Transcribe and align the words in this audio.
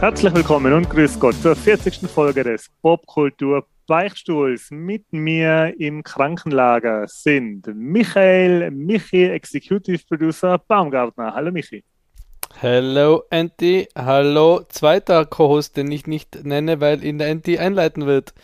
Herzlich 0.00 0.32
willkommen 0.32 0.72
und 0.74 0.88
grüß 0.88 1.18
Gott 1.18 1.34
zur 1.42 1.56
40. 1.56 2.08
Folge 2.08 2.44
des 2.44 2.70
Popkultur 2.82 3.66
Beichtstuhls. 3.88 4.70
Mit 4.70 5.12
mir 5.12 5.74
im 5.80 6.04
Krankenlager 6.04 7.08
sind 7.08 7.66
Michael, 7.74 8.70
Michi, 8.70 9.24
Executive 9.24 10.04
Producer 10.06 10.56
Baumgartner. 10.56 11.34
Hallo 11.34 11.50
Michi. 11.50 11.82
Hallo 12.62 13.24
Anti, 13.30 13.88
hallo 13.96 14.62
zweiter 14.68 15.26
Co-Host, 15.26 15.76
den 15.76 15.90
ich 15.90 16.06
nicht 16.06 16.44
nenne, 16.44 16.80
weil 16.80 17.02
ihn 17.02 17.18
der 17.18 17.32
Anti 17.32 17.58
einleiten 17.58 18.06
wird. 18.06 18.34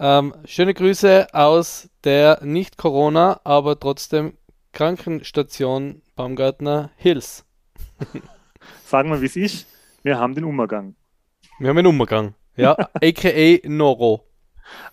Ähm, 0.00 0.32
schöne 0.46 0.72
Grüße 0.72 1.34
aus 1.34 1.90
der 2.04 2.42
nicht 2.42 2.78
Corona, 2.78 3.42
aber 3.44 3.78
trotzdem 3.78 4.38
Krankenstation 4.72 6.00
Baumgartner 6.16 6.92
Hills. 6.96 7.44
Sagen 8.86 9.10
wir, 9.10 9.20
wie 9.20 9.26
es 9.26 9.36
ist. 9.36 9.73
Wir 10.04 10.18
haben 10.18 10.34
den 10.34 10.44
Umgang. 10.44 10.94
Wir 11.58 11.70
haben 11.70 11.78
einen 11.78 11.86
Umgang, 11.86 12.34
ja, 12.56 12.76
aka 13.02 13.58
Noro. 13.64 14.28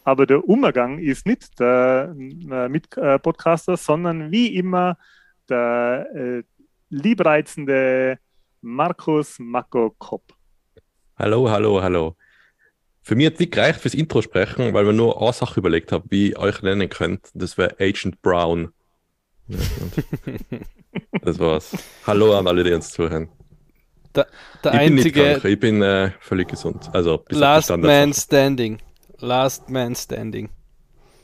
Aber 0.06 0.26
der 0.26 0.48
Umgang 0.48 1.00
ist 1.00 1.26
nicht 1.26 1.60
der 1.60 2.16
äh, 2.16 2.70
Mitpodcaster, 2.70 3.76
sondern 3.76 4.32
wie 4.32 4.56
immer 4.56 4.98
der 5.50 6.08
äh, 6.16 6.44
liebreizende 6.90 8.20
Markus 8.62 9.38
Mako 9.38 9.94
Kopp. 9.98 10.34
Hallo, 11.18 11.50
hallo, 11.50 11.82
hallo. 11.82 12.16
Für 13.02 13.16
mich 13.16 13.26
hat 13.26 13.40
es 13.42 13.50
gereicht 13.50 13.82
fürs 13.82 13.94
Intro 13.94 14.22
sprechen, 14.22 14.74
weil 14.74 14.86
wir 14.86 14.94
nur 14.94 15.22
eine 15.22 15.34
Sache 15.34 15.60
überlegt 15.60 15.92
haben, 15.92 16.06
wie 16.10 16.30
ihr 16.30 16.40
euch 16.40 16.62
nennen 16.62 16.88
könnt. 16.88 17.30
Das 17.34 17.58
wäre 17.58 17.76
Agent 17.82 18.22
Brown. 18.22 18.72
Das 21.22 21.38
war's. 21.38 21.76
Hallo 22.08 22.38
an 22.38 22.48
alle, 22.48 22.64
die 22.64 22.72
uns 22.72 22.92
zuhören. 22.92 23.28
Der, 24.16 24.28
der 24.64 24.74
ich 24.74 24.80
bin 24.80 24.98
einzige 24.98 25.20
nicht 25.22 25.32
krank, 25.42 25.46
ich 25.54 25.60
bin 25.60 25.82
äh, 25.82 26.12
völlig 26.20 26.48
gesund. 26.50 26.90
Also 26.94 27.20
bis 27.20 27.38
Last 27.38 27.76
Man. 27.78 28.14
Standing. 28.14 28.80
Last 29.20 29.70
Man 29.70 29.96
Standing. 29.96 30.50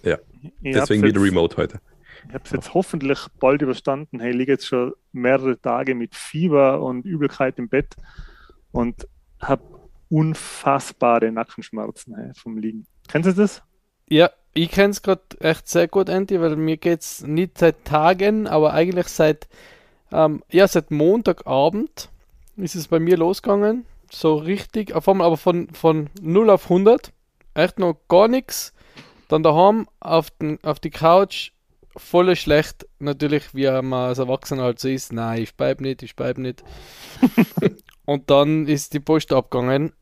Ja, 0.04 0.18
Ich 0.62 0.74
deswegen 0.74 1.04
wieder 1.04 1.20
jetzt- 1.20 1.30
Remote 1.32 1.58
heute. 1.58 1.80
Ich 2.28 2.34
habe 2.34 2.44
es 2.44 2.52
jetzt 2.52 2.74
hoffentlich 2.74 3.20
bald 3.40 3.62
überstanden. 3.62 4.20
Hey, 4.20 4.32
ich 4.32 4.38
liege 4.38 4.52
jetzt 4.54 4.68
schon 4.68 4.94
mehrere 5.14 5.60
Tage 5.60 5.96
mit 5.96 6.14
Fieber 6.14 6.82
und 6.82 7.06
Übelkeit 7.06 7.58
im 7.58 7.70
Bett 7.70 7.96
und 8.72 9.08
habe 9.40 9.64
unfassbare 10.10 11.32
Nackenschmerzen 11.32 12.16
hey, 12.16 12.32
vom 12.36 12.58
Liegen. 12.58 12.86
Kennst 13.08 13.30
du 13.30 13.34
das? 13.34 13.62
Ja, 14.10 14.30
ich 14.54 14.72
kenne 14.72 14.92
es 14.92 15.02
gerade 15.02 15.22
echt 15.40 15.68
sehr 15.68 15.88
gut, 15.88 16.10
Andy, 16.10 16.40
weil 16.42 16.56
mir 16.56 16.78
geht's 16.78 17.22
nicht 17.26 17.58
seit 17.58 17.86
Tagen, 17.86 18.48
aber 18.48 18.74
eigentlich 18.74 19.08
seit, 19.08 19.48
ähm, 20.12 20.44
ja, 20.50 20.68
seit 20.68 20.92
Montagabend 20.92 22.10
ist 22.58 22.76
es 22.76 22.88
bei 22.88 23.00
mir 23.00 23.18
losgegangen. 23.18 23.86
So 24.12 24.36
richtig, 24.36 24.94
auf 24.94 25.08
einmal 25.08 25.28
aber 25.28 25.38
von, 25.38 25.70
von 25.70 26.10
0 26.22 26.50
auf 26.50 26.64
100. 26.66 27.12
Echt 27.54 27.80
noch 27.80 27.98
gar 28.08 28.28
nichts. 28.28 28.74
Dann 29.28 29.44
daheim 29.44 29.88
auf, 30.00 30.30
den, 30.32 30.64
auf 30.64 30.80
die 30.80 30.90
Couch, 30.90 31.52
voll 31.96 32.36
schlecht. 32.36 32.88
Natürlich, 33.00 33.54
wie 33.54 33.66
man 33.66 33.94
als 33.94 34.20
Erwachsener 34.20 34.64
halt 34.64 34.80
so 34.80 34.88
ist. 34.88 35.12
Nein, 35.12 35.44
ich 35.44 35.56
bleib 35.56 35.82
nicht, 35.82 36.04
ich 36.04 36.16
bleib 36.16 36.38
nicht. 36.38 36.64
und 38.06 38.30
dann 38.30 38.68
ist 38.68 38.94
die 38.94 39.00
Post 39.00 39.34
abgegangen. 39.34 39.94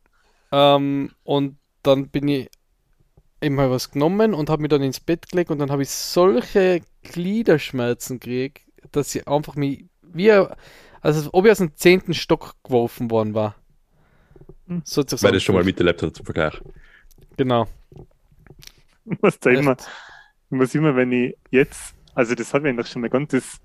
Ähm, 0.52 1.10
und 1.24 1.56
dann 1.82 2.08
bin 2.08 2.28
ich 2.28 2.50
eben 3.40 3.54
mal 3.54 3.70
was 3.70 3.90
genommen 3.90 4.34
und 4.34 4.50
habe 4.50 4.62
mich 4.62 4.70
dann 4.70 4.82
ins 4.82 5.00
Bett 5.00 5.28
gelegt 5.28 5.50
und 5.50 5.58
dann 5.58 5.70
habe 5.70 5.82
ich 5.82 5.90
solche 5.90 6.80
Gliederschmerzen 7.02 8.18
gekriegt, 8.18 8.66
dass 8.92 9.14
ich 9.14 9.26
einfach 9.28 9.56
mich 9.56 9.84
wie, 10.02 10.30
also 11.06 11.30
ob 11.32 11.44
ich 11.44 11.52
aus 11.52 11.58
dem 11.58 11.74
zehnten 11.76 12.14
Stock 12.14 12.54
geworfen 12.64 13.10
worden 13.10 13.32
war. 13.32 13.54
Hm. 14.66 14.82
So 14.84 15.02
hat 15.02 15.10
sich's 15.10 15.22
Weil 15.22 15.32
das 15.32 15.42
schon 15.42 15.54
mal 15.54 15.62
mit 15.62 15.78
der 15.78 15.86
Laptop 15.86 16.14
zum 16.14 16.24
Vergleich. 16.24 16.60
Genau. 17.36 17.68
Ich 19.04 19.22
muss 19.22 19.38
da 19.38 19.50
immer, 19.50 19.72
Echt. 19.72 19.88
ich 20.50 20.56
muss 20.56 20.74
immer, 20.74 20.96
wenn 20.96 21.12
ich 21.12 21.36
jetzt, 21.50 21.94
also 22.14 22.34
das 22.34 22.52
hat 22.52 22.62
mir 22.62 22.70
eigentlich 22.70 22.88
schon 22.88 23.02
mein 23.02 23.10
ganzes, 23.10 23.60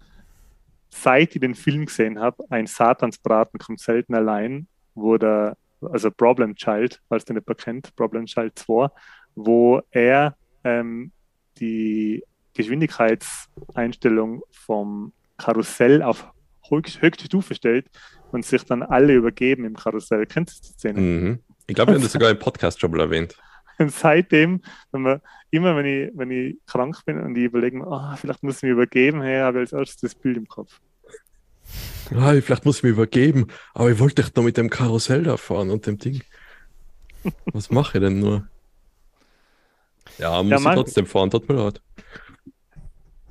seit 0.89 1.33
ich 1.33 1.41
den 1.41 1.55
Film 1.55 1.87
gesehen 1.87 2.19
habe, 2.19 2.43
ein 2.51 2.67
Satansbraten 2.67 3.59
kommt 3.59 3.79
selten 3.79 4.13
allein, 4.13 4.67
wo 4.93 5.17
der, 5.17 5.57
also 5.81 6.11
Problem 6.11 6.55
Child, 6.55 7.01
falls 7.09 7.25
du 7.25 7.33
nicht 7.33 7.47
mehr 7.47 7.55
kennt, 7.55 7.95
Problem 7.95 8.27
Child 8.27 8.59
2, 8.59 8.89
wo 9.33 9.81
er 9.89 10.35
ähm, 10.63 11.11
die 11.57 12.23
Geschwindigkeitseinstellung 12.53 14.43
vom 14.51 15.13
Karussell 15.37 16.03
auf 16.03 16.31
höchst- 16.69 17.01
höchste 17.01 17.25
Stufe 17.25 17.55
stellt 17.55 17.87
und 18.31 18.45
sich 18.45 18.63
dann 18.63 18.83
alle 18.83 19.13
übergeben 19.13 19.65
im 19.65 19.75
Karussell. 19.75 20.25
Kennst 20.25 20.63
du 20.63 20.67
die 20.67 20.73
Szene? 20.73 20.99
Mhm. 20.99 21.39
Ich 21.67 21.75
glaube, 21.75 21.91
wir 21.91 21.95
haben 21.95 22.03
das 22.03 22.11
sogar 22.11 22.29
im 22.29 22.39
Podcast 22.39 22.79
schon 22.79 22.91
mal 22.91 23.01
erwähnt. 23.01 23.35
Und 23.79 23.91
seitdem, 23.91 24.61
wenn 24.91 25.01
man, 25.01 25.21
immer 25.49 25.75
wenn 25.75 25.85
ich, 25.85 26.11
wenn 26.13 26.29
ich 26.29 26.57
krank 26.67 27.03
bin 27.05 27.19
und 27.19 27.35
ich 27.35 27.45
überlege 27.45 27.77
mir, 27.77 27.87
ah, 27.87 28.15
vielleicht 28.15 28.43
muss 28.43 28.57
ich 28.57 28.63
mich 28.63 28.71
übergeben, 28.73 29.23
hey, 29.23 29.39
habe 29.39 29.57
ich 29.57 29.61
als 29.61 29.73
erstes 29.73 30.01
das 30.11 30.15
Bild 30.15 30.37
im 30.37 30.47
Kopf. 30.47 30.79
Ah, 32.13 32.33
vielleicht 32.41 32.65
muss 32.65 32.77
ich 32.77 32.83
mich 32.83 32.91
übergeben, 32.91 33.47
aber 33.73 33.89
ich 33.89 33.97
wollte 33.97 34.21
doch 34.21 34.35
noch 34.35 34.43
mit 34.43 34.57
dem 34.57 34.69
Karussell 34.69 35.23
da 35.23 35.35
fahren 35.37 35.71
und 35.71 35.87
dem 35.87 35.97
Ding. 35.97 36.21
Was 37.45 37.71
mache 37.71 37.97
ich 37.97 38.03
denn 38.03 38.19
nur? 38.19 38.47
Ja, 40.19 40.43
muss 40.43 40.59
ich 40.59 40.63
Mann. 40.63 40.75
trotzdem 40.75 41.05
fahren, 41.07 41.31
tut 41.31 41.47
mir 41.49 41.55
leid. 41.55 41.81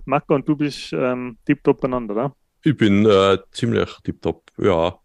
Marco, 0.04 0.34
und 0.34 0.48
du 0.48 0.56
bist 0.56 0.92
ähm, 0.92 1.36
tiptop 1.44 1.80
beieinander, 1.80 2.14
oder? 2.14 2.36
Ich 2.62 2.76
bin 2.76 3.06
äh, 3.06 3.38
ziemlich 3.52 3.90
tipptopp, 4.04 4.50
ja. 4.58 4.98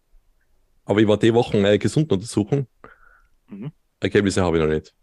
Aber 0.84 1.00
ich 1.00 1.08
war 1.08 1.16
die 1.18 1.32
Woche 1.34 1.56
äh, 1.58 1.78
Gesunduntersuchung. 1.78 2.66
Mhm. 3.48 3.72
Ergebnisse 4.00 4.42
habe 4.42 4.58
ich 4.58 4.62
noch 4.64 4.70
nicht. 4.72 4.94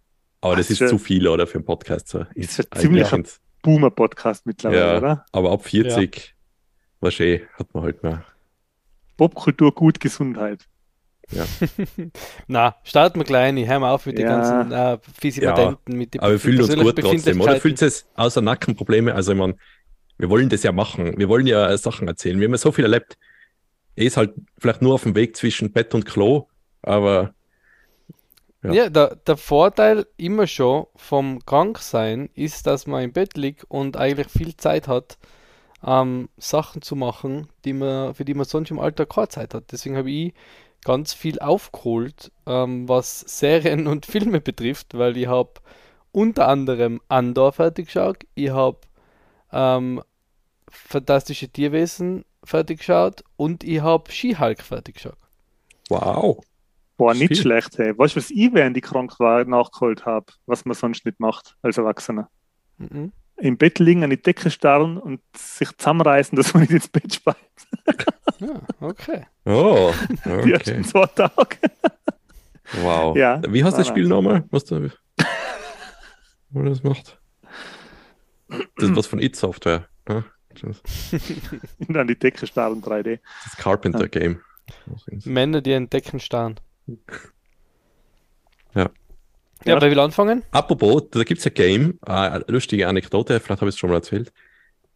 Aber 0.41 0.55
das 0.55 0.67
Ach, 0.67 0.71
ist 0.71 0.77
schön. 0.77 0.87
zu 0.89 0.97
viel, 0.97 1.27
oder, 1.27 1.47
für 1.47 1.55
einen 1.55 1.65
Podcast. 1.65 2.09
So. 2.09 2.25
Ist 2.35 2.59
ein 2.59 2.65
Eigentlich 2.69 2.81
ziemlicher 2.81 3.23
Boomer-Podcast 3.63 4.45
mittlerweile, 4.45 4.79
Ja. 4.91 4.97
oder? 4.97 5.25
Aber 5.31 5.51
ab 5.51 5.65
40, 5.65 6.35
was 6.99 7.19
eh, 7.19 7.41
hat 7.53 7.73
man 7.73 7.83
halt 7.83 8.03
mehr. 8.03 8.23
Popkultur, 9.17 9.73
gut 9.73 9.99
Gesundheit. 9.99 10.67
Na, 12.47 12.75
starten 12.83 13.19
wir 13.19 13.25
klein, 13.25 13.55
ich 13.57 13.67
hör 13.67 13.79
mal 13.79 13.91
auf 13.91 14.05
mit 14.05 14.17
den 14.17 14.25
Ja. 14.27 14.35
ganzen 14.37 14.71
äh, 14.71 14.97
Physimadenten, 15.19 15.97
mit 15.97 16.13
den 16.13 16.21
Aber 16.21 16.31
wir 16.33 16.39
fühlen 16.39 16.61
uns 16.61 16.75
gut 16.75 16.99
trotzdem, 16.99 17.41
oder? 17.41 17.55
Fühlt 17.59 17.81
es 17.81 18.05
außer 18.15 18.41
Nackenprobleme? 18.41 19.15
Also, 19.15 19.31
ich 19.31 19.37
meine, 19.37 19.55
wir 20.17 20.29
wollen 20.29 20.49
das 20.49 20.63
ja 20.63 20.71
machen. 20.71 21.17
Wir 21.17 21.29
wollen 21.29 21.47
ja 21.47 21.69
äh, 21.69 21.77
Sachen 21.77 22.07
erzählen. 22.07 22.39
Wir 22.39 22.47
haben 22.47 22.53
ja 22.53 22.57
so 22.57 22.71
viel 22.71 22.85
erlebt. 22.85 23.17
Er 23.95 24.05
ist 24.05 24.17
halt 24.17 24.33
vielleicht 24.57 24.81
nur 24.81 24.95
auf 24.95 25.03
dem 25.03 25.15
Weg 25.15 25.35
zwischen 25.37 25.71
Bett 25.71 25.93
und 25.93 26.05
Klo, 26.05 26.47
aber 26.81 27.33
Ja. 28.63 28.71
Ja, 28.73 28.89
der, 28.89 29.15
der 29.27 29.37
Vorteil 29.37 30.07
immer 30.17 30.47
schon 30.47 30.85
vom 30.95 31.45
Kranksein 31.45 32.29
ist, 32.33 32.65
dass 32.65 32.87
man 32.87 33.03
im 33.03 33.11
Bett 33.11 33.35
liegt 33.35 33.65
und 33.65 33.97
eigentlich 33.97 34.29
viel 34.29 34.55
Zeit 34.55 34.87
hat, 34.87 35.17
ähm, 35.85 36.29
Sachen 36.37 36.81
zu 36.81 36.95
machen, 36.95 37.49
die 37.65 37.73
man, 37.73 38.15
für 38.15 38.25
die 38.25 38.33
man 38.33 38.45
sonst 38.45 38.71
im 38.71 38.79
Alltag 38.79 39.09
keine 39.09 39.27
Zeit 39.29 39.53
hat. 39.53 39.71
Deswegen 39.71 39.97
habe 39.97 40.09
ich 40.11 40.33
ganz 40.85 41.13
viel 41.13 41.39
aufgeholt, 41.39 42.31
ähm, 42.47 42.87
was 42.87 43.21
Serien 43.21 43.87
und 43.93 44.05
Filme 44.05 44.39
betrifft, 44.41 44.97
weil 44.97 45.17
ich 45.17 45.27
habe 45.27 45.53
unter 46.13 46.47
anderem 46.47 47.01
Andor 47.09 47.53
fertig 47.53 47.87
geschaut, 47.87 48.19
ich 48.35 48.51
habe 48.51 48.77
ähm, 49.53 50.01
Fantastische 50.69 51.49
Tierwesen 51.49 52.25
fertig 52.43 52.79
geschaut 52.79 53.23
und 53.37 53.63
ich 53.63 53.81
habe 53.81 54.11
She-Hulk 54.11 54.61
fertig 54.61 54.95
geschaut. 54.95 55.17
wow. 55.89 56.43
Boah, 56.95 57.13
nicht 57.15 57.29
Viel. 57.29 57.37
schlecht, 57.37 57.77
hey. 57.79 57.97
Weißt 57.97 58.15
du, 58.15 58.19
was 58.19 58.29
ich, 58.29 58.53
während 58.53 58.77
ich 58.77 58.83
krank 58.83 59.19
war, 59.19 59.43
nachgeholt 59.45 60.05
habe, 60.05 60.27
was 60.45 60.63
man 60.63 60.75
sonst 60.75 61.05
nicht 61.05 61.19
macht 61.19 61.55
als 61.63 61.77
Erwachsener? 61.79 62.29
Mhm. 62.77 63.11
Im 63.37 63.57
Bett 63.57 63.79
liegen, 63.79 64.03
an 64.03 64.11
die 64.11 64.21
Decke 64.21 64.51
starren 64.51 64.97
und 64.99 65.19
sich 65.35 65.75
zusammenreißen, 65.75 66.35
dass 66.35 66.53
man 66.53 66.61
nicht 66.61 66.71
ins 66.71 66.87
Bett 66.87 67.11
speit. 67.15 67.35
Ja, 68.39 68.61
okay. 68.79 69.25
Oh, 69.45 69.91
Die 70.25 70.29
okay. 70.29 70.51
ersten 70.51 70.83
zwei 70.83 71.05
Tage. 71.07 71.57
Wow. 72.83 73.17
Ja. 73.17 73.41
Wie 73.51 73.63
heißt 73.63 73.77
das 73.77 73.87
Nein, 73.87 73.95
Spiel 73.95 74.07
nochmal? 74.07 74.43
Was 74.51 74.65
da, 74.65 74.79
wo 76.51 76.61
das 76.61 76.83
macht? 76.83 77.19
Das 78.47 78.89
ist 78.89 78.95
was 78.95 79.07
von 79.07 79.19
It 79.19 79.35
Software. 79.35 79.87
Ne? 80.07 80.23
Und 80.63 81.97
an 81.97 82.07
die 82.07 82.17
Decke 82.17 82.45
starren 82.45 82.81
3D. 82.81 83.19
das 83.43 83.57
Carpenter 83.57 84.07
Game. 84.07 84.41
Männer, 85.25 85.61
die 85.61 85.71
entdecken 85.71 86.19
starren. 86.19 86.59
Ja. 88.75 88.89
Ja, 89.65 89.81
wer 89.81 89.89
will 89.89 89.99
anfangen? 89.99 90.43
Apropos, 90.51 91.09
da 91.11 91.23
gibt 91.23 91.39
es 91.39 91.47
ein 91.47 91.53
Game, 91.53 91.99
äh, 92.05 92.11
eine 92.11 92.45
lustige 92.47 92.87
Anekdote, 92.87 93.39
vielleicht 93.39 93.61
habe 93.61 93.69
ich 93.69 93.75
es 93.75 93.79
schon 93.79 93.89
mal 93.89 93.97
erzählt, 93.97 94.33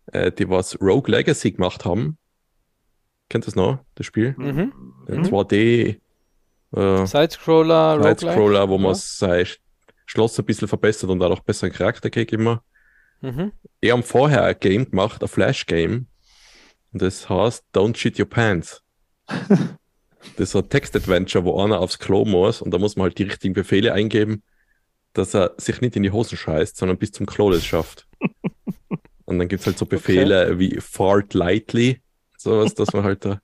äh, 0.08 0.32
die 0.32 0.50
was 0.50 0.80
Rogue 0.82 1.10
Legacy 1.10 1.52
gemacht 1.52 1.86
haben. 1.86 2.18
Kennt 3.30 3.46
ihr 3.46 3.48
das 3.48 3.56
noch, 3.56 3.80
das 3.96 4.06
Spiel? 4.06 4.36
Mhm. 4.38 4.74
Ein 5.08 5.18
Mhm. 5.20 5.26
2D 5.26 6.00
äh, 6.76 7.06
Sidescroller. 7.06 8.04
Side-Scroller, 8.04 8.68
wo 8.70 8.76
ja. 8.76 8.82
man 8.82 8.96
sein 8.96 9.48
Schloss 10.06 10.38
ein 10.40 10.46
bisschen 10.46 10.68
verbessert 10.68 11.10
und 11.10 11.20
dadurch 11.20 11.42
besseren 11.42 11.72
Charakter 11.72 12.10
kriegt 12.10 12.34
immer. 12.34 12.64
Mhm. 13.22 13.52
Die 13.84 13.92
haben 13.92 14.04
vorher 14.04 14.44
ein 14.44 14.56
Game 14.60 14.90
gemacht, 14.90 15.22
ein 15.22 15.28
Flash-Game. 15.28 16.08
Und 16.94 17.02
das 17.02 17.30
heißt 17.30 17.66
Don't 17.74 17.98
Shit 17.98 18.19
Your 18.19 18.30
Pants. 18.30 18.84
Das 20.36 20.50
ist 20.50 20.52
so 20.52 20.60
ein 20.60 20.69
Text-Adventure, 20.69 21.46
wo 21.46 21.64
einer 21.64 21.80
aufs 21.80 22.00
Klo 22.00 22.25
muss 22.25 22.62
und 22.62 22.72
da 22.72 22.80
muss 22.80 22.96
man 22.96 23.04
halt 23.04 23.18
die 23.18 23.24
richtigen 23.24 23.54
Befehle 23.54 23.94
eingeben, 23.94 24.44
dass 25.14 25.34
er 25.34 25.54
sich 25.58 25.80
nicht 25.80 25.96
in 25.96 26.04
die 26.04 26.12
Hosen 26.12 26.38
scheißt, 26.38 26.75
sondern 26.75 26.98
bis 26.98 27.12
zum 27.12 27.25
Klo 27.25 27.50
das 27.50 27.66
schafft. 27.66 28.08
und 29.25 29.40
dann 29.40 29.48
gibt 29.48 29.62
es 29.62 29.68
halt 29.68 29.78
so 29.78 29.86
Befehle 29.86 30.48
okay. 30.48 30.60
wie 30.60 30.80
fart 30.81 31.34
lightly, 31.34 32.02
sowas, 32.38 32.74
dass 32.74 32.94
man 32.94 33.04
halt 33.04 33.25
da. 33.25 33.40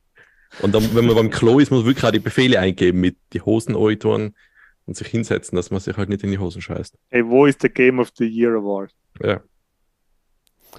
Und 0.62 0.76
dann, 0.76 0.94
wenn 0.94 1.06
man 1.06 1.16
beim 1.16 1.30
Klo 1.30 1.60
ist, 1.60 1.72
muss 1.72 1.80
man 1.80 1.88
wirklich 1.88 2.06
auch 2.06 2.12
die 2.12 2.20
Befehle 2.20 2.60
eingeben 2.60 3.00
mit 3.00 3.18
die 3.34 3.42
Hosen 3.42 3.74
tun 4.00 4.36
und 4.86 4.98
sich 4.98 5.08
hinsetzen, 5.08 5.56
dass 5.56 5.72
man 5.72 5.80
sich 5.80 5.98
halt 5.98 6.10
nicht 6.10 6.24
in 6.24 6.32
die 6.32 6.38
Hosen 6.38 6.62
scheißt. 6.62 6.98
Hey, 7.10 7.26
wo 7.26 7.46
ist 7.46 7.64
der 7.64 7.70
Game 7.70 8.00
of 8.00 8.12
the 8.18 8.26
Year 8.26 8.56
Award? 8.56 8.94
Ja. 9.22 9.42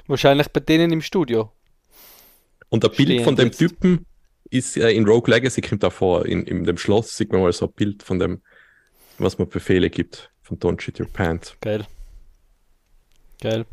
Wahrscheinlich 0.06 0.48
bei 0.48 0.60
denen 0.60 0.92
im 0.92 1.00
Studio. 1.00 1.52
Und 2.68 2.82
der 2.82 2.88
Bild 2.88 3.22
von 3.22 3.36
dem 3.36 3.48
jetzt. 3.48 3.58
Typen 3.58 4.06
ist 4.50 4.76
äh, 4.76 4.90
in 4.90 5.06
Rogue 5.06 5.32
Legacy 5.32 5.60
kommt 5.60 5.82
davor. 5.82 6.26
In, 6.26 6.44
in 6.44 6.64
dem 6.64 6.76
Schloss 6.76 7.16
sieht 7.16 7.32
man 7.32 7.42
mal 7.42 7.52
so 7.52 7.66
ein 7.66 7.72
Bild 7.72 8.02
von 8.02 8.18
dem, 8.18 8.42
was 9.18 9.38
man 9.38 9.48
Befehle 9.48 9.90
gibt, 9.90 10.30
von 10.42 10.58
Don't 10.58 10.80
Shit 10.80 11.00
Your 11.00 11.08
Pants. 11.08 11.56
Geil. 11.60 11.86
Geil. 13.40 13.66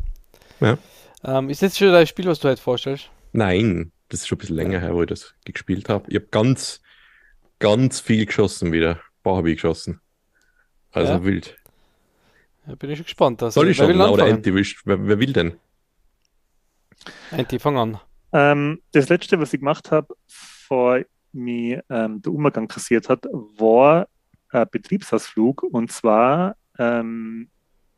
Ja. 0.60 0.78
Ähm, 1.24 1.50
ist 1.50 1.62
das 1.62 1.78
schon 1.78 1.92
dein 1.92 2.08
Spiel, 2.08 2.26
was 2.26 2.40
du 2.40 2.50
heute 2.50 2.62
vorstellst? 2.62 3.10
Nein, 3.32 3.92
das 4.10 4.22
ist 4.22 4.28
schon 4.28 4.38
ein 4.38 4.40
bisschen 4.40 4.56
länger 4.56 4.80
her, 4.80 4.94
wo 4.94 5.02
ich 5.02 5.08
das 5.08 5.34
gespielt 5.46 5.90
habe. 5.90 6.10
Ich 6.10 6.16
habe 6.16 6.28
ganz, 6.32 6.82
ganz 7.60 8.00
viel 8.00 8.26
geschossen 8.26 8.72
wieder. 8.72 8.96
Ein 8.96 9.24
paar 9.24 9.38
habe 9.38 9.50
ich 9.50 9.58
geschossen. 9.58 10.02
Also 10.92 11.14
ja. 11.14 11.24
wild. 11.24 11.58
Ja, 12.68 12.76
bin 12.76 12.90
ich 12.90 12.98
schon 12.98 13.06
gespannt. 13.06 13.42
Also, 13.42 13.60
Soll 13.60 13.70
ich 13.70 13.78
schon? 13.78 14.00
Oder 14.00 14.28
Enti, 14.28 14.54
wer, 14.54 15.08
wer 15.08 15.20
will 15.20 15.34
denn? 15.34 15.54
Enti, 17.32 17.60
fang 17.60 17.78
an. 17.78 18.00
Ähm, 18.34 18.82
das 18.92 19.10
letzte, 19.10 19.40
was 19.40 19.54
ich 19.54 19.60
gemacht 19.60 19.92
habe, 19.92 20.16
bevor 20.28 21.02
mir 21.34 21.84
ähm, 21.90 22.22
der 22.22 22.32
Umgang 22.32 22.68
kassiert 22.68 23.10
hat, 23.10 23.26
war 23.58 24.08
ein 24.50 24.68
Betriebsausflug. 24.70 25.64
Und 25.64 25.92
zwar 25.92 26.56
ähm, 26.78 27.50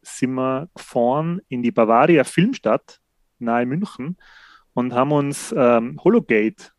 sind 0.02 0.34
wir 0.34 0.70
gefahren 0.76 1.42
in 1.50 1.64
die 1.64 1.72
Bavaria 1.72 2.24
Filmstadt 2.24 3.00
nahe 3.40 3.66
München 3.66 4.18
und 4.74 4.94
haben 4.94 5.12
uns 5.12 5.54
ähm, 5.56 6.00
Hologate, 6.04 6.72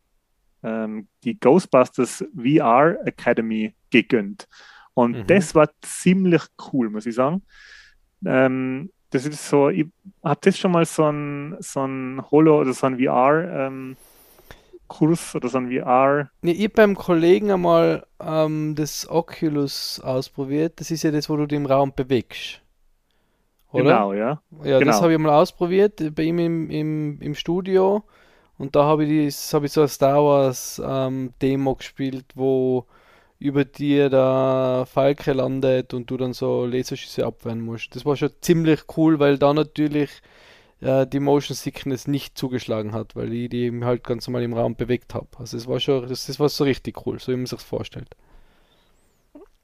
ähm, 0.63 1.07
die 1.23 1.39
Ghostbusters 1.39 2.25
VR 2.35 2.97
Academy, 3.05 3.75
gegönnt. 3.91 4.47
Und 4.93 5.17
mhm. 5.17 5.27
das 5.27 5.55
war 5.55 5.69
ziemlich 5.81 6.41
cool, 6.71 6.89
muss 6.89 7.05
ich 7.05 7.15
sagen. 7.15 7.43
Ähm, 8.25 8.91
das 9.15 9.25
ist 9.25 9.47
so, 9.47 9.69
ich 9.69 9.87
habe 10.23 10.39
das 10.41 10.57
schon 10.57 10.71
mal 10.71 10.85
so 10.85 11.05
ein, 11.05 11.55
so 11.59 11.85
ein 11.85 12.21
Holo 12.31 12.59
oder 12.61 12.73
so 12.73 12.87
ein 12.87 12.99
VR 12.99 13.67
ähm, 13.67 13.97
Kurs 14.87 15.35
oder 15.35 15.49
so 15.49 15.57
ein 15.57 15.71
VR. 15.71 16.29
Nee, 16.41 16.51
ich 16.51 16.71
beim 16.71 16.95
Kollegen 16.95 17.51
einmal 17.51 18.05
ähm, 18.19 18.75
das 18.75 19.09
Oculus 19.09 19.99
ausprobiert. 19.99 20.79
Das 20.79 20.91
ist 20.91 21.03
ja 21.03 21.11
das, 21.11 21.29
wo 21.29 21.35
du 21.37 21.45
dich 21.45 21.57
im 21.57 21.65
Raum 21.65 21.93
bewegst. 21.95 22.61
Oder? 23.71 23.83
Genau, 23.83 24.13
ja. 24.13 24.41
Ja, 24.63 24.79
genau. 24.79 24.91
das 24.91 25.01
habe 25.01 25.13
ich 25.13 25.19
mal 25.19 25.33
ausprobiert 25.33 26.15
bei 26.15 26.23
ihm 26.23 26.39
im, 26.39 26.69
im, 26.69 27.21
im 27.21 27.35
Studio. 27.35 28.03
Und 28.57 28.75
da 28.75 28.85
habe 28.85 29.03
ich, 29.05 29.35
hab 29.53 29.63
ich 29.63 29.71
so 29.71 29.81
ein 29.81 29.87
Star 29.87 30.23
Wars 30.23 30.81
ähm, 30.85 31.33
Demo 31.41 31.75
gespielt, 31.75 32.25
wo 32.35 32.85
über 33.39 33.65
dir 33.65 34.09
der 34.09 34.85
Falke 34.87 35.33
landet 35.33 35.93
und 35.93 36.09
du 36.09 36.17
dann 36.17 36.33
so 36.33 36.65
Laserschüsse 36.65 37.25
abwehren 37.25 37.61
musst. 37.61 37.95
Das 37.95 38.05
war 38.05 38.15
schon 38.15 38.31
ziemlich 38.41 38.83
cool, 38.95 39.19
weil 39.19 39.37
da 39.37 39.53
natürlich 39.53 40.09
äh, 40.81 41.05
die 41.05 41.19
Motion 41.19 41.55
Sickness 41.55 42.07
nicht 42.07 42.37
zugeschlagen 42.37 42.93
hat, 42.93 43.15
weil 43.15 43.33
ich 43.33 43.49
die 43.49 43.71
halt 43.83 44.03
ganz 44.03 44.27
normal 44.27 44.43
im 44.43 44.53
Raum 44.53 44.75
bewegt 44.75 45.13
habe. 45.13 45.27
Also 45.37 45.57
es 45.57 45.67
war 45.67 45.79
schon, 45.79 46.07
das, 46.07 46.27
das 46.27 46.39
war 46.39 46.49
so 46.49 46.63
richtig 46.63 47.05
cool, 47.05 47.19
so 47.19 47.31
wie 47.31 47.37
man 47.37 47.45
sich 47.45 47.59
vorstellt. 47.59 48.09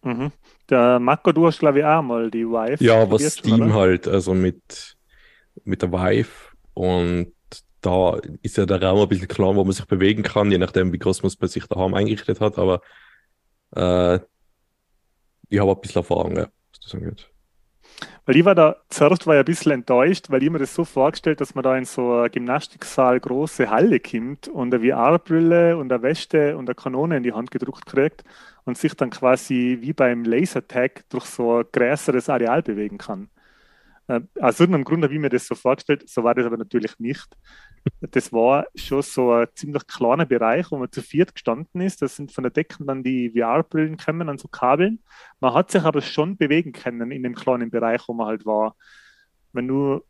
Mhm. 0.04 0.32
Der 0.70 1.00
Marco, 1.00 1.32
du 1.32 1.46
hast 1.48 1.60
glaube 1.60 1.80
ich 1.80 1.86
auch 1.86 2.02
mal 2.02 2.30
die 2.32 2.46
Vive. 2.46 2.84
Ja, 2.84 3.10
was 3.10 3.34
Steam 3.34 3.62
oder? 3.62 3.74
halt, 3.74 4.08
also 4.08 4.34
mit, 4.34 4.98
mit 5.64 5.82
der 5.82 5.92
Vive 5.92 6.56
und 6.74 7.34
da 7.82 8.18
ist 8.42 8.58
ja 8.58 8.66
der 8.66 8.82
Raum 8.82 9.00
ein 9.00 9.10
bisschen 9.10 9.28
klar, 9.28 9.56
wo 9.56 9.64
man 9.64 9.74
sich 9.74 9.86
bewegen 9.86 10.24
kann, 10.24 10.52
je 10.52 10.58
nachdem, 10.58 10.94
wie 10.94 11.00
groß 11.00 11.24
man 11.24 11.28
es 11.28 11.36
bei 11.36 11.48
sich 11.48 11.66
daheim 11.66 11.94
eingerichtet 11.94 12.40
hat, 12.40 12.58
aber 12.58 12.82
äh, 13.76 14.20
ich 15.50 15.60
habe 15.60 15.72
ein 15.72 15.82
bisschen 15.82 16.02
Erfahrung, 16.02 16.38
ja, 16.38 16.48
was 16.72 16.80
das 16.82 16.96
angeht. 16.96 17.32
Weil 18.26 18.38
ich 18.38 18.46
war 18.46 18.56
da, 18.56 18.78
zuerst 18.90 19.26
war 19.28 19.36
ich 19.36 19.40
ein 19.40 19.46
bisschen 19.46 19.72
enttäuscht, 19.72 20.30
weil 20.30 20.44
ich 20.44 20.50
mir 20.50 20.60
das 20.60 20.74
so 20.74 20.86
vorgestellt, 20.86 21.42
dass 21.42 21.56
man 21.56 21.64
da 21.64 21.78
in 21.78 21.86
so 21.86 22.14
einer 22.14 22.30
Gymnastiksaal 22.30 23.20
große 23.20 23.70
Halle 23.70 24.00
kommt 24.00 24.48
und 24.48 24.74
eine 24.74 24.84
VR-Brille 24.88 25.78
und 25.78 25.92
eine 25.92 26.02
Weste 26.02 26.56
und 26.58 26.70
eine 26.70 26.76
Kanone 26.76 27.18
in 27.18 27.24
die 27.24 27.34
Hand 27.34 27.52
gedruckt 27.52 27.86
kriegt 27.86 28.24
und 28.64 28.78
sich 28.78 28.94
dann 28.96 29.10
quasi 29.10 29.80
wie 29.82 29.94
beim 29.94 30.24
Lasertag 30.24 31.04
durch 31.10 31.26
so 31.26 31.60
ein 31.60 31.66
größeres 31.72 32.30
Areal 32.30 32.62
bewegen 32.62 32.98
kann. 32.98 33.30
Äh, 34.08 34.22
aus 34.40 34.60
irgendeinem 34.60 34.84
Grund 34.84 35.04
habe 35.04 35.14
ich 35.14 35.20
mir 35.20 35.30
das 35.30 35.48
so 35.48 35.56
vorgestellt, 35.56 36.10
so 36.10 36.24
war 36.24 36.36
das 36.36 36.46
aber 36.46 36.58
natürlich 36.58 36.98
nicht. 37.00 37.28
Das 38.02 38.32
war 38.32 38.66
schon 38.76 39.02
so 39.02 39.32
ein 39.32 39.48
ziemlich 39.56 39.88
kleiner 39.88 40.26
Bereich, 40.26 40.70
wo 40.72 40.78
man 40.78 40.92
zu 40.92 41.02
viert 41.02 41.34
gestanden 41.34 41.82
ist. 41.82 42.02
Da 42.02 42.08
sind 42.08 42.32
von 42.32 42.44
der 42.44 42.52
Decke 42.52 42.84
dann 42.84 43.04
die 43.04 43.32
VR-Brillen 43.32 43.98
gekommen 43.98 44.30
an 44.30 44.38
so 44.38 44.48
Kabeln. 44.48 45.00
Man 45.40 45.54
hat 45.54 45.72
sich 45.72 45.82
aber 45.82 46.02
schon 46.02 46.38
bewegen 46.38 46.74
können 46.74 47.12
in 47.12 47.24
dem 47.24 47.34
kleinen 47.34 47.72
Bereich, 47.72 48.08
wo 48.08 48.14
man 48.14 48.28
halt 48.28 48.46
war. 48.46 48.76
Wenn 49.54 49.68
du, 49.68 50.02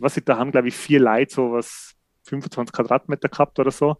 was 0.00 0.16
ich 0.16 0.24
da 0.24 0.36
haben, 0.36 0.50
glaube 0.50 0.68
ich, 0.68 0.74
vier 0.74 1.00
Leute, 1.00 1.32
so 1.32 1.52
was 1.52 1.94
25 2.24 2.72
Quadratmeter 2.72 3.28
gehabt 3.28 3.58
oder 3.58 3.70
so 3.70 3.96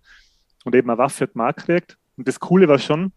und 0.65 0.75
eben 0.75 0.91
eine 0.91 0.99
Waffe 0.99 1.25
hat 1.25 1.37
man 1.37 1.55
gekriegt. 1.55 1.99
Und 2.17 2.29
das 2.29 2.41
Coole 2.41 2.69
war 2.69 2.79
schon, 2.79 3.13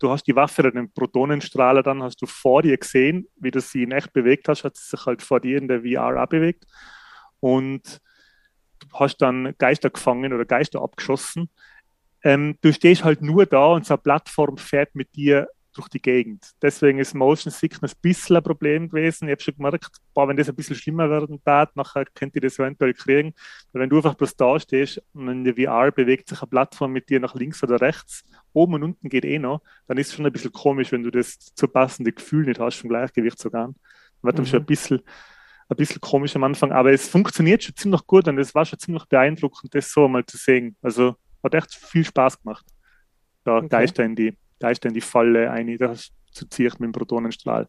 du 0.00 0.10
hast 0.10 0.26
die 0.26 0.34
Waffe 0.34 0.70
den 0.72 0.92
Protonenstrahler, 0.92 1.82
dann 1.82 2.02
hast 2.02 2.20
du 2.20 2.26
vor 2.26 2.62
dir 2.62 2.76
gesehen, 2.76 3.28
wie 3.36 3.50
du 3.50 3.60
sie 3.60 3.84
in 3.84 3.92
echt 3.92 4.12
bewegt 4.12 4.48
hast, 4.48 4.64
hat 4.64 4.76
sie 4.76 4.96
sich 4.96 5.06
halt 5.06 5.22
vor 5.22 5.40
dir 5.40 5.58
in 5.58 5.68
der 5.68 5.82
VR 5.82 6.20
auch 6.20 6.26
bewegt. 6.26 6.64
Und 7.38 8.00
du 8.80 8.88
hast 8.94 9.18
dann 9.18 9.54
Geister 9.58 9.90
gefangen 9.90 10.32
oder 10.32 10.44
Geister 10.44 10.82
abgeschossen. 10.82 11.50
Ähm, 12.24 12.56
du 12.62 12.72
stehst 12.72 13.04
halt 13.04 13.22
nur 13.22 13.46
da 13.46 13.66
und 13.66 13.86
so 13.86 13.94
eine 13.94 14.02
Plattform 14.02 14.56
fährt 14.56 14.94
mit 14.94 15.14
dir 15.14 15.48
durch 15.72 15.88
die 15.88 16.00
Gegend. 16.00 16.50
Deswegen 16.62 16.98
ist 16.98 17.14
Motion 17.14 17.52
Sickness 17.52 17.94
ein 17.94 18.00
bisschen 18.02 18.36
ein 18.36 18.42
Problem 18.42 18.88
gewesen. 18.88 19.28
Ich 19.28 19.32
habe 19.32 19.42
schon 19.42 19.56
gemerkt, 19.56 19.96
boah, 20.14 20.28
wenn 20.28 20.36
das 20.36 20.48
ein 20.48 20.54
bisschen 20.54 20.76
schlimmer 20.76 21.10
werden 21.10 21.40
darf, 21.44 21.74
nachher 21.74 22.04
könnt 22.14 22.34
ihr 22.34 22.40
das 22.40 22.58
eventuell 22.58 22.94
kriegen. 22.94 23.34
Weil 23.72 23.82
wenn 23.82 23.90
du 23.90 23.96
einfach 23.96 24.14
bloß 24.14 24.36
da 24.36 24.58
stehst 24.58 25.02
und 25.12 25.28
in 25.28 25.44
der 25.44 25.54
VR 25.54 25.90
bewegt 25.92 26.28
sich 26.28 26.40
eine 26.42 26.48
Plattform 26.48 26.92
mit 26.92 27.08
dir 27.08 27.20
nach 27.20 27.34
links 27.34 27.62
oder 27.62 27.80
rechts, 27.80 28.24
oben 28.52 28.74
und 28.74 28.82
unten 28.82 29.08
geht 29.08 29.24
eh 29.24 29.38
noch, 29.38 29.62
dann 29.86 29.98
ist 29.98 30.08
es 30.08 30.14
schon 30.14 30.26
ein 30.26 30.32
bisschen 30.32 30.52
komisch, 30.52 30.92
wenn 30.92 31.02
du 31.02 31.10
das 31.10 31.38
zu 31.38 31.68
passende 31.68 32.12
Gefühl 32.12 32.46
nicht 32.46 32.60
hast 32.60 32.76
vom 32.76 32.90
Gleichgewicht 32.90 33.38
sogar. 33.38 33.66
Dann 33.66 33.74
wird 34.22 34.38
mhm. 34.38 34.46
schon 34.46 34.60
ein 34.60 34.66
bisschen, 34.66 35.00
ein 35.68 35.76
bisschen 35.76 36.00
komisch 36.00 36.34
am 36.34 36.44
Anfang, 36.44 36.72
aber 36.72 36.92
es 36.92 37.08
funktioniert 37.08 37.62
schon 37.62 37.76
ziemlich 37.76 38.06
gut 38.06 38.26
und 38.26 38.38
es 38.38 38.54
war 38.54 38.64
schon 38.64 38.78
ziemlich 38.78 39.04
beeindruckend, 39.04 39.74
das 39.74 39.92
so 39.92 40.08
mal 40.08 40.26
zu 40.26 40.36
sehen. 40.36 40.76
Also 40.82 41.16
hat 41.42 41.54
echt 41.54 41.74
viel 41.74 42.04
Spaß 42.04 42.42
gemacht. 42.42 42.66
Da 43.44 43.56
okay. 43.58 43.68
Geister 43.68 44.04
in 44.04 44.16
die 44.16 44.36
da 44.60 44.70
ist 44.70 44.84
dann 44.84 44.94
die 44.94 45.00
Falle 45.00 45.50
ein, 45.50 45.76
das 45.78 46.12
zu 46.30 46.48
ziehen 46.48 46.72
mit 46.78 46.88
dem 46.88 46.92
Protonenstrahl. 46.92 47.68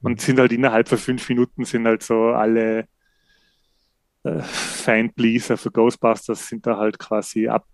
Und 0.00 0.20
sind 0.20 0.38
halt 0.38 0.52
innerhalb 0.52 0.88
von 0.88 0.98
fünf 0.98 1.28
Minuten 1.28 1.64
sind 1.64 1.86
halt 1.86 2.02
so 2.02 2.26
alle 2.26 2.86
äh, 4.24 4.40
Fanpleaser 4.40 5.56
für 5.56 5.70
Ghostbusters 5.70 6.46
sind 6.48 6.66
da 6.66 6.76
halt 6.76 6.98
quasi 6.98 7.48
ab, 7.48 7.66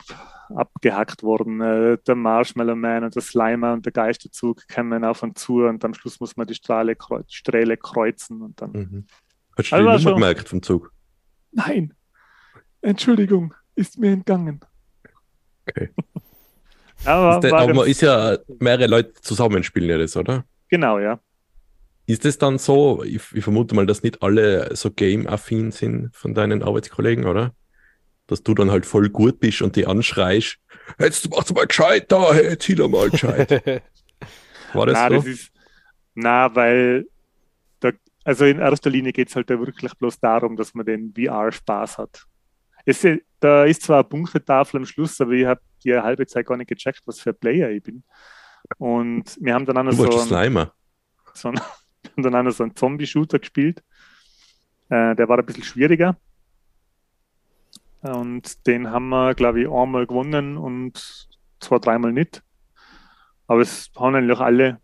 abgehackt 0.49 1.23
worden. 1.23 1.61
Äh, 1.61 1.99
der 2.07 2.15
Marshmallow 2.15 2.77
Man 2.77 3.05
und 3.05 3.15
der 3.15 3.23
Slimer 3.23 3.75
und 3.75 3.85
der 3.85 3.93
Geisterzug 3.93 4.67
kommen 4.69 5.05
auf 5.05 5.23
und 5.23 5.39
zu 5.39 5.65
und 5.65 5.85
am 5.85 5.95
Schluss 5.95 6.21
muss 6.21 6.37
man 6.37 6.47
die 6.47 6.55
Strahle, 6.55 6.97
Strähle 7.29 7.77
kreuzen 7.77 8.43
und 8.43 8.61
dann. 8.61 8.73
Mhm. 8.73 9.07
Hast 9.57 9.73
du 9.73 9.77
die 9.77 9.83
Nummer 9.83 9.99
schon... 9.99 10.15
gemerkt 10.15 10.49
vom 10.49 10.63
Zug? 10.63 10.93
Nein. 11.53 11.95
Entschuldigung, 12.81 13.55
ist 13.75 13.99
mir 13.99 14.13
entgangen. 14.13 14.61
Okay. 15.67 15.91
Aber, 17.05 17.35
ist, 17.37 17.41
der, 17.41 17.53
aber 17.55 17.75
man 17.75 17.87
ist 17.87 18.01
ja 18.01 18.39
mehrere 18.59 18.87
Leute 18.87 19.13
zusammenspielen 19.21 19.89
ja 19.89 19.99
das, 19.99 20.17
oder? 20.17 20.45
Genau, 20.69 20.99
ja. 20.99 21.21
Ist 22.07 22.25
es 22.25 22.39
dann 22.39 22.59
so, 22.59 23.03
ich, 23.05 23.23
ich, 23.35 23.45
vermute 23.45 23.75
mal, 23.75 23.87
dass 23.87 24.03
nicht 24.03 24.23
alle 24.23 24.75
so 24.75 24.91
game-affin 24.91 25.73
sind 25.73 26.15
von 26.17 26.35
deinen 26.35 26.63
Arbeitskollegen, 26.63 27.27
oder? 27.27 27.53
Dass 28.27 28.43
du 28.43 28.55
dann 28.55 28.71
halt 28.71 28.87
voll 28.87 29.11
gut 29.11 29.41
bist 29.41 29.63
und 29.63 29.77
die 29.77 29.87
anschreist, 29.87 30.59
jetzt 30.99 31.29
machst 31.31 31.51
du 31.51 31.55
mal 31.55 31.67
gescheit 31.67 32.11
da, 32.11 32.33
hey, 32.33 32.57
zieh 32.59 32.75
doch 32.75 32.89
mal 32.89 33.11
gescheit. 33.11 33.51
War 34.73 34.87
das 34.87 34.95
na, 34.95 35.09
so? 35.09 35.15
Das 35.17 35.27
ist, 35.27 35.53
na, 36.15 36.55
weil 36.55 37.07
da, 37.81 37.91
also 38.25 38.45
in 38.45 38.59
erster 38.59 38.91
Linie 38.91 39.13
geht 39.13 39.29
es 39.29 39.37
halt 39.37 39.51
da 39.51 39.59
wirklich 39.59 39.93
bloß 39.95 40.19
darum, 40.21 40.57
dass 40.57 40.75
man 40.75 40.87
den 40.87 41.15
VR-Spaß 41.15 41.99
hat. 41.99 42.25
Es, 42.85 43.07
da 43.41 43.65
ist 43.65 43.83
zwar 43.83 43.99
eine 43.99 44.09
Punktetafel 44.09 44.79
am 44.81 44.87
Schluss, 44.87 45.21
aber 45.21 45.33
ich 45.33 45.47
habe 45.47 45.61
die 45.85 45.95
halbe 45.97 46.27
Zeit 46.27 46.47
gar 46.47 46.57
nicht 46.57 46.69
gecheckt, 46.69 47.03
was 47.07 47.21
für 47.21 47.31
ein 47.31 47.39
Player 47.39 47.71
ich 47.71 47.83
bin. 47.83 48.03
Und 48.79 49.37
wir 49.41 49.55
haben 49.55 49.65
dann 49.65 49.79
auch 49.79 49.85
noch 49.85 49.93
so, 49.93 50.03
einen, 50.05 50.11
so, 51.35 51.49
einen, 51.49 51.61
dann 52.17 52.35
auch 52.35 52.43
noch 52.43 52.53
so 52.53 52.65
einen 52.65 52.75
Zombie-Shooter 52.75 53.39
gespielt. 53.39 53.83
Äh, 54.89 55.15
der 55.15 55.29
war 55.29 55.39
ein 55.39 55.47
bisschen 55.47 55.65
schwieriger. 55.65 56.17
Und 58.01 58.67
den 58.67 58.91
haben 58.91 59.09
wir, 59.09 59.35
glaube 59.35 59.63
ich, 59.63 59.69
einmal 59.69 60.07
gewonnen 60.07 60.57
und 60.57 61.29
zwei, 61.61 61.79
dreimal 61.79 62.13
nicht. 62.13 62.43
Aber 63.47 63.61
es 63.61 63.91
haben 63.97 64.15
eigentlich 64.15 64.39
alle, 64.39 64.81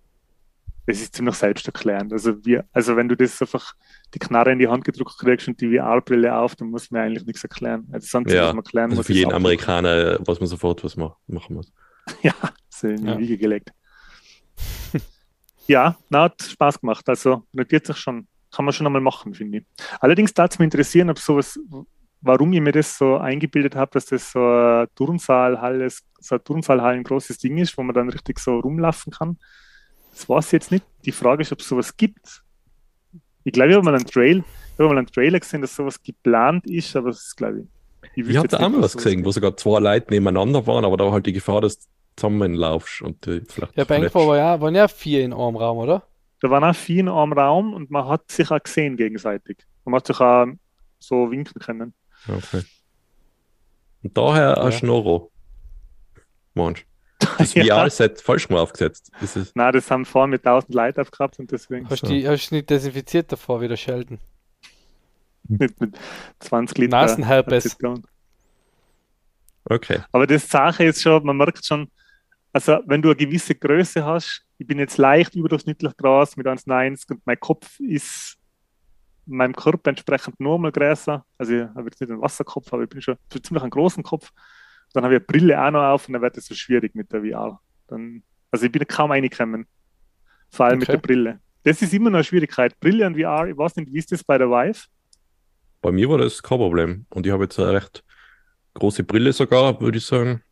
es 0.86 1.00
ist 1.00 1.14
ziemlich 1.14 1.34
selbsterklärend. 1.36 2.12
Also, 2.12 2.44
wir, 2.44 2.64
also 2.72 2.96
wenn 2.96 3.08
du 3.08 3.16
das 3.16 3.40
einfach 3.40 3.74
die 4.12 4.18
Knarre 4.18 4.52
in 4.52 4.58
die 4.58 4.68
Hand 4.68 4.84
gedruckt 4.84 5.18
kriegst 5.18 5.48
und 5.48 5.60
die 5.60 5.76
VR-Brille 5.76 6.36
auf, 6.36 6.56
dann 6.56 6.68
muss 6.70 6.90
man 6.90 7.02
eigentlich 7.02 7.24
nichts 7.26 7.42
erklären. 7.42 7.86
Also, 7.92 8.06
sonst 8.08 8.32
Ja, 8.32 8.42
was 8.48 8.48
man 8.54 8.64
erklären 8.64 8.90
Also 8.90 8.96
muss, 9.00 9.06
für 9.06 9.12
jeden 9.12 9.32
auch- 9.32 9.36
Amerikaner 9.36 10.18
weiß 10.26 10.40
man 10.40 10.46
sofort, 10.48 10.84
was 10.84 10.96
man 10.96 11.12
machen 11.26 11.56
muss. 11.56 11.72
Ja, 12.22 12.34
so 12.68 12.88
in 12.88 12.96
die 13.02 13.06
Ja. 13.06 13.18
Wiege 13.18 13.38
gelegt. 13.38 13.70
ja, 15.66 15.96
na, 16.10 16.22
hat 16.24 16.42
Spaß 16.42 16.80
gemacht. 16.80 17.08
Also 17.08 17.44
notiert 17.52 17.86
sich 17.86 17.96
schon. 17.96 18.26
Kann 18.54 18.64
man 18.64 18.72
schon 18.72 18.86
einmal 18.86 19.00
machen, 19.02 19.34
finde 19.34 19.58
ich. 19.58 19.66
Allerdings 20.00 20.32
darf 20.32 20.50
es 20.52 20.58
mich 20.58 20.66
interessieren, 20.66 21.10
ob 21.10 21.18
sowas, 21.18 21.58
warum 22.20 22.52
ich 22.52 22.60
mir 22.60 22.70
das 22.72 22.96
so 22.96 23.16
eingebildet 23.16 23.74
habe, 23.74 23.90
dass 23.92 24.06
das 24.06 24.30
so 24.30 24.38
ein 24.38 24.86
Turnsaal, 24.94 25.88
so 26.20 26.34
ein 26.36 26.44
Turnsaal 26.44 26.78
ein 26.80 27.02
großes 27.02 27.38
Ding 27.38 27.58
ist, 27.58 27.76
wo 27.76 27.82
man 27.82 27.94
dann 27.94 28.08
richtig 28.10 28.38
so 28.38 28.60
rumlaufen 28.60 29.12
kann. 29.12 29.38
Das 30.14 30.28
weiß 30.28 30.46
ich 30.46 30.52
jetzt 30.52 30.70
nicht. 30.70 30.84
Die 31.04 31.12
Frage 31.12 31.42
ist, 31.42 31.52
ob 31.52 31.60
es 31.60 31.68
sowas 31.68 31.96
gibt. 31.96 32.42
Ich 33.42 33.52
glaube, 33.52 33.70
ich 33.70 33.76
habe 33.76 33.84
mal 33.84 33.94
einen 33.94 34.06
Trail, 34.06 34.38
ich 34.38 34.78
habe 34.78 34.88
mal 34.88 34.98
einen 34.98 35.08
Trailer 35.08 35.40
gesehen, 35.40 35.60
dass 35.60 35.74
sowas 35.74 36.02
geplant 36.02 36.66
ist, 36.66 36.94
aber 36.96 37.08
das 37.08 37.26
ist, 37.26 37.36
glaube 37.36 37.60
ich. 37.60 37.66
Ich 38.14 38.26
wüsste 38.26 38.38
habe 38.38 38.48
da 38.48 38.58
auch 38.58 38.68
mal 38.68 38.82
was 38.82 38.96
gesehen, 38.96 39.24
wo 39.24 39.32
sogar 39.32 39.56
zwei 39.56 39.80
Leute 39.80 40.12
nebeneinander 40.12 40.66
waren, 40.66 40.84
aber 40.84 40.96
da 40.96 41.04
war 41.04 41.12
halt 41.12 41.26
die 41.26 41.32
Gefahr, 41.32 41.60
dass 41.60 41.80
du 41.80 41.86
zusammenlaufst 42.16 43.02
und 43.02 43.26
äh, 43.26 43.42
vielleicht 43.46 43.76
Ja, 43.76 43.84
bei 43.84 44.14
war 44.14 44.36
ja, 44.36 44.60
waren 44.60 44.74
ja 44.74 44.86
vier 44.86 45.24
in 45.24 45.32
einem 45.32 45.56
Raum, 45.56 45.78
oder? 45.78 46.04
Da 46.40 46.50
waren 46.50 46.62
auch 46.62 46.76
vier 46.76 47.00
in 47.00 47.08
einem 47.08 47.32
Raum 47.32 47.74
und 47.74 47.90
man 47.90 48.06
hat 48.06 48.30
sich 48.30 48.50
auch 48.50 48.62
gesehen 48.62 48.96
gegenseitig. 48.96 49.58
Man 49.84 49.96
hat 49.96 50.06
sich 50.06 50.20
auch 50.20 50.46
so 51.00 51.30
winken 51.30 51.60
können. 51.60 51.92
Okay. 52.28 52.62
Und 54.02 54.16
daher 54.16 54.56
hast 54.62 54.82
du 54.82 54.86
Noro. 54.86 55.30
Mensch. 56.54 56.86
Das 57.38 57.54
Ja. 57.54 57.76
VR-Set 57.84 58.20
falsch 58.20 58.48
mal 58.48 58.58
aufgesetzt. 58.60 59.10
Das 59.20 59.36
ist, 59.36 59.54
Nein, 59.56 59.72
das 59.72 59.90
haben 59.90 60.04
vorhin 60.04 60.30
mit 60.30 60.46
1000 60.46 60.74
Leuten 60.74 61.00
aufgehabt 61.00 61.38
und 61.38 61.50
deswegen 61.50 61.88
Hast 61.88 62.00
So. 62.00 62.06
du 62.06 62.12
die 62.14 62.28
hast 62.28 62.50
du 62.50 62.54
nicht 62.56 62.70
desinfiziert 62.70 63.30
davor, 63.32 63.60
wie 63.60 63.68
der 63.68 63.76
Sheldon? 63.76 64.18
mit, 65.48 65.78
mit 65.80 65.96
20 66.40 66.78
Liter. 66.78 66.96
Nasenherpes. 66.96 67.76
okay. 69.68 70.00
Aber 70.12 70.26
das 70.26 70.48
Sache 70.48 70.84
ist 70.84 71.02
schon, 71.02 71.24
man 71.24 71.36
merkt 71.36 71.64
schon, 71.64 71.90
also 72.52 72.78
wenn 72.86 73.02
du 73.02 73.08
eine 73.10 73.16
gewisse 73.16 73.54
Größe 73.54 74.04
hast, 74.04 74.44
ich 74.58 74.66
bin 74.66 74.78
jetzt 74.78 74.96
leicht 74.98 75.34
überdurchschnittlich 75.34 75.96
groß 75.96 76.36
mit 76.36 76.46
1,90 76.46 77.10
und 77.10 77.26
mein 77.26 77.38
Kopf 77.40 77.78
ist 77.80 78.36
meinem 79.26 79.54
Körper 79.56 79.90
entsprechend 79.90 80.38
nur 80.38 80.58
mal 80.58 80.70
größer. 80.70 81.24
Also 81.38 81.52
ich 81.54 81.62
habe 81.62 81.84
jetzt 81.84 82.00
nicht 82.00 82.10
einen 82.10 82.20
Wasserkopf, 82.20 82.72
aber 82.72 82.82
ich 82.84 82.88
bin 82.88 83.00
schon 83.02 83.16
schon 83.32 83.42
ziemlich 83.42 83.62
einen 83.62 83.70
großen 83.70 84.02
Kopf. 84.02 84.30
Dann 84.94 85.04
habe 85.04 85.14
ich 85.14 85.20
eine 85.20 85.26
Brille 85.26 85.62
auch 85.62 85.72
noch 85.72 85.82
auf 85.82 86.08
und 86.08 86.14
dann 86.14 86.22
wird 86.22 86.38
es 86.38 86.46
so 86.46 86.54
schwierig 86.54 86.94
mit 86.94 87.12
der 87.12 87.20
VR. 87.22 87.60
Dann, 87.88 88.24
also 88.50 88.66
ich 88.66 88.72
bin 88.72 88.86
kaum 88.88 89.10
reingekommen. 89.10 89.66
Vor 90.50 90.66
allem 90.66 90.78
mit 90.80 90.88
Okay. 90.88 90.98
der 90.98 90.98
Brille. 90.98 91.40
Das 91.64 91.82
ist 91.82 91.92
immer 91.94 92.10
noch 92.10 92.18
eine 92.18 92.24
Schwierigkeit. 92.24 92.80
Brille 92.80 93.06
und 93.06 93.16
VR, 93.20 93.48
ich 93.48 93.58
weiß 93.58 93.76
nicht, 93.76 93.92
wie 93.92 93.98
ist 93.98 94.12
das 94.12 94.24
bei 94.24 94.38
der 94.38 94.48
Vive? 94.48 94.86
Bei 95.82 95.92
mir 95.92 96.08
war 96.08 96.18
das 96.18 96.42
kein 96.42 96.58
Problem. 96.58 97.06
Und 97.10 97.26
ich 97.26 97.32
habe 97.32 97.44
jetzt 97.44 97.58
eine 97.58 97.74
recht 97.74 98.04
große 98.74 99.04
Brille 99.04 99.32
sogar, 99.32 99.80
würde 99.80 99.98
ich 99.98 100.06
sagen. 100.06 100.42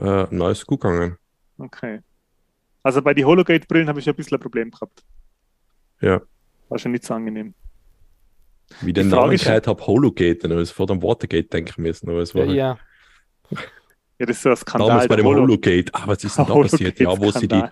Äh, 0.00 0.50
ist 0.50 0.66
gut 0.66 0.80
gegangen. 0.80 1.18
Okay. 1.58 2.00
Also 2.82 3.02
bei 3.02 3.14
den 3.14 3.26
Hologate-Brillen 3.26 3.88
habe 3.88 4.00
ich 4.00 4.08
ein 4.08 4.14
bisschen 4.14 4.36
ein 4.36 4.40
Problem 4.40 4.70
gehabt. 4.70 5.04
Ja. 6.00 6.20
War 6.68 6.78
schon 6.78 6.92
nicht 6.92 7.04
so 7.04 7.14
angenehm. 7.14 7.54
Wie 8.80 8.92
den 8.92 9.08
Namen 9.08 9.36
gehört 9.36 9.66
habe, 9.66 9.86
Hologate, 9.86 10.36
dann 10.40 10.52
habe 10.52 10.62
ich 10.62 10.72
vor 10.72 10.86
dem 10.86 11.02
Watergate 11.02 11.48
denken 11.50 11.82
müssen. 11.82 12.08
Aber 12.10 12.20
es 12.20 12.34
Ja, 12.34 12.40
war 12.40 12.46
halt 12.48 12.56
ja. 12.56 12.78
Ja, 13.50 14.26
das 14.26 14.36
ist 14.36 14.42
so 14.42 14.50
ein 14.50 14.56
Skandal. 14.56 14.88
damals 14.88 15.08
bei 15.08 15.16
dem 15.16 15.26
Holo- 15.26 15.42
Hologate. 15.42 15.92
Ah, 15.92 16.04
was 16.06 16.22
ist 16.24 16.38
denn 16.38 16.46
da 16.48 16.54
passiert? 16.54 16.98
Ja, 17.00 17.18
wo 17.18 17.30
sie 17.30 17.48
die, 17.48 17.62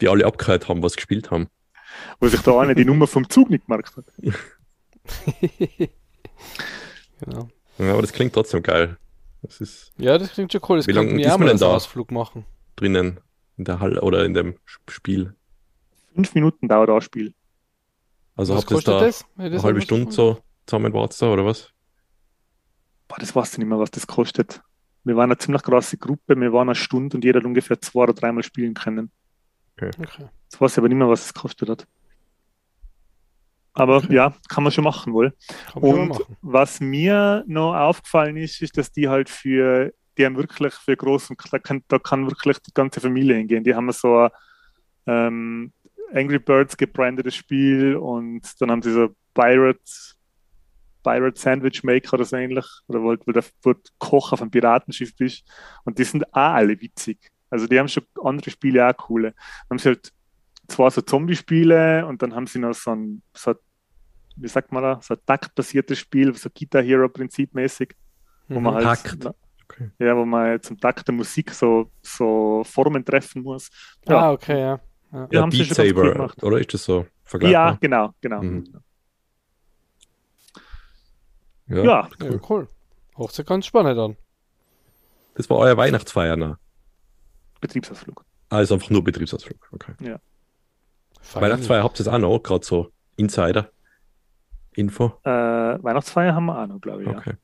die 0.00 0.08
alle 0.08 0.26
abgehört 0.26 0.68
haben, 0.68 0.82
was 0.82 0.96
gespielt 0.96 1.30
haben. 1.30 1.48
Wo 2.20 2.28
sich 2.28 2.40
da 2.42 2.60
einer 2.60 2.74
die 2.74 2.84
Nummer 2.84 3.06
vom 3.06 3.28
Zug 3.30 3.48
nicht 3.50 3.66
gemerkt 3.66 3.96
hat. 3.96 4.04
genau. 7.20 7.48
Ja, 7.78 7.92
aber 7.92 8.02
das 8.02 8.12
klingt 8.12 8.32
trotzdem 8.34 8.62
geil. 8.62 8.96
Das 9.42 9.60
ist 9.60 9.92
Ja, 9.98 10.18
das 10.18 10.32
klingt 10.32 10.52
schon 10.52 10.60
cool. 10.68 10.78
Das 10.78 10.86
Wie 10.88 10.92
lange 10.92 11.20
ist 11.20 11.26
auch 11.28 11.38
man 11.38 11.46
mal 11.46 11.48
denn 11.52 11.58
da? 11.58 11.74
Ausflug 11.74 12.10
machen. 12.10 12.44
drinnen 12.76 13.20
in 13.56 13.64
der 13.64 13.80
Halle 13.80 14.00
oder 14.02 14.24
in 14.24 14.34
dem 14.34 14.56
Sp- 14.66 14.90
Spiel. 14.90 15.34
Fünf 16.14 16.34
Minuten 16.34 16.68
dauert 16.68 16.88
das 16.88 17.04
Spiel. 17.04 17.34
Also 18.36 18.54
Was 18.54 18.62
habt 18.62 18.70
ihr 18.70 18.74
kostet 18.76 18.94
da 18.94 19.00
das? 19.00 19.24
Wenn 19.36 19.46
ich 19.46 19.50
eine 19.50 19.56
das 19.56 19.64
halbe 19.64 19.80
Stunde 19.80 20.12
so- 20.12 20.34
so 20.34 20.42
zusammen 20.66 20.92
wartet 20.92 21.20
da 21.22 21.32
oder 21.32 21.44
was? 21.44 21.70
Boah, 23.08 23.16
das 23.18 23.34
weiß 23.34 23.52
ich 23.52 23.58
nicht 23.58 23.68
mehr, 23.68 23.78
was 23.78 23.90
das 23.90 24.06
kostet. 24.06 24.60
Wir 25.08 25.16
waren 25.16 25.30
eine 25.30 25.38
ziemlich 25.38 25.62
große 25.62 25.96
Gruppe, 25.96 26.38
wir 26.38 26.52
waren 26.52 26.68
eine 26.68 26.74
Stunde 26.74 27.16
und 27.16 27.24
jeder 27.24 27.40
hat 27.40 27.46
ungefähr 27.46 27.80
zwei 27.80 28.02
oder 28.02 28.12
dreimal 28.12 28.42
spielen 28.42 28.74
können. 28.74 29.10
Okay. 29.72 29.90
Jetzt 29.96 30.60
weiß 30.60 30.72
ich 30.72 30.78
aber 30.78 30.88
nicht 30.88 30.98
mehr, 30.98 31.08
was 31.08 31.24
es 31.24 31.34
gekostet 31.34 31.70
hat. 31.70 31.86
Aber 33.72 34.04
ja, 34.10 34.34
kann 34.50 34.64
man 34.64 34.72
schon 34.72 34.84
machen 34.84 35.14
wohl. 35.14 35.32
Kann 35.72 35.82
Und 35.82 36.08
machen. 36.08 36.36
was 36.42 36.80
mir 36.80 37.42
noch 37.46 37.74
aufgefallen 37.74 38.36
ist, 38.36 38.60
ist, 38.60 38.76
dass 38.76 38.92
die 38.92 39.08
halt 39.08 39.30
für, 39.30 39.94
die 40.18 40.26
haben 40.26 40.36
wirklich 40.36 40.74
für 40.74 40.94
großen, 40.94 41.36
da 41.50 41.58
kann, 41.58 41.82
da 41.88 41.98
kann 41.98 42.28
wirklich 42.28 42.58
die 42.58 42.74
ganze 42.74 43.00
Familie 43.00 43.36
hingehen. 43.36 43.64
Die 43.64 43.74
haben 43.74 43.90
so 43.92 44.24
ein 44.24 44.30
ähm, 45.06 45.72
Angry 46.12 46.38
Birds 46.38 46.76
gebrandetes 46.76 47.34
Spiel 47.34 47.96
und 47.96 48.42
dann 48.60 48.70
haben 48.70 48.82
sie 48.82 48.92
so 48.92 49.14
Pirate, 49.32 49.80
Pirate 51.02 51.40
Sandwich 51.40 51.82
Maker 51.84 52.14
oder 52.14 52.24
so 52.24 52.36
ähnlich, 52.36 52.66
oder 52.88 53.00
wo, 53.02 53.16
wo, 53.26 53.32
der, 53.32 53.44
wo 53.62 53.72
du 53.72 53.80
Koch 53.98 54.32
auf 54.32 54.40
einem 54.42 54.50
Piratenschiff 54.50 55.14
bist. 55.16 55.44
Und 55.84 55.98
die 55.98 56.04
sind 56.04 56.26
auch 56.34 56.54
alle 56.54 56.80
witzig. 56.80 57.18
Also 57.50 57.66
die 57.66 57.78
haben 57.78 57.88
schon 57.88 58.04
andere 58.22 58.50
Spiele 58.50 58.86
auch 58.88 58.96
coole. 58.96 59.32
Dann 59.32 59.70
haben 59.70 59.78
sie 59.78 59.88
halt 59.90 60.12
zwar 60.68 60.90
so 60.90 61.00
Zombie-Spiele 61.00 62.06
und 62.06 62.20
dann 62.22 62.34
haben 62.34 62.46
sie 62.46 62.58
noch 62.58 62.74
so 62.74 62.90
ein, 62.90 63.22
so 63.34 63.54
wie 64.36 64.48
sagt 64.48 64.70
man 64.70 64.82
da, 64.82 65.00
so 65.02 65.14
ein 65.14 65.20
taktbasiertes 65.26 65.98
Spiel, 65.98 66.34
so 66.34 66.48
Guitar 66.50 66.82
Hero 66.82 67.08
prinzipmäßig, 67.08 67.94
wo 68.48 68.60
man 68.60 68.74
Mhm. 68.74 68.76
halt, 68.76 68.84
Takt. 68.84 69.28
Okay. 69.64 69.90
ja, 69.98 70.16
wo 70.16 70.24
man 70.24 70.60
zum 70.62 70.78
Takt 70.78 71.06
der 71.08 71.14
Musik 71.14 71.50
so, 71.52 71.90
so 72.02 72.62
Formen 72.64 73.04
treffen 73.04 73.42
muss. 73.42 73.68
Ja, 74.06 74.18
Ah, 74.20 74.32
okay, 74.32 74.60
ja. 74.60 74.80
Ja, 75.12 75.28
Ja, 75.30 75.42
haben 75.42 75.50
sie 75.50 75.58
Beat 75.64 75.74
Saber, 75.74 76.12
gemacht. 76.12 76.42
oder 76.42 76.58
ist 76.58 76.72
das 76.74 76.84
so 76.84 77.00
ja 77.00 77.06
vergleichbar? 77.24 77.78
genau, 77.80 78.14
genau. 78.20 78.42
Mhm. 78.42 78.64
Ja, 81.68 81.82
Ja, 81.84 82.08
cool. 82.48 82.68
Hochzeit 83.16 83.46
ganz 83.46 83.66
spannend 83.66 83.98
an. 83.98 84.16
Das 85.34 85.50
war 85.50 85.58
euer 85.58 85.76
Weihnachtsfeier, 85.76 86.36
ne? 86.36 86.58
Betriebsausflug. 87.60 88.24
Also 88.48 88.74
einfach 88.74 88.90
nur 88.90 89.04
Betriebsausflug. 89.04 89.68
Okay. 89.72 89.92
Fein. 91.20 91.42
Weihnachtsfeier 91.42 91.82
habt 91.82 92.00
ihr 92.00 92.04
das 92.04 92.14
auch 92.14 92.18
noch, 92.18 92.38
gerade 92.38 92.64
so 92.64 92.90
Insider-Info. 93.16 95.12
Äh, 95.24 95.30
Weihnachtsfeier 95.30 96.34
haben 96.34 96.46
wir 96.46 96.58
auch 96.62 96.66
noch, 96.66 96.80
glaube 96.80 97.02
ich. 97.02 97.08
Ja. 97.10 97.18
Okay. 97.18 97.34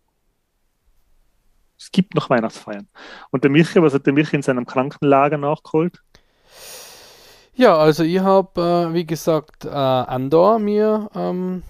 Es 1.79 1.91
gibt 1.93 2.15
noch 2.15 2.31
Weihnachtsfeiern. 2.31 2.89
Und 3.31 3.45
der 3.45 3.51
Michi, 3.51 3.83
was 3.83 3.93
hat 3.93 4.07
der 4.07 4.13
Michi 4.13 4.37
in 4.37 4.43
seinem 4.43 4.65
Krankenlager 4.65 5.37
nachgeholt? 5.37 6.01
Ja, 7.57 7.77
also 7.77 8.05
ich 8.05 8.21
habe, 8.21 8.89
äh, 8.91 8.95
wie 8.95 9.05
gesagt, 9.05 9.65
äh, 9.65 9.69
Andor 9.69 10.59
mir 10.59 11.11
ähm, 11.15 11.63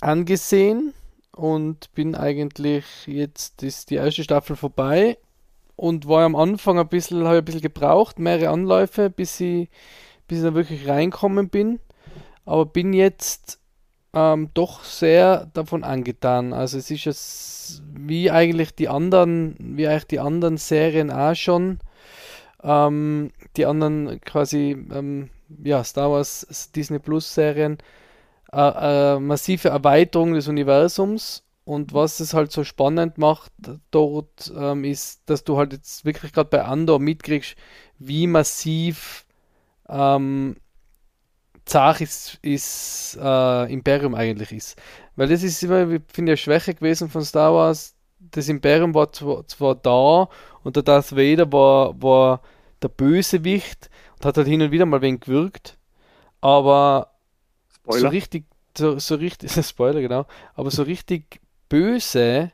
angesehen 0.00 0.92
und 1.34 1.92
bin 1.94 2.14
eigentlich 2.14 2.84
jetzt 3.06 3.62
ist 3.62 3.90
die 3.90 3.96
erste 3.96 4.22
Staffel 4.22 4.56
vorbei 4.56 5.18
und 5.76 6.06
war 6.06 6.24
am 6.24 6.36
Anfang 6.36 6.78
ein 6.78 6.88
bisschen, 6.88 7.24
habe 7.24 7.38
ein 7.38 7.44
bisschen 7.44 7.62
gebraucht, 7.62 8.18
mehrere 8.18 8.50
Anläufe, 8.50 9.10
bis 9.10 9.40
ich, 9.40 9.68
bis 10.28 10.38
ich 10.38 10.44
da 10.44 10.54
wirklich 10.54 10.86
reinkommen 10.86 11.48
bin. 11.48 11.80
Aber 12.44 12.66
bin 12.66 12.92
jetzt 12.92 13.60
ähm, 14.14 14.50
doch 14.54 14.84
sehr 14.84 15.46
davon 15.54 15.84
angetan. 15.84 16.52
Also 16.52 16.78
es 16.78 16.90
ist 16.90 17.04
jetzt 17.04 17.82
wie 17.94 18.30
eigentlich 18.30 18.74
die 18.74 18.88
anderen, 18.88 19.56
wie 19.58 19.86
eigentlich 19.86 20.06
die 20.06 20.20
anderen 20.20 20.56
Serien 20.58 21.10
auch 21.10 21.34
schon. 21.34 21.78
Ähm, 22.62 23.30
die 23.56 23.66
anderen 23.66 24.20
quasi, 24.20 24.76
ähm, 24.92 25.30
ja, 25.64 25.82
Star 25.82 26.10
Wars, 26.10 26.70
Disney 26.74 26.98
Plus 26.98 27.34
Serien, 27.34 27.78
äh, 28.52 29.14
äh, 29.14 29.18
massive 29.20 29.68
Erweiterung 29.68 30.34
des 30.34 30.48
Universums. 30.48 31.44
Und 31.64 31.94
was 31.94 32.18
es 32.18 32.34
halt 32.34 32.50
so 32.50 32.64
spannend 32.64 33.18
macht 33.18 33.52
dort, 33.92 34.52
ähm, 34.56 34.84
ist, 34.84 35.22
dass 35.26 35.44
du 35.44 35.56
halt 35.56 35.72
jetzt 35.72 36.04
wirklich 36.04 36.32
gerade 36.32 36.50
bei 36.50 36.64
Andor 36.64 36.98
mitkriegst, 36.98 37.54
wie 37.98 38.26
massiv 38.26 39.24
ähm, 39.88 40.56
zart 41.64 42.00
ist, 42.00 42.38
ist 42.42 43.18
äh, 43.22 43.72
Imperium 43.72 44.14
eigentlich 44.14 44.52
ist. 44.52 44.76
Weil 45.16 45.28
das 45.28 45.42
ist 45.42 45.62
immer, 45.62 45.88
ich 45.88 46.02
finde, 46.12 46.32
eine 46.32 46.36
Schwäche 46.36 46.74
gewesen 46.74 47.08
von 47.08 47.22
Star 47.22 47.54
Wars. 47.54 47.94
Das 48.18 48.48
Imperium 48.48 48.94
war 48.94 49.12
zwar, 49.12 49.46
zwar 49.46 49.74
da 49.76 50.28
und 50.64 50.76
der 50.76 50.82
Darth 50.82 51.12
Vader 51.12 51.52
war, 51.52 52.00
war 52.02 52.42
der 52.82 52.88
Bösewicht 52.88 53.90
und 54.16 54.26
hat 54.26 54.36
halt 54.36 54.48
hin 54.48 54.62
und 54.62 54.72
wieder 54.72 54.86
mal 54.86 55.02
wen 55.02 55.20
gewirkt. 55.20 55.78
Aber 56.40 57.11
so 57.88 58.06
Spoiler. 58.06 58.08
richtig, 58.08 58.46
so, 58.76 58.98
so 58.98 59.16
richtig, 59.16 59.52
Spoiler, 59.66 60.00
genau, 60.00 60.26
aber 60.54 60.70
so 60.70 60.82
richtig 60.82 61.40
böse, 61.68 62.52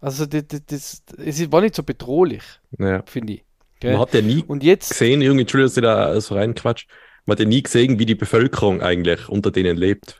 also 0.00 0.26
das, 0.26 0.46
das, 0.48 0.64
das, 0.66 1.02
es 1.18 1.52
war 1.52 1.60
nicht 1.62 1.74
so 1.74 1.82
bedrohlich, 1.82 2.44
Naja. 2.78 3.04
finde 3.06 3.34
ich. 3.34 3.44
Gell? 3.80 3.98
Man 3.98 4.02
hat 4.02 4.14
ja 4.14 4.22
nie 4.22 4.46
Und 4.46 4.62
jetzt, 4.64 4.90
gesehen, 4.90 5.22
irgendwie, 5.22 5.42
Entschuldigung, 5.42 5.68
dass 5.68 5.76
ich 5.78 5.82
da 5.82 6.20
so 6.20 6.34
reinquatsch, 6.36 6.86
man 7.26 7.34
hat 7.34 7.40
ja 7.40 7.46
nie 7.46 7.62
gesehen, 7.62 7.98
wie 7.98 8.06
die 8.06 8.14
Bevölkerung 8.14 8.82
eigentlich 8.82 9.28
unter 9.28 9.50
denen 9.50 9.76
lebt. 9.76 10.18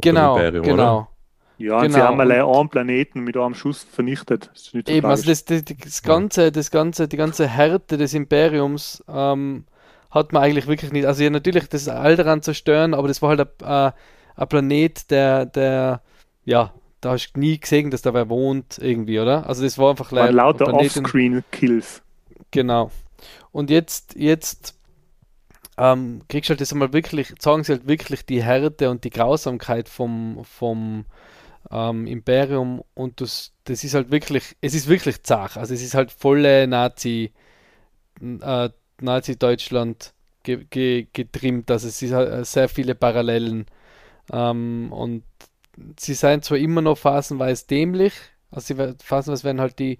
Genau, 0.00 0.52
Imperium, 0.52 0.62
genau. 0.62 1.08
Ja, 1.58 1.80
und 1.82 1.90
sie 1.90 2.02
Genau, 2.02 2.02
haben 2.02 2.16
mal 2.18 2.30
einen 2.30 2.68
Planeten 2.68 3.20
mit 3.24 3.36
einem 3.36 3.54
Schuss 3.54 3.82
vernichtet. 3.84 4.50
Das 4.52 4.62
ist 4.68 4.74
nicht 4.74 4.88
so 4.88 4.94
Eben, 4.94 5.10
also 5.10 5.26
das, 5.26 5.44
das, 5.44 5.64
das 5.64 6.02
ganze, 6.02 6.52
das 6.52 6.70
ganze, 6.70 7.08
die 7.08 7.16
ganze 7.16 7.48
Härte 7.48 7.96
des 7.96 8.14
Imperiums 8.14 9.02
ähm, 9.08 9.66
hat 10.16 10.32
man 10.32 10.42
eigentlich 10.42 10.66
wirklich 10.66 10.92
nicht. 10.92 11.06
Also 11.06 11.22
ja, 11.22 11.30
natürlich 11.30 11.68
das 11.68 11.88
Alderan 11.88 12.42
zerstören, 12.42 12.94
aber 12.94 13.08
das 13.08 13.22
war 13.22 13.30
halt 13.30 13.40
ein, 13.40 13.66
ein, 13.66 13.92
ein 14.36 14.48
Planet, 14.48 15.10
der, 15.10 15.46
der, 15.46 16.02
ja, 16.44 16.72
da 17.00 17.12
hast 17.12 17.32
du 17.32 17.40
nie 17.40 17.58
gesehen, 17.58 17.90
dass 17.90 18.02
da 18.02 18.14
wer 18.14 18.28
wohnt 18.28 18.78
irgendwie, 18.78 19.20
oder? 19.20 19.46
Also 19.46 19.62
das 19.62 19.78
war 19.78 19.90
einfach 19.90 20.12
ein 20.12 20.34
lauter 20.34 20.72
Offscreen-Kills. 20.72 22.02
Genau. 22.50 22.90
Und 23.52 23.70
jetzt, 23.70 24.16
jetzt 24.16 24.76
ähm, 25.78 26.22
kriegst 26.28 26.48
du 26.48 26.52
halt 26.52 26.60
das 26.60 26.72
einmal 26.72 26.92
wirklich, 26.92 27.34
sagen 27.38 27.64
sie 27.64 27.72
halt 27.72 27.86
wirklich 27.86 28.24
die 28.24 28.42
Härte 28.42 28.90
und 28.90 29.04
die 29.04 29.10
Grausamkeit 29.10 29.88
vom, 29.88 30.44
vom 30.44 31.04
ähm, 31.70 32.06
Imperium 32.06 32.82
und 32.94 33.20
das, 33.20 33.52
das 33.64 33.84
ist 33.84 33.94
halt 33.94 34.10
wirklich, 34.10 34.56
es 34.60 34.74
ist 34.74 34.88
wirklich 34.88 35.22
zach. 35.22 35.56
Also 35.56 35.74
es 35.74 35.82
ist 35.82 35.94
halt 35.94 36.12
volle 36.12 36.66
Nazi, 36.66 37.32
äh, 38.20 38.70
Nazi-Deutschland 39.00 40.12
ge 40.42 40.66
ge 40.70 41.06
getrimmt. 41.12 41.70
Also 41.70 41.88
es 41.88 42.02
halt 42.12 42.30
äh, 42.30 42.44
sehr 42.44 42.68
viele 42.68 42.94
Parallelen. 42.94 43.66
Ähm, 44.32 44.92
und 44.92 45.24
sie 45.98 46.14
seien 46.14 46.42
zwar 46.42 46.58
immer 46.58 46.82
noch 46.82 46.98
phasenweise 46.98 47.66
dämlich, 47.66 48.14
also 48.50 48.74
sie, 48.74 48.94
phasenweise 49.02 49.44
werden 49.44 49.60
halt 49.60 49.78
die 49.78 49.98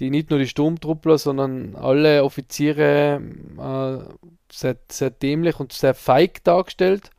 die 0.00 0.10
nicht 0.10 0.30
nur 0.30 0.38
die 0.38 0.48
Sturmtruppler, 0.48 1.18
sondern 1.18 1.76
alle 1.76 2.24
Offiziere 2.24 3.20
äh, 3.58 4.14
sehr, 4.50 4.76
sehr 4.90 5.10
dämlich 5.10 5.60
und 5.60 5.72
sehr 5.72 5.94
feig 5.94 6.42
dargestellt. 6.42 7.10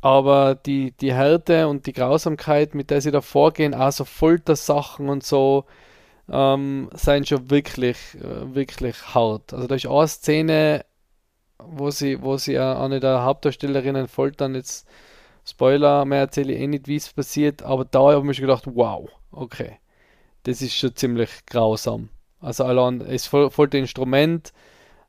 Aber 0.00 0.54
die, 0.54 0.92
die 0.92 1.12
Härte 1.12 1.68
und 1.68 1.86
die 1.86 1.92
Grausamkeit, 1.92 2.74
mit 2.74 2.90
der 2.90 3.00
sie 3.00 3.10
da 3.10 3.20
vorgehen, 3.20 3.74
also 3.74 4.04
Foltersachen 4.04 5.08
und 5.08 5.24
so, 5.24 5.64
ähm, 6.30 6.90
seien 6.94 7.24
schon 7.24 7.50
wirklich, 7.50 7.96
äh, 8.14 8.54
wirklich 8.54 9.14
hart. 9.14 9.52
Also 9.52 9.66
da 9.66 9.74
ist 9.74 9.86
eine 9.86 10.08
Szene, 10.08 10.84
wo 11.58 11.90
sie, 11.90 12.22
wo 12.22 12.36
sie 12.36 12.58
eine 12.58 13.00
der 13.00 13.24
Hauptdarstellerinnen 13.24 14.08
foltern. 14.08 14.54
Jetzt 14.54 14.86
Spoiler, 15.44 16.04
mehr 16.04 16.20
erzähle 16.20 16.54
ich 16.54 16.60
eh 16.60 16.66
nicht, 16.66 16.88
wie 16.88 16.96
es 16.96 17.12
passiert, 17.12 17.62
aber 17.62 17.84
da 17.84 18.00
habe 18.00 18.18
ich 18.18 18.24
mir 18.24 18.34
schon 18.34 18.46
gedacht, 18.46 18.64
wow, 18.66 19.08
okay 19.30 19.78
das 20.46 20.62
ist 20.62 20.76
schon 20.76 20.94
ziemlich 20.94 21.30
grausam. 21.46 22.08
Also 22.40 22.64
allein 22.64 23.00
es 23.00 23.26
voll 23.26 23.50
das 23.50 23.78
Instrument 23.78 24.52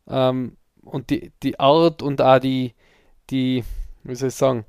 ähm, 0.07 0.57
und 0.83 1.09
die, 1.09 1.31
die 1.43 1.59
Art 1.59 2.01
und 2.01 2.21
auch 2.21 2.39
die, 2.39 2.73
die, 3.29 3.63
wie 4.03 4.15
soll 4.15 4.29
ich 4.29 4.35
sagen, 4.35 4.65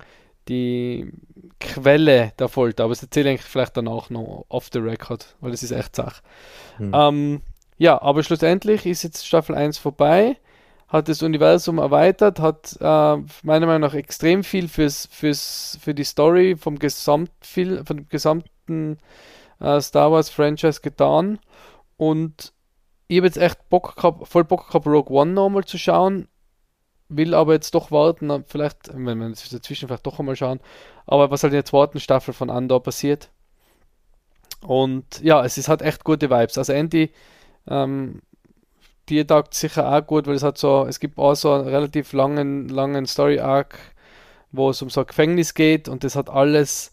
die 0.49 1.13
Quelle 1.61 2.33
der 2.39 2.49
Folter, 2.49 2.85
aber 2.85 2.93
das 2.93 3.03
erzähle 3.03 3.35
ich 3.35 3.43
vielleicht 3.43 3.77
danach 3.77 4.11
noch 4.11 4.47
off 4.49 4.69
the 4.73 4.79
record, 4.79 5.37
weil 5.41 5.51
das 5.51 5.63
ist 5.63 5.73
echt 5.73 5.97
Sache. 5.97 6.23
Hm. 6.77 6.93
Ähm, 6.95 7.43
ja, 7.79 8.01
aber 8.01 8.23
schlussendlich 8.23 8.87
ist 8.87 9.03
jetzt 9.03 9.27
Staffel 9.27 9.55
1 9.55 9.79
vorbei, 9.79 10.37
hat 10.89 11.09
das 11.09 11.23
Universum 11.23 11.79
erweitert, 11.79 12.41
hat 12.41 12.77
äh, 12.81 13.17
meiner 13.43 13.67
Meinung 13.67 13.81
nach 13.81 13.95
extrem 13.95 14.45
viel 14.45 14.69
fürs, 14.69 15.09
fürs, 15.11 15.79
für 15.81 15.95
die 15.95 16.05
Story 16.05 16.57
vom 16.57 16.79
Gesamtfilm, 16.79 17.85
von 17.85 17.97
dem 17.99 18.09
gesamten 18.09 18.99
äh, 19.61 19.81
Star 19.81 20.13
Wars 20.13 20.31
Franchise 20.31 20.81
getan 20.81 21.39
und 21.97 22.53
ich 23.09 23.17
habe 23.19 23.27
jetzt 23.27 23.39
echt 23.39 23.69
Bock 23.69 23.97
gehabt, 23.97 24.29
voll 24.29 24.45
Bock 24.45 24.69
gehabt, 24.69 24.87
Rogue 24.87 25.17
One 25.17 25.33
nochmal 25.33 25.65
zu 25.65 25.79
schauen, 25.79 26.29
will 27.09 27.35
aber 27.35 27.55
jetzt 27.55 27.75
doch 27.75 27.91
warten, 27.91 28.45
vielleicht, 28.47 28.91
wenn 28.93 29.19
wir 29.19 29.29
dazwischen 29.29 29.89
vielleicht 29.89 30.07
doch 30.07 30.19
einmal 30.19 30.37
schauen, 30.37 30.61
aber 31.07 31.31
was 31.31 31.43
halt 31.43 31.53
in 31.53 31.59
der 31.59 31.65
zweiten 31.65 32.01
Staffel 32.01 32.35
von 32.35 32.51
Andor 32.51 32.83
passiert. 32.83 33.31
Und 34.61 35.21
ja, 35.23 35.45
es 35.45 35.57
ist 35.57 35.69
halt 35.69 35.83
echt 35.83 36.05
gute 36.05 36.31
Vibes. 36.31 36.59
Also 36.59 36.73
Andy, 36.73 37.11
ähm, 37.69 38.21
die 39.09 39.25
taugt 39.25 39.55
sicher 39.55 39.91
auch 39.91 40.07
gut, 40.07 40.27
weil 40.27 40.35
es 40.35 40.43
hat 40.43 40.59
so, 40.59 40.87
es 40.87 41.01
gibt 41.01 41.19
auch 41.19 41.35
so 41.35 41.53
einen 41.53 41.69
relativ 41.69 42.13
langen, 42.13 42.69
langen 42.69 43.07
Story-Arc, 43.07 43.79
wo 44.53 44.71
es 44.71 44.83
um 44.83 44.91
so 44.91 45.01
ein 45.01 45.07
Gefängnis 45.07 45.55
geht 45.55 45.89
und 45.89 46.05
das 46.05 46.17
hat 46.17 46.29
alles 46.29 46.93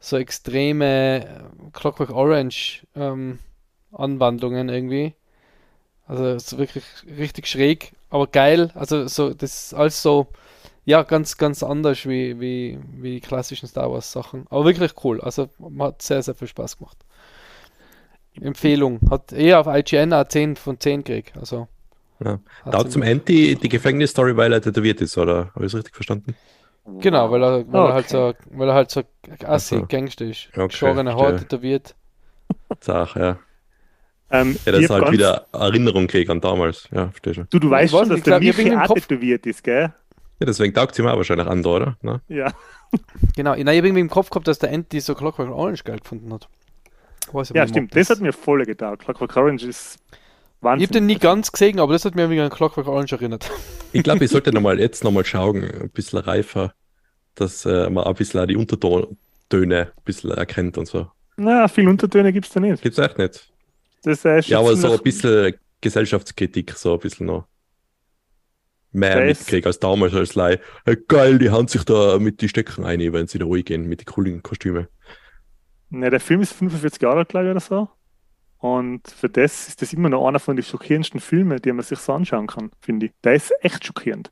so 0.00 0.16
extreme 0.16 1.24
äh, 1.24 1.28
Clockwork 1.72 2.10
Orange 2.10 2.86
ähm, 2.94 3.38
Anwandlungen 3.92 4.68
irgendwie. 4.68 5.14
Also 6.06 6.26
es 6.26 6.52
ist 6.52 6.58
wirklich 6.58 6.84
richtig 7.06 7.46
schräg, 7.46 7.92
aber 8.14 8.26
geil. 8.28 8.70
Also 8.74 9.06
so 9.08 9.34
das 9.34 9.64
ist 9.66 9.74
alles 9.74 10.00
so 10.02 10.28
ja 10.84 11.02
ganz 11.02 11.36
ganz 11.36 11.62
anders 11.62 12.06
wie 12.06 12.38
wie 12.40 12.78
wie 13.02 13.12
die 13.14 13.20
klassischen 13.20 13.66
Star 13.68 13.90
Wars 13.90 14.12
Sachen. 14.12 14.46
Aber 14.50 14.64
wirklich 14.64 14.92
cool. 15.04 15.20
Also 15.20 15.48
hat 15.80 16.00
sehr 16.02 16.22
sehr 16.22 16.34
viel 16.34 16.48
Spaß 16.48 16.78
gemacht. 16.78 16.98
Empfehlung. 18.40 19.00
Hat 19.10 19.32
eher 19.32 19.60
auf 19.60 19.66
IGN 19.66 20.12
auch 20.12 20.26
10 20.28 20.56
von 20.56 20.78
10 20.80 21.04
gekriegt. 21.04 21.36
Also 21.38 21.68
Ja. 22.24 22.40
hat 22.64 22.74
Da 22.74 22.80
sie- 22.82 22.88
zum 22.90 23.02
Ende 23.02 23.24
die 23.56 23.68
Gefängnisstory, 23.68 24.36
weil 24.36 24.52
er 24.52 24.60
tätowiert 24.62 25.00
ist, 25.00 25.16
oder? 25.18 25.50
Habe 25.54 25.66
ich 25.66 25.72
es 25.72 25.76
richtig 25.78 25.94
verstanden? 25.94 26.34
Genau, 27.00 27.30
weil 27.30 27.42
er, 27.42 27.72
weil 27.72 27.86
er 27.88 27.94
halt 27.94 28.08
so, 28.08 28.34
weil 28.50 28.68
er 28.68 28.74
halt 28.74 28.90
so 28.90 29.00
assi 29.44 29.76
Ach 29.76 29.80
so. 29.80 29.86
Gangster 29.86 30.26
ist. 30.26 30.48
Okay, 30.52 30.66
Geschorene. 30.68 31.14
Haut 31.14 31.38
tätowiert. 31.38 31.94
Sag, 32.80 33.14
ja. 33.16 33.38
Ähm, 34.30 34.56
Ja, 34.64 34.72
dass 34.72 34.80
ich 34.82 34.90
er 34.90 34.96
hab 34.96 35.02
halt 35.04 35.12
wieder 35.12 35.46
Erinnerung 35.52 36.06
kriegt 36.06 36.30
an 36.30 36.40
damals. 36.40 36.88
Ja, 36.92 37.08
verstehe 37.08 37.34
schon. 37.34 37.46
Du, 37.50 37.58
du 37.58 37.70
weißt 37.70 37.92
weiß 37.92 38.00
schon, 38.00 38.08
dass 38.10 38.22
der 38.22 38.40
ich 38.40 38.58
ich 38.58 38.64
Michi 38.64 38.94
tätowiert 38.94 39.46
ist, 39.46 39.62
gell? 39.62 39.92
Ja, 40.40 40.46
deswegen 40.46 40.74
taugt 40.74 40.94
sie 40.94 41.02
mir 41.02 41.12
auch 41.12 41.16
wahrscheinlich 41.16 41.46
an, 41.46 41.64
oder? 41.64 41.96
Ne? 42.02 42.20
Ja. 42.28 42.52
Genau, 43.36 43.50
nein, 43.54 43.60
ich 43.68 43.76
habe 43.78 43.88
irgendwie 43.88 44.00
im 44.00 44.10
Kopf 44.10 44.30
gehabt, 44.30 44.46
dass 44.48 44.58
der 44.58 44.70
Andy 44.70 45.00
so 45.00 45.14
Clockwork 45.14 45.50
Orange 45.50 45.84
geil 45.84 45.98
gefunden 45.98 46.32
hat. 46.32 46.48
Ja, 47.52 47.66
stimmt. 47.66 47.92
ob 47.92 47.96
Das 47.98 48.10
hat 48.10 48.20
mir 48.20 48.32
voll 48.32 48.64
getaugt. 48.64 49.02
Clockwork 49.04 49.36
Orange 49.36 49.64
ist 49.66 49.98
Ich 50.10 50.18
Wahnsinn. 50.60 50.86
habe 50.86 50.92
den 50.94 51.06
nie 51.06 51.18
ganz 51.18 51.50
gesehen, 51.50 51.80
aber 51.80 51.92
das 51.92 52.04
hat 52.04 52.14
mir 52.14 52.22
irgendwie 52.22 52.40
an 52.40 52.50
Clockwork 52.50 52.86
Orange 52.86 53.12
erinnert. 53.16 53.50
Ich 53.92 54.02
glaube, 54.02 54.24
ich 54.24 54.30
sollte 54.30 54.52
noch 54.54 54.60
mal 54.60 54.78
jetzt 54.78 55.02
nochmal 55.04 55.24
schauen, 55.24 55.64
ein 55.64 55.90
bisschen 55.90 56.20
reifer, 56.20 56.74
dass 57.34 57.64
äh, 57.66 57.88
man 57.90 58.04
ein 58.04 58.14
bisschen 58.14 58.40
auch 58.40 58.46
die 58.46 58.56
Untertöne 58.56 59.92
ein 59.96 60.02
bisschen 60.04 60.30
erkennt 60.30 60.78
und 60.78 60.86
so. 60.86 61.08
Na, 61.36 61.66
viel 61.68 61.88
Untertöne 61.88 62.32
gibt 62.32 62.46
es 62.46 62.52
da 62.52 62.60
nicht. 62.60 62.82
Gibt's 62.82 62.98
echt 62.98 63.18
nicht. 63.18 63.52
Das 64.04 64.24
äh, 64.24 64.40
Ja, 64.42 64.60
aber 64.60 64.76
so 64.76 64.92
ein 64.92 65.02
bisschen 65.02 65.54
Gesellschaftskritik, 65.80 66.72
so 66.72 66.94
ein 66.94 67.00
bisschen 67.00 67.26
noch 67.26 67.46
mehr 68.92 69.26
Das- 69.26 69.40
mitkrieg 69.40 69.66
als 69.66 69.78
damals 69.80 70.14
als 70.14 70.34
Lei. 70.34 70.60
Hey, 70.84 70.96
geil, 71.08 71.38
die 71.38 71.50
hauen 71.50 71.66
sich 71.68 71.84
da 71.84 72.18
mit 72.18 72.40
die 72.40 72.48
Stecken 72.48 72.84
ein, 72.84 73.00
wenn 73.12 73.26
sie 73.26 73.38
da 73.38 73.44
ruhig 73.44 73.64
gehen, 73.64 73.86
mit 73.86 74.00
den 74.00 74.06
coolen 74.06 74.42
Kostümen. 74.42 74.86
Ne, 75.90 76.10
der 76.10 76.20
Film 76.20 76.40
ist 76.40 76.52
45 76.52 77.02
Jahre 77.02 77.18
alt, 77.18 77.28
glaube 77.28 77.46
ich, 77.46 77.50
oder 77.50 77.60
so. 77.60 77.88
Und 78.58 79.08
für 79.08 79.28
das 79.28 79.68
ist 79.68 79.82
das 79.82 79.92
immer 79.92 80.08
noch 80.08 80.26
einer 80.26 80.38
von 80.38 80.56
den 80.56 80.64
schockierendsten 80.64 81.20
Filmen, 81.20 81.60
die 81.60 81.72
man 81.72 81.84
sich 81.84 81.98
so 81.98 82.12
anschauen 82.14 82.46
kann, 82.46 82.70
finde 82.80 83.06
ich. 83.06 83.12
Der 83.22 83.34
ist 83.34 83.52
echt 83.60 83.84
schockierend. 83.84 84.30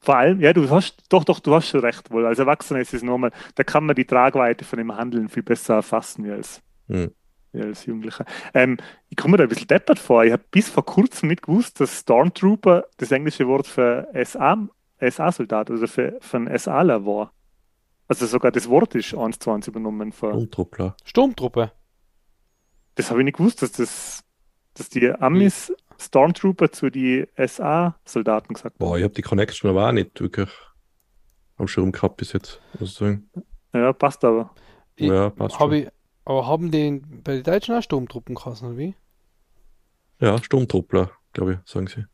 Vor 0.00 0.16
allem, 0.16 0.40
ja, 0.40 0.52
du 0.52 0.68
hast, 0.68 1.02
doch, 1.08 1.24
doch, 1.24 1.40
du 1.40 1.54
hast 1.54 1.68
schon 1.68 1.80
recht 1.80 2.10
wohl. 2.10 2.26
Als 2.26 2.38
Erwachsener 2.38 2.80
ist 2.80 2.92
es 2.92 3.02
normal, 3.02 3.30
da 3.54 3.64
kann 3.64 3.86
man 3.86 3.96
die 3.96 4.04
Tragweite 4.04 4.64
von 4.66 4.78
dem 4.78 4.94
Handeln 4.94 5.30
viel 5.30 5.42
besser 5.42 5.74
erfassen 5.76 6.24
wie 6.24 6.32
als, 6.32 6.60
Hm. 6.88 7.12
Wie 7.54 7.62
als 7.62 7.86
Jugendlicher. 7.86 8.24
Ähm, 8.52 8.76
ich 9.08 9.16
komme 9.16 9.32
mir 9.32 9.36
da 9.38 9.42
ein 9.44 9.48
bisschen 9.48 9.68
deppert 9.68 9.98
vor. 9.98 10.24
Ich 10.24 10.32
habe 10.32 10.44
bis 10.50 10.68
vor 10.68 10.84
kurzem 10.84 11.28
nicht 11.28 11.42
gewusst, 11.42 11.80
dass 11.80 12.00
Stormtrooper 12.00 12.84
das 12.98 13.10
englische 13.12 13.46
Wort 13.48 13.66
für 13.66 14.08
SA, 14.24 14.68
SA-Soldat, 15.00 15.70
also 15.70 15.86
für, 15.86 16.18
für 16.20 16.36
einen 16.36 16.58
SAler 16.58 17.06
war. 17.06 17.32
Also 18.08 18.26
sogar 18.26 18.50
das 18.52 18.68
Wort 18.68 18.94
ist 18.94 19.14
eins 19.14 19.38
zu 19.38 19.50
eins 19.50 19.66
übernommen 19.68 20.12
von. 20.12 20.32
Untruppler. 20.34 20.96
Sturmtruppe. 21.04 21.72
Das 22.96 23.10
habe 23.10 23.20
ich 23.20 23.24
nicht 23.24 23.38
gewusst, 23.38 23.62
dass 23.62 23.72
das, 23.72 24.22
dass 24.74 24.88
die 24.88 25.10
Amis 25.10 25.72
Stormtrooper 25.98 26.70
zu 26.70 26.90
die 26.90 27.26
SA-Soldaten 27.36 28.54
gesagt 28.54 28.74
haben. 28.74 28.78
Boah, 28.78 28.98
ich 28.98 29.04
habe 29.04 29.14
die 29.14 29.22
Connection 29.22 29.70
aber 29.70 29.88
auch 29.88 29.92
nicht 29.92 30.20
wirklich 30.20 30.50
am 31.56 31.68
Schirm 31.68 31.92
gehabt 31.92 32.16
bis 32.18 32.32
jetzt, 32.32 32.60
muss 32.78 32.90
ich 32.90 32.96
sagen. 32.98 33.30
Ja, 33.72 33.92
passt 33.92 34.24
aber. 34.24 34.50
Ich- 34.96 35.08
ja, 35.08 35.30
passt 35.30 35.54
Hab 35.58 35.70
schon. 35.70 35.72
ich, 35.72 35.88
aber 36.24 36.46
haben 36.46 36.70
die 36.70 37.02
bei 37.22 37.34
den 37.34 37.42
Deutschen 37.42 37.74
auch 37.74 37.82
Sturmtruppen 37.82 38.34
geheißen, 38.34 38.68
oder 38.68 38.78
wie? 38.78 38.94
Ja, 40.20 40.42
Sturmtruppler, 40.42 41.10
glaube 41.32 41.52
ich, 41.54 41.70
sagen 41.70 41.86
sie. 41.86 42.04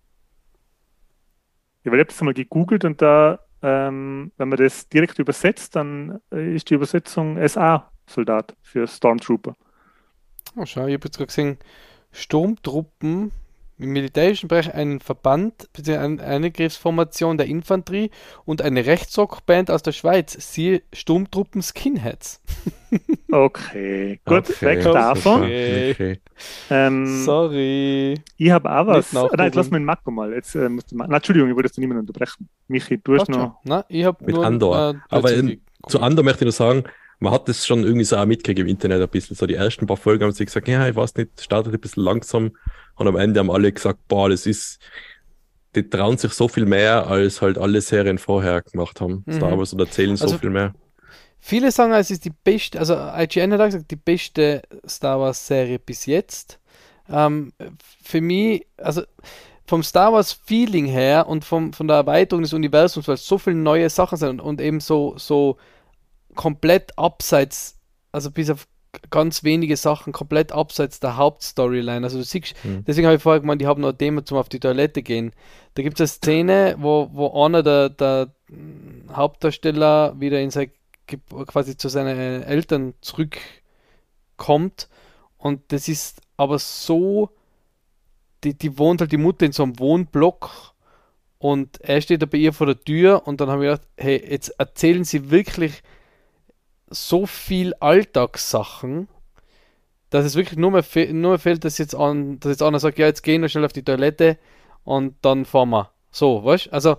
Ich 1.83 1.87
habe 1.87 2.05
das 2.05 2.21
mal 2.21 2.35
gegoogelt 2.35 2.85
und 2.85 3.01
da, 3.01 3.41
ähm, 3.63 4.33
wenn 4.37 4.49
man 4.49 4.59
das 4.59 4.89
direkt 4.89 5.19
übersetzt, 5.19 5.77
dann 5.77 6.21
äh, 6.33 6.55
ist 6.55 6.69
die 6.71 6.75
Übersetzung 6.75 7.37
SA-Soldat 7.47 8.55
für 8.63 8.87
Stormtrooper. 8.87 9.55
Oh, 10.57 10.67
schau, 10.67 10.87
ich 10.87 10.95
habe 10.95 11.05
jetzt 11.05 11.17
gerade 11.17 11.27
gesehen, 11.29 11.59
Sturmtruppen 12.13 13.33
im 13.81 13.91
militärischen 13.93 14.49
Bereich 14.49 14.73
einen 14.75 15.01
Verband 15.01 15.69
bzw. 15.73 15.97
eine 15.97 16.23
Angriffsformation 16.23 17.39
der 17.39 17.47
Infanterie 17.47 18.11
und 18.45 18.63
eine 18.63 18.87
Rechtsrockband 18.87 19.71
aus 19.71 19.83
der 19.83 19.93
Schweiz, 19.93 20.37
siehe 20.53 20.83
Sturmtruppen 20.93 21.63
Skinheads. 21.63 22.41
Okay, 23.31 24.21
gut, 24.25 24.51
Okay, 24.51 24.67
weg 24.67 24.83
davon. 24.83 25.43
Okay. 25.43 25.91
Okay. 25.93 26.21
Ähm, 26.71 27.23
Sorry. 27.25 28.21
Ich 28.37 28.51
habe 28.51 28.69
auch 28.71 28.87
was. 28.87 29.13
Nicht 29.13 29.23
Ah, 29.23 29.29
Nein, 29.37 29.47
jetzt 29.47 29.55
lass 29.55 29.71
den 29.71 29.85
Marco 29.85 30.11
mal. 30.11 30.33
Jetzt, 30.33 30.55
äh, 30.57 30.69
musst 30.69 30.91
du 30.91 30.97
mal. 30.97 31.07
Na, 31.09 31.17
Entschuldigung, 31.17 31.49
ich 31.51 31.55
wollte 31.55 31.69
jetzt 31.69 31.79
niemanden 31.79 32.01
unterbrechen. 32.01 32.49
Michi, 32.67 32.99
du 32.99 33.15
hast 33.17 33.29
noch. 33.29 33.61
Na, 33.63 33.85
ich 33.89 34.05
habe 34.05 34.25
Mit 34.25 34.35
nur 34.35 34.45
Andor. 34.45 34.95
äh, 34.95 34.95
Aber 35.09 35.33
in-. 35.33 35.61
Zu 35.87 36.01
Andor 36.01 36.25
möchte 36.25 36.41
ich 36.41 36.47
nur 36.47 36.53
sagen, 36.53 36.83
man 37.21 37.33
hat 37.33 37.49
das 37.49 37.67
schon 37.67 37.85
irgendwie 37.85 38.05
so 38.05 38.17
auch 38.17 38.27
mitgekriegt 38.27 38.59
im 38.61 38.67
Internet 38.67 39.01
ein 39.03 39.09
bisschen. 39.09 39.37
So 39.37 39.47
die 39.47 39.55
ersten 39.55 39.87
paar 39.87 39.97
Folgen 39.97 40.25
haben 40.25 40.33
sie 40.33 40.45
gesagt, 40.45 40.67
ja, 40.69 40.89
ich 40.89 40.97
weiß 40.97 41.15
nicht, 41.17 41.41
startet 41.41 41.73
ein 41.75 41.81
bisschen 41.81 42.03
langsam. 42.03 42.53
Und 42.97 43.07
am 43.09 43.17
Ende 43.17 43.41
haben 43.41 43.51
alle 43.51 43.71
gesagt, 43.73 44.01
boah, 44.09 44.29
das 44.31 44.47
ist, 44.47 44.79
die 45.75 45.89
trauen 45.89 46.17
sich 46.19 46.33
so 46.33 46.49
viel 46.49 46.65
mehr, 46.67 47.07
als 47.07 47.41
halt 47.43 47.59
alle 47.59 47.81
Serien 47.81 48.19
vorher 48.19 48.63
gemacht 48.63 49.01
haben. 49.01 49.23
Mhm. 49.27 49.33
Star 49.35 49.57
Wars 49.59 49.73
und 49.73 49.81
erzählen 49.81 50.17
so 50.17 50.25
Also- 50.25 50.39
viel 50.39 50.51
mehr. 50.51 50.75
Viele 51.43 51.71
sagen, 51.73 51.93
es 51.93 52.11
ist 52.11 52.27
die 52.27 52.33
beste, 52.45 52.79
also 52.79 52.95
IGN 52.95 53.53
hat 53.55 53.61
auch 53.63 53.65
gesagt, 53.67 53.91
die 53.91 53.97
beste 53.97 54.61
Star 54.87 55.19
Wars 55.21 55.47
Serie 55.47 55.79
bis 55.79 56.05
jetzt. 56.05 56.59
Ähm, 57.09 57.53
für 58.03 58.21
mich, 58.21 58.67
also 58.77 59.03
vom 59.67 59.83
Star 59.83 60.13
Wars 60.13 60.33
Feeling 60.33 60.85
her 60.85 61.27
und 61.29 61.45
vom, 61.47 61.73
von 61.73 61.89
der 61.89 61.97
Erweiterung 61.97 62.43
des 62.43 62.53
Universums, 62.53 63.09
weil 63.09 63.15
es 63.15 63.27
so 63.27 63.39
viele 63.39 63.57
neue 63.57 63.89
Sachen 63.89 64.19
sind 64.19 64.29
und, 64.29 64.41
und 64.41 64.61
eben 64.61 64.81
so, 64.81 65.15
so 65.17 65.57
komplett 66.41 66.99
abseits, 66.99 67.79
also 68.13 68.31
bis 68.31 68.49
auf 68.49 68.67
ganz 69.11 69.45
wenige 69.45 69.77
Sachen 69.77 70.15
komplett 70.15 70.53
abseits 70.53 70.99
der 70.99 71.19
Hauptstoryline. 71.19 72.03
Also 72.03 72.17
du 72.17 72.25
siehst, 72.25 72.55
Mhm. 72.65 72.83
deswegen 72.87 73.07
habe 73.07 73.19
ich 73.19 73.23
vorher 73.23 73.41
gemeint, 73.41 73.61
ich 73.61 73.69
habe 73.69 73.79
noch 73.79 73.91
ein 73.91 73.99
Thema 73.99 74.25
zum 74.25 74.39
auf 74.39 74.49
die 74.49 74.59
Toilette 74.59 75.03
gehen. 75.03 75.33
Da 75.75 75.83
gibt 75.83 76.01
es 76.01 76.01
eine 76.01 76.09
Szene, 76.09 76.77
wo, 76.79 77.11
wo 77.13 77.45
einer 77.45 77.63
der, 77.63 77.91
der 77.91 78.35
Hauptdarsteller 79.13 80.19
wieder 80.19 80.41
in 80.41 80.51
sein, 80.51 80.71
quasi 81.47 81.77
zu 81.77 81.91
seinen 81.91 82.43
Eltern 82.43 82.95
zurückkommt 83.03 84.89
und 85.37 85.61
das 85.73 85.89
ist 85.89 86.23
aber 86.39 86.59
so, 86.59 87.29
die, 88.45 88.55
die 88.57 88.79
wohnt 88.79 89.03
halt 89.03 89.13
die 89.13 89.19
Mutter 89.19 89.45
in 89.45 89.53
so 89.53 89.63
einem 89.63 89.79
Wohnblock 89.79 90.73
und 91.37 91.83
er 91.83 92.01
steht 92.01 92.23
da 92.23 92.27
bei 92.27 92.39
ihr 92.39 92.55
vor 92.55 92.67
der 92.67 92.81
Tür 92.81 93.27
und 93.27 93.43
dann 93.43 93.51
habe 93.51 93.67
ich 93.67 93.71
gedacht, 93.73 93.89
hey, 93.99 94.25
jetzt 94.27 94.49
erzählen 94.59 95.05
sie 95.05 95.31
wirklich 95.31 95.83
so 96.91 97.27
viel 97.27 97.75
Alltagssachen, 97.75 99.09
dass 100.11 100.25
es 100.25 100.35
wirklich 100.35 100.59
nur 100.59 100.73
mehr, 100.73 100.85
nur 101.13 101.31
mehr 101.31 101.39
fehlt, 101.39 101.65
dass 101.65 101.79
jetzt, 101.79 101.95
an, 101.95 102.41
dass 102.41 102.51
jetzt 102.51 102.63
einer 102.63 102.81
sagt, 102.81 102.99
ja, 102.99 103.07
jetzt 103.07 103.23
gehen 103.23 103.43
wir 103.43 103.49
schnell 103.49 103.65
auf 103.65 103.73
die 103.73 103.85
Toilette 103.85 104.39
und 104.85 105.15
dann 105.23 105.45
fahren 105.45 105.71
wir. 105.71 105.91
So, 106.11 106.45
weißt 106.45 106.67
du? 106.67 106.73
Also, 106.73 106.97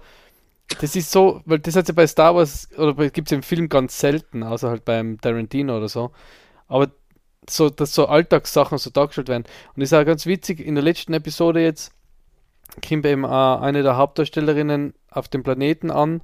das 0.80 0.96
ist 0.96 1.12
so, 1.12 1.42
weil 1.46 1.60
das 1.60 1.76
hat 1.76 1.90
ja 1.90 1.94
bei 1.94 2.08
Star 2.08 2.34
Wars, 2.36 2.70
oder 2.78 3.10
gibt 3.10 3.28
es 3.28 3.34
im 3.34 3.44
Film 3.44 3.68
ganz 3.68 4.00
selten, 4.00 4.44
außer 4.44 4.70
halt 4.70 4.86
beim 4.86 5.20
Tarantino 5.20 5.76
oder 5.78 5.90
so. 5.90 6.12
Aber 6.68 6.90
so, 7.50 7.70
dass 7.70 7.94
so 7.94 8.06
Alltagssachen 8.06 8.78
so 8.78 8.90
dargestellt 8.90 9.28
werden. 9.28 9.44
Und 9.76 9.82
ist 9.82 9.94
auch 9.94 10.06
ganz 10.06 10.26
witzig, 10.26 10.60
in 10.60 10.76
der 10.76 10.84
letzten 10.84 11.14
Episode 11.14 11.62
jetzt 11.62 11.92
kommt 12.88 13.06
eben 13.06 13.26
äh, 13.26 13.28
eine 13.28 13.84
der 13.84 13.98
Hauptdarstellerinnen 13.98 14.94
auf 15.10 15.28
dem 15.28 15.44
Planeten 15.44 15.92
an 15.92 16.22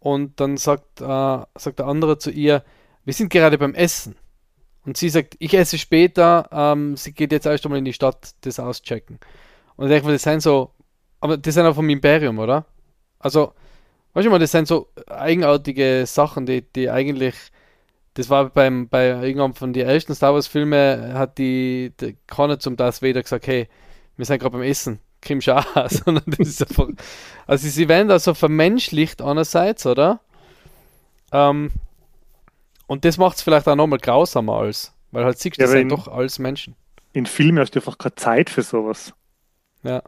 und 0.00 0.38
dann 0.40 0.56
sagt, 0.58 1.00
äh, 1.00 1.04
sagt 1.04 1.78
der 1.78 1.86
andere 1.86 2.18
zu 2.18 2.30
ihr, 2.30 2.62
wir 3.08 3.14
sind 3.14 3.30
gerade 3.30 3.56
beim 3.56 3.74
Essen. 3.74 4.16
Und 4.84 4.98
sie 4.98 5.08
sagt, 5.08 5.34
ich 5.38 5.54
esse 5.54 5.78
später, 5.78 6.46
ähm, 6.52 6.94
sie 6.94 7.12
geht 7.12 7.32
jetzt 7.32 7.46
erst 7.46 7.64
einmal 7.64 7.78
in 7.78 7.86
die 7.86 7.94
Stadt 7.94 8.34
das 8.42 8.60
auschecken. 8.60 9.18
Und 9.76 9.86
ich 9.86 9.92
denke 9.92 10.12
das 10.12 10.24
sind 10.24 10.42
so, 10.42 10.74
aber 11.18 11.38
das 11.38 11.54
sind 11.54 11.64
auch 11.64 11.74
vom 11.74 11.88
Imperium, 11.88 12.38
oder? 12.38 12.66
Also, 13.18 13.54
weißt 14.12 14.26
du 14.26 14.30
mal, 14.30 14.38
das 14.38 14.52
sind 14.52 14.68
so 14.68 14.90
eigenartige 15.06 16.04
Sachen, 16.04 16.44
die, 16.44 16.60
die 16.60 16.90
eigentlich, 16.90 17.34
das 18.12 18.28
war 18.28 18.50
beim, 18.50 18.90
bei 18.90 19.06
irgendwann 19.06 19.54
von 19.54 19.72
den 19.72 19.88
ersten 19.88 20.14
Star 20.14 20.34
Wars 20.34 20.46
Filmen, 20.46 21.14
hat 21.14 21.38
die, 21.38 21.94
die 21.98 22.14
keiner 22.26 22.58
zum 22.58 22.76
Darth 22.76 23.00
Vader 23.00 23.22
gesagt, 23.22 23.46
hey, 23.46 23.68
wir 24.18 24.26
sind 24.26 24.38
gerade 24.38 24.52
beim 24.52 24.68
Essen, 24.68 25.00
komm 25.26 25.40
schon 25.40 25.56
auch, 25.56 25.64
sondern 25.88 26.24
das 26.26 26.46
ist 26.46 26.60
einfach, 26.60 26.88
also 27.46 27.68
sie 27.68 27.88
werden 27.88 28.08
da 28.08 28.18
so 28.18 28.34
vermenschlicht 28.34 29.22
einerseits, 29.22 29.86
oder? 29.86 30.20
Ähm, 31.32 31.70
und 32.88 33.04
das 33.04 33.18
macht 33.18 33.36
es 33.36 33.42
vielleicht 33.42 33.68
auch 33.68 33.76
nochmal 33.76 34.00
grausamer 34.00 34.54
als, 34.54 34.92
weil 35.12 35.24
halt 35.24 35.38
siehst 35.38 35.58
du, 35.58 35.64
Ja, 35.64 35.72
wenn- 35.72 35.88
doch 35.88 36.08
alles 36.08 36.38
Menschen. 36.40 36.74
In 37.12 37.26
Filmen 37.26 37.60
hast 37.60 37.74
du 37.74 37.78
einfach 37.80 37.98
keine 37.98 38.14
Zeit 38.16 38.50
für 38.50 38.62
sowas. 38.62 39.14
Ja, 39.82 40.02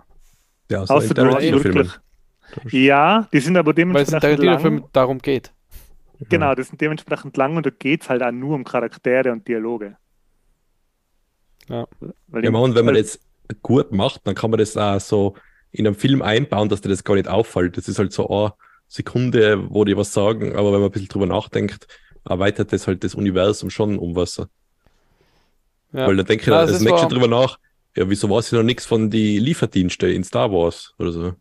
Ja, 0.71 0.87
so 0.87 0.95
Außer 0.95 1.15
du 1.15 1.35
hast 1.35 1.43
wirklich. 1.43 1.91
Ja, 2.73 3.29
die 3.33 3.41
sind 3.41 3.57
aber 3.57 3.77
weil 3.77 4.03
es 4.03 4.11
dementsprechend 4.11 4.43
lang. 4.45 4.85
darum 4.93 5.19
geht. 5.19 5.53
Genau, 6.29 6.55
die 6.55 6.63
sind 6.65 6.81
dementsprechend 6.81 7.37
lang 7.37 7.57
und 7.57 7.65
da 7.67 7.71
geht 7.71 8.03
es 8.03 8.11
halt 8.11 8.23
auch 8.23 8.33
nur 8.33 8.55
um 8.55 8.65
Charaktere 8.65 9.33
und 9.33 9.47
Dialoge. 9.49 9.97
Ja. 11.69 11.87
Weil 12.29 12.45
Ja, 12.45 12.51
man, 12.51 12.75
wenn 12.75 12.85
man 12.85 12.95
das 12.95 13.21
gut 13.63 13.93
macht, 13.93 14.27
dann 14.27 14.35
kann 14.35 14.51
man 14.51 14.59
das 14.59 14.77
auch 14.77 15.01
so 15.01 15.37
in 15.71 15.87
einem 15.87 15.97
Film 15.97 16.23
einbauen, 16.23 16.69
dass 16.69 16.81
dir 16.81 16.89
das 16.89 17.05
gar 17.05 17.15
nicht 17.15 17.29
auffällt. 17.29 17.77
Das 17.77 17.89
ist 17.89 17.99
halt 17.99 18.13
so 18.13 18.29
eine 18.29 18.53
Sekunde, 18.89 19.71
wo 19.71 19.85
die 19.85 19.97
was 19.97 20.13
sagen, 20.13 20.55
aber 20.57 20.73
wenn 20.73 20.81
man 20.81 20.89
ein 20.91 20.93
bisschen 20.93 21.09
drüber 21.09 21.27
nachdenkt, 21.27 21.87
erweitert 22.25 22.73
das 22.73 22.87
halt 22.87 23.03
das 23.05 23.15
Universum 23.15 23.71
schon 23.71 23.99
um 23.99 24.15
was. 24.17 24.37
Ja. 25.93 26.07
Weil 26.07 26.17
dann 26.17 26.27
denke 26.27 26.43
ich, 26.43 26.49
ja, 26.49 26.61
das 26.61 26.71
das 26.71 26.81
ist 26.81 26.85
nächste 26.87 27.03
wahr. 27.03 27.09
drüber 27.09 27.29
nach, 27.29 27.59
ja, 27.97 28.09
wieso 28.09 28.31
weiß 28.31 28.47
ich 28.47 28.53
noch 28.53 28.63
nichts 28.63 28.87
von 28.87 29.11
die 29.11 29.39
Lieferdienste 29.39 30.09
in 30.09 30.23
Star 30.25 30.53
Wars 30.53 30.95
oder 30.99 31.13
so. 31.13 31.23
Ja 31.25 31.35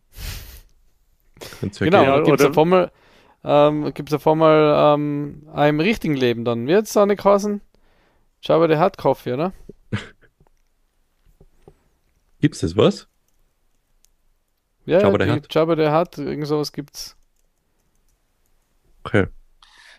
Genau. 1.78 2.02
Ja, 2.02 2.20
gibt 2.20 2.40
es 2.40 2.46
auf 2.46 2.58
einmal, 2.58 2.90
ähm, 3.44 3.92
gibt's 3.94 4.12
auf 4.12 4.26
einmal 4.26 4.94
ähm, 4.94 5.46
im 5.56 5.80
richtigen 5.80 6.14
Leben 6.14 6.44
dann. 6.44 6.66
Wie 6.66 6.72
es 6.72 6.94
nicht 7.06 7.22
geheißen? 7.22 7.60
Jabba 8.42 8.66
der 8.66 8.78
hat 8.78 8.98
Kaffee, 8.98 9.32
oder? 9.34 9.52
Gibt's 12.40 12.60
das 12.60 12.76
was? 12.76 13.06
Ja, 14.86 15.00
Jabba 15.00 15.24
ja, 15.24 15.34
the 15.34 15.40
die- 15.40 15.48
Jabba 15.50 15.76
der 15.76 15.92
hat, 15.92 16.18
irgend 16.18 16.46
sowas 16.46 16.72
gibt's. 16.72 17.16
Okay. 19.04 19.26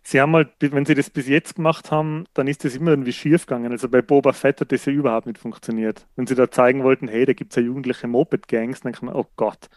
Sie 0.04 0.20
haben 0.20 0.34
halt, 0.36 0.50
wenn 0.60 0.86
sie 0.86 0.96
das 0.96 1.10
bis 1.12 1.28
jetzt 1.28 1.56
gemacht 1.56 1.92
haben, 1.92 2.26
dann 2.34 2.48
ist 2.48 2.66
das 2.66 2.76
immer 2.76 2.92
irgendwie 2.92 3.14
schief 3.14 3.46
gegangen. 3.46 3.72
Also 3.72 3.88
bei 3.90 4.02
Boba 4.02 4.34
Fett 4.34 4.62
hat 4.62 4.72
das 4.72 4.86
ja 4.86 4.94
überhaupt 4.94 5.28
nicht 5.28 5.38
funktioniert. 5.38 6.08
Wenn 6.16 6.28
sie 6.28 6.36
da 6.36 6.50
zeigen 6.50 6.84
wollten, 6.84 7.08
hey, 7.08 7.26
da 7.26 7.34
gibt 7.34 7.52
es 7.52 7.58
ja 7.58 7.62
jugendliche 7.64 8.08
Moped-Gangs, 8.08 8.82
dann 8.82 8.94
ich 8.94 9.02
mir, 9.02 9.16
oh 9.16 9.28
Gott, 9.36 9.70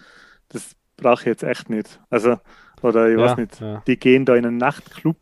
das 0.49 0.77
brauche 0.97 1.23
ich 1.23 1.27
jetzt 1.27 1.43
echt 1.43 1.71
nicht. 1.71 2.01
Also, 2.11 2.39
oder 2.83 3.11
ich 3.11 3.17
Ja, 3.17 3.21
weiß 3.21 3.37
nicht, 3.37 3.61
ja. 3.61 3.85
die 3.87 3.99
gehen 3.99 4.25
da 4.25 4.35
in 4.37 4.47
einen 4.47 4.57
Nachtclub. 4.59 5.19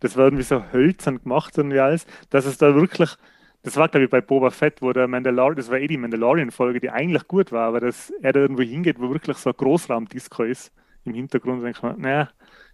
Das 0.00 0.16
war 0.16 0.24
irgendwie 0.26 0.42
so 0.44 0.62
hölzern 0.72 1.22
gemacht 1.22 1.58
und 1.58 1.72
wie 1.72 1.80
alles, 1.80 2.06
dass 2.30 2.44
es 2.46 2.58
da 2.58 2.74
wirklich, 2.74 3.16
das 3.62 3.76
war 3.76 3.88
glaube 3.88 4.04
ich 4.04 4.10
bei 4.10 4.20
Boba 4.20 4.50
Fett, 4.50 4.82
wo 4.82 4.92
der 4.92 5.08
Mandalorian, 5.08 5.56
das 5.56 5.70
war 5.70 5.78
eh 5.78 5.86
die 5.86 5.96
Mandalorian-Folge, 5.96 6.80
die 6.80 6.90
eigentlich 6.90 7.26
gut 7.28 7.52
war, 7.52 7.68
aber 7.68 7.80
dass 7.80 8.10
er 8.22 8.32
da 8.32 8.40
irgendwo 8.40 8.62
hingeht, 8.62 9.00
wo 9.00 9.10
wirklich 9.10 9.36
so 9.38 9.50
ein 9.50 9.56
Großraumdisco 9.56 10.42
ist 10.44 10.72
im 11.04 11.14
Hintergrund, 11.14 11.64
denke 11.64 11.78
ich 11.78 11.82
mir, 11.82 11.96
naja, 11.98 12.30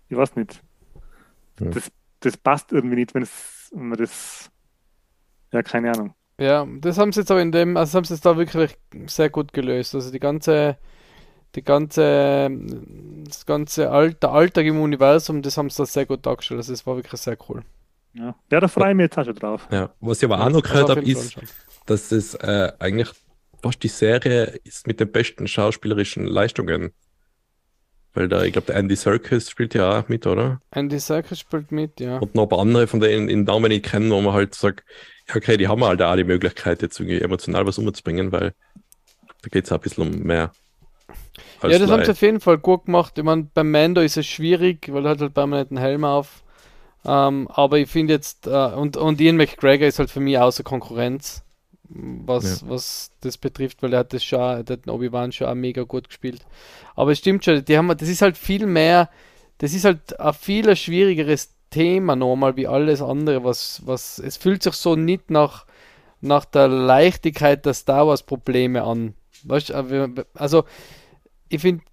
ich 0.09 0.17
weiß 0.17 0.37
nicht. 0.37 0.63
Ja. 1.61 1.71
Das, 1.71 1.91
das 2.21 2.37
passt 2.37 2.73
irgendwie 2.73 2.97
nicht, 2.97 3.15
wenn, 3.15 3.23
es, 3.23 3.71
wenn 3.73 3.88
man 3.88 3.99
das, 3.99 4.51
ja, 5.53 5.62
keine 5.62 5.93
Ahnung. 5.93 6.15
Ja, 6.38 6.67
das 6.81 6.99
haben 6.99 7.12
sie 7.12 7.21
jetzt 7.21 7.31
aber 7.31 7.43
in 7.43 7.53
dem, 7.53 7.77
also 7.77 7.97
haben 7.97 8.05
sie 8.05 8.15
jetzt 8.15 8.27
da 8.27 8.37
wirklich 8.37 8.77
sehr 9.07 9.31
gut 9.31 9.53
gelöst. 9.53 9.95
Also 9.95 10.11
die 10.11 10.19
ganze, 10.19 10.79
die 11.55 11.62
ganze, 11.62 12.51
das 13.25 13.47
ganze 13.47 13.91
All, 13.91 14.15
der 14.15 14.31
Alltag 14.31 14.67
im 14.67 14.81
Universum, 14.81 15.43
das 15.43 15.57
haben 15.57 15.71
sie 15.71 15.77
da 15.77 15.87
sehr 15.87 16.07
gut 16.07 16.27
dargestellt. 16.27 16.59
Also 16.59 16.73
das 16.73 16.87
war 16.87 16.97
wirklich 16.97 17.21
sehr 17.21 17.37
cool. 17.49 17.62
Ja, 18.15 18.35
ja 18.51 18.61
da 18.61 18.69
freue 18.69 18.91
ich 18.91 18.97
mich 18.97 19.05
jetzt 19.05 19.19
auch 19.19 19.25
schon 19.25 19.35
drauf. 19.35 19.69
Ja. 19.71 19.95
Was 20.01 20.19
ich 20.19 20.25
aber 20.25 20.45
auch 20.45 20.51
noch 20.51 20.62
gehört 20.62 20.88
habe, 20.88 21.03
ist, 21.03 21.37
dass 21.87 22.12
es 22.12 22.35
äh, 22.35 22.73
eigentlich 22.79 23.11
fast 23.62 23.83
die 23.83 23.88
Serie 23.88 24.61
ist 24.65 24.87
mit 24.87 25.01
den 25.01 25.12
besten 25.12 25.47
schauspielerischen 25.47 26.27
Leistungen. 26.27 26.93
Weil 28.14 28.29
da, 28.29 28.42
ich 28.42 28.53
glaube, 28.53 28.66
der 28.66 28.77
Andy 28.77 28.94
Serkis 28.94 29.51
spielt 29.51 29.75
ja 29.75 30.01
auch 30.01 30.09
mit, 30.09 30.27
oder? 30.27 30.61
Andy 30.70 30.98
Serkis 30.98 31.40
spielt 31.40 31.72
mit, 31.72 31.98
ja. 31.98 32.18
Und 32.18 32.35
noch 32.35 32.42
ein 32.42 32.48
paar 32.48 32.59
andere 32.59 32.87
von 32.87 33.01
denen 33.01 33.29
in 33.29 33.44
Namen 33.44 33.68
nicht 33.68 33.87
kennen, 33.87 34.11
wo 34.11 34.20
man 34.20 34.35
halt 34.35 34.55
sagt, 34.55 34.85
ja, 35.29 35.37
okay, 35.37 35.57
die 35.57 35.68
haben 35.68 35.83
halt 35.83 36.03
auch 36.03 36.16
die 36.16 36.25
Möglichkeit, 36.25 36.83
jetzt 36.83 37.01
irgendwie 37.01 37.20
emotional 37.20 37.66
was 37.66 37.79
umzubringen, 37.79 38.31
weil 38.31 38.53
da 39.42 39.48
geht 39.51 39.64
es 39.64 39.72
auch 39.72 39.77
ein 39.77 39.83
bisschen 39.83 40.09
um 40.09 40.22
mehr. 40.22 40.53
Ja, 41.62 41.79
das 41.79 41.90
haben 41.90 42.05
sie 42.05 42.11
auf 42.11 42.22
jeden 42.22 42.40
Fall 42.40 42.59
gut 42.59 42.87
gemacht. 42.87 43.16
Ich 43.16 43.25
meine, 43.25 43.48
beim 43.55 43.70
Mando 43.70 44.01
ist 44.01 44.16
es 44.16 44.27
schwierig, 44.27 44.92
weil 44.92 45.07
er 45.07 45.12
hat 45.12 45.20
halt 45.20 45.35
permanent 45.35 45.70
einen 45.70 45.79
Helm 45.79 46.05
auf. 46.05 46.42
Ähm, 47.05 47.48
aber 47.48 47.79
ich 47.79 47.88
finde 47.88 48.14
jetzt, 48.14 48.46
äh, 48.46 48.51
und, 48.51 48.96
und 48.96 49.20
Ian 49.20 49.37
McGregor 49.37 49.87
ist 49.88 49.98
halt 49.98 50.11
für 50.11 50.20
mich 50.20 50.38
außer 50.38 50.62
Konkurrenz, 50.62 51.42
was, 51.95 52.69
was 52.69 53.11
das 53.21 53.37
betrifft, 53.39 53.83
weil 53.83 53.93
er 53.93 54.01
hat 54.01 54.13
das 54.13 54.25
schon, 54.25 54.65
der 54.65 54.77
hat 54.77 54.89
Obi-Wan 54.89 55.33
schon 55.33 55.61
mega 55.61 55.83
gut 55.83 56.09
gespielt. 56.09 56.45
Aber 56.95 57.13
es 57.13 57.19
stimmt 57.19 57.45
schon, 57.45 57.65
die 57.65 57.77
haben, 57.77 57.89
das 57.89 58.09
ist 58.09 58.23
halt 58.23 58.37
viel 58.37 58.67
mehr, 58.67 59.11
das 59.59 59.75
ist 59.75 59.85
halt 59.85 60.19
ein 60.19 60.33
viel 60.35 60.75
schwierigeres 60.77 61.55
Thema 61.71 62.17
nochmal 62.17 62.57
wie 62.57 62.67
alles 62.67 63.03
andere, 63.03 63.45
was, 63.45 63.83
was, 63.85 64.19
es 64.19 64.37
fühlt 64.37 64.63
sich 64.63 64.75
so 64.75 64.97
nicht 64.97 65.31
nach, 65.31 65.67
nach 66.21 66.45
der 66.45 66.69
Leichtigkeit 66.69 67.65
der 67.67 67.75
Star 67.75 68.07
Wars 68.07 68.23
Probleme 68.23 68.83
an, 68.83 69.15
Weißt 69.45 69.71
äh, 69.71 70.25
also 70.35 70.65
ich 71.49 71.61
finde, 71.61 71.85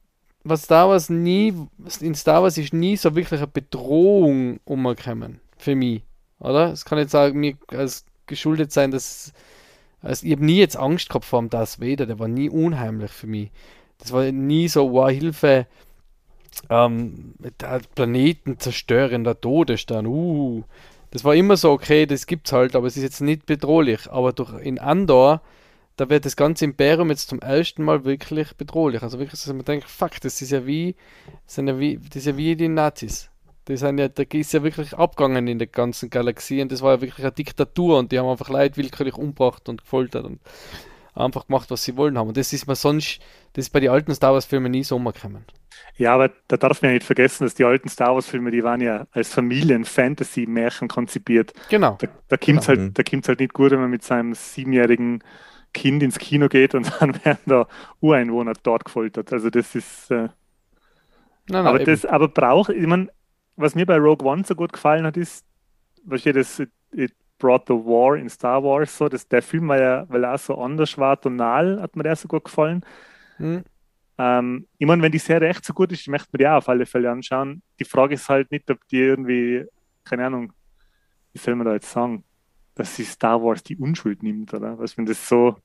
was 0.43 0.63
Star 0.63 0.89
Wars 0.89 1.09
nie, 1.09 1.53
in 1.99 2.15
Star 2.15 2.43
Wars 2.43 2.57
ist 2.57 2.73
nie 2.73 2.95
so 2.95 3.15
wirklich 3.15 3.39
eine 3.39 3.47
Bedrohung 3.47 4.59
umgekommen. 4.65 5.41
Für 5.57 5.75
mich. 5.75 6.03
Oder? 6.39 6.71
Es 6.71 6.85
kann 6.85 6.97
jetzt 6.97 7.15
auch 7.15 7.33
mir 7.33 7.57
als 7.67 8.05
geschuldet 8.27 8.71
sein, 8.71 8.91
dass 8.91 9.33
also 10.01 10.25
ich 10.25 10.31
habe 10.31 10.45
nie 10.45 10.57
jetzt 10.57 10.77
Angst 10.77 11.09
gehabt 11.09 11.25
vor 11.25 11.41
dem 11.41 11.49
Darth 11.49 11.79
Vader, 11.79 12.05
der 12.05 12.19
war 12.19 12.27
nie 12.27 12.49
unheimlich 12.49 13.11
für 13.11 13.27
mich. 13.27 13.51
Das 13.97 14.11
war 14.13 14.31
nie 14.31 14.67
so, 14.67 14.91
wow, 14.93 15.09
Hilfe, 15.09 15.67
ähm, 16.69 17.33
der 17.59 17.81
Planeten 17.95 18.59
zerstören, 18.59 19.23
der 19.23 19.39
Todesstern, 19.39 20.05
uh. 20.07 20.63
Das 21.11 21.23
war 21.23 21.33
immer 21.33 21.57
so, 21.57 21.71
okay, 21.71 22.05
das 22.05 22.27
gibt's 22.27 22.51
halt, 22.51 22.75
aber 22.75 22.85
es 22.85 22.95
ist 22.95 23.03
jetzt 23.03 23.21
nicht 23.21 23.47
bedrohlich. 23.47 24.11
Aber 24.11 24.31
durch 24.31 24.53
in 24.61 24.77
Andor, 24.77 25.41
da 25.95 26.07
wird 26.09 26.25
das 26.25 26.35
ganze 26.35 26.65
Imperium 26.65 27.09
jetzt 27.09 27.29
zum 27.29 27.39
ersten 27.39 27.83
Mal 27.83 28.05
wirklich 28.05 28.55
bedrohlich. 28.55 29.01
Also 29.01 29.17
wirklich, 29.17 29.41
dass 29.41 29.47
man 29.47 29.65
denkt, 29.65 29.89
fuck, 29.89 30.21
das 30.21 30.41
ist 30.41 30.51
ja 30.51 30.67
wie, 30.67 30.95
das 31.45 31.55
sind 31.55 31.67
ja 31.67 31.79
wie, 31.79 31.97
das 31.97 32.17
ist 32.17 32.25
ja 32.27 32.37
wie 32.37 32.55
die 32.55 32.67
Nazis. 32.67 33.29
Die 33.69 33.77
sind 33.77 33.99
ja, 33.99 34.07
da 34.07 34.23
ist 34.23 34.51
ja 34.51 34.63
wirklich 34.63 34.97
abgegangen 34.97 35.47
in 35.47 35.59
der 35.59 35.67
ganzen 35.67 36.09
Galaxie 36.09 36.61
und 36.61 36.71
das 36.71 36.81
war 36.81 36.95
ja 36.95 37.01
wirklich 37.01 37.23
eine 37.23 37.31
Diktatur 37.31 37.99
und 37.99 38.11
die 38.11 38.17
haben 38.17 38.27
einfach 38.27 38.49
Leute 38.49 38.77
willkürlich 38.77 39.15
umgebracht 39.15 39.69
und 39.69 39.83
gefoltert 39.83 40.25
und 40.25 40.39
einfach 41.13 41.45
gemacht, 41.47 41.69
was 41.69 41.83
sie 41.83 41.95
wollen 41.95 42.17
haben. 42.17 42.29
Und 42.29 42.37
das 42.37 42.51
ist 42.51 42.65
man 42.65 42.75
sonst, 42.75 43.19
das 43.53 43.65
ist 43.65 43.69
bei 43.69 43.79
den 43.79 43.91
alten 43.91 44.13
Star 44.15 44.33
Wars-Filmen 44.33 44.71
nie 44.71 44.83
so 44.83 44.95
umgekommen. 44.95 45.45
Ja, 45.97 46.13
aber 46.15 46.31
da 46.47 46.57
darf 46.57 46.81
man 46.81 46.89
ja 46.89 46.95
nicht 46.95 47.05
vergessen, 47.05 47.43
dass 47.43 47.55
die 47.55 47.63
alten 47.63 47.89
Star 47.89 48.15
Wars-Filme, 48.15 48.51
die 48.51 48.63
waren 48.63 48.81
ja 48.81 49.05
als 49.11 49.33
Familien-Fantasy-Märchen 49.33 50.87
konzipiert. 50.87 51.53
Genau. 51.69 51.97
Da, 51.99 52.07
da 52.27 52.37
kommt 52.37 52.61
es 52.61 52.67
genau. 52.67 52.81
halt, 52.81 52.97
da 52.97 53.27
halt 53.27 53.39
nicht 53.39 53.53
gut, 53.53 53.71
wenn 53.71 53.81
man 53.81 53.89
mit 53.89 54.03
seinem 54.03 54.33
siebenjährigen 54.33 55.23
Kind 55.73 56.01
ins 56.01 56.17
Kino 56.17 56.47
geht 56.47 56.73
und 56.73 56.91
dann 56.99 57.23
werden 57.23 57.39
da 57.45 57.67
Ureinwohner 57.99 58.53
dort 58.63 58.85
gefoltert. 58.85 59.31
Also 59.31 59.49
das 59.49 59.75
ist. 59.75 60.09
Äh, 60.09 60.15
nein, 60.15 60.31
nein, 61.49 61.67
aber 61.67 61.81
eben. 61.81 61.85
das, 61.85 62.05
aber 62.05 62.29
braucht, 62.29 62.71
ich 62.71 62.87
meine, 62.87 63.09
was 63.59 63.75
mir 63.75 63.85
bei 63.85 63.97
Rogue 63.97 64.25
One 64.25 64.43
so 64.43 64.55
gut 64.55 64.73
gefallen 64.73 65.05
hat, 65.05 65.17
ist, 65.17 65.45
was 66.03 66.25
ich 66.25 66.33
das 66.33 66.59
It 66.91 67.13
Brought 67.37 67.67
the 67.67 67.73
War 67.73 68.15
in 68.17 68.29
Star 68.29 68.63
Wars 68.63 68.97
so, 68.97 69.07
dass 69.07 69.27
der 69.27 69.41
Film 69.41 69.67
war 69.67 69.79
ja, 69.79 70.05
weil 70.09 70.23
er 70.23 70.35
auch 70.35 70.39
so 70.39 70.57
anders 70.57 70.97
war, 70.97 71.19
tonal, 71.19 71.81
hat 71.81 71.95
mir 71.95 72.03
der 72.03 72.15
so 72.15 72.27
gut 72.27 72.45
gefallen. 72.45 72.83
Mhm. 73.37 73.63
Ähm, 74.17 74.67
ich 74.77 74.87
meine, 74.87 75.01
wenn 75.01 75.11
die 75.11 75.19
Serie 75.19 75.49
echt 75.49 75.63
so 75.63 75.73
gut 75.73 75.91
ist, 75.91 76.07
möchte 76.07 76.29
man 76.31 76.39
die 76.39 76.47
auch 76.47 76.57
auf 76.57 76.69
alle 76.69 76.85
Fälle 76.85 77.09
anschauen. 77.09 77.61
Die 77.79 77.85
Frage 77.85 78.15
ist 78.15 78.27
halt 78.27 78.51
nicht, 78.51 78.69
ob 78.69 78.85
die 78.87 78.99
irgendwie, 78.99 79.65
keine 80.03 80.25
Ahnung, 80.25 80.51
wie 81.31 81.39
soll 81.39 81.55
man 81.55 81.65
da 81.65 81.73
jetzt 81.73 81.91
sagen, 81.91 82.23
dass 82.75 82.95
sie 82.95 83.05
Star 83.05 83.41
Wars 83.41 83.63
die 83.63 83.77
Unschuld 83.77 84.23
nimmt, 84.23 84.53
oder? 84.53 84.77
Was, 84.77 84.97
wenn 84.97 85.05
das 85.05 85.27
so 85.27 85.55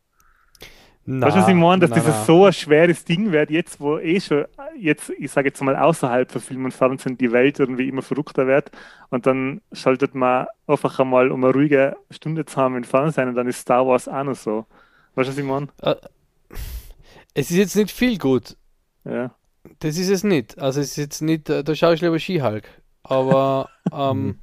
na, 1.06 1.26
weißt 1.26 1.36
du, 1.36 1.40
was 1.40 1.48
ich 1.48 1.54
meine? 1.54 1.80
Dass 1.80 1.90
na, 1.90 1.96
das 1.96 2.06
na. 2.06 2.24
so 2.24 2.46
ein 2.46 2.52
schweres 2.52 3.04
Ding 3.04 3.30
wird, 3.30 3.50
jetzt 3.50 3.80
wo 3.80 3.98
eh 3.98 4.20
schon, 4.20 4.46
jetzt, 4.78 5.10
ich 5.10 5.30
sage 5.30 5.48
jetzt 5.48 5.62
mal 5.62 5.76
außerhalb 5.76 6.30
von 6.30 6.40
Film 6.40 6.64
und 6.64 6.72
Fernsehen, 6.72 7.18
die 7.18 7.30
Welt 7.30 7.58
irgendwie 7.58 7.88
immer 7.88 8.02
verrückter 8.02 8.46
wird 8.46 8.70
und 9.10 9.26
dann 9.26 9.60
schaltet 9.72 10.14
man 10.14 10.46
einfach 10.66 10.98
einmal, 10.98 11.30
um 11.30 11.44
eine 11.44 11.52
ruhige 11.52 11.96
Stunde 12.10 12.46
zu 12.46 12.56
haben 12.56 12.76
im 12.76 12.84
Fernsehen 12.84 13.28
und 13.28 13.34
dann 13.34 13.48
ist 13.48 13.60
Star 13.60 13.86
Wars 13.86 14.08
auch 14.08 14.24
noch 14.24 14.34
so. 14.34 14.66
Weißt 15.14 15.28
du, 15.28 15.32
was 15.32 15.38
ich 15.38 15.44
meine? 15.44 15.68
Es 17.34 17.50
ist 17.50 17.56
jetzt 17.56 17.76
nicht 17.76 17.90
viel 17.90 18.18
gut. 18.18 18.56
Ja. 19.04 19.34
Das 19.80 19.98
ist 19.98 20.08
es 20.08 20.24
nicht. 20.24 20.58
Also 20.58 20.80
es 20.80 20.90
ist 20.90 20.96
jetzt 20.96 21.22
nicht, 21.22 21.50
äh, 21.50 21.64
da 21.64 21.74
schaue 21.74 21.94
ich 21.94 22.00
lieber 22.00 22.18
Skihulk. 22.18 22.64
Aber 23.02 23.68
ähm, 23.92 24.38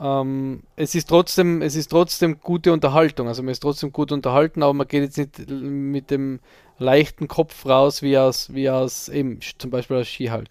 ähm, 0.00 0.62
es 0.76 0.94
ist 0.94 1.08
trotzdem, 1.08 1.60
es 1.62 1.76
ist 1.76 1.88
trotzdem 1.88 2.40
gute 2.40 2.72
Unterhaltung. 2.72 3.28
Also 3.28 3.42
man 3.42 3.52
ist 3.52 3.60
trotzdem 3.60 3.92
gut 3.92 4.12
unterhalten, 4.12 4.62
aber 4.62 4.72
man 4.72 4.88
geht 4.88 5.02
jetzt 5.02 5.18
nicht 5.18 5.50
mit 5.50 6.10
dem 6.10 6.40
leichten 6.78 7.28
Kopf 7.28 7.66
raus, 7.66 8.00
wie 8.00 8.16
aus, 8.16 8.52
wie 8.54 8.70
aus 8.70 9.08
eben 9.08 9.40
zum 9.58 9.70
Beispiel 9.70 9.98
aus 9.98 10.08
Skihulk. 10.08 10.48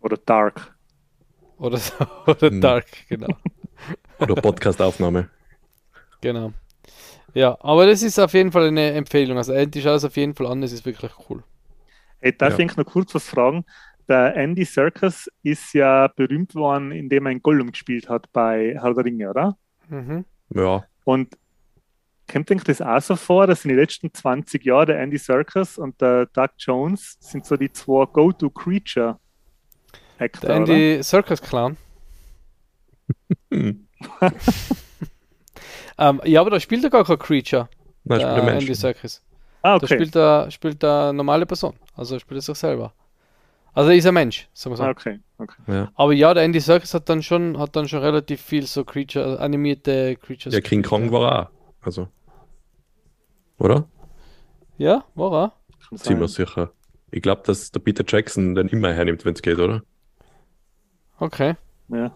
Oder 0.00 0.16
Dark. 0.16 0.74
Oder, 1.58 1.78
oder 2.26 2.50
hm. 2.50 2.60
Dark, 2.60 2.86
genau. 3.08 3.28
Oder 4.18 4.34
Podcastaufnahme. 4.34 5.30
Genau. 6.20 6.52
Ja, 7.32 7.56
aber 7.60 7.86
das 7.86 8.02
ist 8.02 8.18
auf 8.18 8.34
jeden 8.34 8.52
Fall 8.52 8.68
eine 8.68 8.92
Empfehlung. 8.92 9.38
Also 9.38 9.52
endlich 9.52 9.82
schaut 9.82 9.96
es 9.96 10.04
auf 10.04 10.16
jeden 10.16 10.34
Fall 10.34 10.46
an, 10.46 10.62
es 10.62 10.72
ist 10.72 10.84
wirklich 10.84 11.12
cool. 11.28 11.42
Hey, 12.20 12.36
darf 12.36 12.58
ja. 12.58 12.66
ich 12.66 12.76
noch 12.76 12.84
kurz 12.84 13.14
was 13.14 13.26
fragen? 13.26 13.64
Der 14.10 14.34
Andy 14.34 14.64
Serkis 14.64 15.30
ist 15.44 15.72
ja 15.72 16.08
berühmt 16.08 16.56
worden, 16.56 16.90
indem 16.90 17.26
er 17.26 17.30
ein 17.30 17.42
Gollum 17.42 17.70
gespielt 17.70 18.08
hat 18.08 18.26
bei 18.32 18.76
Herr 18.80 18.92
der 18.92 19.04
Ringe, 19.04 19.30
oder? 19.30 19.56
Mhm. 19.88 20.24
Ja. 20.52 20.84
Und 21.04 21.38
kommt 22.30 22.50
euch 22.50 22.64
das 22.64 22.82
auch 22.82 23.00
so 23.00 23.14
vor, 23.14 23.46
dass 23.46 23.64
in 23.64 23.68
den 23.68 23.78
letzten 23.78 24.12
20 24.12 24.64
Jahren 24.64 24.86
der 24.86 24.98
Andy 24.98 25.16
Serkis 25.16 25.78
und 25.78 26.00
der 26.00 26.26
Doug 26.26 26.48
Jones 26.58 27.18
sind 27.20 27.46
so 27.46 27.56
die 27.56 27.70
zwei 27.70 28.04
Go-To-Creature 28.06 29.20
Actor, 30.18 30.48
Der 30.48 30.56
Andy 30.56 31.02
Serkis 31.04 31.40
Clown. 31.40 31.76
ähm, 33.50 33.86
ja, 36.24 36.40
aber 36.40 36.50
da 36.50 36.58
spielt 36.58 36.82
er 36.82 36.90
gar 36.90 37.04
kein 37.04 37.18
Creature. 37.18 37.68
Nein, 38.02 38.20
spielt 38.20 38.36
der 38.36 38.54
Andy 38.54 38.74
Serkis. 38.74 39.22
Ah, 39.62 39.76
okay. 39.76 39.86
Da 39.86 39.94
spielt 39.94 40.16
er, 40.16 40.50
spielt 40.50 40.82
er 40.82 41.12
normale 41.12 41.46
Person. 41.46 41.74
Also 41.94 42.18
spielt 42.18 42.38
er 42.38 42.42
sich 42.42 42.58
selber. 42.58 42.92
Also 43.72 43.90
er 43.90 43.96
ist 43.96 44.06
ein 44.06 44.14
Mensch, 44.14 44.48
sagen 44.52 44.72
wir 44.72 44.76
so. 44.76 44.84
Okay, 44.84 45.20
okay. 45.38 45.62
Ja. 45.66 45.92
Aber 45.94 46.12
ja, 46.12 46.34
der 46.34 46.42
Andy 46.44 46.60
Serkis 46.60 46.92
hat 46.94 47.08
dann 47.08 47.22
schon, 47.22 47.58
hat 47.58 47.76
dann 47.76 47.88
schon 47.88 48.00
relativ 48.00 48.40
viel 48.40 48.66
so 48.66 48.84
Creature, 48.84 49.38
animierte 49.38 50.16
Creatures. 50.16 50.54
Ja, 50.54 50.60
King 50.60 50.82
Kong 50.82 51.12
war 51.12 51.42
auch. 51.42 51.50
Also. 51.82 52.08
Oder? 53.58 53.86
Ja, 54.78 55.04
war 55.14 55.32
er. 55.32 55.52
Ziemlich 55.96 56.32
sicher. 56.32 56.72
Ich 57.10 57.22
glaube, 57.22 57.42
dass 57.44 57.70
der 57.70 57.80
Peter 57.80 58.04
Jackson 58.06 58.54
den 58.54 58.68
immer 58.68 58.92
hernimmt, 58.92 59.24
wenn 59.24 59.34
es 59.34 59.42
geht, 59.42 59.58
oder? 59.58 59.82
Okay. 61.18 61.54
Ja. 61.88 62.12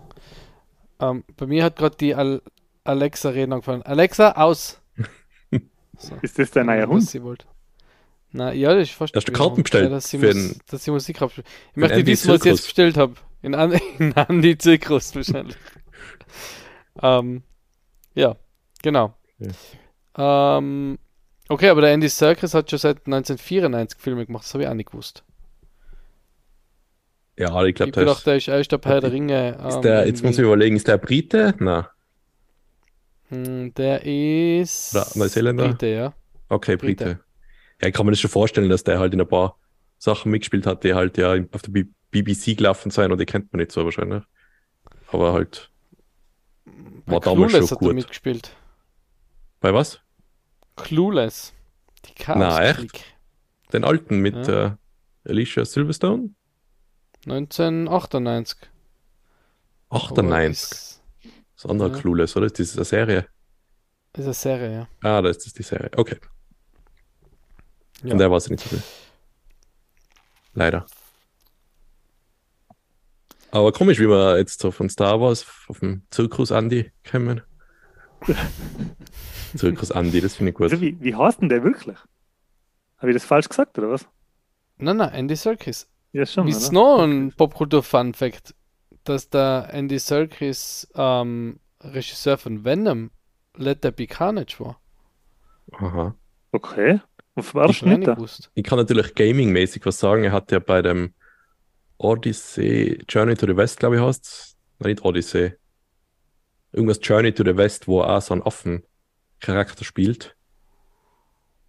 Ähm, 1.00 1.24
bei 1.36 1.46
mir 1.46 1.64
hat 1.64 1.76
gerade 1.76 1.96
die 1.96 2.14
Al 2.14 2.42
Alexa 2.84 3.30
reden 3.30 3.52
angefangen. 3.52 3.82
Alexa, 3.82 4.32
aus! 4.32 4.80
So. 5.96 6.16
Ist 6.22 6.40
das 6.40 6.50
dein 6.50 6.66
neuer 6.66 6.88
Hund? 6.88 7.04
Sie 7.04 7.22
wollt. 7.22 7.46
Na, 8.36 8.52
ja, 8.52 8.72
ist 8.72 8.90
fast. 8.90 9.14
Hast 9.14 9.28
du 9.28 9.32
Karten 9.32 9.62
bestellt? 9.62 9.84
Ja, 9.84 9.90
dass, 9.90 10.10
sie 10.10 10.18
Mus 10.18 10.58
dass 10.66 10.82
sie 10.82 10.90
Musik 10.90 11.22
abspielt. 11.22 11.46
Ich 11.70 11.76
möchte 11.76 12.04
wissen, 12.04 12.28
was 12.32 12.40
ich 12.40 12.46
jetzt 12.46 12.64
bestellt 12.64 12.96
habe. 12.96 13.14
In, 13.42 13.54
An 13.54 13.72
in 14.00 14.12
Andy 14.12 14.58
Zirkus 14.58 15.14
wahrscheinlich. 15.14 15.56
ähm, 17.02 17.44
ja, 18.14 18.34
genau. 18.82 19.14
Ja. 19.38 20.58
Ähm, 20.58 20.98
okay, 21.48 21.68
aber 21.68 21.82
der 21.82 21.92
Andy 21.92 22.08
Serkis 22.08 22.54
hat 22.54 22.70
schon 22.70 22.80
seit 22.80 23.06
1994 23.06 24.00
Filme 24.00 24.26
gemacht, 24.26 24.42
das 24.42 24.54
habe 24.54 24.64
ich 24.64 24.68
auch 24.68 24.74
nicht 24.74 24.90
gewusst. 24.90 25.22
Ja, 27.38 27.64
ich 27.64 27.74
glaube, 27.76 27.92
der 27.92 28.06
ist, 28.08 28.26
der 28.26 28.36
ist 28.36 28.48
erst 28.48 28.74
ab 28.74 28.84
Herr 28.84 29.00
der 29.00 29.12
Ringe. 29.12 29.58
Ähm, 29.62 29.82
der, 29.82 30.08
jetzt 30.08 30.24
muss 30.24 30.38
ich 30.38 30.44
überlegen, 30.44 30.74
ist 30.74 30.88
der 30.88 30.98
Brite? 30.98 31.54
Nein. 31.60 31.84
Hm, 33.28 33.74
der 33.74 34.04
ist. 34.04 34.92
Neuseeländer? 35.14 35.68
Brite, 35.68 35.86
ja. 35.86 36.14
Okay, 36.48 36.76
Brite. 36.76 37.04
Brite 37.04 37.23
ja, 37.84 37.88
ich 37.88 37.94
kann 37.94 38.06
mir 38.06 38.12
das 38.12 38.20
schon 38.20 38.30
vorstellen, 38.30 38.70
dass 38.70 38.82
der 38.82 38.98
halt 38.98 39.12
in 39.12 39.20
ein 39.20 39.28
paar 39.28 39.58
Sachen 39.98 40.30
mitgespielt 40.30 40.66
hat, 40.66 40.84
die 40.84 40.94
halt 40.94 41.18
ja 41.18 41.34
auf 41.52 41.62
der 41.62 41.70
B 41.70 41.84
BBC 42.10 42.56
gelaufen 42.56 42.92
sein 42.92 43.10
und 43.10 43.18
die 43.18 43.26
kennt 43.26 43.52
man 43.52 43.58
nicht 43.58 43.72
so 43.72 43.84
wahrscheinlich. 43.84 44.22
Aber 45.10 45.32
halt 45.32 45.70
war 47.06 47.18
Bei 47.20 47.24
damals 47.24 47.52
Clueless 47.52 47.68
schon 47.68 47.78
gut. 47.78 47.88
Hat 47.88 47.92
er 47.92 47.94
mitgespielt. 47.94 48.56
Bei 49.60 49.74
was? 49.74 50.00
Clueless. 50.76 51.52
Die 52.04 52.14
Chaos 52.14 52.38
Na, 52.38 52.64
echt? 52.64 53.04
Den 53.72 53.84
alten 53.84 54.20
mit 54.20 54.46
ja. 54.46 54.66
äh, 54.66 54.70
Alicia 55.28 55.64
Silverstone? 55.64 56.30
1998. 57.26 58.58
98. 59.90 61.00
Das 61.56 61.66
andere 61.66 61.90
ja. 61.90 61.98
Clueless, 61.98 62.36
oder? 62.36 62.46
Ist 62.46 62.58
das 62.60 62.76
eine 62.76 62.84
Serie? 62.84 63.26
Das 64.12 64.22
ist 64.22 64.46
eine 64.46 64.58
Serie, 64.58 64.72
ja. 64.72 64.88
Ah, 65.02 65.20
das 65.20 65.38
ist 65.38 65.58
die 65.58 65.64
Serie. 65.64 65.90
Okay. 65.96 66.18
Ja. 68.04 68.10
Von 68.10 68.18
der 68.18 68.30
war 68.30 68.36
es 68.36 68.50
nicht 68.50 68.62
so 68.62 68.68
viel. 68.68 68.82
Leider. 70.52 70.86
Aber 73.50 73.72
komisch, 73.72 73.98
wie 73.98 74.08
wir 74.08 74.36
jetzt 74.36 74.60
so 74.60 74.70
von 74.70 74.90
Star 74.90 75.20
Wars 75.20 75.46
auf 75.68 75.80
dem 75.80 76.02
Zirkus 76.10 76.50
Andy 76.50 76.92
kommen. 77.10 77.40
Zirkus 79.56 79.90
Andy, 79.90 80.20
das 80.20 80.36
finde 80.36 80.50
ich 80.50 80.56
gut. 80.56 80.70
Also 80.70 80.82
wie, 80.82 81.00
wie 81.00 81.14
heißt 81.14 81.40
denn 81.40 81.48
der 81.48 81.64
wirklich? 81.64 81.96
Habe 82.98 83.10
ich 83.10 83.16
das 83.16 83.24
falsch 83.24 83.48
gesagt, 83.48 83.78
oder 83.78 83.90
was? 83.90 84.06
Nein, 84.76 84.98
nein, 84.98 85.12
Andy 85.12 85.36
Serkis. 85.36 85.88
Ja, 86.12 86.26
schon. 86.26 86.46
Ist 86.46 86.72
noch 86.72 87.02
ein 87.02 87.32
Popkultur-Fun-Fact, 87.32 88.54
dass 89.04 89.30
der 89.30 89.70
Andy 89.72 89.98
Serkis 89.98 90.88
ähm, 90.94 91.58
Regisseur 91.80 92.36
von 92.36 92.64
Venom 92.64 93.10
Let 93.56 93.82
There 93.82 93.92
Be 93.92 94.06
Carnage 94.06 94.58
war. 94.58 94.80
Aha. 95.72 96.14
Okay. 96.52 97.00
Was 97.34 97.54
war 97.54 97.66
das 97.66 97.82
nicht? 97.82 98.50
Ich 98.54 98.64
kann 98.64 98.78
natürlich 98.78 99.14
gaming-mäßig 99.14 99.84
was 99.86 99.98
sagen. 99.98 100.24
Er 100.24 100.32
hat 100.32 100.52
ja 100.52 100.58
bei 100.60 100.82
dem 100.82 101.14
Odyssey, 101.98 103.02
Journey 103.08 103.34
to 103.34 103.46
the 103.46 103.56
West, 103.56 103.80
glaube 103.80 103.96
ich, 103.96 104.02
heißt 104.02 104.56
Nein, 104.78 104.90
nicht 104.90 105.04
Odyssey. 105.04 105.52
Irgendwas 106.72 107.00
Journey 107.02 107.32
to 107.32 107.44
the 107.44 107.56
West, 107.56 107.86
wo 107.86 108.00
er 108.00 108.16
auch 108.16 108.22
so 108.22 108.34
einen 108.34 108.42
Affen-Charakter 108.42 109.84
spielt. 109.84 110.36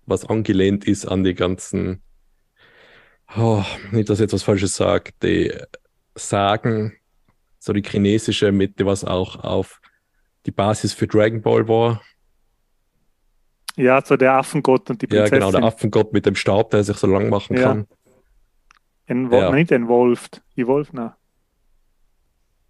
was 0.06 0.26
angelehnt 0.26 0.86
ist 0.86 1.06
an 1.06 1.24
die 1.24 1.34
ganzen, 1.34 2.02
oh, 3.36 3.64
nicht, 3.92 4.10
dass 4.10 4.20
ich 4.20 4.24
jetzt 4.24 4.34
was 4.34 4.44
Falsches 4.44 4.76
sage, 4.76 5.12
die 5.22 5.54
Sagen, 6.16 6.96
so 7.60 7.74
die 7.74 7.84
chinesische 7.84 8.52
Mitte, 8.52 8.86
was 8.86 9.04
auch 9.04 9.44
auf 9.44 9.82
die 10.46 10.52
Basis 10.52 10.94
für 10.94 11.08
Dragon 11.08 11.42
Ball 11.42 11.68
war. 11.68 12.02
Ja, 13.78 14.02
so 14.04 14.16
der 14.16 14.34
Affengott 14.38 14.90
und 14.90 15.02
die 15.02 15.06
Ja, 15.08 15.22
Prinzessin. 15.24 15.40
genau, 15.40 15.52
der 15.52 15.64
Affengott 15.64 16.14
mit 16.14 16.26
dem 16.26 16.36
Stab, 16.36 16.70
der 16.72 16.84
sich 16.84 16.96
so 16.98 17.08
lang 17.08 17.30
machen 17.30 17.58
Ja. 17.58 17.64
kann. 17.64 17.88
Envo 19.06 19.36
Ja. 19.40 19.52
Nicht 19.52 19.72
Involved. 19.72 20.42
Evolved, 20.56 20.94
nein. 20.94 21.12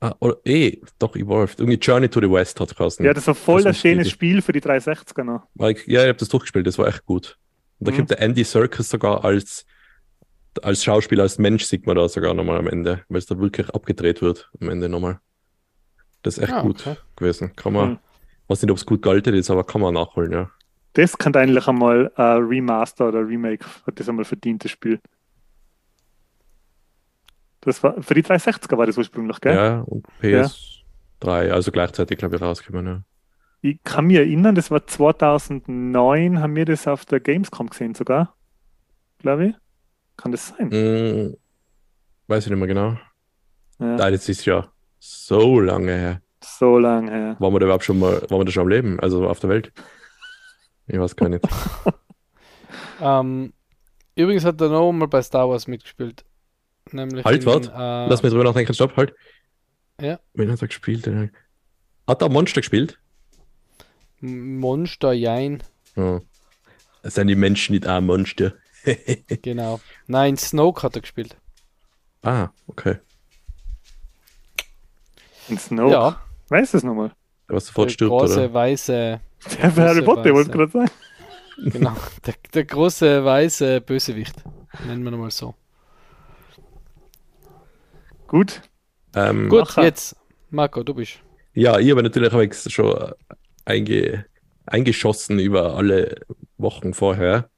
Ah, 0.01 0.13
oder, 0.19 0.37
eh, 0.45 0.81
doch, 0.99 1.15
Evolved. 1.15 1.59
Irgendwie 1.59 1.77
Journey 1.77 2.09
to 2.09 2.19
the 2.19 2.29
West 2.29 2.59
hat 2.59 2.77
es. 2.79 2.97
Ja, 2.99 3.13
das 3.13 3.27
war 3.27 3.35
voll 3.35 3.63
Das 3.63 3.77
ein 3.77 3.79
schönes. 3.79 4.09
Spiel 4.09 4.41
für 4.41 4.51
die 4.51 4.59
360er 4.61 5.23
noch. 5.23 5.43
Weil 5.55 5.71
ich, 5.75 5.87
ja, 5.87 6.01
ich 6.01 6.07
habe 6.09 6.17
das 6.17 6.27
durchgespielt, 6.29 6.67
das 6.67 6.77
war 6.77 6.87
echt 6.87 7.05
gut. 7.05 7.37
Und 7.79 7.87
da 7.87 7.91
Mhm. 7.91 7.95
kommt 7.97 8.09
der 8.11 8.21
Andy 8.21 8.43
Serkis 8.43 8.89
sogar 8.89 9.23
als, 9.23 9.65
als 10.61 10.83
Schauspieler, 10.83 11.23
als 11.23 11.37
Mensch, 11.37 11.63
sieht 11.65 11.85
man 11.87 11.95
da 11.95 12.07
sogar 12.09 12.33
nochmal 12.33 12.57
am 12.57 12.67
Ende, 12.67 13.03
weil 13.09 13.19
es 13.19 13.25
da 13.25 13.39
wirklich 13.39 13.69
abgedreht 13.69 14.21
wird 14.21 14.49
am 14.59 14.69
Ende 14.69 14.89
nochmal. 14.89 15.19
Das 16.23 16.37
ist 16.37 16.43
echt 16.43 16.53
Ah, 16.53 16.61
gut 16.61 16.81
okay. 16.85 16.97
gewesen. 17.15 17.55
Kann 17.55 17.73
man, 17.73 17.89
Mhm. 17.91 17.99
weiß 18.47 18.61
nicht, 18.61 18.71
ob 18.71 18.77
es 18.77 18.85
gut 18.85 19.01
gealtert 19.01 19.33
ist, 19.35 19.49
aber 19.49 19.63
kann 19.63 19.81
man 19.81 19.93
nachholen, 19.93 20.31
ja. 20.31 20.51
Das 20.95 21.17
könnte 21.17 21.39
eigentlich 21.39 21.67
einmal 21.67 22.11
ein 22.15 22.43
Remaster 22.43 23.09
oder 23.09 23.27
Remake, 23.27 23.65
hat 23.87 23.99
das 23.99 24.09
einmal 24.09 24.25
verdient, 24.25 24.63
das 24.65 24.71
Spiel. 24.71 24.99
Das 27.61 27.83
war, 27.83 28.01
für 28.01 28.13
die 28.13 28.23
360er 28.23 28.77
war 28.77 28.85
das 28.85 28.97
ursprünglich, 28.97 29.39
gell? 29.41 29.55
Ja, 29.55 29.81
und 29.81 30.05
PS3, 30.21 31.51
also 31.51 31.71
gleichzeitig, 31.71 32.17
glaube 32.17 32.35
ich, 32.37 32.41
rausgekommen, 32.41 32.87
ja. 32.87 33.01
Ich 33.61 33.83
kann 33.83 34.05
mich 34.07 34.17
erinnern, 34.17 34.55
das 34.55 34.71
war 34.71 34.85
2009, 34.85 36.39
haben 36.39 36.55
wir 36.55 36.65
das 36.65 36.87
auf 36.87 37.05
der 37.05 37.19
Gamescom 37.19 37.69
gesehen 37.69 37.95
sogar. 37.95 38.35
Glaube 39.19 39.47
ich. 39.47 39.55
Kann 40.17 40.31
das 40.31 40.49
sein? 40.49 40.69
Mm, 40.69 41.35
weiß 42.27 42.45
ich 42.45 42.51
nicht 42.51 42.59
mehr 42.59 42.67
genau. 42.67 42.97
Ja, 43.79 43.97
Nein, 43.97 44.13
das 44.13 44.29
ist 44.29 44.45
ja 44.45 44.71
so 44.99 45.59
lange 45.59 45.93
her. 45.93 46.21
so 46.43 46.79
lange 46.79 47.11
her. 47.11 47.35
Waren 47.39 47.53
wir 47.53 47.59
da 47.59 47.65
überhaupt 47.65 47.83
schon 47.85 47.99
mal, 47.99 48.21
waren 48.29 48.39
wir 48.41 48.45
da 48.45 48.51
schon 48.51 48.63
am 48.63 48.69
Leben? 48.69 48.99
Also 48.99 49.27
auf 49.27 49.39
der 49.39 49.49
Welt? 49.49 49.73
Ich 50.87 50.99
weiß 50.99 51.15
gar 51.15 51.29
nicht. 51.29 51.43
Ähm, 53.01 53.51
übrigens 54.15 54.45
hat 54.45 54.59
er 54.61 54.69
noch 54.69 54.89
mal 54.93 55.07
bei 55.09 55.21
Star 55.21 55.49
Wars 55.49 55.67
mitgespielt. 55.67 56.23
Nämlich 56.91 57.25
Halt, 57.25 57.41
in, 57.41 57.45
wart. 57.45 57.65
äh, 57.67 58.07
Lass 58.09 58.23
mich 58.23 58.31
drüber 58.31 58.45
nachdenken, 58.45 58.73
stopp, 58.73 58.95
halt. 58.95 59.13
Ja. 59.99 60.17
Wen 60.33 60.49
hat 60.49 60.61
er 60.61 60.69
gespielt? 60.69 61.05
Hat 62.07 62.21
er 62.21 62.29
Monster 62.29 62.61
gespielt? 62.61 62.97
Monster 64.21 65.11
Jein, 65.11 65.61
Ja. 65.97 66.21
Sind 67.03 67.27
die 67.27 67.35
Menschen 67.35 67.73
nicht 67.73 67.85
auch 67.85 67.99
Monster? 67.99 68.53
genau. 69.41 69.81
Nein, 70.07 70.37
Snoke 70.37 70.83
hat 70.83 70.95
er 70.95 71.01
gespielt. 71.01 71.35
ah, 72.23 72.49
okay. 72.67 72.99
In 75.49 75.57
Snoke. 75.59 75.91
Ja, 75.91 76.21
Weiß 76.47 76.73
es 76.73 76.83
nochmal. 76.83 77.11
Der 77.49 77.57
was 77.57 77.67
sofort 77.67 77.89
der 77.89 77.93
stirbt, 77.93 78.09
große 78.11 78.45
oder? 78.45 78.53
weiße, 78.53 79.19
Der 79.61 79.71
für 79.71 79.81
Harry 79.81 80.01
Potter, 80.01 80.33
wollte 80.33 80.49
ich 80.49 80.55
gerade 80.55 80.71
sagen. 80.71 80.91
genau, 81.57 81.95
der, 82.25 82.33
der 82.53 82.65
große 82.65 83.23
weiße 83.23 83.81
Bösewicht. 83.81 84.35
Nennen 84.87 85.03
wir 85.03 85.11
ihn 85.11 85.19
mal 85.19 85.31
so. 85.31 85.55
Gut. 88.27 88.61
Ähm, 89.13 89.49
Gut, 89.49 89.59
Macher. 89.59 89.83
jetzt, 89.83 90.15
Marco, 90.49 90.83
du 90.83 90.93
bist. 90.93 91.19
Ja, 91.53 91.79
ich 91.79 91.89
habe 91.91 92.03
natürlich 92.03 92.55
schon 92.73 93.13
einge, 93.63 94.25
eingeschossen 94.65 95.39
über 95.39 95.75
alle 95.75 96.21
Wochen 96.57 96.93
vorher. 96.93 97.49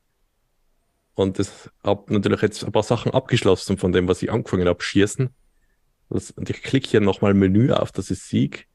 Und 1.15 1.39
das 1.39 1.71
habe 1.83 2.13
natürlich 2.13 2.41
jetzt 2.43 2.63
ein 2.63 2.71
paar 2.71 2.83
Sachen 2.83 3.11
abgeschlossen 3.11 3.77
von 3.77 3.91
dem, 3.91 4.07
was 4.07 4.21
ich 4.21 4.31
angefangen 4.31 4.67
habe, 4.67 4.83
schießen. 4.83 5.29
Das, 6.09 6.31
und 6.31 6.49
ich 6.49 6.61
klicke 6.61 6.87
hier 6.87 7.01
nochmal 7.01 7.33
Menü 7.33 7.71
auf, 7.71 7.91
dass 7.91 8.11
ich 8.11 8.19
Sieg. 8.19 8.67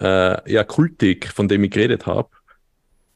Äh, 0.00 0.52
ja, 0.52 0.64
Kultik, 0.64 1.28
von 1.28 1.48
dem 1.48 1.64
ich 1.64 1.70
geredet 1.70 2.06
habe, 2.06 2.30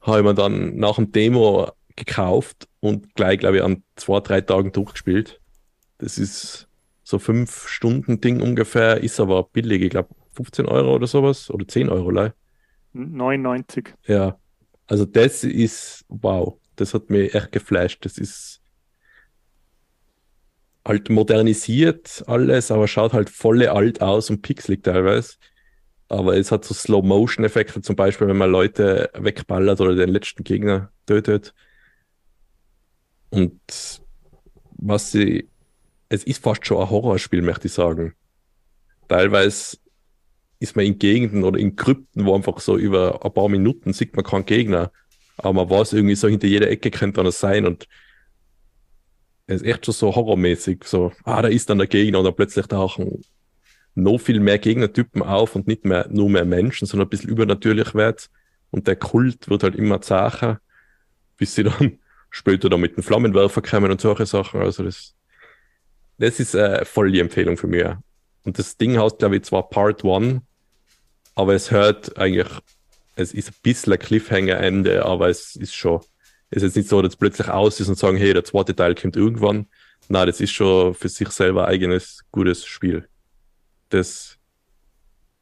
habe 0.01 0.19
ich 0.19 0.25
mir 0.25 0.35
dann 0.35 0.77
nach 0.77 0.97
dem 0.97 1.13
Demo 1.13 1.71
gekauft 1.97 2.69
und 2.81 3.15
gleich, 3.15 3.39
glaube 3.39 3.59
ich, 3.59 3.63
an 3.63 3.83
zwei, 3.97 4.21
drei 4.21 4.41
Tagen 4.41 4.73
durchgespielt. 4.73 5.41
Das 5.99 6.19
ist 6.19 6.69
so 7.03 7.19
fünf 7.19 7.69
Stunden 7.69 8.21
Ding 8.21 8.41
ungefähr, 8.41 9.03
ist 9.03 9.19
aber 9.19 9.45
billig, 9.45 9.83
ich 9.83 9.91
glaube 9.91 10.15
15 10.33 10.67
Euro 10.67 10.95
oder 10.95 11.07
sowas 11.07 11.51
oder 11.51 11.67
10 11.67 11.89
Euro. 11.89 12.11
leih. 12.11 12.33
99. 12.93 13.95
Ja, 14.07 14.39
also 14.87 15.05
das 15.05 15.45
ist, 15.45 16.05
wow, 16.09 16.59
das 16.77 16.95
hat 16.95 17.11
mich 17.11 17.35
echt 17.35 17.53
geflasht. 17.53 18.05
Das 18.05 18.19
ist 18.19 18.61
halt 20.85 21.11
modernisiert 21.11 22.25
alles, 22.27 22.71
aber 22.71 22.89
schaut 22.89 23.13
halt 23.13 23.31
volle 23.31 23.73
alt 23.73 24.01
aus 24.01 24.31
und 24.31 24.43
pixelig 24.43 24.83
teilweise. 24.83 25.35
Aber 26.09 26.37
es 26.37 26.51
hat 26.51 26.65
so 26.65 26.75
Slow-Motion-Effekte, 26.75 27.83
zum 27.83 27.97
Beispiel, 27.97 28.29
wenn 28.29 28.37
man 28.39 28.51
Leute 28.51 29.11
wegballert 29.15 29.81
oder 29.81 29.95
den 29.95 30.09
letzten 30.09 30.43
Gegner 30.43 30.91
tötet. 31.07 31.55
Und 33.31 33.61
was 34.79 35.13
sie, 35.13 35.49
es 36.09 36.25
ist 36.25 36.43
fast 36.43 36.67
schon 36.67 36.79
ein 36.79 36.89
Horrorspiel, 36.89 37.43
möchte 37.43 37.67
ich 37.67 37.75
sagen. 37.75 38.15
Teilweise 39.09 39.77
ist 40.61 40.77
man 40.77 40.87
in 40.87 40.99
Gegenden 40.99 41.45
oder 41.45 41.59
in 41.59 41.77
Krypten, 41.77 42.25
wo 42.25 42.35
einfach 42.35 42.59
so 42.61 42.77
über 42.77 43.25
ein 43.25 43.33
paar 43.33 43.49
Minuten 43.49 43.93
sieht 43.93 44.17
man 44.17 44.25
keinen 44.25 44.47
Gegner, 44.47 44.91
aber 45.37 45.53
man 45.53 45.71
weiß 45.71 45.93
irgendwie 45.93 46.17
so, 46.17 46.29
hinter 46.29 46.47
jeder 46.47 46.69
Ecke 46.69 46.91
könnte 46.91 47.21
einer 47.21 47.33
sein 47.33 47.67
und 47.67 47.87
es 49.47 49.63
ist 49.63 49.69
echt 49.69 49.87
schon 49.87 49.95
so 49.95 50.15
horrormäßig, 50.15 50.85
so, 50.85 51.13
ah, 51.25 51.41
da 51.43 51.49
ist 51.49 51.71
dann 51.71 51.79
der 51.79 51.87
Gegner 51.87 52.19
und 52.19 52.25
dann 52.25 52.35
plötzlich 52.35 52.67
tauchen 52.67 53.23
noch 53.99 54.19
viel 54.19 54.41
mehr 54.41 54.59
Gegnertypen 54.59 55.23
auf 55.23 55.57
und 55.57 55.67
nicht 55.67 55.85
mehr 55.85 56.07
nur 56.11 56.31
mehr 56.31 56.45
Menschen, 56.45 56.87
sondern 56.87 57.07
ein 57.07 57.11
bisschen 57.11 57.31
übernatürlich 57.31 57.95
wird 57.95 58.31
und 58.71 58.87
der 58.87 58.97
Kult 58.97 59.49
wird 59.49 59.63
halt 59.63 59.75
immer 59.75 60.01
zacher, 60.01 60.61
bis 61.37 61.55
sie 61.55 61.65
dann 61.65 61.99
später 62.31 62.69
dann 62.69 62.81
mit 62.81 62.97
dem 62.97 63.03
Flammenwerfer 63.03 63.63
kommen 63.63 63.91
und 63.91 64.01
solche 64.01 64.27
Sachen, 64.27 64.61
also 64.61 64.85
das, 64.85 65.15
das 66.19 66.41
ist 66.41 66.55
äh, 66.55 66.85
voll 66.85 67.11
die 67.11 67.21
Empfehlung 67.21 67.57
für 67.57 67.67
mich. 67.67 67.87
Und 68.45 68.59
das 68.59 68.77
Ding 68.77 68.99
heißt, 68.99 69.19
glaube 69.19 69.37
ich, 69.37 69.43
zwar 69.43 69.69
Part 69.69 70.05
1, 70.05 70.41
aber 71.35 71.55
es 71.55 71.71
hört 71.71 72.17
eigentlich, 72.19 72.49
es 73.17 73.33
ist 73.33 73.51
ein 73.51 73.57
bisschen 73.63 73.93
ein 73.93 73.99
Cliffhanger-Ende, 73.99 75.05
aber 75.05 75.29
es 75.29 75.57
ist 75.57 75.75
schon, 75.75 76.01
es 76.51 76.59
ist 76.59 76.63
jetzt 76.63 76.77
nicht 76.77 76.89
so, 76.89 77.03
dass 77.03 77.15
es 77.15 77.17
plötzlich 77.17 77.49
aus 77.49 77.81
ist 77.81 77.89
und 77.89 77.99
sagen, 77.99 78.17
hey, 78.17 78.33
der 78.33 78.45
zweite 78.45 78.75
Teil 78.75 78.95
kommt 78.95 79.17
irgendwann. 79.17 79.67
Nein, 80.09 80.27
das 80.27 80.41
ist 80.41 80.53
schon 80.53 80.95
für 80.95 81.09
sich 81.09 81.29
selber 81.31 81.67
ein 81.67 81.75
eigenes, 81.75 82.25
gutes 82.31 82.65
Spiel. 82.65 83.09
Das 83.89 84.39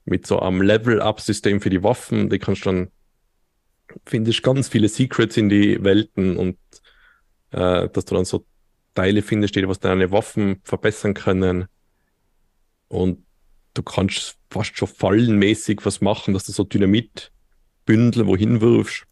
mit 0.04 0.26
so 0.26 0.38
einem 0.40 0.62
Level-Up-System 0.62 1.60
für 1.60 1.70
die 1.70 1.82
Waffen, 1.82 2.30
die 2.30 2.38
kannst 2.38 2.64
du 2.64 2.70
dann, 2.70 2.88
finde 4.04 4.30
ich, 4.30 4.42
ganz 4.42 4.68
viele 4.68 4.88
Secrets 4.88 5.36
in 5.36 5.48
die 5.48 5.82
Welten 5.82 6.36
und 6.36 6.58
äh, 7.50 7.88
dass 7.88 8.04
du 8.04 8.14
dann 8.14 8.24
so 8.24 8.46
Teile 8.94 9.22
findest, 9.22 9.56
die 9.56 9.68
was 9.68 9.80
deine 9.80 10.10
Waffen 10.10 10.60
verbessern 10.64 11.14
können. 11.14 11.66
Und 12.88 13.24
du 13.74 13.82
kannst 13.82 14.38
fast 14.50 14.76
schon 14.76 14.88
fallenmäßig 14.88 15.84
was 15.84 16.00
machen, 16.00 16.34
dass 16.34 16.44
du 16.44 16.52
so 16.52 16.64
Dynamitbündel 16.64 18.26
wohin 18.26 18.60
wirfst, 18.60 19.04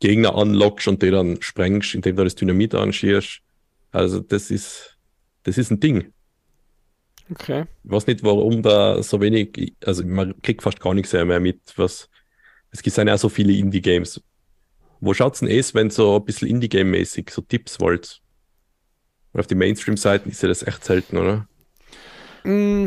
Gegner 0.00 0.34
anlockst 0.36 0.88
und 0.88 1.02
die 1.02 1.10
dann 1.10 1.40
sprengst, 1.40 1.94
indem 1.94 2.16
du 2.16 2.24
das 2.24 2.34
Dynamit 2.34 2.74
anschierst. 2.74 3.40
Also 3.92 4.20
das 4.20 4.50
ist, 4.50 4.98
das 5.44 5.58
ist 5.58 5.70
ein 5.70 5.80
Ding. 5.80 6.13
Okay. 7.30 7.64
Ich 7.84 7.90
weiß 7.90 8.06
nicht, 8.06 8.22
warum 8.22 8.62
da 8.62 9.02
so 9.02 9.20
wenig, 9.20 9.74
also 9.84 10.04
man 10.04 10.40
kriegt 10.42 10.62
fast 10.62 10.80
gar 10.80 10.94
nichts 10.94 11.12
mehr 11.12 11.40
mit, 11.40 11.60
was, 11.76 12.08
es 12.70 12.82
gibt 12.82 12.96
ja 12.96 13.14
auch 13.14 13.18
so 13.18 13.28
viele 13.28 13.52
Indie-Games. 13.52 14.22
Wo 15.00 15.14
schaut's 15.14 15.40
denn 15.40 15.48
es, 15.48 15.74
wenn 15.74 15.90
so 15.90 16.16
ein 16.16 16.24
bisschen 16.24 16.48
Indie-Game-mäßig 16.48 17.30
so 17.30 17.42
Tipps 17.42 17.80
wollt? 17.80 18.22
Weil 19.32 19.40
Auf 19.40 19.46
die 19.46 19.54
Mainstream-Seiten 19.54 20.30
ist 20.30 20.42
ja 20.42 20.48
das 20.48 20.62
echt 20.62 20.84
selten, 20.84 21.18
oder? 21.18 21.46
Mm, 22.44 22.86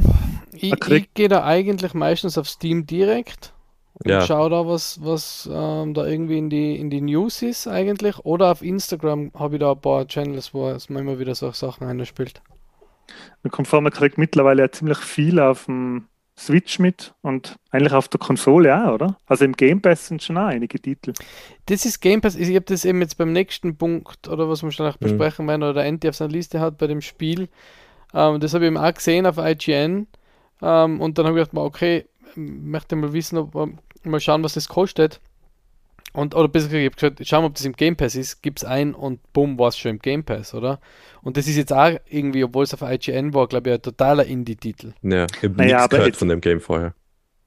ich, 0.53 0.88
ich 0.88 1.14
gehe 1.14 1.28
da 1.30 1.43
eigentlich 1.43 1.93
meistens 1.93 2.38
auf 2.38 2.47
Steam 2.47 2.86
direkt 2.86 3.53
und 3.93 4.09
Ja. 4.12 4.22
schaue 4.24 4.49
da, 4.49 4.68
was, 4.68 5.03
was 5.03 5.49
ähm, 5.51 5.93
da 5.93 6.05
irgendwie 6.05 6.38
in 6.38 6.49
die, 6.49 6.76
in 6.78 6.89
die 6.89 7.01
News 7.01 7.41
ist 7.41 7.68
eigentlich. 7.68 8.20
Oder 8.20 8.51
auf 8.51 8.62
Instagram 8.62 9.32
habe 9.34 9.55
ich 9.55 9.59
da 9.62 9.72
ein 9.74 9.82
paar 9.82 10.07
Channels, 10.07 10.53
wo 10.53 10.70
es 10.70 10.89
mir 10.89 10.99
immer 11.01 11.20
wieder 11.20 11.36
solche 11.36 11.57
Sachen 11.57 11.88
einspielt. 11.88 12.41
Mir 13.43 13.49
kommt 13.49 13.68
vor, 13.68 13.82
man 13.82 13.91
kriegt 13.91 14.18
mittlerweile 14.18 14.64
ja 14.64 14.72
ziemlich 14.72 14.97
viel 14.99 15.39
auf 15.39 15.66
dem 15.66 16.08
Switch 16.38 16.78
mit 16.78 17.14
und 17.22 17.55
eigentlich 17.72 17.93
auf 17.93 18.08
der 18.10 18.20
Konsole 18.20 18.76
auch, 18.88 18.93
oder? 18.93 19.18
Also 19.26 19.43
im 19.45 19.53
Game 19.53 19.82
Pass 19.82 20.08
sind 20.08 20.22
schon 20.22 20.38
auch 20.38 20.45
einige 20.47 20.80
Titel. 20.80 21.14
Das 21.66 21.86
ist 21.86 21.99
Game 21.99 22.22
Pass. 22.22 22.36
Ich 22.36 22.49
habe 22.49 22.62
das 22.62 22.86
eben 22.86 23.01
jetzt 23.01 23.18
beim 23.18 23.34
nächsten 23.34 23.76
Punkt 23.76 24.28
oder 24.28 24.47
was 24.47 24.62
wir 24.62 24.72
schnell 24.72 24.91
Mhm. 24.91 24.95
besprechen 24.99 25.47
werden 25.47 25.64
oder 25.64 25.74
der 25.74 25.86
Enti 25.86 26.08
auf 26.10 26.16
seiner 26.16 26.32
Liste 26.32 26.60
hat 26.60 26.78
bei 26.78 26.88
dem 26.88 27.01
Spiel. 27.01 27.49
Ähm, 28.14 28.39
das 28.39 28.53
habe 28.53 28.66
ich 28.66 28.68
eben 28.68 28.78
auch 28.78 28.93
gesehen 28.93 29.26
auf 29.26 29.38
IGN. 29.38 30.08
Ähm, 30.62 31.01
und 31.01 31.18
dann 31.18 31.26
habe 31.26 31.38
ich 31.39 31.43
gedacht, 31.43 31.53
mal, 31.53 31.66
okay, 31.66 32.05
möchte 32.36 32.95
mal 32.95 33.14
wissen, 33.14 33.38
ob, 33.38 33.55
mal 34.03 34.20
schauen, 34.20 34.43
was 34.43 34.53
das 34.53 34.70
kostet. 34.70 35.20
Und, 36.18 36.34
oder 36.34 36.47
besser 36.47 36.70
gesagt, 36.70 36.82
ich 36.82 36.88
hab 36.88 37.15
geschaut, 37.15 37.28
schauen 37.28 37.43
wir, 37.43 37.45
ob 37.45 37.53
das 37.53 37.63
im 37.65 37.74
Game 37.74 37.95
Pass 37.95 38.15
ist, 38.15 38.41
gib's 38.41 38.63
ein 38.63 38.95
und 38.95 39.20
bumm, 39.34 39.59
war 39.59 39.68
es 39.68 39.78
schon 39.78 39.91
im 39.91 39.99
Game 39.99 40.24
Pass, 40.24 40.55
oder? 40.55 40.80
Und 41.22 41.38
das 41.38 41.47
ist 41.47 41.57
jetzt 41.57 41.72
auch 41.72 41.91
irgendwie, 42.09 42.43
obwohl 42.43 42.63
es 42.63 42.74
auf 42.74 42.82
IGN 42.82 43.36
war, 43.36 43.45
glaube 43.47 43.70
ich, 43.70 43.76
ein 43.76 43.82
totaler 43.84 44.26
Indie-Titel. 44.26 44.93
Ja, 45.03 45.28
ich 45.32 45.43
habe 45.43 45.53
Naja, 45.55 45.78
nichts 45.78 45.89
gehört 45.89 46.15
von 46.15 46.28
dem 46.30 46.41
Game 46.41 46.59
vorher. 46.59 46.95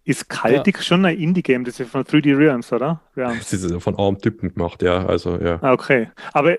Ist 0.04 0.28
Kaltic 0.28 0.84
schon 0.84 1.04
ein 1.04 1.18
Indie-Game? 1.18 1.64
Das 1.64 1.80
ist 1.80 1.90
von 1.90 2.04
3D 2.04 2.36
Realms, 2.36 2.72
oder? 2.72 3.00
Realms. 3.16 3.52
Es 3.52 3.64
ist 3.64 3.82
von 3.82 3.98
armen 3.98 4.20
Typen 4.20 4.54
gemacht, 4.54 4.82
ja, 4.82 5.04
also 5.04 5.36
ja. 5.40 5.58
Ah, 5.62 5.72
okay. 5.72 6.08
Aber 6.32 6.56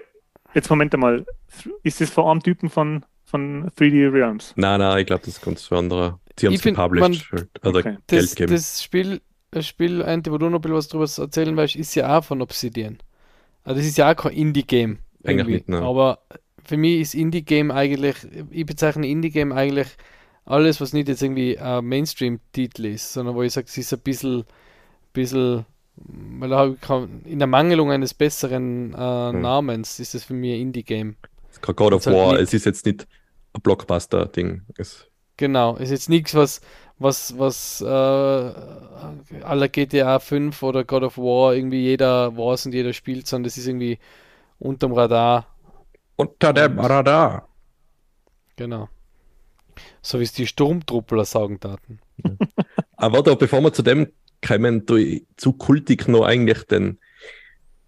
jetzt 0.53 0.70
Moment 0.70 0.93
einmal. 0.93 1.26
Ist 1.84 2.01
das 2.01 2.09
von 2.09 2.26
einem 2.26 2.43
Typen 2.43 2.70
von, 2.70 3.05
von 3.24 3.70
3D 3.70 4.12
Realms? 4.12 4.51
Nein, 4.57 4.82
nein, 4.82 4.99
ich 4.99 5.05
glaube, 5.05 5.22
das 5.26 5.36
ist 5.38 5.41
ganz 5.41 5.64
so 5.64 5.78
anderer. 5.78 6.20
Sie 6.38 6.47
haben 6.47 6.55
es 6.55 6.62
find, 6.62 6.76
gepublished 6.76 7.32
halt, 7.32 7.66
oder 7.66 7.80
Okay. 7.80 7.97
Geld 8.09 8.24
Das, 8.24 8.36
gegeben. 8.36 8.51
das 8.53 8.84
Spiel, 8.84 9.22
das 9.52 9.68
Spiel, 9.68 10.02
Andy, 10.02 10.32
wo 10.32 10.38
du 10.38 10.49
noch 10.49 10.60
ein 10.60 10.62
bisschen 10.62 10.78
was 10.78 10.88
drüber 10.88 11.24
erzählen 11.26 11.56
weißt, 11.56 11.76
ist 11.76 11.95
ja 11.95 12.18
auch 12.18 12.24
von 12.24 12.41
Obsidian. 12.41 12.97
Also 13.64 13.80
das 13.80 13.88
ist 13.88 13.97
ja 13.97 14.12
auch 14.12 14.16
kein 14.16 14.32
Indie-Game. 14.34 14.99
Eigentlich 15.24 15.47
nicht, 15.47 15.70
ne. 15.70 15.82
Aber 15.82 16.20
für 16.64 16.78
mich 16.78 17.02
ist 17.02 17.14
Indie-Game 17.16 17.70
eigentlich, 17.72 18.16
ich 18.49 18.66
bezeichne 18.66 19.08
Indie-Game 19.08 19.52
eigentlich 19.52 19.88
alles, 20.45 20.82
was 20.82 20.93
nicht 20.93 21.08
jetzt 21.10 21.22
irgendwie 21.22 21.58
ein 21.60 21.86
Mainstream-Titel 21.86 22.86
ist, 22.86 23.14
sondern 23.14 23.36
wo 23.36 23.43
ich 23.43 23.54
sage, 23.54 23.68
es 23.70 23.78
ist 23.78 23.93
ein 23.93 23.99
bisschen, 23.99 24.45
bisschen 25.14 25.66
weil 25.95 26.49
da 26.49 26.74
kein- 26.82 27.22
in 27.26 27.38
der 27.39 27.47
Mangelung 27.47 27.91
eines 27.91 28.14
besseren 28.14 28.93
äh, 28.93 28.97
Hm. 29.32 29.41
Namens 29.41 29.99
ist 29.99 30.14
das 30.16 30.24
für 30.24 30.34
mich 30.34 30.54
ein 30.56 30.62
Indie-Game. 30.62 31.16
Es 31.49 31.58
ist 31.58 31.62
kein 31.62 31.76
God 31.76 31.93
of 31.93 32.06
halt 32.06 32.16
War, 32.16 32.32
nicht- 32.34 32.41
es 32.43 32.54
ist 32.54 32.66
jetzt 32.66 32.86
nicht 32.86 33.06
ein 33.54 33.62
Blockbuster-Ding. 33.62 34.62
Es- 34.78 35.08
Genau, 35.38 35.76
ist 35.78 35.89
jetzt 35.89 36.08
nichts, 36.10 36.36
was, 36.36 36.62
was, 37.02 37.38
was 37.38 37.82
äh, 37.82 37.86
aller 37.86 39.68
GTA 39.68 40.20
5 40.20 40.62
oder 40.64 40.84
God 40.84 41.04
of 41.04 41.18
War 41.18 41.56
irgendwie 41.56 41.82
jeder 41.82 42.36
weiß 42.38 42.68
und 42.68 42.74
jeder 42.74 42.93
spielt, 42.93 43.28
sondern 43.28 43.45
das 43.45 43.58
ist 43.58 43.68
irgendwie 43.68 43.99
unterm 44.60 44.93
Radar. 44.93 45.47
Unter 46.16 46.54
dem 46.54 46.80
Radar. 46.80 47.47
Genau. 48.56 48.89
So 50.02 50.20
wie 50.20 50.24
es 50.24 50.34
die 50.34 50.47
Sturmtruppler 50.47 51.26
sagen 51.26 51.60
taten. 51.60 51.99
Aber 52.95 53.18
warte, 53.18 53.36
bevor 53.36 53.62
wir 53.62 53.74
zu 53.74 53.82
dem 53.82 54.12
kommen, 54.45 54.86
zu 55.38 55.54
kultig 55.54 56.08
noch 56.08 56.26
eigentlich 56.26 56.64
den, 56.64 56.99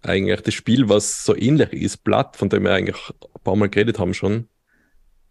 eigentlich 0.02 0.40
das 0.40 0.54
Spiel, 0.54 0.88
was 0.88 1.24
so 1.24 1.36
ähnlich 1.36 1.72
ist, 1.72 1.98
Blatt, 2.04 2.36
von 2.36 2.48
dem 2.48 2.64
wir 2.64 2.72
eigentlich 2.72 3.10
ein 3.10 3.42
paar 3.42 3.56
Mal 3.56 3.68
geredet 3.68 3.98
haben 3.98 4.14
schon, 4.14 4.48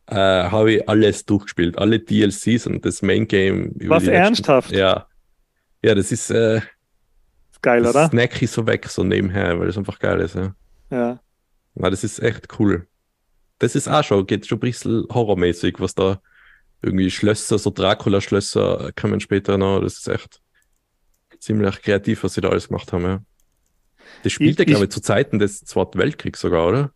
äh, 0.08 0.16
habe 0.16 0.74
ich 0.74 0.90
alles 0.90 1.26
durchgespielt, 1.26 1.78
alle 1.78 2.00
DLCs 2.00 2.68
und 2.68 2.84
das 2.86 3.02
Main 3.02 3.28
Game. 3.28 3.68
über 3.80 3.96
Was 3.96 4.04
letzten- 4.04 4.16
ernsthaft? 4.24 4.72
Ja. 4.72 5.08
Ja, 5.82 5.96
das 5.96 6.12
ist, 6.12 6.30
äh, 6.30 6.58
Ist 6.58 7.62
geil, 7.62 7.84
das 7.84 7.94
oder? 7.96 8.10
snack 8.10 8.42
ich 8.42 8.52
so 8.52 8.66
weg, 8.68 8.88
so 8.88 9.04
nebenher, 9.04 9.60
weil 9.60 9.68
das 9.68 9.78
einfach 9.78 10.00
geil 10.00 10.20
ist, 10.22 10.36
ja. 10.36 10.56
Ja. 10.90 11.20
Na, 11.76 11.90
das 11.90 12.04
ist 12.04 12.20
echt 12.20 12.48
cool. 12.60 12.88
Das 13.60 13.76
ist 13.76 13.88
auch 13.88 14.04
schon, 14.04 14.26
geht 14.28 14.46
schon 14.46 14.58
ein 14.58 14.62
bisschen 14.62 15.06
horrormäßig, 15.12 15.76
was 15.80 15.96
da 15.96 16.22
irgendwie 16.82 17.10
Schlösser, 17.10 17.58
so 17.58 17.70
Dracula-Schlösser 17.70 18.92
kommen 18.96 19.20
später 19.22 19.58
noch. 19.58 19.80
Das 19.82 19.98
ist 20.00 20.08
echt 20.10 20.42
ziemlich 21.40 21.82
kreativ, 21.82 22.24
was 22.24 22.34
sie 22.34 22.42
da 22.42 22.50
alles 22.50 22.68
gemacht 22.68 22.92
haben, 22.94 23.04
ja. 23.04 23.22
Das 24.24 24.32
spielt 24.34 24.60
ja, 24.60 24.64
Ich- 24.64 24.68
glaube 24.70 24.86
ich, 24.86 24.92
zu 24.92 25.02
Zeiten 25.02 25.40
des 25.40 25.62
Zweiten 25.62 25.98
Weltkriegs 25.98 26.42
sogar, 26.42 26.68
oder? 26.68 26.92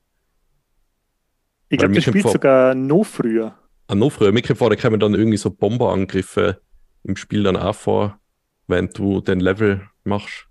Ich 1.70 1.78
glaube, 1.78 1.94
das 1.96 2.04
spielt 2.06 2.24
Vor- 2.24 2.32
sogar 2.32 2.76
noch 2.76 3.04
früher. 3.04 3.56
Ah, 3.88 3.96
noch 3.96 4.12
früher. 4.12 4.32
Mir 4.32 4.42
kommt 4.42 4.60
vor, 4.60 4.70
da 4.70 4.76
kommen 4.76 5.00
dann 5.00 5.14
irgendwie 5.14 5.38
so 5.38 5.50
Bomberangriffe 5.50 6.62
im 7.04 7.16
Spiel 7.16 7.44
dann 7.44 7.56
auch 7.58 7.76
vor, 7.76 8.20
wenn 8.68 8.90
du 8.90 9.22
den 9.22 9.40
Level 9.40 9.82
machst. 10.04 10.48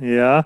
Ja. 0.00 0.44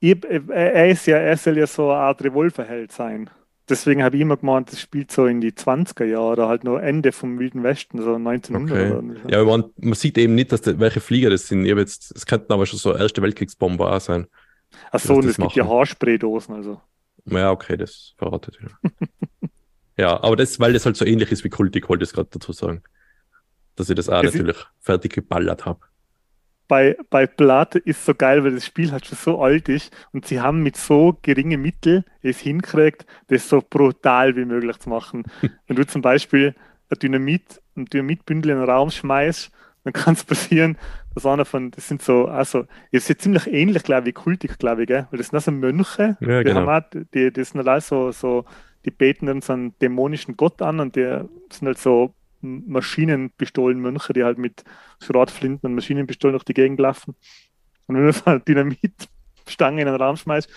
Ich, 0.00 0.24
äh, 0.24 0.40
er 0.48 0.88
ist 0.88 1.06
ja, 1.06 1.16
er 1.18 1.36
soll 1.36 1.58
ja 1.58 1.66
so 1.66 1.90
eine 1.90 1.98
Art 2.00 2.22
Revolverheld 2.22 2.92
sein. 2.92 3.30
Deswegen 3.68 4.02
habe 4.02 4.16
ich 4.16 4.22
immer 4.22 4.36
gemeint, 4.38 4.72
das 4.72 4.80
spielt 4.80 5.10
so 5.12 5.26
in 5.26 5.40
die 5.42 5.52
20er 5.52 6.04
Jahre 6.04 6.32
oder 6.32 6.48
halt 6.48 6.64
nur 6.64 6.82
Ende 6.82 7.12
vom 7.12 7.38
Wilden 7.38 7.62
Westen, 7.62 8.00
so 8.00 8.14
1900 8.14 8.70
Okay. 8.72 8.92
oder 8.92 9.20
so. 9.22 9.28
Ja, 9.28 9.44
man, 9.44 9.64
man 9.76 9.94
sieht 9.94 10.16
eben 10.16 10.34
nicht, 10.34 10.52
dass 10.52 10.62
das, 10.62 10.78
welche 10.78 11.00
Flieger 11.00 11.28
das 11.30 11.48
sind. 11.48 11.66
Jetzt, 11.66 12.12
es 12.16 12.24
könnten 12.24 12.52
aber 12.52 12.64
schon 12.64 12.78
so 12.78 12.94
Erste 12.96 13.20
Weltkriegsbomber 13.20 13.92
auch 13.94 14.00
sein. 14.00 14.26
Ach 14.90 15.00
so, 15.00 15.14
und 15.16 15.24
das 15.24 15.32
es 15.32 15.36
gibt 15.36 15.52
ja. 15.52 15.66
Haarspraydosen, 15.66 16.54
also. 16.54 16.80
Ja, 17.30 17.50
okay, 17.50 17.76
das 17.76 18.14
verratet 18.16 18.58
ja. 18.60 18.68
ja, 19.96 20.22
aber 20.22 20.36
das, 20.36 20.58
weil 20.60 20.72
das 20.72 20.86
halt 20.86 20.96
so 20.96 21.04
ähnlich 21.04 21.30
ist 21.32 21.44
wie 21.44 21.48
Kultik, 21.50 21.88
wollte 21.88 22.04
ich 22.04 22.10
es 22.10 22.14
gerade 22.14 22.28
dazu 22.32 22.52
sagen. 22.52 22.82
Dass 23.76 23.88
ich 23.90 23.96
das 23.96 24.08
auch 24.08 24.22
ist- 24.22 24.34
natürlich 24.34 24.56
fertig 24.80 25.14
geballert 25.14 25.66
habe. 25.66 25.80
Bei, 26.66 26.98
bei 27.08 27.26
Platte 27.26 27.78
ist 27.78 28.04
so 28.04 28.14
geil, 28.14 28.44
weil 28.44 28.54
das 28.54 28.66
Spiel 28.66 28.92
halt 28.92 29.06
schon 29.06 29.16
so 29.16 29.42
alt 29.42 29.70
ist 29.70 29.90
und 30.12 30.26
sie 30.26 30.42
haben 30.42 30.62
mit 30.62 30.76
so 30.76 31.18
geringen 31.22 31.62
Mitteln 31.62 32.04
es 32.20 32.40
hinkriegt, 32.40 33.06
das 33.28 33.48
so 33.48 33.62
brutal 33.62 34.36
wie 34.36 34.44
möglich 34.44 34.76
zu 34.78 34.90
machen. 34.90 35.24
Wenn 35.66 35.76
du 35.76 35.86
zum 35.86 36.02
Beispiel 36.02 36.54
ein 36.90 36.98
Dynamit, 36.98 37.62
ein 37.74 37.86
Dynamitbündel 37.86 38.50
in 38.52 38.58
den 38.58 38.68
Raum 38.68 38.90
schmeißt, 38.90 39.50
dann 39.84 39.92
kann 39.94 40.12
es 40.12 40.24
passieren, 40.24 40.76
dass 41.18 41.26
einer 41.26 41.44
von, 41.44 41.70
das 41.70 41.88
sind 41.88 42.02
so, 42.02 42.26
also, 42.26 42.64
ist 42.90 43.08
jetzt 43.08 43.22
ziemlich 43.22 43.46
ähnlich, 43.46 43.82
glaube 43.82 44.02
ich, 44.02 44.06
wie 44.08 44.12
Kultik, 44.12 44.58
glaube 44.58 44.82
ich, 44.82 44.88
gell? 44.88 45.06
Weil 45.10 45.18
das 45.18 45.28
sind 45.28 45.36
also 45.36 45.50
Mönche, 45.50 46.16
Ja, 46.20 46.38
die 46.38 46.44
genau. 46.44 46.66
haben 46.66 46.68
auch, 46.68 47.02
die, 47.14 47.32
die 47.32 47.44
sind 47.44 47.66
halt 47.66 47.82
so, 47.82 48.12
so, 48.12 48.44
die 48.84 48.90
beten 48.90 49.26
dann 49.26 49.40
so 49.40 49.52
einen 49.52 49.78
dämonischen 49.80 50.36
Gott 50.36 50.62
an 50.62 50.80
und 50.80 50.96
die 50.96 51.20
sind 51.50 51.66
halt 51.66 51.78
so 51.78 52.14
Maschinenpistolenmönche, 52.40 54.12
die 54.12 54.24
halt 54.24 54.38
mit 54.38 54.64
Schrotflinten 55.02 55.68
und 55.68 55.74
Maschinenpistolen 55.74 56.34
durch 56.34 56.44
die 56.44 56.54
Gegend 56.54 56.78
laufen. 56.78 57.16
Und 57.86 57.96
wenn 57.96 58.06
du 58.06 58.12
so 58.12 58.24
eine 58.26 58.40
Dynamitstange 58.40 59.80
in 59.82 59.86
den 59.86 59.96
Raum 59.96 60.16
schmeißt, 60.16 60.48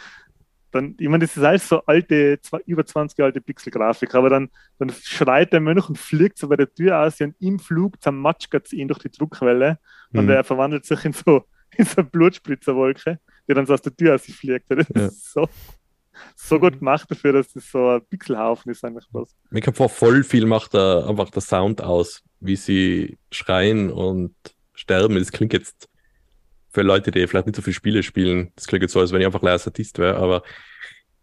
dann, 0.72 0.95
ich 0.99 1.07
meine, 1.09 1.26
das 1.26 1.36
ist 1.38 1.43
alles 1.43 1.67
so 1.67 1.84
alte, 1.86 2.39
über 2.65 2.86
20 2.86 3.17
Jahre 3.17 3.28
alte 3.30 3.41
Pixelgrafik, 3.41 4.15
aber 4.15 4.30
dann, 4.30 4.49
dann 4.80 4.89
schreit 4.89 5.53
der 5.53 5.59
Mönch 5.59 5.88
und 5.89 5.97
fliegt 5.97 6.38
so 6.38 6.47
bei 6.47 6.55
der 6.55 6.74
Tür 6.74 6.99
aus 7.01 7.19
und 7.22 7.36
im 7.39 7.59
Flug 7.59 8.01
zermatschert 8.01 8.67
es 8.67 8.74
ihn 8.74 8.88
durch 8.88 8.99
die 8.99 9.11
Druckwelle 9.11 9.80
und 10.13 10.22
Hm. 10.22 10.30
er 10.30 10.43
verwandelt 10.43 10.86
sich 10.86 11.03
in 11.05 11.13
so, 11.13 11.45
in 11.78 11.86
so 11.86 11.97
eine 12.01 12.09
Blutspritzerwolke, 12.09 13.19
die 13.49 13.53
dann 13.53 13.65
so 13.65 13.74
aus 13.74 13.82
der 13.82 13.95
Tür 13.95 14.15
aus 14.15 14.24
sich 14.24 14.36
fliegt. 14.36 14.65
Das 14.69 14.88
Ja. 14.95 15.05
ist 15.07 15.32
so, 15.34 15.47
so 16.36 16.59
gut 16.59 16.80
gemacht 16.80 17.09
dafür, 17.09 17.34
dass 17.34 17.51
das 17.53 17.69
so 17.69 17.89
ein 17.89 18.01
Pixelhaufen 18.09 18.72
ist, 18.72 18.84
eigentlich 18.84 19.07
bloß. 19.09 19.36
Mir 19.49 19.61
kommt 19.61 19.78
vor, 19.78 19.89
voll 19.89 20.24
viel 20.24 20.45
macht 20.45 20.74
da 20.74 21.07
einfach 21.07 21.30
der 21.30 21.41
Sound 21.41 21.82
aus, 21.82 22.24
wie 22.39 22.55
sie 22.55 23.17
schreien 23.32 23.89
und 23.91 24.36
sterben. 24.74 25.15
Das 25.15 25.32
klingt 25.32 25.53
jetzt 25.53 25.88
für 26.72 26.82
Leute, 26.82 27.11
die 27.11 27.26
vielleicht 27.28 27.47
nicht 27.47 27.55
so 27.55 27.61
viele 27.61 27.74
Spiele 27.74 28.03
spielen, 28.03 28.51
das 28.55 28.67
klingt 28.67 28.84
jetzt 28.84 28.93
so, 28.93 28.99
als 28.99 29.11
wenn 29.11 29.22
ich 29.22 29.26
einfach 29.28 29.41
leider 29.41 29.59
Sadist 29.59 29.99
wäre, 29.99 30.17
aber 30.17 30.43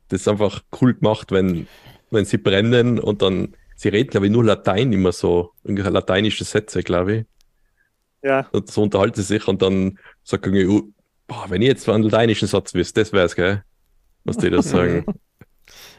das 0.08 0.22
ist 0.22 0.28
einfach 0.28 0.62
cool 0.80 0.94
gemacht, 0.94 1.32
wenn, 1.32 1.66
wenn 2.10 2.24
sie 2.24 2.38
brennen 2.38 2.98
und 2.98 3.22
dann, 3.22 3.54
sie 3.76 3.88
reden, 3.88 4.10
glaube 4.10 4.26
ich, 4.26 4.32
nur 4.32 4.44
Latein 4.44 4.92
immer 4.92 5.12
so, 5.12 5.52
irgendwelche 5.64 5.90
lateinische 5.90 6.44
Sätze, 6.44 6.82
glaube 6.82 7.16
ich. 7.16 7.24
Ja, 8.22 8.46
Und 8.52 8.70
so 8.70 8.82
unterhalten 8.82 9.16
sie 9.16 9.22
sich 9.22 9.46
und 9.46 9.62
dann 9.62 9.98
sagt 10.24 10.46
irgendwie, 10.46 10.66
oh, 10.66 10.92
boah, 11.28 11.46
wenn 11.48 11.62
ich 11.62 11.68
jetzt 11.68 11.88
einen 11.88 12.04
lateinischen 12.04 12.48
Satz 12.48 12.74
wüsste, 12.74 13.00
das 13.00 13.12
wär's, 13.12 13.36
gell? 13.36 13.62
Was 14.24 14.36
die 14.36 14.50
das 14.50 14.70
sagen. 14.70 15.06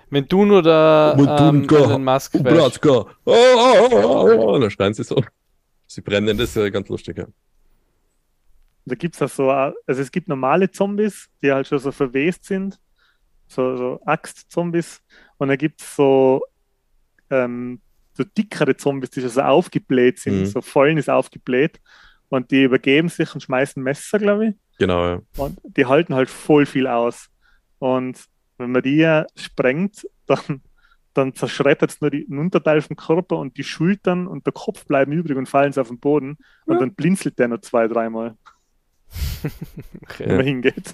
Wenn 0.09 0.27
du 0.27 0.43
nur 0.43 0.63
du 0.63 0.69
ähm, 0.69 1.67
Elon 1.69 2.03
Musk 2.03 2.35
Oh! 2.35 2.41
Oh, 2.43 3.05
oh, 3.25 3.87
oh, 3.89 3.89
oh, 3.91 4.31
oh. 4.31 4.55
Und 4.55 4.61
dann 4.61 4.71
schreien 4.71 4.93
sie 4.93 5.03
so. 5.03 5.23
Sie 5.85 6.01
brennen, 6.01 6.37
das 6.37 6.49
ist 6.49 6.55
ja 6.55 6.69
ganz 6.69 6.89
lustig, 6.89 7.17
ja. 7.17 7.27
Da 8.85 8.95
gibt 8.95 9.15
es 9.15 9.21
auch 9.21 9.29
so, 9.29 9.51
also 9.51 9.73
es 10.01 10.11
gibt 10.11 10.27
normale 10.27 10.69
Zombies, 10.71 11.29
die 11.41 11.51
halt 11.51 11.67
schon 11.67 11.79
so 11.79 11.91
verwest 11.91 12.45
sind, 12.45 12.79
so, 13.47 13.75
so 13.77 14.01
Axt-Zombies, 14.05 15.01
und 15.37 15.47
dann 15.49 15.57
gibt 15.57 15.81
es 15.81 15.95
so, 15.95 16.43
ähm, 17.29 17.81
so 18.13 18.23
dickere 18.23 18.75
Zombies, 18.75 19.11
die 19.11 19.21
schon 19.21 19.29
so 19.29 19.41
aufgebläht 19.41 20.19
sind, 20.19 20.39
Mhm. 20.39 20.45
so 20.45 20.61
vollen 20.61 20.97
ist 20.97 21.09
aufgebläht, 21.09 21.79
und 22.29 22.51
die 22.51 22.63
übergeben 22.63 23.09
sich 23.09 23.33
und 23.33 23.41
schmeißen 23.41 23.81
Messer, 23.81 24.19
glaube 24.19 24.47
ich. 24.49 24.55
Genau, 24.77 25.05
ja. 25.05 25.21
Und 25.37 25.59
die 25.63 25.85
halten 25.85 26.13
halt 26.15 26.29
voll 26.29 26.65
viel 26.65 26.85
aus. 26.87 27.29
Und 27.79 28.23
wenn 28.57 28.71
man 28.71 28.83
die 28.83 29.23
sprengt, 29.35 30.07
dann, 30.27 30.61
dann 31.13 31.33
zerschreddert 31.33 31.89
es 31.91 32.01
nur 32.01 32.11
die, 32.11 32.27
den 32.27 32.37
Unterteil 32.37 32.81
vom 32.81 32.95
Körper 32.95 33.37
und 33.37 33.57
die 33.57 33.63
Schultern 33.63 34.27
und 34.27 34.45
der 34.45 34.53
Kopf 34.53 34.85
bleiben 34.85 35.11
übrig 35.11 35.37
und 35.37 35.49
fallen 35.49 35.73
sie 35.73 35.81
auf 35.81 35.87
den 35.87 35.99
Boden. 35.99 36.37
Und 36.65 36.75
Ja. 36.75 36.79
dann 36.81 36.93
blinzelt 36.93 37.39
der 37.39 37.47
noch 37.47 37.61
zwei, 37.61 37.87
dreimal, 37.87 38.35
man 40.25 40.45
hingeht. 40.45 40.93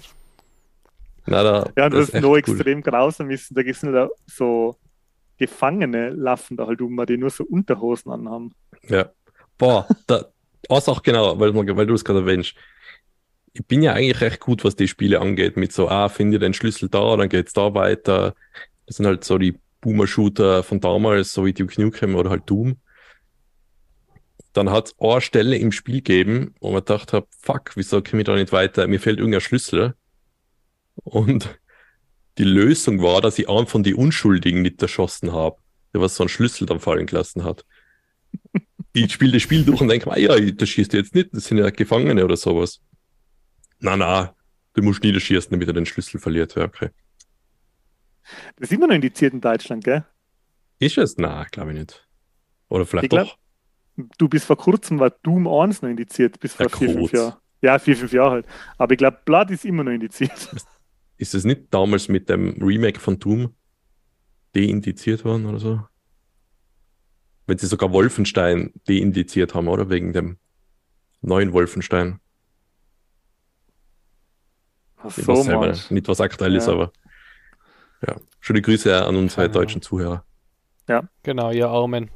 Na, 1.26 1.42
da, 1.42 1.72
Ja, 1.76 1.86
und 1.86 1.94
das 1.94 2.08
was 2.08 2.08
ist 2.08 2.20
noch 2.20 2.36
cool. 2.46 2.60
extrem 2.60 2.82
grausam 2.82 3.30
ist, 3.30 3.56
da 3.56 3.62
gibt 3.62 3.76
es 3.76 3.82
da 3.82 4.08
so 4.26 4.76
Gefangene 5.38 6.10
laufen 6.10 6.56
da 6.56 6.66
halt 6.66 6.80
um, 6.80 7.04
die 7.06 7.18
nur 7.18 7.30
so 7.30 7.44
Unterhosen 7.44 8.10
anhaben. 8.12 8.54
Ja. 8.88 9.10
Boah, 9.58 9.86
da, 10.06 10.26
was 10.68 10.88
auch 10.88 11.02
genau, 11.02 11.38
weil, 11.38 11.54
weil 11.54 11.86
du 11.86 11.94
es 11.94 12.04
gerade 12.04 12.20
erwähnst. 12.20 12.54
Ich 13.52 13.66
bin 13.66 13.82
ja 13.82 13.92
eigentlich 13.94 14.20
recht 14.20 14.40
gut, 14.40 14.64
was 14.64 14.76
die 14.76 14.88
Spiele 14.88 15.20
angeht, 15.20 15.56
mit 15.56 15.72
so, 15.72 15.88
ah, 15.88 16.08
finde 16.08 16.38
den 16.38 16.54
Schlüssel 16.54 16.88
da, 16.88 17.16
dann 17.16 17.28
geht's 17.28 17.52
da 17.54 17.74
weiter. 17.74 18.34
Das 18.86 18.96
sind 18.96 19.06
halt 19.06 19.24
so 19.24 19.38
die 19.38 19.58
Boomer-Shooter 19.80 20.62
von 20.62 20.80
damals, 20.80 21.32
so 21.32 21.44
wie 21.46 21.52
Duke 21.54 21.80
Nukem 21.80 22.14
oder 22.16 22.30
halt 22.30 22.48
Doom. 22.50 22.76
Dann 24.56 24.70
hat 24.70 24.86
es 24.86 24.94
eine 24.98 25.20
Stelle 25.20 25.58
im 25.58 25.70
Spiel 25.70 25.96
gegeben, 25.96 26.54
wo 26.60 26.68
man 26.70 26.80
gedacht 26.80 27.12
hat, 27.12 27.26
fuck, 27.38 27.76
wieso 27.76 28.02
komme 28.02 28.22
ich 28.22 28.26
da 28.26 28.34
nicht 28.34 28.52
weiter? 28.52 28.86
Mir 28.86 28.98
fehlt 28.98 29.18
irgendein 29.18 29.42
Schlüssel. 29.42 29.94
Und 30.94 31.60
die 32.38 32.44
Lösung 32.44 33.02
war, 33.02 33.20
dass 33.20 33.38
ich 33.38 33.50
einen 33.50 33.66
von 33.66 33.82
den 33.82 33.96
Unschuldigen 33.96 34.62
nicht 34.62 34.80
erschossen 34.80 35.32
habe, 35.32 35.58
der 35.92 36.00
was 36.00 36.16
so 36.16 36.22
einen 36.22 36.30
Schlüssel 36.30 36.66
dann 36.66 36.80
fallen 36.80 37.04
gelassen 37.04 37.44
hat. 37.44 37.66
Ich 38.94 39.12
spiele 39.12 39.32
das 39.32 39.42
Spiel 39.42 39.62
durch 39.62 39.82
und 39.82 39.88
denke, 39.88 40.10
ah 40.10 40.16
ja, 40.16 40.40
das 40.40 40.70
schießt 40.70 40.94
jetzt 40.94 41.14
nicht, 41.14 41.28
das 41.32 41.44
sind 41.44 41.58
ja 41.58 41.68
Gefangene 41.68 42.24
oder 42.24 42.38
sowas. 42.38 42.80
Na, 43.78 43.94
na, 43.94 44.34
du 44.72 44.82
musst 44.82 45.02
nie 45.02 45.12
das 45.12 45.22
schießen, 45.22 45.50
damit 45.50 45.68
er 45.68 45.74
den 45.74 45.84
Schlüssel 45.84 46.18
verliert. 46.18 46.54
Ja, 46.54 46.64
okay. 46.64 46.88
Das 48.56 48.70
ist 48.70 48.72
immer 48.72 48.86
noch 48.86 48.94
indiziert 48.94 49.34
in 49.34 49.42
Deutschland, 49.42 49.84
gell? 49.84 50.06
Ist 50.78 50.96
es? 50.96 51.18
Na, 51.18 51.44
glaube 51.44 51.72
ich 51.72 51.78
nicht. 51.78 52.08
Oder 52.70 52.86
vielleicht 52.86 53.04
Ich 53.04 53.10
glaub, 53.10 53.28
doch. 53.28 53.38
Du 54.18 54.28
bist 54.28 54.44
vor 54.46 54.56
kurzem 54.56 54.98
war 54.98 55.10
Doom 55.10 55.46
1 55.48 55.82
noch 55.82 55.88
indiziert, 55.88 56.38
bis 56.40 56.54
vor 56.54 56.66
Ja, 56.66 56.76
vier, 56.76 56.90
fünf. 56.92 57.12
Jahren. 57.12 57.34
Ja, 57.62 57.78
vier, 57.78 57.96
fünf 57.96 58.12
Jahre 58.12 58.30
halt. 58.32 58.46
Aber 58.76 58.92
ich 58.92 58.98
glaube, 58.98 59.18
Blood 59.24 59.50
ist 59.50 59.64
immer 59.64 59.84
noch 59.84 59.92
indiziert. 59.92 60.32
Ist 61.18 61.34
es 61.34 61.44
nicht 61.44 61.72
damals 61.72 62.08
mit 62.08 62.28
dem 62.28 62.50
Remake 62.62 63.00
von 63.00 63.18
Doom 63.18 63.54
deindiziert 64.54 65.24
worden 65.24 65.46
oder 65.46 65.58
so? 65.58 65.80
Wenn 67.46 67.56
sie 67.56 67.66
sogar 67.66 67.90
Wolfenstein 67.90 68.74
deindiziert 68.86 69.54
haben, 69.54 69.68
oder? 69.68 69.88
Wegen 69.88 70.12
dem 70.12 70.36
neuen 71.22 71.54
Wolfenstein. 71.54 72.20
Ach 74.98 75.16
Ich 75.16 75.24
so, 75.24 75.32
weiß 75.32 75.44
selber 75.44 75.68
Mann. 75.68 75.78
nicht, 75.88 76.06
was 76.08 76.20
aktuell 76.20 76.54
ist, 76.54 76.66
Ja. 76.66 76.74
aber 76.74 76.92
ja. 78.06 78.16
Schöne 78.40 78.60
Grüße 78.60 79.04
an 79.06 79.16
unsere 79.16 79.48
deutschen 79.48 79.80
Zuhörer. 79.80 80.24
Genau, 81.22 81.50
ihr 81.50 81.68
Armen. 81.68 82.10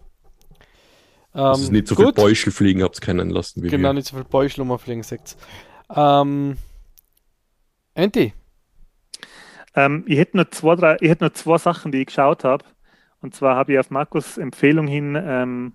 Ähm, 1.35 1.53
es 1.53 1.71
nicht 1.71 1.89
so 1.89 1.97
viel 1.97 2.07
gut. 2.07 2.15
Bäuschel 2.15 2.53
fliegen 2.53 2.83
habt 2.83 3.01
kennen 3.01 3.31
lassen 3.31 3.63
wie 3.63 3.69
Genau, 3.69 3.89
wir. 3.89 3.93
nicht 3.93 4.07
so 4.09 4.17
viel 4.17 4.25
Bäuschel 4.25 4.65
rumfliegen, 4.65 5.03
sagt's. 5.03 5.37
Ähm, 5.95 6.57
Enti, 7.95 8.33
Ähm, 9.75 10.05
ich 10.07 10.19
hätte 10.19 10.37
noch 10.37 10.51
zwei, 10.51 10.75
drei, 10.77 10.97
ich 11.01 11.09
hätte 11.11 11.25
noch 11.25 11.33
zwei 11.33 11.59
Sachen, 11.59 11.93
die 11.93 11.99
ich 12.01 12.07
geschaut 12.07 12.45
habe. 12.45 12.65
Und 13.21 13.35
zwar 13.35 13.57
habe 13.57 13.73
ich 13.73 13.79
auf 13.79 13.91
Markus 13.91 14.39
Empfehlung 14.39 14.87
hin 14.87 15.17
ähm, 15.21 15.75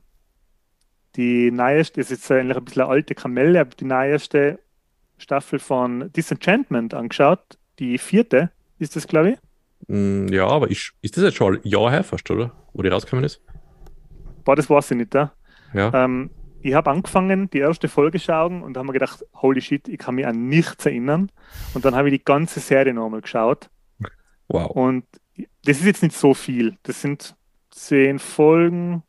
die 1.15 1.51
neueste, 1.51 2.01
das 2.01 2.11
ist 2.11 2.19
jetzt 2.23 2.31
eigentlich 2.31 2.57
ein 2.57 2.65
bisschen 2.65 2.81
eine 2.83 2.91
alte 2.91 3.15
Kamelle, 3.15 3.61
aber 3.61 3.71
die 3.75 3.85
neueste 3.85 4.59
Staffel 5.17 5.59
von 5.59 6.11
Disenchantment 6.13 6.93
angeschaut. 6.93 7.57
Die 7.79 7.97
vierte 7.97 8.51
ist 8.79 8.95
das, 8.95 9.07
glaube 9.07 9.31
ich. 9.31 9.37
Mm, 9.87 10.27
Ja, 10.29 10.47
aber 10.47 10.69
ist, 10.71 10.93
ist 11.01 11.17
das 11.17 11.23
jetzt 11.23 11.35
schon 11.37 11.55
ein 11.55 11.61
Jahr 11.67 11.91
her 11.91 12.03
fast, 12.03 12.29
oder? 12.31 12.51
Wo 12.73 12.81
die 12.81 12.89
rausgekommen 12.89 13.25
ist? 13.25 13.41
Boah, 14.43 14.55
das 14.55 14.69
weiß 14.69 14.91
ich 14.91 14.97
nicht. 14.97 15.13
Ja? 15.15 15.33
Ja. 15.75 15.91
Ähm, 15.93 16.31
ich 16.61 16.73
habe 16.73 16.89
angefangen, 16.89 17.49
die 17.51 17.59
erste 17.59 17.87
Folge 17.87 18.17
schauen 18.17 18.63
und 18.63 18.75
habe 18.75 18.87
mir 18.87 18.93
gedacht, 18.93 19.23
holy 19.35 19.61
shit, 19.61 19.87
ich 19.87 19.99
kann 19.99 20.15
mich 20.15 20.25
an 20.25 20.47
nichts 20.47 20.85
erinnern. 20.85 21.31
Und 21.73 21.85
dann 21.85 21.95
habe 21.95 22.09
ich 22.09 22.19
die 22.19 22.25
ganze 22.25 22.59
Serie 22.59 22.93
nochmal 22.93 23.21
geschaut. 23.21 23.69
Wow. 24.47 24.71
Und 24.71 25.05
das 25.63 25.77
ist 25.77 25.85
jetzt 25.85 26.03
nicht 26.03 26.15
so 26.15 26.33
viel. 26.33 26.77
Das 26.83 27.01
sind 27.01 27.35
zehn 27.69 28.19
Folgen, 28.19 29.03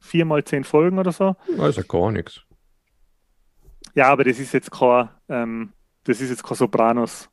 viermal 0.00 0.44
zehn 0.44 0.64
Folgen 0.64 0.98
oder 0.98 1.12
so. 1.12 1.36
Ja 1.56 1.82
gar 1.82 2.10
nichts. 2.10 2.42
Ja, 3.94 4.08
aber 4.08 4.24
das 4.24 4.38
ist 4.38 4.52
jetzt 4.52 4.70
kein, 4.70 5.08
ähm, 5.28 5.72
das 6.04 6.20
ist 6.20 6.30
jetzt 6.30 6.44
kein 6.44 6.56
Sopranos 6.56 7.30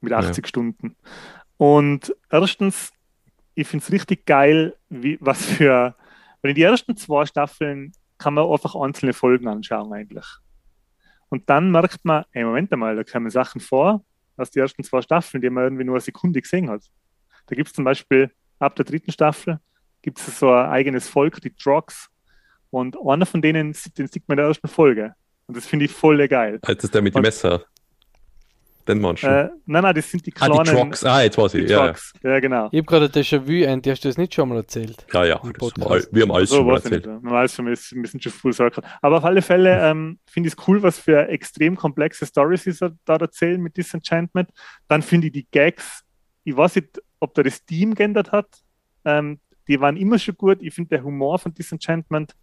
mit 0.00 0.12
80 0.12 0.46
Stunden. 0.46 0.96
Und 1.56 2.14
erstens, 2.30 2.92
ich 3.54 3.68
finde 3.68 3.84
es 3.84 3.92
richtig 3.92 4.26
geil, 4.26 4.76
wie, 4.88 5.18
was 5.20 5.44
für, 5.44 5.94
weil 6.46 6.50
in 6.50 6.54
die 6.54 6.62
ersten 6.62 6.96
zwei 6.96 7.26
Staffeln 7.26 7.90
kann 8.18 8.34
man 8.34 8.48
einfach 8.48 8.76
einzelne 8.76 9.12
Folgen 9.12 9.48
anschauen 9.48 9.92
eigentlich. 9.92 10.24
Und 11.28 11.50
dann 11.50 11.72
merkt 11.72 12.04
man, 12.04 12.24
hey, 12.30 12.44
Moment 12.44 12.72
einmal, 12.72 12.94
da 12.94 13.02
kommen 13.02 13.28
Sachen 13.30 13.60
vor 13.60 14.04
aus 14.36 14.52
den 14.52 14.62
ersten 14.62 14.84
zwei 14.84 15.02
Staffeln, 15.02 15.42
die 15.42 15.50
man 15.50 15.64
irgendwie 15.64 15.82
nur 15.82 15.96
eine 15.96 16.00
Sekunde 16.00 16.40
gesehen 16.40 16.70
hat. 16.70 16.82
Da 17.46 17.56
gibt 17.56 17.66
es 17.66 17.72
zum 17.72 17.84
Beispiel 17.84 18.30
ab 18.60 18.76
der 18.76 18.84
dritten 18.84 19.10
Staffel 19.10 19.58
gibt 20.02 20.20
es 20.20 20.38
so 20.38 20.52
ein 20.52 20.66
eigenes 20.66 21.08
Volk, 21.08 21.40
die 21.40 21.50
Trogs. 21.50 22.10
Und 22.70 22.96
einer 23.04 23.26
von 23.26 23.42
denen, 23.42 23.74
den 23.98 24.06
sieht 24.06 24.28
man 24.28 24.38
in 24.38 24.42
der 24.42 24.46
ersten 24.46 24.68
Folge. 24.68 25.16
Und 25.48 25.56
das 25.56 25.66
finde 25.66 25.86
ich 25.86 25.90
voll 25.90 26.28
geil. 26.28 26.60
Das 26.62 26.76
ist 26.76 26.94
der 26.94 27.02
mit 27.02 27.16
dem 27.16 27.22
Messer. 27.22 27.64
Den 28.88 29.00
meinst 29.00 29.22
du? 29.22 29.26
Äh, 29.26 29.50
nein, 29.66 29.82
nein, 29.82 29.94
das 29.94 30.10
sind 30.10 30.24
die 30.26 30.32
ah, 30.36 30.46
kleinen 30.46 30.64
die 30.64 30.70
Trox. 30.70 31.04
Ah, 31.04 31.22
jetzt 31.22 31.36
weiß 31.36 31.52
die 31.52 31.58
ich. 31.62 31.70
Ja, 31.70 31.86
ja. 31.86 31.94
Ja, 32.22 32.40
genau. 32.40 32.68
ich 32.70 32.78
habe 32.78 32.86
gerade 32.86 33.04
ein 33.06 33.10
Déjà-vu, 33.10 33.64
Enti, 33.64 33.90
hast 33.90 34.04
du 34.04 34.08
das 34.08 34.16
nicht 34.16 34.34
schon 34.34 34.48
mal 34.48 34.56
erzählt? 34.58 35.04
ja, 35.12 35.24
ja. 35.24 35.42
War, 35.42 36.00
wir 36.12 36.22
haben 36.22 36.32
alles 36.32 36.50
So 36.50 36.56
schon 36.56 36.66
mal 36.66 36.78
ich 36.78 36.84
nicht. 36.84 36.92
erzählt. 36.92 37.22
Man 37.22 37.32
weiß 37.32 37.54
schon, 37.54 37.66
wir 37.66 37.76
sind 37.76 38.02
wir 38.02 38.08
sind 38.08 38.22
schon 38.22 38.32
full 38.32 38.52
circle. 38.52 38.84
Aber 39.02 39.18
auf 39.18 39.24
alle 39.24 39.42
Fälle 39.42 39.80
ähm, 39.90 40.18
finde 40.26 40.48
ich 40.48 40.54
es 40.56 40.68
cool, 40.68 40.82
was 40.82 40.98
für 40.98 41.28
extrem 41.28 41.76
komplexe 41.76 42.26
Stories 42.26 42.64
sie 42.64 42.74
da 43.04 43.16
erzählen 43.16 43.60
mit 43.60 43.76
Disenchantment. 43.76 44.50
Dann 44.88 45.02
finde 45.02 45.28
ich 45.28 45.32
die 45.32 45.46
Gags, 45.50 46.04
ich 46.44 46.56
weiß 46.56 46.76
nicht, 46.76 47.02
ob 47.18 47.34
da 47.34 47.42
das 47.42 47.64
Team 47.64 47.94
geändert 47.94 48.30
hat. 48.32 48.46
Ähm, 49.04 49.40
die 49.68 49.80
waren 49.80 49.96
immer 49.96 50.18
schon 50.18 50.36
gut. 50.36 50.58
Ich 50.60 50.74
finde 50.74 50.90
der 50.90 51.02
Humor 51.02 51.38
von 51.38 51.52
Disenchantment, 51.52 52.34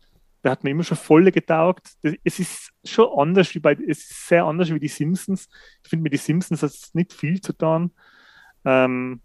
der 0.44 0.52
hat 0.52 0.64
mir 0.64 0.72
immer 0.72 0.84
schon 0.84 0.98
voll 0.98 1.32
getaugt. 1.32 1.94
Es 2.24 2.40
ist 2.40 2.72
schon 2.84 3.08
anders 3.18 3.54
wie 3.56 3.60
bei, 3.60 3.74
es 3.74 4.00
ist 4.00 4.28
sehr 4.28 4.44
anders 4.44 4.70
wie 4.74 4.80
die 4.80 4.90
Simpsons. 4.90 5.48
Ich 5.84 5.90
finde 5.90 6.04
mit 6.04 6.14
die 6.14 6.18
Simpsons 6.18 6.62
hat 6.62 6.72
es 6.72 6.94
nicht 6.94 7.14
viel 7.14 7.40
zu 7.40 7.54
tun. 7.54 7.92
Ähm, 8.66 9.22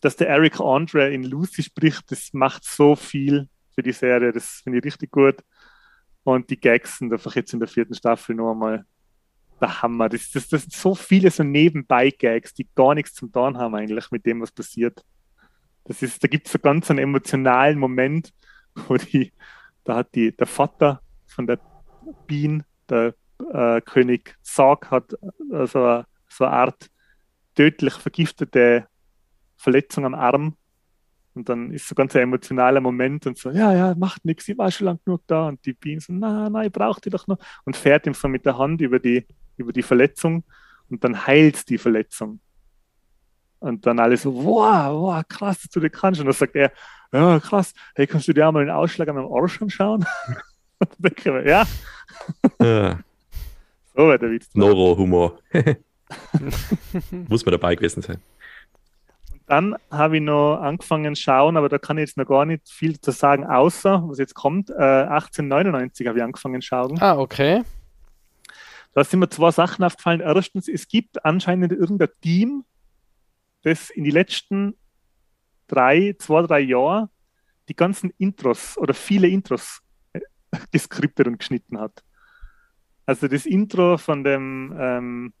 dass 0.00 0.16
der 0.16 0.28
Eric 0.28 0.60
Andre 0.60 1.12
in 1.12 1.24
Lucy 1.24 1.62
spricht, 1.62 2.10
das 2.10 2.32
macht 2.32 2.64
so 2.64 2.96
viel 2.96 3.48
für 3.74 3.82
die 3.82 3.92
Serie. 3.92 4.32
Das 4.32 4.60
finde 4.64 4.78
ich 4.78 4.84
richtig 4.84 5.10
gut. 5.10 5.36
Und 6.24 6.50
die 6.50 6.58
Gags 6.58 6.98
sind 6.98 7.12
einfach 7.12 7.34
jetzt 7.36 7.52
in 7.52 7.60
der 7.60 7.68
vierten 7.68 7.94
Staffel 7.94 8.34
noch 8.34 8.52
einmal 8.52 8.84
der 9.60 9.82
Hammer. 9.82 10.08
Das, 10.08 10.30
das, 10.30 10.48
das 10.48 10.62
sind 10.62 10.72
so 10.72 10.94
viele 10.94 11.30
so 11.30 11.44
Nebenbei-Gags, 11.44 12.54
die 12.54 12.68
gar 12.74 12.94
nichts 12.94 13.14
zum 13.14 13.30
tun 13.30 13.56
haben 13.58 13.74
eigentlich 13.74 14.10
mit 14.10 14.26
dem, 14.26 14.40
was 14.40 14.50
passiert. 14.50 15.04
Das 15.84 16.02
ist, 16.02 16.22
da 16.22 16.28
gibt 16.28 16.46
es 16.46 16.52
so 16.52 16.58
ganz 16.58 16.90
einen 16.90 16.98
emotionalen 16.98 17.78
Moment, 17.78 18.32
wo 18.74 18.96
die, 18.96 19.32
da 19.84 19.96
hat 19.96 20.14
die, 20.14 20.36
der 20.36 20.46
Vater 20.46 21.00
von 21.26 21.46
der 21.46 21.58
Bean, 22.26 22.64
der 22.88 23.14
äh, 23.52 23.80
König 23.80 24.36
Sark, 24.42 24.90
hat 24.90 25.12
äh, 25.52 25.66
so, 25.66 25.84
eine- 25.84 26.06
Art 26.40 26.90
tödlich 27.54 27.94
vergiftete 27.94 28.86
Verletzung 29.56 30.04
am 30.06 30.14
Arm. 30.14 30.56
Und 31.34 31.48
dann 31.48 31.70
ist 31.70 31.86
so 31.86 31.94
ganz 31.94 32.16
ein 32.16 32.22
emotionaler 32.22 32.80
Moment 32.80 33.26
und 33.26 33.38
so, 33.38 33.50
ja, 33.50 33.72
ja, 33.72 33.94
macht 33.94 34.24
nichts, 34.24 34.48
ich 34.48 34.58
war 34.58 34.70
schon 34.70 34.86
lang 34.86 35.00
genug 35.04 35.22
da. 35.26 35.48
Und 35.48 35.64
die 35.64 35.72
Bean 35.72 36.00
so, 36.00 36.12
nein, 36.12 36.52
nein, 36.52 36.66
ich 36.66 36.72
brauche 36.72 37.00
die 37.00 37.10
doch 37.10 37.26
noch. 37.26 37.38
Und 37.64 37.76
fährt 37.76 38.06
ihm 38.06 38.14
so 38.14 38.28
mit 38.28 38.44
der 38.46 38.58
Hand 38.58 38.80
über 38.80 38.98
die, 38.98 39.26
über 39.56 39.72
die 39.72 39.82
Verletzung 39.82 40.44
und 40.88 41.04
dann 41.04 41.26
heilt 41.26 41.68
die 41.68 41.78
Verletzung. 41.78 42.40
Und 43.60 43.86
dann 43.86 43.98
alle 43.98 44.16
so, 44.16 44.34
wow, 44.34 44.92
wow, 44.92 45.22
krass, 45.28 45.60
dass 45.62 45.70
du 45.70 45.80
das 45.80 45.92
kannst. 45.92 46.20
Und 46.20 46.26
dann 46.26 46.34
sagt 46.34 46.56
er, 46.56 46.72
ja, 47.12 47.38
krass, 47.40 47.72
hey, 47.94 48.06
kannst 48.06 48.26
du 48.28 48.32
dir 48.32 48.48
auch 48.48 48.52
mal 48.52 48.64
den 48.64 48.74
Ausschlag 48.74 49.08
an 49.08 49.16
meinem 49.16 49.32
Arsch 49.32 49.60
anschauen? 49.60 50.04
und 50.78 50.90
dann 50.90 50.98
denke 50.98 51.20
ich 51.20 51.26
mir, 51.26 51.48
ja, 51.48 51.66
Ja, 52.60 52.98
so 53.94 54.08
wäre 54.08 54.18
der 54.18 54.30
Witz. 54.30 54.48
Noro-Humor. 54.54 55.38
Muss 57.28 57.44
man 57.44 57.52
dabei 57.52 57.74
gewesen 57.74 58.02
sein. 58.02 58.18
Dann 59.46 59.74
habe 59.90 60.16
ich 60.16 60.22
noch 60.22 60.58
angefangen 60.58 61.14
zu 61.16 61.22
schauen, 61.22 61.56
aber 61.56 61.68
da 61.68 61.78
kann 61.78 61.98
ich 61.98 62.02
jetzt 62.02 62.16
noch 62.16 62.24
gar 62.24 62.44
nicht 62.46 62.68
viel 62.68 63.00
zu 63.00 63.10
sagen, 63.10 63.44
außer, 63.44 64.04
was 64.06 64.18
jetzt 64.18 64.34
kommt, 64.34 64.70
äh, 64.70 64.74
1899 64.74 66.06
habe 66.06 66.18
ich 66.18 66.24
angefangen 66.24 66.60
zu 66.60 66.68
schauen. 66.68 66.98
Ah, 67.00 67.18
okay. 67.18 67.62
Da 68.94 69.04
sind 69.04 69.20
mir 69.20 69.28
zwei 69.28 69.50
Sachen 69.50 69.84
aufgefallen. 69.84 70.20
Erstens, 70.20 70.68
es 70.68 70.86
gibt 70.88 71.24
anscheinend 71.24 71.72
irgendein 71.72 72.10
Team, 72.22 72.64
das 73.62 73.90
in 73.90 74.04
die 74.04 74.10
letzten 74.10 74.76
drei, 75.66 76.14
zwei, 76.18 76.42
drei 76.42 76.60
Jahren 76.60 77.08
die 77.68 77.76
ganzen 77.76 78.12
Intros 78.18 78.76
oder 78.78 78.94
viele 78.94 79.28
Intros 79.28 79.80
äh, 80.12 80.20
geskriptet 80.72 81.26
und 81.26 81.38
geschnitten 81.38 81.78
hat. 81.78 82.02
Also 83.06 83.28
das 83.28 83.46
Intro 83.46 83.96
von 83.96 84.24
dem 84.24 84.74
ähm, 84.78 85.32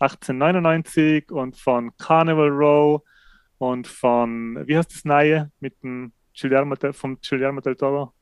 1899 0.00 1.30
und 1.30 1.56
von 1.56 1.96
Carnival 1.96 2.48
Row 2.48 3.02
und 3.58 3.86
von, 3.86 4.66
wie 4.66 4.76
heißt 4.76 4.92
das 4.92 5.04
neue 5.04 5.50
mit 5.60 5.82
dem 5.82 6.12
del, 6.34 6.92
vom 6.92 7.18
Guillermo 7.20 7.60
del 7.60 7.76
Toro? 7.76 8.12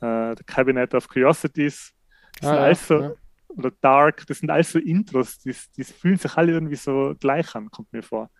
Äh, 0.00 0.34
The 0.36 0.44
Cabinet 0.44 0.94
of 0.94 1.08
Curiosities. 1.08 1.92
Das 2.40 2.48
sind 2.48 2.50
Ah, 2.50 2.54
ja, 2.54 2.62
alles 2.62 2.86
so, 2.86 3.00
ja. 3.00 3.12
Oder 3.48 3.70
Dark, 3.80 4.26
das 4.26 4.38
sind 4.38 4.50
alles 4.50 4.72
so 4.72 4.78
Intros, 4.78 5.38
die, 5.38 5.54
die 5.76 5.84
fühlen 5.84 6.18
sich 6.18 6.36
alle 6.36 6.52
irgendwie 6.52 6.76
so 6.76 7.14
gleich 7.18 7.54
an, 7.54 7.70
kommt 7.70 7.92
mir 7.92 8.02
vor. 8.02 8.30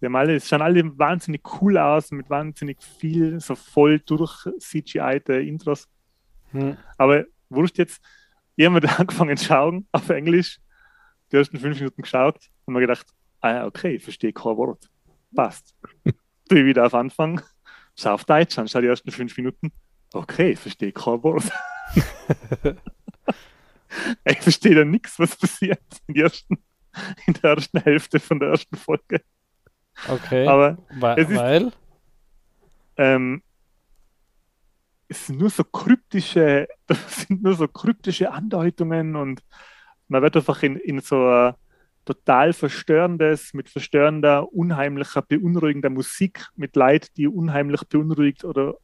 Die 0.00 0.06
haben 0.06 0.16
alle, 0.16 0.36
es 0.36 0.48
schauen 0.48 0.62
alle 0.62 0.98
wahnsinnig 0.98 1.42
cool 1.60 1.76
aus, 1.76 2.12
mit 2.12 2.30
wahnsinnig 2.30 2.82
viel, 2.82 3.40
so 3.40 3.54
voll 3.56 3.98
durch 4.00 4.46
CGI-te 4.58 5.40
Intros. 5.40 5.88
Hm. 6.52 6.76
Aber 6.96 7.24
wurscht 7.48 7.78
jetzt, 7.78 8.00
ich 8.56 8.64
habe 8.64 8.80
mir 8.80 8.88
angefangen 8.98 9.36
zu 9.36 9.46
schauen, 9.46 9.88
auf 9.92 10.08
Englisch, 10.08 10.60
die 11.32 11.36
ersten 11.36 11.58
fünf 11.58 11.78
Minuten 11.78 12.02
geschaut 12.02 12.38
und 12.64 12.74
mir 12.74 12.80
gedacht, 12.80 13.06
ah 13.40 13.50
ja, 13.50 13.66
okay, 13.66 13.96
ich 13.96 14.02
verstehe 14.02 14.32
kein 14.32 14.56
Wort. 14.56 14.88
Passt. 15.34 15.74
Ich 16.50 16.64
wieder 16.64 16.86
auf 16.86 16.94
Anfang, 16.94 17.42
schau 17.94 18.14
auf 18.14 18.24
Deutsch 18.24 18.58
an, 18.58 18.66
schau 18.68 18.80
die 18.80 18.86
ersten 18.86 19.10
fünf 19.10 19.36
Minuten, 19.36 19.70
okay, 20.14 20.52
ich 20.52 20.58
verstehe 20.58 20.92
kein 20.92 21.22
Wort. 21.22 21.44
ich 24.24 24.38
verstehe 24.40 24.74
da 24.74 24.84
nichts, 24.84 25.18
was 25.18 25.36
passiert 25.36 25.82
in 26.06 26.14
der, 26.14 26.24
ersten, 26.24 26.58
in 27.26 27.34
der 27.34 27.50
ersten 27.50 27.80
Hälfte 27.80 28.20
von 28.20 28.40
der 28.40 28.50
ersten 28.50 28.76
Folge. 28.76 29.22
Okay. 30.08 30.46
Aber 30.46 30.78
Weil? 30.90 31.18
es 31.18 31.30
ist- 31.30 31.36
weil? 31.36 31.72
ähm, 32.96 33.42
es 35.08 35.26
sind 35.26 35.38
nur 35.40 35.50
so 35.50 35.64
kryptische, 35.64 36.68
das 36.86 37.22
sind 37.22 37.42
nur 37.42 37.54
so 37.54 37.66
kryptische 37.66 38.30
Andeutungen 38.30 39.16
und 39.16 39.42
man 40.08 40.22
wird 40.22 40.36
einfach 40.36 40.62
in, 40.62 40.76
in 40.76 41.00
so 41.00 41.26
ein 41.28 41.54
total 42.04 42.54
verstörendes, 42.54 43.52
mit 43.52 43.68
verstörender, 43.68 44.50
unheimlicher, 44.52 45.20
beunruhigender 45.20 45.90
Musik, 45.90 46.46
mit 46.56 46.74
Leid, 46.76 47.14
die 47.18 47.28
unheimlich 47.28 47.82
beunruhigt 47.82 48.44
oder 48.44 48.76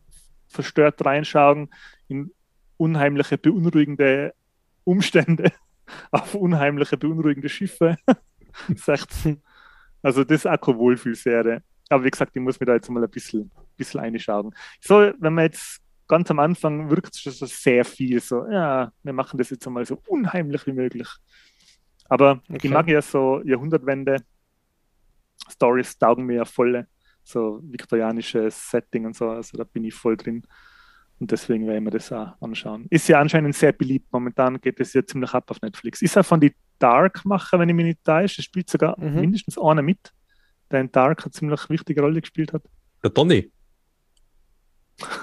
verstört 0.49 1.03
reinschauen, 1.05 1.73
in 2.09 2.33
unheimliche, 2.77 3.39
beunruhigende 3.39 4.35
Umstände, 4.85 5.53
auf 6.11 6.35
unheimliche, 6.35 6.97
beunruhigende 6.97 7.49
Schiffe. 7.49 7.97
Das 8.69 8.79
ist 8.79 8.89
echt, 8.89 9.39
also 10.03 10.25
das 10.25 10.41
ist 10.43 10.47
auch 10.47 10.61
keine 10.61 10.79
Wohlfühlserie. 10.79 11.63
Aber 11.89 12.05
wie 12.05 12.11
gesagt, 12.11 12.37
ich 12.37 12.43
muss 12.43 12.61
mir 12.61 12.67
da 12.67 12.75
jetzt 12.75 12.89
mal 12.89 13.03
ein 13.03 13.11
bisschen, 13.11 13.51
bisschen 13.77 14.01
einschauen. 14.01 14.55
So, 14.81 15.13
wenn 15.19 15.35
man 15.35 15.47
jetzt 15.47 15.81
ganz 16.07 16.31
am 16.31 16.39
Anfang 16.39 16.89
wirkt 16.91 17.15
es 17.15 17.21
schon 17.21 17.33
so 17.33 17.47
sehr 17.47 17.85
viel, 17.85 18.21
so, 18.21 18.47
ja, 18.49 18.93
wir 19.03 19.13
machen 19.13 19.39
das 19.39 19.51
jetzt 19.51 19.67
einmal 19.67 19.85
so 19.87 20.01
unheimlich 20.07 20.67
wie 20.69 20.73
möglich. 20.73 21.09
Aber 22.09 22.43
Okay. 22.49 22.69
ich 22.69 22.71
mag 22.71 22.89
ja 22.89 23.03
so 23.03 23.43
Jahrhundertwende, 23.45 24.19
Stories 25.51 25.99
taugen 25.99 26.27
mir 26.27 26.37
ja 26.37 26.45
voll, 26.45 26.87
so 27.23 27.61
viktorianisches 27.63 28.71
Setting 28.71 29.07
und 29.07 29.17
so, 29.17 29.31
also 29.31 29.57
da 29.59 29.65
bin 29.65 29.85
ich 29.85 29.95
voll 29.95 30.17
drin. 30.17 30.47
Und 31.21 31.31
deswegen 31.31 31.67
werde 31.67 31.79
ich 31.79 31.85
mir 31.85 31.91
das 31.91 32.13
auch 32.13 32.35
anschauen. 32.41 32.87
Ist 32.91 33.09
ja 33.09 33.21
anscheinend 33.21 33.55
sehr 33.55 33.73
beliebt. 33.73 34.13
Momentan 34.13 34.61
geht 34.61 34.81
es 34.81 34.93
ja 34.95 35.05
ziemlich 35.07 35.33
ab 35.33 35.51
auf 35.51 35.61
Netflix. 35.63 36.03
Ist 36.03 36.19
auch 36.19 36.25
von 36.25 36.41
die 36.41 36.55
Dark-Macher, 36.81 37.59
wenn 37.59 37.69
ich 37.69 37.75
mich 37.75 37.87
nicht 37.87 38.05
täusche. 38.05 38.41
Es 38.41 38.45
spielt 38.45 38.69
sogar 38.69 38.99
Mhm. 38.99 39.21
mindestens 39.21 39.57
einer 39.59 39.83
mit, 39.83 40.13
der 40.71 40.81
in 40.81 40.91
Dark 40.93 41.23
eine 41.25 41.31
ziemlich 41.31 41.71
wichtige 41.71 42.01
Rolle 42.01 42.21
gespielt 42.21 42.53
hat. 42.53 42.63
Der 43.03 43.11
Donny. 43.11 43.51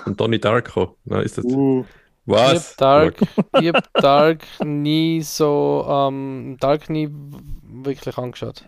Und 0.05 0.19
Donny 0.19 0.39
Darko. 0.39 0.97
Na, 1.05 1.21
ist 1.21 1.37
das. 1.37 1.45
Uh, 1.45 1.85
Was? 2.25 2.53
Ich 2.53 2.69
hab 2.71 2.77
Dark, 2.77 3.21
ich 3.61 3.67
hab 3.69 3.93
Dark 3.93 4.43
nie 4.63 5.21
so, 5.21 5.85
ähm, 5.89 6.57
Dark 6.59 6.89
nie 6.89 7.09
wirklich 7.11 8.17
angeschaut. 8.17 8.67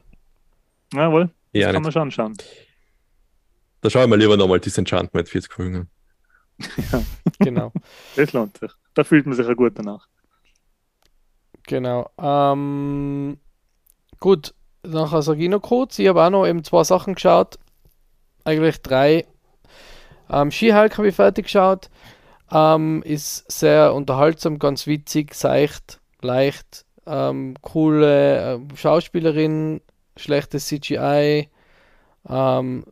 jawohl, 0.94 1.26
das 1.26 1.34
Ja, 1.54 1.68
kann 1.68 1.76
nicht. 1.76 1.84
man 1.84 1.92
schon 1.92 2.02
anschauen. 2.04 2.34
Da 3.82 3.90
schauen 3.90 4.10
wir 4.10 4.18
lieber 4.18 4.38
nochmal 4.38 4.60
Disenchantment 4.60 5.28
40 5.30 5.52
Folgen. 6.64 7.05
Genau, 7.39 7.72
Das 8.16 8.34
lohnt 8.34 8.57
sich. 8.57 8.72
Da 8.93 9.03
fühlt 9.03 9.26
man 9.26 9.36
sich 9.36 9.47
ja 9.47 9.53
gut 9.53 9.74
danach. 9.76 10.07
genau. 11.68 12.09
Ähm, 12.18 13.38
gut, 14.20 14.53
nachher 14.84 15.22
sage 15.22 15.43
ich 15.43 15.49
noch 15.49 15.61
kurz, 15.61 15.99
ich 15.99 16.07
habe 16.07 16.24
auch 16.24 16.30
noch 16.30 16.45
eben 16.45 16.64
zwei 16.64 16.84
Sachen 16.84 17.16
geschaut. 17.16 17.57
Eigentlich 18.43 18.82
drei. 18.82 19.26
Ähm, 20.30 20.51
She-Hulk 20.51 20.97
habe 20.97 21.07
ich 21.09 21.16
fertig 21.16 21.45
geschaut. 21.45 21.89
Ähm, 22.51 23.01
ist 23.03 23.49
sehr 23.51 23.93
unterhaltsam, 23.93 24.59
ganz 24.59 24.86
witzig, 24.86 25.34
seicht, 25.34 25.99
leicht, 26.22 26.86
ähm, 27.07 27.55
coole 27.61 28.55
äh, 28.55 28.59
Schauspielerin, 28.76 29.82
schlechtes 30.18 30.68
CGI, 30.68 31.49
ähm, 32.30 32.86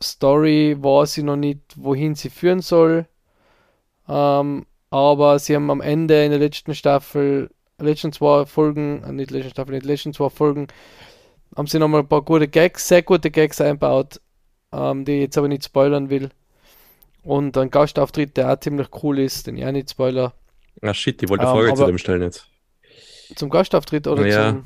Story 0.00 0.76
weiß 0.78 1.18
ich 1.18 1.24
noch 1.24 1.36
nicht, 1.36 1.60
wohin 1.76 2.14
sie 2.14 2.30
führen 2.30 2.60
soll. 2.60 3.06
Ähm, 4.08 4.66
aber 4.90 5.38
sie 5.38 5.54
haben 5.56 5.70
am 5.70 5.80
Ende 5.80 6.24
in 6.24 6.30
der 6.30 6.38
letzten 6.38 6.74
Staffel, 6.74 7.50
letzten 7.78 8.12
zwei 8.12 8.46
Folgen, 8.46 9.02
äh, 9.04 9.12
nicht 9.12 9.30
letzten 9.30 9.50
Staffel, 9.50 9.74
nicht 9.74 9.84
letzten 9.86 10.12
zwei 10.12 10.28
Folgen, 10.30 10.68
haben 11.56 11.66
sie 11.66 11.78
nochmal 11.78 12.00
ein 12.02 12.08
paar 12.08 12.22
gute 12.22 12.46
Gags, 12.48 12.86
sehr 12.88 13.02
gute 13.02 13.30
Gags 13.30 13.60
einbaut, 13.60 14.20
ähm, 14.72 15.04
die 15.04 15.12
ich 15.12 15.20
jetzt 15.22 15.38
aber 15.38 15.48
nicht 15.48 15.64
spoilern 15.64 16.10
will. 16.10 16.30
Und 17.22 17.56
ein 17.58 17.70
Gastauftritt, 17.70 18.36
der 18.36 18.52
auch 18.52 18.60
ziemlich 18.60 18.88
cool 19.02 19.18
ist, 19.18 19.46
den 19.46 19.56
ich 19.56 19.64
auch 19.66 19.72
nicht 19.72 19.90
spoiler. 19.90 20.32
Ah, 20.82 20.94
shit, 20.94 21.20
ich 21.22 21.28
wollte 21.28 21.42
eine 21.48 21.50
Ähm, 21.50 21.56
Frage 21.64 21.74
zu 21.74 21.82
aber- 21.82 21.92
dem 21.92 21.98
stellen 21.98 22.22
jetzt. 22.22 22.46
Zum 23.34 23.50
Gastauftritt 23.50 24.06
oder 24.06 24.24
Ja. 24.26 24.50
zum. 24.50 24.64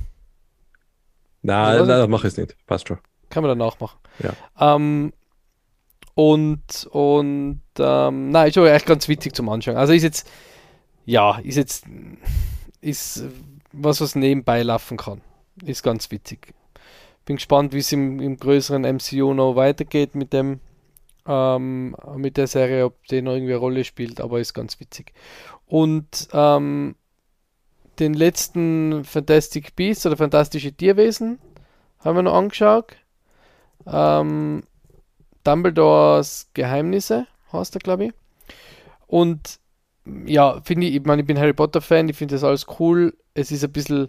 Nein, 1.43 1.89
das 1.89 2.09
mach 2.09 2.25
ich 2.25 2.37
nicht. 2.37 2.55
Passt 2.67 2.89
schon. 2.89 2.99
Kann 3.31 3.43
man 3.43 3.57
danach 3.59 3.81
machen. 3.81 3.99
Ja. 4.19 4.75
Ähm, 4.77 5.13
und, 6.15 6.87
und, 6.91 7.63
ähm, 7.79 8.31
nein, 8.31 8.49
ist 8.49 8.55
schon 8.55 8.67
echt 8.67 8.87
ganz 8.87 9.09
witzig 9.09 9.35
zum 9.35 9.49
Anschauen. 9.49 9.77
Also 9.77 9.93
ist 9.93 10.03
jetzt, 10.03 10.29
ja, 11.05 11.39
ist 11.39 11.57
jetzt, 11.57 11.85
ist 12.81 13.25
was, 13.73 14.01
was 14.01 14.15
nebenbei 14.15 14.63
laufen 14.63 14.97
kann. 14.97 15.21
Ist 15.65 15.83
ganz 15.83 16.11
witzig. 16.11 16.55
Bin 17.25 17.37
gespannt, 17.37 17.73
wie 17.73 17.79
es 17.79 17.93
im, 17.93 18.21
im 18.21 18.37
größeren 18.37 18.83
MCU 18.83 19.35
noch 19.35 19.55
weitergeht 19.55 20.15
mit 20.15 20.33
dem, 20.33 20.61
ähm, 21.27 21.95
mit 22.17 22.37
der 22.37 22.47
Serie, 22.47 22.87
ob 22.87 23.07
die 23.07 23.23
noch 23.23 23.33
irgendwie 23.33 23.53
eine 23.53 23.61
Rolle 23.61 23.85
spielt, 23.85 24.21
aber 24.21 24.41
ist 24.41 24.55
ganz 24.55 24.81
witzig. 24.81 25.13
Und, 25.67 26.29
ähm, 26.33 26.97
den 28.01 28.15
letzten 28.15 29.05
Fantastic 29.05 29.77
Beasts 29.77 30.07
oder 30.07 30.17
Fantastische 30.17 30.73
Tierwesen 30.73 31.39
haben 32.01 32.17
wir 32.17 32.23
noch 32.23 32.35
angeschaut. 32.35 32.97
Ähm, 33.87 34.63
Dumbledores 35.45 36.51
Geheimnisse 36.55 37.27
heißt 37.53 37.75
er, 37.77 37.81
glaube 37.81 38.07
ich. 38.07 38.13
Und 39.07 39.59
ja, 40.27 40.61
finde 40.63 40.87
ich, 40.87 40.97
ich 40.97 41.05
meine, 41.05 41.23
ich 41.23 41.27
bin 41.27 41.39
Harry 41.39 41.53
Potter 41.53 41.81
Fan, 41.81 42.09
ich 42.09 42.17
finde 42.17 42.35
das 42.35 42.45
alles 42.45 42.67
cool. 42.79 43.15
Es 43.35 43.51
ist 43.53 43.65
ein 43.65 43.73
bisschen, 43.73 44.09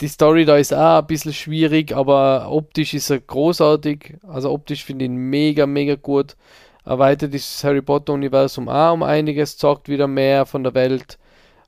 die 0.00 0.08
Story 0.08 0.44
da 0.44 0.56
ist 0.56 0.74
auch 0.74 0.98
ein 0.98 1.06
bisschen 1.06 1.32
schwierig, 1.32 1.94
aber 1.94 2.50
optisch 2.50 2.94
ist 2.94 3.10
er 3.10 3.20
großartig. 3.20 4.18
Also 4.26 4.50
optisch 4.50 4.84
finde 4.84 5.04
ich 5.04 5.10
ihn 5.10 5.16
mega, 5.16 5.66
mega 5.66 5.94
gut. 5.94 6.36
Erweitert 6.84 7.34
das 7.34 7.64
Harry 7.64 7.82
Potter 7.82 8.12
Universum 8.12 8.68
auch 8.68 8.92
um 8.92 9.02
einiges, 9.02 9.58
sagt 9.58 9.88
wieder 9.88 10.06
mehr 10.06 10.46
von 10.46 10.62
der 10.62 10.74
Welt. 10.74 11.18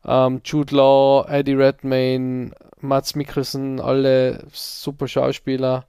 Ähm, 0.05 0.41
Jude 0.45 0.77
Law, 0.77 1.27
Eddie 1.29 1.55
Redmayne, 1.55 2.53
Mats 2.81 3.15
Mikkelsen, 3.15 3.81
alle 3.81 4.45
super 4.53 5.09
Schauspieler. 5.09 5.87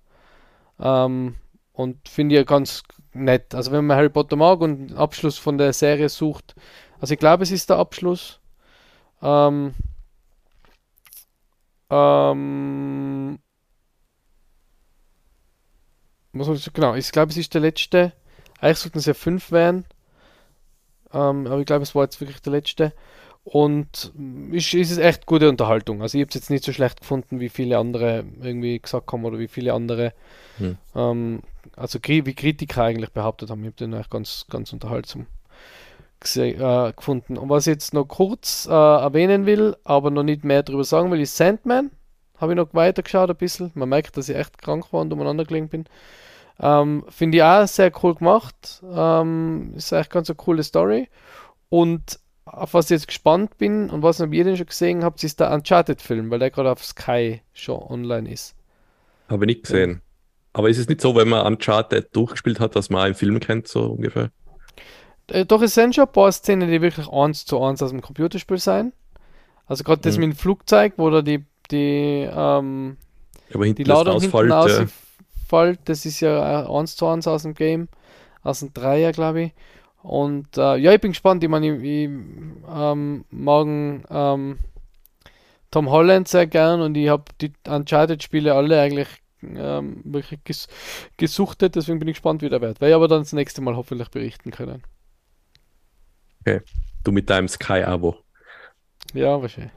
Ähm, 0.79 1.35
und 1.79 2.09
finde 2.09 2.35
ich 2.35 2.39
ja 2.39 2.43
ganz 2.43 2.83
nett. 3.13 3.55
Also 3.55 3.71
wenn 3.71 3.85
man 3.85 3.95
Harry 3.95 4.09
Potter 4.09 4.35
mag 4.35 4.59
und 4.59 4.89
einen 4.89 4.97
Abschluss 4.97 5.37
von 5.37 5.57
der 5.57 5.71
Serie 5.71 6.09
sucht, 6.09 6.53
also 6.99 7.13
ich 7.13 7.19
glaube, 7.19 7.43
es 7.43 7.51
ist 7.51 7.69
der 7.69 7.77
Abschluss. 7.77 8.41
Ähm, 9.21 9.73
ähm, 11.89 13.39
ich 16.33 16.45
sagen? 16.45 16.73
Genau, 16.73 16.95
ich 16.95 17.13
glaube, 17.13 17.31
es 17.31 17.37
ist 17.37 17.53
der 17.53 17.61
letzte. 17.61 18.11
Eigentlich 18.59 18.79
sollten 18.79 18.97
es 18.97 19.05
ja 19.05 19.13
fünf 19.13 19.53
werden. 19.53 19.85
Ähm, 21.13 21.47
aber 21.47 21.59
ich 21.59 21.65
glaube, 21.65 21.83
es 21.83 21.95
war 21.95 22.03
jetzt 22.03 22.19
wirklich 22.19 22.41
der 22.41 22.51
letzte. 22.51 22.93
Und 23.51 24.13
ist, 24.51 24.75
ist 24.75 24.91
es 24.91 24.99
echt 24.99 25.25
gute 25.25 25.49
Unterhaltung. 25.49 26.03
Also 26.03 26.19
ich 26.19 26.21
habe 26.21 26.29
es 26.29 26.35
jetzt 26.35 26.51
nicht 26.51 26.63
so 26.63 26.71
schlecht 26.71 26.99
gefunden, 26.99 27.39
wie 27.39 27.49
viele 27.49 27.79
andere 27.79 28.23
irgendwie 28.43 28.79
gesagt 28.79 29.11
haben 29.11 29.25
oder 29.25 29.39
wie 29.39 29.47
viele 29.47 29.73
andere, 29.73 30.13
Hm. 30.57 30.77
ähm, 30.95 31.39
also 31.75 31.97
wie 32.03 32.35
Kritiker 32.35 32.83
eigentlich 32.83 33.11
behauptet 33.11 33.49
haben. 33.49 33.61
Ich 33.61 33.67
habe 33.67 33.75
den 33.77 33.93
eigentlich 33.95 34.11
ganz, 34.11 34.45
ganz 34.51 34.71
unterhaltsam 34.71 35.25
äh, 36.35 36.93
gefunden. 36.93 37.37
Und 37.39 37.49
was 37.49 37.65
ich 37.65 37.71
jetzt 37.71 37.95
noch 37.95 38.05
kurz 38.05 38.67
äh, 38.69 38.71
erwähnen 38.71 39.47
will, 39.47 39.75
aber 39.83 40.11
noch 40.11 40.21
nicht 40.21 40.43
mehr 40.43 40.61
darüber 40.61 40.83
sagen 40.83 41.09
will, 41.09 41.21
ist 41.21 41.35
Sandman. 41.35 41.89
Habe 42.37 42.51
ich 42.51 42.55
noch 42.57 42.71
weitergeschaut 42.73 43.31
ein 43.31 43.35
bisschen. 43.35 43.71
Man 43.73 43.89
merkt, 43.89 44.15
dass 44.15 44.29
ich 44.29 44.35
echt 44.35 44.59
krank 44.59 44.93
war 44.93 45.01
und 45.01 45.11
umeinander 45.11 45.45
gelegen 45.45 45.69
bin. 45.69 45.85
Ähm, 46.59 47.03
Finde 47.09 47.37
ich 47.39 47.43
auch 47.43 47.67
sehr 47.67 47.91
cool 48.03 48.13
gemacht. 48.13 48.83
Ähm, 48.93 49.73
ist 49.75 49.91
echt 49.91 50.11
ganz 50.11 50.29
eine 50.29 50.35
coole 50.35 50.61
Story. 50.61 51.09
Und 51.69 52.19
auf 52.51 52.73
was 52.73 52.85
ich 52.85 52.91
jetzt 52.91 53.07
gespannt 53.07 53.57
bin 53.57 53.89
und 53.89 54.03
was 54.03 54.19
ich 54.19 54.31
jeden 54.31 54.57
schon 54.57 54.65
gesehen 54.67 55.03
habt, 55.03 55.23
ist 55.23 55.39
der 55.39 55.51
Uncharted-Film, 55.53 56.29
weil 56.31 56.39
der 56.39 56.51
gerade 56.51 56.71
auf 56.71 56.83
Sky 56.83 57.41
schon 57.53 57.81
online 57.81 58.31
ist. 58.31 58.55
Habe 59.29 59.45
ich 59.45 59.47
nicht 59.47 59.63
gesehen. 59.63 60.01
Aber 60.53 60.69
ist 60.69 60.77
es 60.77 60.87
nicht 60.87 61.01
so, 61.01 61.15
wenn 61.15 61.29
man 61.29 61.45
Uncharted 61.45 62.15
durchgespielt 62.15 62.59
hat, 62.59 62.75
dass 62.75 62.89
man 62.89 63.03
einen 63.03 63.15
Film 63.15 63.39
kennt, 63.39 63.67
so 63.67 63.85
ungefähr? 63.91 64.31
Äh, 65.27 65.45
doch, 65.45 65.61
es 65.61 65.75
sind 65.75 65.95
schon 65.95 66.05
ein 66.05 66.11
paar 66.11 66.31
Szenen, 66.31 66.69
die 66.69 66.81
wirklich 66.81 67.07
eins 67.09 67.45
zu 67.45 67.61
eins 67.63 67.81
aus 67.81 67.91
dem 67.91 68.01
Computerspiel 68.01 68.57
sein. 68.57 68.93
Also 69.67 69.83
gerade 69.83 70.01
das 70.01 70.15
Mhm. 70.15 70.21
mit 70.21 70.29
dem 70.31 70.35
Flugzeug, 70.35 70.93
wo 70.97 71.09
da 71.09 71.21
die, 71.21 71.45
die, 71.71 72.29
ähm, 72.31 72.97
Aber 73.53 73.65
hinten 73.65 73.77
die 73.77 73.83
Ladung 73.83 74.19
hinten 74.19 74.51
ausfällt, 74.51 74.65
ja. 74.65 74.87
ausfällt, 75.47 75.79
das 75.85 76.05
ist 76.05 76.19
ja 76.21 76.69
eins 76.69 76.95
zu 76.95 77.07
eins 77.07 77.27
aus 77.27 77.43
dem 77.43 77.53
Game, 77.53 77.87
aus 78.43 78.59
dem 78.61 78.73
Dreier, 78.73 79.11
glaube 79.11 79.41
ich. 79.43 79.53
Und 80.01 80.57
äh, 80.57 80.77
ja, 80.77 80.93
ich 80.93 81.01
bin 81.01 81.11
gespannt. 81.11 81.43
Ich 81.43 81.49
meine, 81.49 81.75
ich, 81.75 81.83
ich 81.83 82.09
ähm, 82.69 83.25
mag 83.29 83.67
ähm, 84.09 84.59
Tom 85.71 85.89
Holland 85.89 86.27
sehr 86.27 86.47
gern 86.47 86.81
und 86.81 86.95
ich 86.95 87.09
habe 87.09 87.25
die 87.41 87.53
Uncharted-Spiele 87.67 88.53
alle 88.53 88.81
eigentlich 88.81 89.07
ähm, 89.43 90.01
wirklich 90.03 90.43
ges 90.43 90.67
gesuchtet, 91.17 91.75
deswegen 91.75 91.99
bin 91.99 92.07
ich 92.07 92.15
gespannt, 92.15 92.41
wie 92.41 92.49
der 92.49 92.61
wird. 92.61 92.81
Werde 92.81 92.91
ich 92.91 92.95
aber 92.95 93.07
dann 93.07 93.21
das 93.21 93.33
nächste 93.33 93.61
Mal 93.61 93.75
hoffentlich 93.75 94.09
berichten 94.09 94.51
können. 94.51 94.83
Du 97.03 97.11
mit 97.11 97.29
deinem 97.29 97.47
Sky-Abo. 97.47 98.17
Ja, 99.13 99.41
wahrscheinlich. 99.41 99.73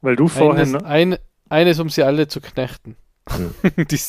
Weil 0.00 0.16
du 0.16 0.28
vorhin. 0.28 0.60
Eines, 0.60 0.72
noch- 0.72 0.82
ein, 0.82 1.18
eines, 1.48 1.78
um 1.80 1.88
sie 1.88 2.02
alle 2.02 2.28
zu 2.28 2.40
knechten. 2.40 2.96
Hm. 3.30 3.54
die, 3.76 4.00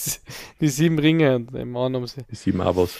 die 0.59 0.67
sieben 0.67 0.99
Ringe 0.99 1.35
und 1.35 1.53
den 1.53 1.71
Mann 1.71 1.95
um 1.95 2.05
sie. 2.07 2.23
Die 2.29 2.35
sieben 2.35 2.61
Abos. 2.61 2.97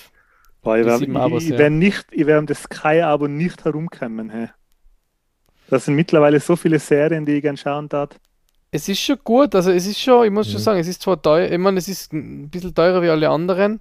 Boah, 0.62 0.78
ich 0.78 0.86
wär, 0.86 0.98
sieben 0.98 1.14
ich, 1.14 1.18
Abos, 1.20 1.44
ich, 1.44 1.50
ja. 1.50 1.70
nicht, 1.70 2.06
ich 2.12 2.26
wär 2.26 2.40
um 2.40 2.46
das 2.46 2.64
Sky-Abo 2.64 3.28
nicht 3.28 3.64
herumkommen. 3.66 4.30
Hey. 4.30 4.50
Das 5.70 5.86
sind 5.86 5.96
mittlerweile 5.96 6.40
so 6.40 6.56
viele 6.56 6.80
Serien, 6.80 7.26
die 7.26 7.34
ich 7.34 7.42
gern 7.42 7.58
schauen 7.58 7.90
darf. 7.90 8.10
Es 8.72 8.90
ist 8.90 9.00
schon 9.00 9.18
gut, 9.24 9.56
also 9.56 9.72
es 9.72 9.86
ist 9.88 10.00
schon, 10.00 10.26
ich 10.26 10.32
muss 10.32 10.48
schon 10.48 10.60
Mhm. 10.60 10.64
sagen, 10.64 10.80
es 10.80 10.88
ist 10.88 11.02
zwar 11.02 11.22
teuer, 11.22 11.50
ich 11.50 11.58
meine, 11.58 11.78
es 11.78 11.88
ist 11.88 12.12
ein 12.14 12.50
bisschen 12.50 12.76
teurer 12.76 13.02
wie 13.02 13.10
alle 13.10 13.30
anderen, 13.30 13.80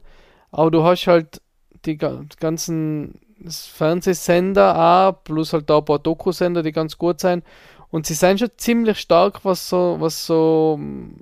aber 0.52 0.70
du 0.70 0.84
hast 0.84 1.06
halt 1.08 1.40
die 1.84 1.96
ga- 1.96 2.24
ganzen 2.38 3.20
Fernsehsender 3.48 4.76
auch, 4.78 5.24
plus 5.24 5.52
halt 5.52 5.68
da 5.68 5.78
ein 5.78 5.84
paar 5.84 5.98
Dokusender, 5.98 6.62
die 6.62 6.72
ganz 6.72 6.96
gut 6.98 7.20
sein. 7.20 7.42
Und 7.90 8.06
sie 8.06 8.14
sind 8.14 8.40
schon 8.40 8.50
ziemlich 8.56 8.98
stark, 8.98 9.44
was 9.44 9.68
so, 9.68 9.96
was 10.00 10.26
so 10.26 10.78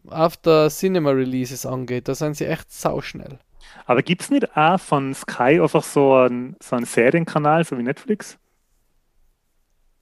After 0.08 0.68
Cinema 0.70 1.10
Releases 1.10 1.66
angeht. 1.66 2.08
Da 2.08 2.14
sind 2.14 2.36
sie 2.36 2.46
echt 2.46 2.72
sauschnell. 2.72 3.38
Aber 3.86 4.02
gibt 4.02 4.22
es 4.22 4.30
nicht 4.30 4.56
auch 4.56 4.78
von 4.80 5.14
Sky 5.14 5.60
einfach 5.60 5.82
so 5.82 6.14
einen, 6.14 6.56
so 6.62 6.76
einen 6.76 6.86
Serienkanal, 6.86 7.64
so 7.64 7.76
wie 7.78 7.82
Netflix? 7.82 8.38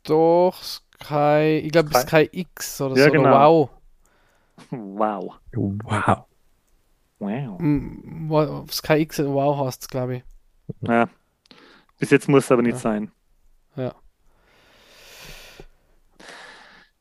Doch, 0.05 0.63
Sky, 0.63 1.63
ich 1.65 1.73
glaube 1.73 1.91
Sky. 1.95 2.27
Sky 2.27 2.29
X 2.33 2.81
oder 2.81 2.97
Ja, 2.97 3.05
so, 3.07 3.13
genau. 3.13 3.29
oder 3.31 3.41
Wow. 3.41 3.71
Wow. 4.71 5.35
Wow. 5.55 6.27
Wow. 7.19 7.59
Wa- 7.61 8.65
Sky 8.71 8.95
X, 9.03 9.19
Wow 9.21 9.67
heißt 9.67 9.83
es, 9.83 9.89
glaube 9.89 10.17
ich. 10.17 10.23
Ja. 10.83 11.09
Bis 11.99 12.11
jetzt 12.11 12.29
muss 12.29 12.45
es 12.45 12.53
aber 12.53 12.63
nicht 12.63 12.73
Ja. 12.75 12.79
sein. 12.79 13.13
Ja. 13.77 13.95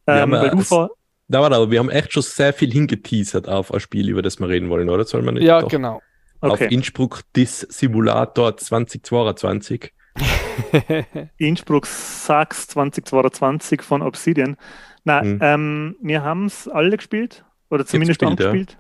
Wir 0.06 0.16
Ähm, 0.24 0.32
weil 0.32 0.50
du 0.50 0.62
vor, 0.62 0.92
Da 1.28 1.42
war 1.42 1.52
aber 1.52 1.72
wir 1.72 1.80
haben 1.80 1.90
echt 1.90 2.12
schon 2.14 2.24
sehr 2.24 2.54
viel 2.54 2.72
hingeteasert 2.72 3.48
auf 3.48 3.74
ein 3.74 3.80
Spiel, 3.80 4.10
über 4.10 4.22
das 4.22 4.40
wir 4.40 4.50
reden 4.50 4.70
wollen, 4.70 4.90
oder? 4.90 5.06
Soll 5.06 5.22
man 5.22 5.36
nicht 5.36 5.44
Ja, 5.44 5.62
doch 5.62 5.70
genau. 5.70 6.02
Auf 6.42 6.54
okay. 6.54 6.68
Innsbruck 6.74 7.22
Dis 7.36 7.62
Simulator 7.62 8.58
2022? 8.58 9.94
Innsbruck 11.38 11.86
Sachs 11.86 12.68
2022 12.68 13.82
von 13.82 14.02
Obsidian. 14.02 14.58
Na, 15.04 15.22
Hm. 15.22 15.40
ähm, 15.42 15.96
wir 16.02 16.24
haben 16.24 16.46
es 16.46 16.68
alle 16.68 16.98
gespielt. 16.98 17.46
Oder 17.70 17.86
zumindest 17.86 18.20
gespielt, 18.20 18.40
ja. 18.40 18.50
angespielt. 18.50 18.78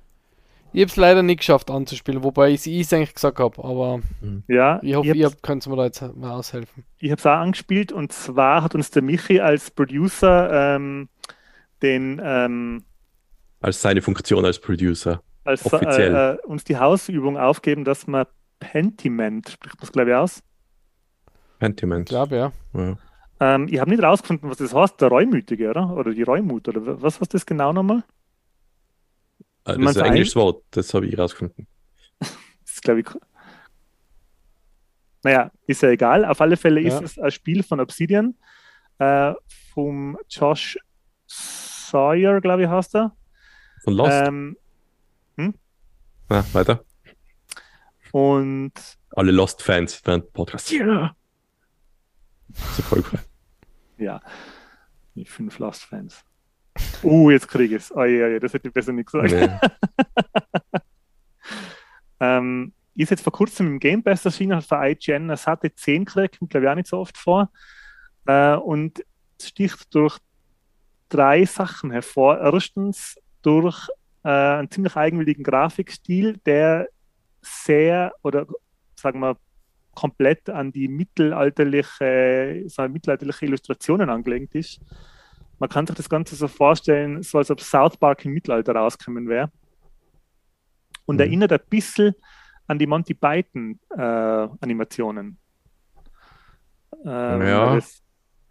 Ich 0.73 0.81
habe 0.81 0.89
es 0.89 0.95
leider 0.95 1.21
nicht 1.21 1.39
geschafft 1.39 1.69
anzuspielen, 1.69 2.23
wobei 2.23 2.51
ich 2.51 2.65
es 2.65 2.93
eigentlich 2.93 3.13
gesagt 3.13 3.39
habe, 3.39 3.63
aber 3.63 3.99
Ja, 4.47 4.79
ich 4.81 4.95
hoffe, 4.95 5.13
ihr 5.13 5.31
könnt 5.41 5.67
mir 5.67 5.75
da 5.75 5.85
jetzt 5.85 6.01
mal 6.15 6.31
aushelfen. 6.31 6.85
Ich 6.99 7.11
habe 7.11 7.19
es 7.19 7.25
auch 7.25 7.31
angespielt 7.31 7.91
und 7.91 8.13
zwar 8.13 8.63
hat 8.63 8.73
uns 8.73 8.89
der 8.89 9.01
Michi 9.01 9.41
als 9.41 9.71
Producer 9.71 10.75
ähm, 10.75 11.09
den 11.81 12.21
ähm, 12.23 12.83
Als 13.59 13.81
seine 13.81 14.01
Funktion 14.01 14.45
als 14.45 14.59
Producer. 14.59 15.21
Als 15.43 15.65
Offiziell. 15.65 16.15
äh, 16.15 16.33
äh, 16.33 16.37
uns 16.45 16.63
die 16.63 16.77
Hausübung 16.77 17.37
aufgeben, 17.37 17.83
dass 17.83 18.07
man 18.07 18.25
Pentiment, 18.59 19.49
spricht 19.49 19.75
man 19.77 19.83
es 19.83 19.91
glaube 19.91 20.09
ich 20.11 20.15
aus. 20.15 20.43
Pentiment. 21.59 22.01
Ich 22.09 22.09
glaube, 22.09 22.35
ja. 22.35 22.51
Ja. 22.73 22.97
Ähm, 23.39 23.67
ich 23.69 23.79
habe 23.79 23.89
nicht 23.89 24.03
rausgefunden, 24.03 24.49
was 24.49 24.57
das 24.57 24.73
heißt, 24.73 25.01
der 25.01 25.07
Reumütige, 25.09 25.69
oder? 25.69 25.95
Oder 25.95 26.13
die 26.13 26.21
Reumut, 26.23 26.67
oder 26.67 26.85
wa- 26.85 26.97
was 26.99 27.19
heißt 27.19 27.33
das 27.33 27.45
genau 27.45 27.73
nochmal? 27.73 28.03
Man 29.65 29.81
Das 29.81 29.91
ist 29.91 29.97
ein 29.97 30.03
ein- 30.03 30.09
englisches 30.11 30.35
Wort, 30.35 30.63
das 30.71 30.93
habe 30.93 31.05
ich 31.07 31.17
rausgefunden. 31.17 31.67
Das 32.19 32.75
ist 32.77 32.83
glaube 32.83 33.01
ich. 33.01 33.07
Naja, 35.23 35.51
ist 35.67 35.81
ja 35.83 35.89
egal. 35.89 36.25
Auf 36.25 36.41
alle 36.41 36.57
Fälle 36.57 36.81
ist 36.81 36.93
Ja. 36.95 37.01
es 37.01 37.19
ein 37.19 37.31
Spiel 37.31 37.63
von 37.63 37.79
Obsidian, 37.79 38.35
äh, 38.97 39.33
vom 39.73 40.17
Josh 40.29 40.77
Sawyer, 41.27 42.41
glaube 42.41 42.63
ich, 42.63 42.69
heißt 42.69 42.95
er. 42.95 43.15
Von 43.83 43.93
Lost. 43.93 44.11
Ähm, 44.27 44.57
Na, 46.31 46.45
weiter. 46.53 46.85
und 48.13 48.71
Alle 49.17 49.33
Lost-Fans 49.33 50.01
während 50.05 50.31
Podcast. 50.31 50.71
Ja! 50.71 51.13
So 52.53 52.81
voll 52.83 53.03
cool. 53.11 53.19
Ja, 53.97 54.21
die 55.13 55.25
fünf 55.25 55.59
Lost-Fans. 55.59 56.23
Uh, 57.03 57.31
jetzt 57.31 57.49
kriege 57.49 57.75
ich 57.75 57.81
es. 57.81 57.91
Oh, 57.91 58.05
ja, 58.05 58.29
ja, 58.29 58.39
das 58.39 58.53
hätte 58.53 58.69
ich 58.69 58.73
besser 58.73 58.93
nicht 58.93 59.11
gesagt. 59.11 59.31
Nee. 59.31 59.49
Ähm, 62.23 62.73
ist 62.93 63.09
jetzt 63.09 63.23
vor 63.23 63.33
kurzem 63.33 63.65
im 63.65 63.79
Game 63.79 64.03
Pass 64.03 64.23
erschienen, 64.23 64.55
hat 64.55 64.63
für 64.63 64.75
IGN 64.75 65.23
eine 65.23 65.37
satte 65.37 65.73
10 65.73 66.05
gekriegt, 66.05 66.37
kommt 66.37 66.51
glaube 66.51 66.67
ich 66.67 66.69
auch 66.69 66.75
nicht 66.75 66.87
so 66.87 66.99
oft 66.99 67.17
vor. 67.17 67.51
Äh, 68.27 68.53
und 68.57 69.03
sticht 69.41 69.91
durch 69.95 70.19
drei 71.09 71.43
Sachen 71.45 71.89
hervor. 71.89 72.37
Erstens 72.37 73.17
durch 73.41 73.89
äh, 74.23 74.29
einen 74.29 74.69
ziemlich 74.71 74.95
eigenwilligen 74.95 75.43
Grafikstil, 75.43 76.37
der 76.45 76.87
sehr 77.41 78.13
oder 78.23 78.45
sagen 78.95 79.19
wir 79.19 79.37
komplett 79.93 80.49
an 80.49 80.71
die 80.71 80.87
mittelalterliche, 80.87 82.63
so 82.67 82.87
mittelalterliche 82.87 83.45
Illustrationen 83.45 84.09
angelegt 84.09 84.55
ist. 84.55 84.79
Man 85.59 85.69
kann 85.69 85.85
sich 85.85 85.95
das 85.95 86.09
Ganze 86.09 86.35
so 86.35 86.47
vorstellen, 86.47 87.21
so 87.23 87.37
als 87.39 87.51
ob 87.51 87.59
South 87.61 87.97
Park 87.97 88.25
im 88.25 88.31
Mittelalter 88.33 88.73
rausgekommen 88.75 89.27
wäre. 89.27 89.51
Und 91.05 91.15
Mhm. 91.15 91.21
erinnert 91.21 91.51
ein 91.51 91.59
bisschen 91.69 92.13
an 92.67 92.79
die 92.79 92.87
Monty 92.87 93.13
Python 93.13 93.79
äh, 93.95 94.01
Animationen. 94.01 95.37
Ähm, 97.05 97.41
Ja. 97.41 97.75
das- 97.75 98.01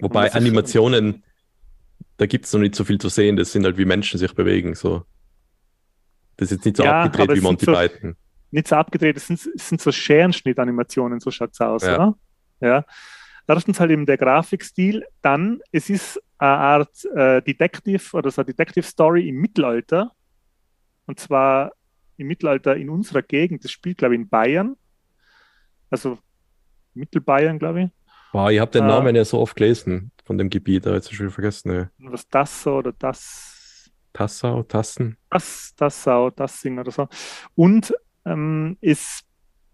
Wobei 0.00 0.32
Animationen, 0.32 1.22
da 2.16 2.26
gibt 2.26 2.46
es 2.46 2.52
noch 2.52 2.60
nicht 2.60 2.74
so 2.74 2.84
viel 2.84 2.98
zu 2.98 3.08
sehen. 3.08 3.36
Das 3.36 3.52
sind 3.52 3.64
halt 3.64 3.76
wie 3.76 3.84
Menschen 3.84 4.18
sich 4.18 4.34
bewegen. 4.34 4.74
So. 4.74 5.04
Das 6.40 6.50
ist 6.50 6.56
jetzt 6.56 6.64
nicht 6.64 6.76
so 6.78 6.84
Ja, 6.84 7.02
abgedreht 7.04 7.36
wie 7.36 7.40
Monty 7.42 7.66
so- 7.66 7.72
Python. 7.72 8.16
nicht 8.50 8.66
so 8.66 8.76
abgedreht, 8.76 9.16
es 9.16 9.26
sind, 9.26 9.38
es 9.54 9.68
sind 9.68 9.80
so 9.80 9.92
Scherenschnitt-Animationen, 9.92 11.20
so 11.20 11.30
schaut 11.30 11.50
es 11.52 11.60
aus, 11.60 11.82
Ja. 11.84 11.94
oder? 11.94 12.18
Ja. 12.60 12.84
Erstens 13.46 13.78
halt 13.80 13.90
eben 13.90 14.06
der 14.06 14.16
Grafikstil, 14.16 15.04
dann 15.22 15.60
es 15.72 15.90
ist 15.90 16.20
eine 16.38 16.50
Art 16.50 17.04
äh, 17.14 17.42
Detective 17.42 18.16
oder 18.16 18.30
so 18.30 18.40
eine 18.42 18.46
Detective 18.46 18.84
Story 18.84 19.28
im 19.28 19.36
Mittelalter. 19.36 20.12
Und 21.06 21.18
zwar 21.20 21.72
im 22.16 22.26
Mittelalter 22.28 22.76
in 22.76 22.88
unserer 22.90 23.22
Gegend, 23.22 23.64
das 23.64 23.70
spielt, 23.72 23.98
glaube 23.98 24.14
ich, 24.14 24.20
in 24.20 24.28
Bayern. 24.28 24.76
Also 25.90 26.18
Mittelbayern, 26.94 27.58
glaube 27.58 27.82
ich. 27.82 27.90
Boah, 28.32 28.50
ich 28.50 28.60
habe 28.60 28.70
den 28.70 28.84
Ah. 28.84 28.88
Namen 28.88 29.16
ja 29.16 29.24
so 29.24 29.40
oft 29.40 29.56
gelesen 29.56 30.12
von 30.24 30.38
dem 30.38 30.48
Gebiet, 30.50 30.86
aber 30.86 30.96
jetzt 30.96 31.12
schon 31.12 31.26
wieder 31.26 31.34
vergessen. 31.34 31.72
Ne. 31.72 31.90
Was 31.98 32.28
das 32.28 32.62
so 32.62 32.76
oder 32.76 32.92
das 32.92 33.59
Tassau, 34.12 34.62
Tassen. 34.62 35.16
das, 35.30 35.74
das 35.76 36.02
Sau, 36.02 36.30
das 36.30 36.60
Sing 36.60 36.78
oder 36.78 36.90
so. 36.90 37.08
Und 37.54 37.94
ähm, 38.24 38.76
es 38.80 39.22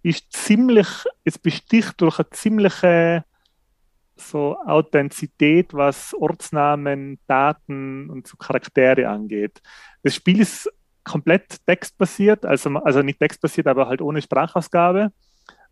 ist 0.03 0.33
ziemlich, 0.33 0.87
es 1.25 1.39
besticht 1.39 2.01
durch 2.01 2.19
eine 2.19 2.31
ziemliche 2.31 3.25
so 4.17 4.57
Authentizität, 4.65 5.75
was 5.75 6.15
Ortsnamen, 6.15 7.19
Daten 7.27 8.09
und 8.11 8.27
so 8.27 8.37
Charaktere 8.37 9.09
angeht. 9.09 9.61
Das 10.03 10.15
Spiel 10.15 10.41
ist 10.41 10.71
komplett 11.05 11.65
textbasiert, 11.67 12.45
also, 12.45 12.71
also 12.79 13.03
nicht 13.03 13.21
textbasiert, 13.21 13.67
aber 13.67 13.89
halt 13.89 14.01
ohne 14.01 14.23
Sprachausgabe. 14.23 15.13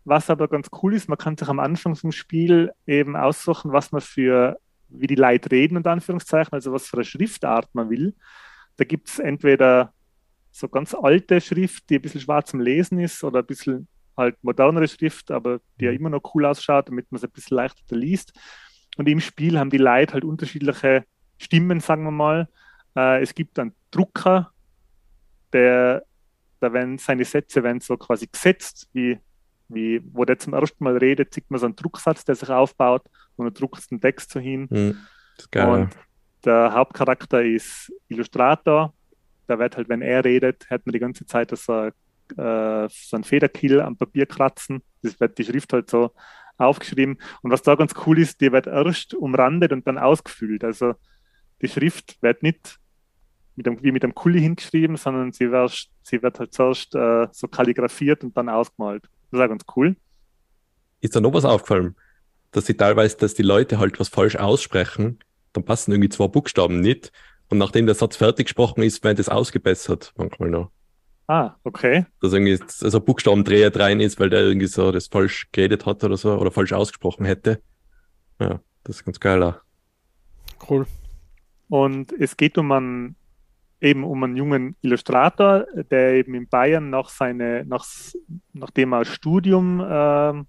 Was 0.05 0.29
aber 0.29 0.47
ganz 0.47 0.69
cool 0.81 0.93
ist, 0.93 1.09
man 1.09 1.17
kann 1.17 1.35
sich 1.35 1.47
am 1.47 1.59
Anfang 1.59 1.95
vom 1.95 2.11
Spiel 2.11 2.71
eben 2.85 3.15
aussuchen, 3.15 3.71
was 3.71 3.91
man 3.91 4.01
für, 4.01 4.59
wie 4.89 5.07
die 5.07 5.15
Leute 5.15 5.49
reden, 5.49 5.77
unter 5.77 5.91
Anführungszeichen, 5.91 6.53
also 6.53 6.71
was 6.71 6.87
für 6.87 6.97
eine 6.97 7.05
Schriftart 7.05 7.73
man 7.73 7.89
will. 7.89 8.13
Da 8.77 8.85
gibt 8.85 9.09
es 9.09 9.19
entweder 9.19 9.93
so 10.51 10.69
ganz 10.69 10.93
alte 10.93 11.41
Schrift, 11.41 11.89
die 11.89 11.95
ein 11.95 12.01
bisschen 12.01 12.21
schwer 12.21 12.45
zum 12.45 12.61
Lesen 12.61 12.99
ist, 12.99 13.23
oder 13.23 13.39
ein 13.39 13.45
bisschen 13.45 13.87
halt 14.17 14.37
modernere 14.41 14.87
Schrift, 14.87 15.31
aber 15.31 15.59
die 15.79 15.85
ja 15.85 15.91
immer 15.91 16.09
noch 16.09 16.21
cool 16.33 16.45
ausschaut, 16.45 16.87
damit 16.87 17.11
man 17.11 17.17
es 17.17 17.23
ein 17.23 17.31
bisschen 17.31 17.57
leichter 17.57 17.95
liest. 17.95 18.33
Und 18.97 19.09
im 19.09 19.19
Spiel 19.19 19.59
haben 19.59 19.69
die 19.69 19.77
Leute 19.77 20.13
halt 20.13 20.23
unterschiedliche 20.23 21.03
Stimmen, 21.37 21.79
sagen 21.81 22.03
wir 22.03 22.11
mal. 22.11 22.47
Äh, 22.95 23.21
es 23.21 23.35
gibt 23.35 23.59
einen 23.59 23.73
Drucker, 23.91 24.51
der, 25.51 26.03
da 26.59 26.71
werden 26.71 26.97
seine 26.97 27.25
Sätze 27.25 27.61
werden 27.63 27.81
so 27.81 27.97
quasi 27.97 28.27
gesetzt, 28.27 28.87
wie, 28.93 29.19
wie 29.67 30.01
wo 30.13 30.23
der 30.23 30.39
zum 30.39 30.53
ersten 30.53 30.83
Mal 30.83 30.97
redet, 30.97 31.33
sieht 31.33 31.49
man 31.51 31.59
so 31.59 31.65
einen 31.65 31.75
Drucksatz, 31.75 32.23
der 32.23 32.35
sich 32.35 32.49
aufbaut 32.49 33.03
und 33.35 33.47
er 33.47 33.51
druckt 33.51 33.91
den 33.91 33.99
Text 33.99 34.31
so 34.31 34.39
hin. 34.39 34.69
Hm, 34.69 34.97
das 35.35 35.45
ist 35.45 35.51
geil. 35.51 35.67
Und 35.67 35.97
der 36.45 36.73
Hauptcharakter 36.73 37.43
ist 37.43 37.91
Illustrator. 38.07 38.93
Da 39.47 39.59
wird 39.59 39.77
halt, 39.77 39.89
wenn 39.89 40.01
er 40.01 40.23
redet, 40.23 40.69
hört 40.69 40.85
man 40.85 40.93
die 40.93 40.99
ganze 40.99 41.25
Zeit 41.25 41.55
so, 41.55 41.73
äh, 41.83 41.91
so 42.89 43.17
ein 43.17 43.23
Federkill 43.23 43.81
am 43.81 43.97
Papier 43.97 44.25
kratzen. 44.25 44.81
Das 45.01 45.19
wird 45.19 45.37
die 45.37 45.43
Schrift 45.43 45.73
halt 45.73 45.89
so 45.89 46.11
aufgeschrieben. 46.57 47.17
Und 47.41 47.51
was 47.51 47.61
da 47.61 47.75
ganz 47.75 47.93
cool 48.05 48.19
ist, 48.19 48.41
die 48.41 48.51
wird 48.51 48.67
erst 48.67 49.13
umrandet 49.13 49.71
und 49.71 49.85
dann 49.87 49.97
ausgefüllt. 49.97 50.63
Also 50.63 50.93
die 51.61 51.67
Schrift 51.67 52.21
wird 52.21 52.43
nicht 52.43 52.79
mit 53.55 53.67
einem, 53.67 53.81
wie 53.83 53.91
mit 53.91 54.03
einem 54.03 54.15
Kuli 54.15 54.41
hingeschrieben, 54.41 54.97
sondern 54.97 55.31
sie 55.31 55.51
wird, 55.51 55.87
sie 56.03 56.21
wird 56.21 56.39
halt 56.39 56.53
zuerst 56.53 56.95
äh, 56.95 57.27
so 57.31 57.47
kalligrafiert 57.47 58.23
und 58.23 58.35
dann 58.35 58.49
ausgemalt. 58.49 59.03
Das 59.31 59.39
ist 59.39 59.45
auch 59.45 59.49
ganz 59.49 59.63
cool. 59.75 59.95
Ist 61.01 61.15
da 61.15 61.21
noch 61.21 61.33
was 61.33 61.45
aufgefallen? 61.45 61.95
Dass 62.51 62.65
sie 62.65 62.75
teilweise, 62.75 63.17
dass 63.17 63.33
die 63.33 63.43
Leute 63.43 63.79
halt 63.79 63.99
was 63.99 64.09
falsch 64.09 64.35
aussprechen, 64.35 65.19
dann 65.55 65.65
passen 65.65 65.91
irgendwie 65.91 66.09
zwei 66.09 66.27
Buchstaben 66.27 66.81
nicht 66.81 67.11
Und 67.49 67.57
nachdem 67.57 67.85
der 67.85 67.95
Satz 67.95 68.15
fertig 68.15 68.47
gesprochen 68.47 68.83
ist, 68.83 69.03
wird 69.03 69.19
es 69.19 69.29
ausgebessert, 69.29 70.13
manchmal 70.17 70.49
noch. 70.49 70.71
Ah, 71.27 71.55
okay. 71.63 72.05
Dass 72.21 72.33
irgendwie 72.33 72.59
also 72.81 72.99
Buchstabendreher 72.99 73.75
rein 73.75 73.99
ist, 73.99 74.19
weil 74.19 74.29
der 74.29 74.41
irgendwie 74.41 74.67
so 74.67 74.91
das 74.91 75.07
falsch 75.07 75.47
geredet 75.51 75.85
hat 75.85 76.03
oder 76.03 76.17
so 76.17 76.35
oder 76.37 76.51
falsch 76.51 76.73
ausgesprochen 76.73 77.25
hätte. 77.25 77.61
Ja, 78.39 78.59
das 78.83 78.97
ist 78.97 79.05
ganz 79.05 79.19
geil. 79.19 79.41
Auch. 79.41 79.55
Cool. 80.69 80.85
Und 81.67 82.11
es 82.13 82.37
geht 82.37 82.57
um 82.59 82.71
einen, 82.71 83.15
eben 83.81 84.03
um 84.03 84.23
einen 84.23 84.35
jungen 84.35 84.75
Illustrator, 84.81 85.65
der 85.89 86.13
eben 86.13 86.35
in 86.35 86.47
Bayern 86.47 86.91
nach 86.91 87.09
seine, 87.09 87.65
nach, 87.65 87.85
nachdem 88.53 88.93
er 88.93 88.99
das 88.99 89.07
Studium 89.09 89.79
äh, 89.79 90.43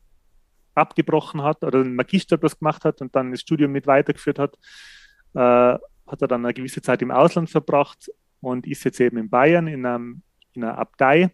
abgebrochen 0.75 1.43
hat 1.43 1.65
oder 1.65 1.81
einen 1.81 1.95
Magister 1.95 2.37
gemacht 2.37 2.85
hat 2.85 3.01
und 3.01 3.17
dann 3.17 3.31
das 3.31 3.41
Studium 3.41 3.73
mit 3.73 3.87
weitergeführt 3.87 4.39
hat, 4.39 4.59
äh, 5.35 5.39
hat 5.39 6.23
er 6.23 6.29
dann 6.29 6.45
eine 6.45 6.55
gewisse 6.55 6.83
Zeit 6.83 7.03
im 7.03 7.11
Ausland 7.11 7.51
verbracht 7.51 8.11
und 8.41 8.67
ist 8.67 8.85
jetzt 8.85 9.01
eben 9.01 9.19
in 9.19 9.29
Bayern 9.29 9.67
in, 9.67 9.85
einem, 9.85 10.23
in 10.53 10.65
einer 10.65 10.79
Abtei 10.79 11.31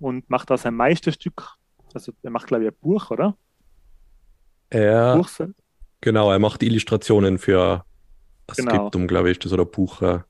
und 0.00 0.28
macht 0.30 0.50
da 0.50 0.56
sein 0.56 0.74
Meisterstück. 0.74 1.54
Also 1.94 2.12
er 2.22 2.30
macht, 2.30 2.46
glaube 2.46 2.64
ich, 2.64 2.70
ein 2.70 2.76
Buch, 2.80 3.10
oder? 3.10 3.36
Er, 4.70 5.16
Buch, 5.16 5.28
genau, 6.00 6.30
er 6.30 6.38
macht 6.38 6.62
Illustrationen 6.62 7.38
für 7.38 7.84
das 8.46 8.56
Genau. 8.58 8.74
Skriptum, 8.74 9.06
glaube 9.08 9.30
ich, 9.30 9.38
das 9.38 9.52
oder 9.52 9.64
Buch. 9.64 10.00
äh, 10.02 10.20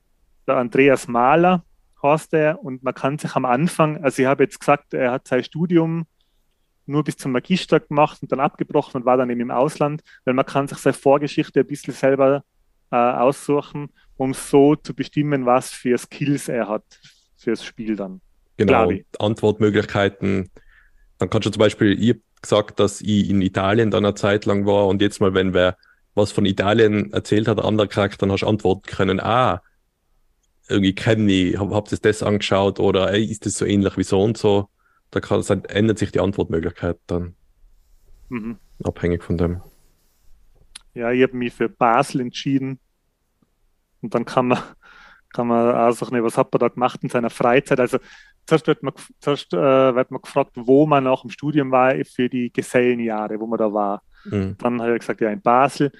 der 0.47 0.57
Andreas 0.57 1.07
Mahler 1.07 1.63
heißt 2.01 2.33
er 2.33 2.63
und 2.63 2.83
man 2.83 2.93
kann 2.95 3.17
sich 3.19 3.35
am 3.35 3.45
Anfang, 3.45 4.03
also 4.03 4.21
ich 4.21 4.27
habe 4.27 4.43
jetzt 4.43 4.59
gesagt, 4.59 4.93
er 4.93 5.11
hat 5.11 5.27
sein 5.27 5.43
Studium 5.43 6.05
nur 6.87 7.03
bis 7.03 7.17
zum 7.17 7.31
Magister 7.31 7.79
gemacht 7.79 8.21
und 8.23 8.31
dann 8.31 8.39
abgebrochen 8.39 9.01
und 9.01 9.05
war 9.05 9.17
dann 9.17 9.29
eben 9.29 9.39
im 9.41 9.51
Ausland, 9.51 10.01
weil 10.25 10.33
man 10.33 10.45
kann 10.45 10.67
sich 10.67 10.79
seine 10.79 10.95
Vorgeschichte 10.95 11.59
ein 11.59 11.67
bisschen 11.67 11.93
selber 11.93 12.43
äh, 12.91 12.95
aussuchen, 12.95 13.89
um 14.17 14.33
so 14.33 14.75
zu 14.75 14.93
bestimmen, 14.93 15.45
was 15.45 15.71
für 15.71 15.97
Skills 15.97 16.47
er 16.49 16.67
hat 16.67 16.83
fürs 17.37 17.63
Spiel 17.63 17.95
dann. 17.95 18.21
Genau. 18.57 18.91
Antwortmöglichkeiten. 19.19 20.49
Dann 21.17 21.29
kannst 21.29 21.47
du 21.47 21.51
zum 21.51 21.59
Beispiel, 21.59 22.01
ich 22.01 22.11
hab 22.11 22.41
gesagt, 22.41 22.79
dass 22.79 23.01
ich 23.01 23.29
in 23.29 23.41
Italien 23.41 23.91
dann 23.91 24.05
eine 24.05 24.15
Zeit 24.15 24.45
lang 24.45 24.65
war 24.65 24.87
und 24.87 25.01
jetzt 25.01 25.21
mal, 25.21 25.33
wenn 25.33 25.53
wer 25.53 25.77
was 26.13 26.31
von 26.31 26.45
Italien 26.45 27.13
erzählt 27.13 27.47
hat, 27.47 27.59
ein 27.59 27.65
anderer 27.65 27.87
Charakter, 27.87 28.17
dann 28.19 28.31
hast 28.31 28.41
du 28.41 28.47
antworten 28.47 28.83
können, 28.83 29.19
ah, 29.19 29.61
irgendwie 30.69 30.93
kenne 30.95 31.31
ich, 31.31 31.57
hab, 31.59 31.71
hab 31.71 31.87
das 31.89 32.01
das 32.01 32.23
angeschaut 32.23 32.79
oder 32.79 33.11
ey, 33.11 33.23
ist 33.25 33.45
das 33.45 33.55
so 33.55 33.65
ähnlich 33.65 33.97
wie 33.97 34.03
so 34.03 34.21
und 34.21 34.37
so. 34.37 34.69
Da 35.11 35.19
kann, 35.19 35.43
ändert 35.69 35.99
sich 35.99 36.11
die 36.11 36.19
Antwortmöglichkeit 36.19 36.97
dann 37.07 37.35
Mhm. 38.29 38.57
abhängig 38.83 39.23
von 39.23 39.37
dem. 39.37 39.61
Ja, 40.93 41.11
ich 41.11 41.23
habe 41.23 41.37
mich 41.37 41.53
für 41.53 41.69
Basel 41.69 42.21
entschieden 42.21 42.79
und 44.01 44.13
dann 44.13 44.25
kann 44.25 44.47
man, 44.47 44.59
kann 45.33 45.47
man 45.47 45.75
auch 45.75 45.91
sagen, 45.91 46.23
was 46.23 46.37
hat 46.37 46.51
man 46.51 46.59
da 46.59 46.67
gemacht 46.67 47.03
in 47.03 47.09
seiner 47.09 47.29
Freizeit? 47.29 47.79
Also 47.79 47.99
zuerst 48.45 48.67
wird 48.67 48.83
man, 48.83 48.93
zuerst, 49.19 49.53
äh, 49.53 49.95
wird 49.95 50.11
man 50.11 50.21
gefragt, 50.21 50.51
wo 50.55 50.85
man 50.85 51.05
nach 51.05 51.21
dem 51.21 51.29
Studium 51.29 51.71
war 51.71 51.93
für 52.03 52.29
die 52.29 52.51
Gesellenjahre, 52.51 53.39
wo 53.39 53.47
man 53.47 53.59
da 53.59 53.71
war. 53.71 54.01
Mhm. 54.25 54.55
Dann 54.57 54.81
hat 54.81 54.89
er 54.89 54.99
gesagt, 54.99 55.21
ja, 55.21 55.29
in 55.29 55.41
Basel. 55.41 55.91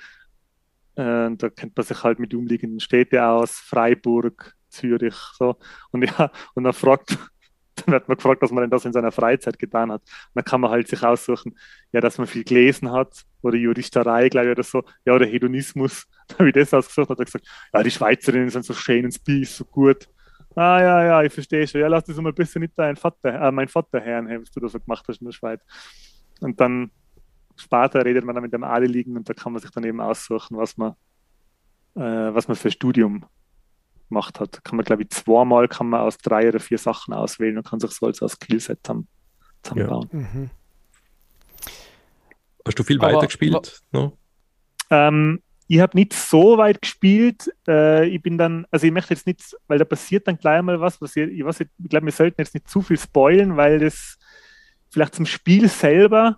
Äh, 0.96 1.32
da 1.36 1.50
kennt 1.50 1.76
man 1.78 1.86
sich 1.86 2.04
halt 2.04 2.20
mit 2.20 2.34
umliegenden 2.34 2.80
Städten 2.80 3.20
aus, 3.20 3.52
Freiburg, 3.52 4.56
Zürich, 4.70 5.16
so. 5.38 5.56
Und 5.92 6.04
ja, 6.04 6.32
und 6.54 6.64
dann 6.66 6.74
fragt, 6.74 7.18
dann 7.86 7.94
wird 7.94 8.08
man 8.08 8.18
gefragt, 8.18 8.42
was 8.42 8.52
man 8.52 8.64
denn 8.64 8.70
das 8.70 8.86
in 8.86 8.94
seiner 8.94 9.12
Freizeit 9.12 9.60
getan 9.60 9.92
hat. 9.92 10.02
Und 10.02 10.36
dann 10.36 10.44
kann 10.44 10.62
man 10.62 10.72
halt 10.72 10.88
sich 10.88 11.04
aussuchen, 11.04 11.58
ja, 11.92 12.02
dass 12.02 12.18
man 12.18 12.28
viel 12.28 12.44
gelesen 12.44 12.92
hat 12.92 13.26
oder 13.42 13.58
Juristerei, 13.58 14.30
glaube 14.30 14.48
ich, 14.48 14.52
oder 14.52 14.64
so, 14.64 14.84
ja, 15.06 15.14
oder 15.14 15.26
Hedonismus. 15.26 16.08
Da 16.32 16.38
habe 16.38 16.48
ich 16.48 16.54
das 16.54 16.74
ausgesucht, 16.74 17.10
hat 17.10 17.20
er 17.20 17.26
gesagt, 17.26 17.46
ja, 17.74 17.84
die 17.84 17.92
Schweizerinnen 17.92 18.50
sind 18.50 18.64
so 18.64 18.74
schön 18.74 19.04
und 19.04 19.14
Spiel 19.14 19.42
ist 19.42 19.58
so 19.58 19.66
gut. 19.66 20.08
Ah, 20.56 20.80
ja, 20.82 21.04
ja, 21.04 21.24
ich 21.24 21.34
verstehe 21.34 21.68
schon. 21.68 21.82
Ja, 21.82 21.88
lass 21.88 22.06
das 22.06 22.16
mal 22.18 22.32
besser 22.32 22.60
nicht 22.60 22.72
dein 22.78 22.96
Vater, 22.96 23.34
äh, 23.34 23.52
mein 23.52 23.68
Vater 23.68 24.02
hören, 24.02 24.28
hey, 24.28 24.40
was 24.40 24.50
du 24.50 24.62
da 24.62 24.70
so 24.70 24.80
gemacht 24.80 25.06
hast 25.10 25.20
in 25.20 25.26
der 25.26 25.34
Schweiz. 25.34 25.62
Und 26.40 26.58
dann 26.62 26.90
später 27.58 28.06
redet 28.06 28.24
man 28.24 28.36
dann 28.36 28.44
mit 28.44 28.54
dem 28.54 28.64
Adeligen 28.64 29.18
und 29.18 29.28
da 29.28 29.34
kann 29.34 29.52
man 29.52 29.62
sich 29.62 29.72
dann 29.72 29.84
eben 29.84 30.00
aussuchen, 30.00 30.58
was 30.58 30.78
man, 30.78 30.92
äh, 31.96 32.34
was 32.34 32.48
man 32.48 32.56
für 32.56 32.72
Studium 32.72 33.26
gemacht 34.12 34.40
hat. 34.40 34.64
Kann 34.64 34.76
man, 34.76 34.86
glaube 34.86 35.04
ich, 35.04 35.10
zweimal 35.10 35.68
kann 35.68 35.88
man 35.88 36.02
aus 36.02 36.18
drei 36.18 36.48
oder 36.50 36.60
vier 36.60 36.78
Sachen 36.78 37.14
auswählen 37.14 37.58
und 37.58 37.66
kann 37.66 37.80
sich 37.80 37.92
so 37.92 38.06
als, 38.06 38.22
als 38.22 38.34
Skillset 38.34 38.80
zusammen, 38.84 39.08
zusammenbauen. 39.64 40.10
Mhm. 40.12 40.50
Hast 42.66 42.78
du 42.78 42.84
viel 42.84 43.00
Aber- 43.00 43.14
weitergespielt? 43.14 43.82
No? 43.92 44.18
Ähm, 44.90 45.42
ich 45.68 45.80
habe 45.80 45.98
nicht 45.98 46.14
so 46.14 46.58
weit 46.58 46.82
gespielt. 46.82 47.50
Äh, 47.66 48.08
ich 48.08 48.22
bin 48.22 48.38
dann, 48.38 48.66
also 48.72 48.86
ich 48.86 48.92
möchte 48.92 49.14
jetzt 49.14 49.26
nicht, 49.26 49.56
weil 49.68 49.80
da 49.80 49.86
passiert 49.86 50.28
dann 50.28 50.38
gleich 50.38 50.62
mal 50.62 50.82
was, 50.82 51.02
was 51.02 51.16
ich, 51.16 51.30
ich, 51.30 51.46
weiß 51.46 51.62
ich 51.62 51.70
glaube, 51.90 52.08
wir 52.08 52.12
sollten 52.12 52.42
jetzt 52.42 52.54
nicht 52.54 52.70
zu 52.70 52.82
viel 52.82 53.00
spoilen, 53.00 53.56
weil 53.56 53.80
das 53.80 54.18
vielleicht 54.90 55.16
zum 55.16 55.26
Spiel 55.26 55.70
selber, 55.70 56.38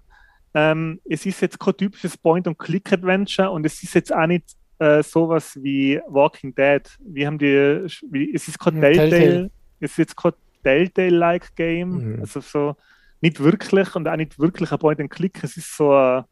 ähm, 0.54 1.02
es 1.06 1.26
ist 1.26 1.42
jetzt 1.42 1.60
kein 1.60 1.76
typisches 1.76 2.16
Point-and-Click-Adventure 2.16 3.50
und 3.50 3.66
es 3.66 3.82
ist 3.82 3.96
jetzt 3.96 4.14
auch 4.14 4.28
nicht 4.28 4.46
äh, 4.84 5.04
sowas 5.04 5.58
wie 5.62 6.00
Walking 6.08 6.54
Dead. 6.56 6.84
Wir 7.00 7.28
haben 7.28 7.38
die, 7.40 7.88
wie, 8.12 8.34
es 8.34 8.48
ist 8.48 8.60
kein 8.60 8.76
Hm, 8.76 8.82
Telltale, 8.82 9.10
Telltale. 9.10 9.52
es 9.80 9.92
ist 9.92 9.98
jetzt 9.98 10.18
kein 10.18 10.34
Telltale-like 10.64 11.56
Game, 11.56 12.04
Mhm. 12.16 12.20
also 12.22 12.42
so 12.42 12.76
nicht 13.22 13.40
wirklich 13.42 13.96
und 13.96 14.08
auch 14.08 14.16
nicht 14.18 14.40
wirklich 14.40 14.72
ein 14.72 14.80
Point-and-Click. 14.80 15.44
Es 15.44 15.58
ist 15.58 15.76
so, 15.78 15.94
ein, 15.94 16.26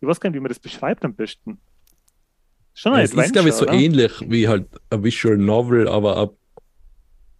ich 0.00 0.08
weiß 0.08 0.20
gar 0.20 0.30
nicht, 0.30 0.36
wie 0.36 0.40
man 0.42 0.50
das 0.50 0.60
beschreibt 0.60 1.04
am 1.04 1.14
besten. 1.14 1.60
Schon 2.74 2.94
ein 2.94 3.04
Es 3.04 3.14
ist, 3.14 3.32
glaube 3.32 3.48
ich, 3.50 3.54
so 3.54 3.66
Adventure, 3.66 3.68
oder? 3.68 3.72
ähnlich 3.72 4.12
wie 4.30 4.48
halt 4.48 4.68
ein 4.90 5.04
Visual 5.04 5.36
Novel, 5.38 5.88
aber 5.88 6.16
ab 6.16 6.34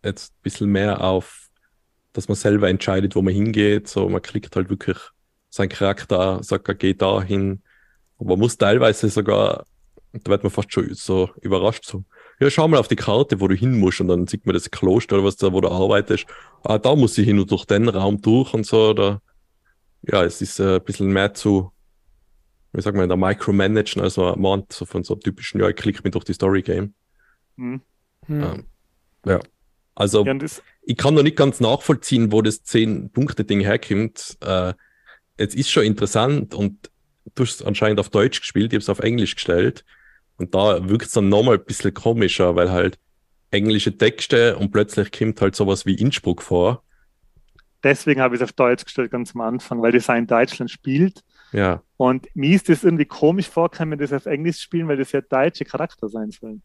jetzt 0.04 0.32
ein 0.34 0.42
bisschen 0.42 0.70
mehr 0.70 1.00
auf, 1.02 1.48
dass 2.12 2.28
man 2.28 2.36
selber 2.36 2.68
entscheidet, 2.68 3.16
wo 3.16 3.22
man 3.22 3.34
hingeht. 3.34 3.88
So, 3.88 4.08
man 4.08 4.22
klickt 4.22 4.54
halt 4.56 4.70
wirklich 4.70 4.98
seinen 5.50 5.68
Charakter, 5.70 6.42
sagt, 6.42 6.68
er 6.68 6.74
geht 6.74 7.02
da 7.02 7.22
hin. 7.22 7.62
Und 8.16 8.28
man 8.28 8.38
muss 8.38 8.56
teilweise 8.58 9.08
sogar, 9.08 9.66
da 10.22 10.30
wird 10.30 10.42
man 10.44 10.52
fast 10.52 10.72
schon 10.72 10.94
so 10.94 11.30
überrascht, 11.40 11.84
so, 11.84 12.04
ja, 12.40 12.50
schau 12.50 12.68
mal 12.68 12.78
auf 12.78 12.88
die 12.88 12.96
Karte, 12.96 13.40
wo 13.40 13.48
du 13.48 13.54
hin 13.54 13.78
musst, 13.78 14.00
und 14.00 14.08
dann 14.08 14.26
sieht 14.26 14.46
man 14.46 14.54
das 14.54 14.70
Kloster 14.70 15.16
oder 15.16 15.24
was 15.24 15.36
da, 15.36 15.52
wo 15.52 15.60
du 15.60 15.68
arbeitest. 15.68 16.26
Ah, 16.62 16.78
da 16.78 16.94
muss 16.94 17.18
ich 17.18 17.26
hin 17.26 17.38
und 17.38 17.50
durch 17.50 17.64
den 17.64 17.88
Raum 17.88 18.20
durch 18.20 18.54
und 18.54 18.66
so. 18.66 18.92
Da, 18.92 19.20
ja, 20.02 20.24
es 20.24 20.40
ist 20.40 20.60
äh, 20.60 20.76
ein 20.76 20.84
bisschen 20.84 21.12
mehr 21.12 21.34
zu, 21.34 21.72
wie 22.72 22.80
sagt 22.80 22.96
man, 22.96 23.08
der 23.08 23.16
Micromanagen, 23.16 24.02
also 24.02 24.22
man 24.22 24.40
meint 24.40 24.72
so 24.72 24.84
von 24.84 25.02
so 25.04 25.14
einem 25.14 25.20
typischen, 25.20 25.60
ja, 25.60 25.68
ich 25.68 25.76
klicke 25.76 26.00
mich 26.04 26.12
durch 26.12 26.24
die 26.24 26.34
Story 26.34 26.62
Game. 26.62 26.94
Hm. 27.56 27.80
Hm. 28.26 28.42
Ähm, 28.42 28.64
ja. 29.26 29.40
Also, 29.94 30.24
Ja, 30.24 30.32
und 30.32 30.42
das, 30.42 30.62
ich 30.82 30.96
kann 30.96 31.14
noch 31.14 31.22
nicht 31.22 31.36
ganz 31.36 31.60
nachvollziehen, 31.60 32.32
wo 32.32 32.42
das 32.42 32.64
10-Punkte-Ding 32.64 33.60
herkommt. 33.60 34.36
Äh, 34.40 34.74
es 35.36 35.54
ist 35.54 35.70
schon 35.70 35.84
interessant 35.84 36.54
und 36.54 36.90
du 37.34 37.44
hast 37.44 37.64
anscheinend 37.64 38.00
auf 38.00 38.10
Deutsch 38.10 38.40
gespielt, 38.40 38.72
ich 38.72 38.76
habe 38.76 38.82
es 38.82 38.88
auf 38.88 39.00
Englisch 39.00 39.34
gestellt. 39.34 39.84
Und 40.36 40.54
da 40.54 40.88
wirkt 40.88 41.06
es 41.06 41.12
dann 41.12 41.28
nochmal 41.28 41.56
ein 41.58 41.64
bisschen 41.64 41.94
komischer, 41.94 42.56
weil 42.56 42.70
halt 42.70 42.98
englische 43.50 43.96
Texte 43.96 44.56
und 44.56 44.70
plötzlich 44.72 45.12
kommt 45.12 45.40
halt 45.40 45.54
sowas 45.56 45.86
wie 45.86 45.94
Innsbruck 45.94 46.42
vor. 46.42 46.82
deswegen 47.82 48.20
habe 48.20 48.34
ich 48.34 48.40
es 48.40 48.44
auf 48.44 48.52
Deutsch 48.52 48.84
gestellt 48.84 49.10
ganz 49.10 49.34
am 49.34 49.42
Anfang, 49.42 49.82
weil 49.82 49.92
das 49.92 50.08
in 50.08 50.26
Deutschland 50.26 50.70
spielt. 50.70 51.22
Ja, 51.52 51.82
Und 51.96 52.26
mir 52.34 52.54
ist 52.56 52.68
das 52.68 52.82
irgendwie 52.84 53.04
komisch 53.04 53.48
vorgekommen, 53.48 53.98
das 53.98 54.12
auf 54.12 54.26
Englisch 54.26 54.60
spielen, 54.60 54.88
weil 54.88 54.96
das 54.96 55.12
ja 55.12 55.20
deutsche 55.20 55.64
Charakter 55.64 56.08
sein 56.08 56.30
sollen. 56.32 56.62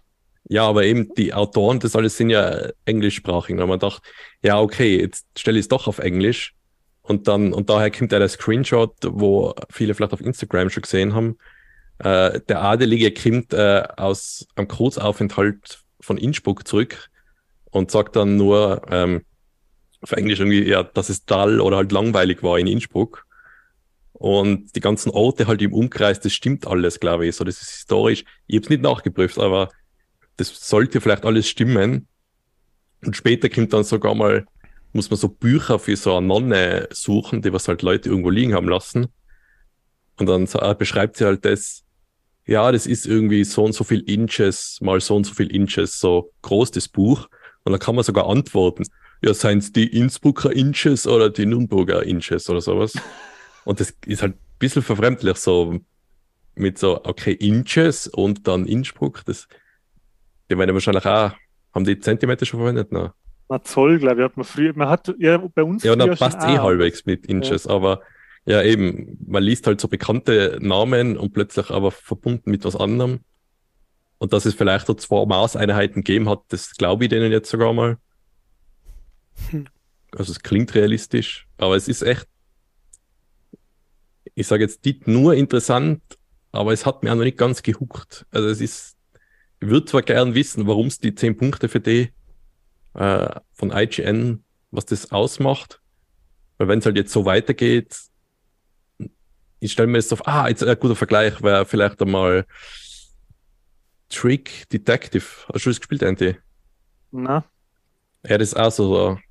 ja, 0.50 0.68
aber 0.68 0.84
eben 0.86 1.14
die 1.16 1.34
Autoren, 1.34 1.80
das 1.80 1.96
alles 1.96 2.18
sind 2.18 2.30
ja 2.32 2.70
englischsprachig. 2.86 3.56
Und 3.58 3.70
man 3.70 3.80
dachte, 3.80 4.02
ja, 4.44 4.60
okay, 4.60 5.00
jetzt 5.00 5.28
stelle 5.38 5.60
ich 5.60 5.66
es 5.66 5.68
doch 5.70 5.88
auf 5.88 6.00
Englisch. 6.00 6.56
Und 7.02 7.28
dann, 7.28 7.54
und 7.54 7.70
daher 7.70 7.92
kommt 7.92 8.12
ja 8.12 8.20
der 8.20 8.30
Screenshot, 8.30 8.96
wo 9.04 9.54
viele 9.70 9.94
vielleicht 9.94 10.14
auf 10.14 10.22
Instagram 10.22 10.70
schon 10.70 10.82
gesehen 10.84 11.14
haben. 11.14 11.38
Äh, 12.00 12.40
der 12.48 12.62
Adelige 12.62 13.14
kommt 13.14 13.54
äh, 13.54 13.84
aus 13.98 14.48
einem 14.56 14.68
Kurzaufenthalt 14.68 15.84
von 16.00 16.18
Innsbruck 16.18 16.68
zurück 16.68 17.10
und 17.72 17.92
sagt 17.92 18.16
dann 18.16 18.38
nur 18.38 18.82
ähm, 18.90 19.24
auf 20.02 20.14
Englisch 20.14 20.40
irgendwie, 20.40 20.64
ja, 20.64 20.84
dass 20.84 21.10
es 21.10 21.26
dull 21.26 21.60
oder 21.60 21.78
halt 21.78 21.92
langweilig 21.92 22.42
war 22.42 22.58
in 22.58 22.68
Innsbruck. 22.68 23.26
Und 24.14 24.76
die 24.76 24.80
ganzen 24.80 25.12
Orte 25.12 25.48
halt 25.48 25.62
im 25.62 25.74
Umkreis, 25.74 26.20
das 26.20 26.34
stimmt 26.34 26.68
alles, 26.68 27.00
glaube 27.00 27.28
ich. 27.28 27.36
So, 27.36 27.44
das 27.44 27.62
ist 27.62 27.70
historisch. 27.70 28.26
Ich 28.48 28.56
habe 28.56 28.64
es 28.64 28.70
nicht 28.70 28.82
nachgeprüft, 28.82 29.38
aber 29.38 29.70
das 30.38 30.68
sollte 30.68 31.02
vielleicht 31.02 31.26
alles 31.26 31.48
stimmen. 31.48 32.08
Und 33.06 33.16
später 33.16 33.50
kommt 33.50 33.72
dann 33.74 33.84
sogar 33.84 34.16
mal, 34.16 34.46
muss 34.92 35.10
man 35.10 35.18
so 35.18 35.30
Bücher 35.30 35.80
für 35.80 35.96
so 35.96 36.16
eine 36.16 36.28
Nonne 36.28 36.90
suchen, 36.92 37.42
die 37.42 37.54
was 37.54 37.68
halt 37.68 37.82
Leute 37.82 38.10
irgendwo 38.10 38.30
liegen 38.30 38.54
haben 38.54 38.68
lassen. 38.68 39.08
Und 40.18 40.26
dann 40.26 40.48
so, 40.48 40.60
beschreibt 40.78 41.16
sie 41.18 41.26
halt 41.26 41.46
das, 41.46 41.86
ja, 42.50 42.72
das 42.72 42.88
ist 42.88 43.06
irgendwie 43.06 43.44
so 43.44 43.64
und 43.64 43.74
so 43.74 43.84
viel 43.84 44.00
Inches, 44.10 44.80
mal 44.82 45.00
so 45.00 45.16
und 45.16 45.26
so 45.26 45.36
viel 45.36 45.54
Inches, 45.56 46.00
so 46.00 46.32
groß 46.42 46.72
das 46.72 46.88
Buch. 46.88 47.30
Und 47.64 47.74
dann 47.74 47.80
kann 47.80 47.94
man 47.94 48.04
sogar 48.04 48.28
antworten, 48.28 48.86
ja, 49.22 49.36
seien 49.36 49.60
es 49.60 49.72
die 49.72 49.86
Innsbrucker 49.86 50.52
Inches 50.52 51.06
oder 51.06 51.30
die 51.30 51.46
Nürnberger 51.46 52.02
Inches 52.04 52.50
oder 52.50 52.60
sowas. 52.60 52.94
Und 53.66 53.80
das 53.80 53.94
ist 54.08 54.24
halt 54.24 54.34
ein 54.34 54.40
bisschen 54.58 54.82
verfremdlich 54.82 55.38
so 55.38 55.80
mit 56.56 56.80
so, 56.80 57.04
okay, 57.04 57.34
Inches 57.34 58.08
und 58.08 58.48
dann 58.48 58.66
Innsbruck, 58.66 59.24
das 59.26 59.48
Die 60.50 60.58
werden 60.58 60.74
wahrscheinlich 60.74 61.06
auch, 61.06 61.34
haben 61.76 61.86
die 61.86 62.00
Zentimeter 62.00 62.46
schon 62.48 62.60
verwendet? 62.62 62.92
Nein. 62.92 63.12
Na, 63.48 63.62
Zoll, 63.64 64.00
glaube 64.00 64.22
ich, 64.22 64.26
hat 64.26 64.38
man 64.38 64.46
früher, 64.46 64.74
man 64.76 64.90
hat 64.90 65.14
ja 65.20 65.38
bei 65.38 65.62
uns 65.62 65.84
Ja, 65.84 65.96
dann 65.96 66.16
passt 66.16 66.42
eh 66.42 66.58
halbwegs 66.58 67.06
mit 67.06 67.28
Inches, 67.28 67.68
aber 67.68 68.02
ja, 68.46 68.64
eben, 68.64 69.18
man 69.28 69.44
liest 69.44 69.68
halt 69.68 69.80
so 69.80 69.88
bekannte 69.88 70.58
Namen 70.62 71.18
und 71.18 71.34
plötzlich 71.34 71.70
aber 71.70 71.92
verbunden 71.92 72.50
mit 72.52 72.64
was 72.66 72.76
anderem. 72.76 73.20
Und 74.18 74.34
dass 74.34 74.46
es 74.46 74.54
vielleicht 74.54 74.88
so 74.88 74.94
zwei 74.94 75.26
Maßeinheiten 75.26 76.04
gegeben 76.04 76.30
hat, 76.30 76.42
das 76.50 76.76
glaube 76.76 77.06
ich 77.06 77.10
denen 77.10 77.32
jetzt 77.32 77.50
sogar 77.50 77.74
mal. 77.74 77.98
Also 80.12 80.32
es 80.32 80.40
klingt 80.40 80.74
realistisch, 80.74 81.48
aber 81.58 81.76
es 81.76 81.88
ist 81.88 82.02
echt, 82.02 82.28
ich 84.34 84.48
sage 84.48 84.64
jetzt 84.64 84.84
nicht 84.84 85.08
nur 85.08 85.36
interessant, 85.36 86.02
aber 86.52 86.74
es 86.74 86.86
hat 86.86 87.04
mir 87.04 87.12
auch 87.12 87.16
noch 87.16 87.24
nicht 87.24 87.38
ganz 87.38 87.62
gehuckt. 87.62 88.26
Also 88.32 88.48
es 88.48 88.60
ist, 88.60 88.98
ich 89.62 89.68
würde 89.70 89.86
zwar 89.86 90.02
gern 90.02 90.34
wissen, 90.34 90.66
warum 90.66 90.88
es 90.88 91.00
die 91.00 91.14
10 91.14 91.38
Punkte 91.38 91.70
für 91.70 91.80
die 91.80 92.12
äh, 92.96 93.40
von 93.54 93.72
IGN, 93.72 94.44
was 94.72 94.86
das 94.86 95.12
ausmacht, 95.12 95.80
weil 96.58 96.68
wenn 96.68 96.80
es 96.80 96.86
halt 96.86 96.98
jetzt 96.98 97.14
so 97.14 97.26
weitergeht, 97.26 97.96
ich 99.60 99.72
stelle 99.72 99.88
mir 99.88 99.98
jetzt 99.98 100.14
auf, 100.14 100.26
ah, 100.28 100.48
jetzt 100.48 100.64
ein 100.64 100.80
guter 100.80 100.96
Vergleich 100.96 101.42
wäre 101.42 101.66
vielleicht 101.66 102.02
einmal 102.02 102.46
Trick 104.10 104.68
Detective. 104.70 105.26
Hast 105.54 105.66
du 105.66 105.70
das 105.70 105.80
gespielt, 105.80 106.02
Andy? 106.02 106.36
Na, 107.12 107.44
Ja, 108.26 108.38
das 108.38 108.50
ist 108.50 108.58
auch 108.58 108.72
so 108.72 109.08
ein 109.08 109.24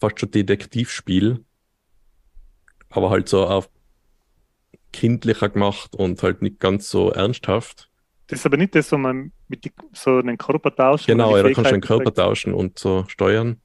fast 0.00 0.20
schon 0.20 0.30
Detektivspiel, 0.30 1.44
aber 2.90 3.10
halt 3.10 3.28
so 3.28 3.46
auf 3.46 3.68
kindlicher 4.92 5.48
gemacht 5.48 5.94
und 5.96 6.22
halt 6.22 6.42
nicht 6.42 6.60
ganz 6.60 6.88
so 6.88 7.10
ernsthaft. 7.10 7.90
das 8.26 8.40
ist 8.40 8.46
aber 8.46 8.56
nicht 8.56 8.74
das, 8.74 8.90
wo 8.92 8.96
man 8.96 9.32
mit 9.48 9.64
die, 9.64 9.72
so 9.92 10.18
einen 10.18 10.38
Körper 10.38 10.74
tauscht. 10.74 11.06
Genau, 11.06 11.36
ja, 11.36 11.42
da 11.42 11.52
kannst 11.52 11.70
du 11.70 11.74
den 11.74 11.80
Körper 11.80 12.12
tauschen 12.14 12.54
und 12.54 12.78
so 12.78 13.04
steuern. 13.08 13.60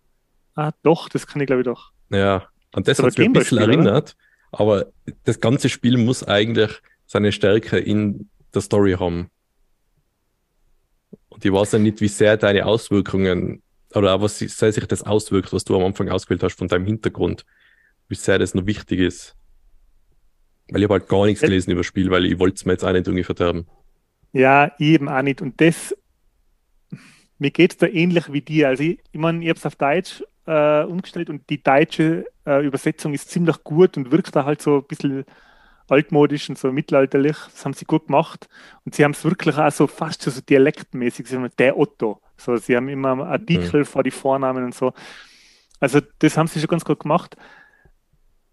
Ah, 0.56 0.72
doch, 0.84 1.08
das 1.10 1.28
kann 1.28 1.42
ich 1.42 1.48
glaube 1.48 1.62
ich 1.62 1.66
doch. 1.66 1.92
Ja, 2.10 2.48
an 2.74 2.84
das 2.84 3.00
Aber 3.00 3.08
hat 3.08 3.18
mich 3.18 3.28
ein 3.28 3.34
bisschen 3.34 3.60
Gameboy-Spiel, 3.60 3.88
oder? 3.88 4.04
Aber 4.52 4.88
das 5.24 5.40
ganze 5.40 5.70
Spiel 5.70 5.98
muss 5.98 6.24
eigentlich 6.24 6.72
seine 7.06 7.32
Stärke 7.32 7.78
in 7.78 8.30
der 8.54 8.62
Story 8.62 8.94
haben. 8.94 9.30
Und 11.30 11.46
ich 11.46 11.52
weiß 11.52 11.74
ja 11.74 11.80
nicht, 11.80 12.02
wie 12.02 12.08
sehr 12.08 12.38
deine 12.38 12.66
Auswirkungen 12.66 13.62
oder 13.94 14.14
auch 14.14 14.22
was 14.22 14.40
sehr 14.40 14.72
sich 14.72 14.86
das 14.86 15.04
auswirkt, 15.04 15.54
was 15.54 15.64
du 15.64 15.76
am 15.76 15.84
Anfang 15.84 16.10
ausgewählt 16.10 16.44
hast 16.44 16.58
von 16.58 16.68
deinem 16.68 16.86
Hintergrund, 16.86 17.46
wie 18.08 18.16
sehr 18.16 18.38
das 18.38 18.54
noch 18.54 18.66
wichtig 18.66 19.00
ist. 19.00 19.36
Weil 20.70 20.82
ich 20.82 20.84
habe 20.84 21.00
halt 21.00 21.10
gar 21.10 21.26
nichts 21.26 21.42
gelesen 21.42 21.72
über 21.72 21.80
das 21.80 21.88
Spiel, 21.88 22.12
weil 22.12 22.26
ich 22.26 22.38
wollte 22.38 22.56
es 22.56 22.66
mir 22.66 22.74
jetzt 22.74 22.84
auch 22.84 22.92
nicht 22.92 23.08
irgendwie 23.08 23.24
verderben. 23.24 23.66
Ja, 24.34 24.72
eben 24.78 25.10
auch 25.10 25.22
nicht. 25.24 25.42
Und 25.42 25.60
das, 25.60 25.96
mir 27.40 27.50
geht 27.50 27.72
es 27.72 27.78
da 27.78 27.88
ähnlich 27.88 28.32
wie 28.32 28.42
dir. 28.42 28.68
Also 28.68 28.84
ich, 28.84 29.00
ich 29.12 29.20
meine, 29.20 29.42
ich 29.44 29.50
habe 29.50 29.58
es 29.58 29.66
auf 29.66 29.76
Deutsch 29.76 30.24
äh, 30.46 30.84
umgestellt 30.84 31.30
und 31.30 31.50
die 31.50 31.64
deutsche 31.64 32.26
äh, 32.50 32.66
Übersetzung 32.66 33.14
ist 33.14 33.30
ziemlich 33.30 33.64
gut 33.64 33.98
und 33.98 34.12
wirkt 34.12 34.36
da 34.36 34.46
halt 34.46 34.62
so 34.62 34.78
ein 34.78 34.88
bisschen 34.88 35.26
altmodisch 35.88 36.50
und 36.50 36.58
so 36.58 36.72
mittelalterlich. 36.72 37.38
Das 37.52 37.66
haben 37.66 37.74
sie 37.74 37.86
gut 37.86 38.08
gemacht. 38.08 38.50
Und 38.86 38.96
sie 38.96 39.04
haben 39.04 39.12
es 39.12 39.24
wirklich 39.24 39.58
auch 39.58 39.72
so 39.72 39.88
fast 39.88 40.22
so 40.22 40.42
dialektmäßig, 40.42 41.28
sie 41.28 41.36
haben 41.36 41.50
der 41.58 41.78
Otto. 41.78 42.22
So, 42.38 42.58
sie 42.58 42.76
haben 42.76 42.90
immer 42.90 43.26
Artikel 43.28 43.86
vor 43.86 44.04
die 44.04 44.12
Vornamen 44.12 44.64
und 44.66 44.76
so. 44.76 44.94
Also 45.80 46.00
das 46.20 46.38
haben 46.38 46.48
sie 46.48 46.60
schon 46.60 46.68
ganz 46.68 46.86
gut 46.86 47.00
gemacht. 47.00 47.36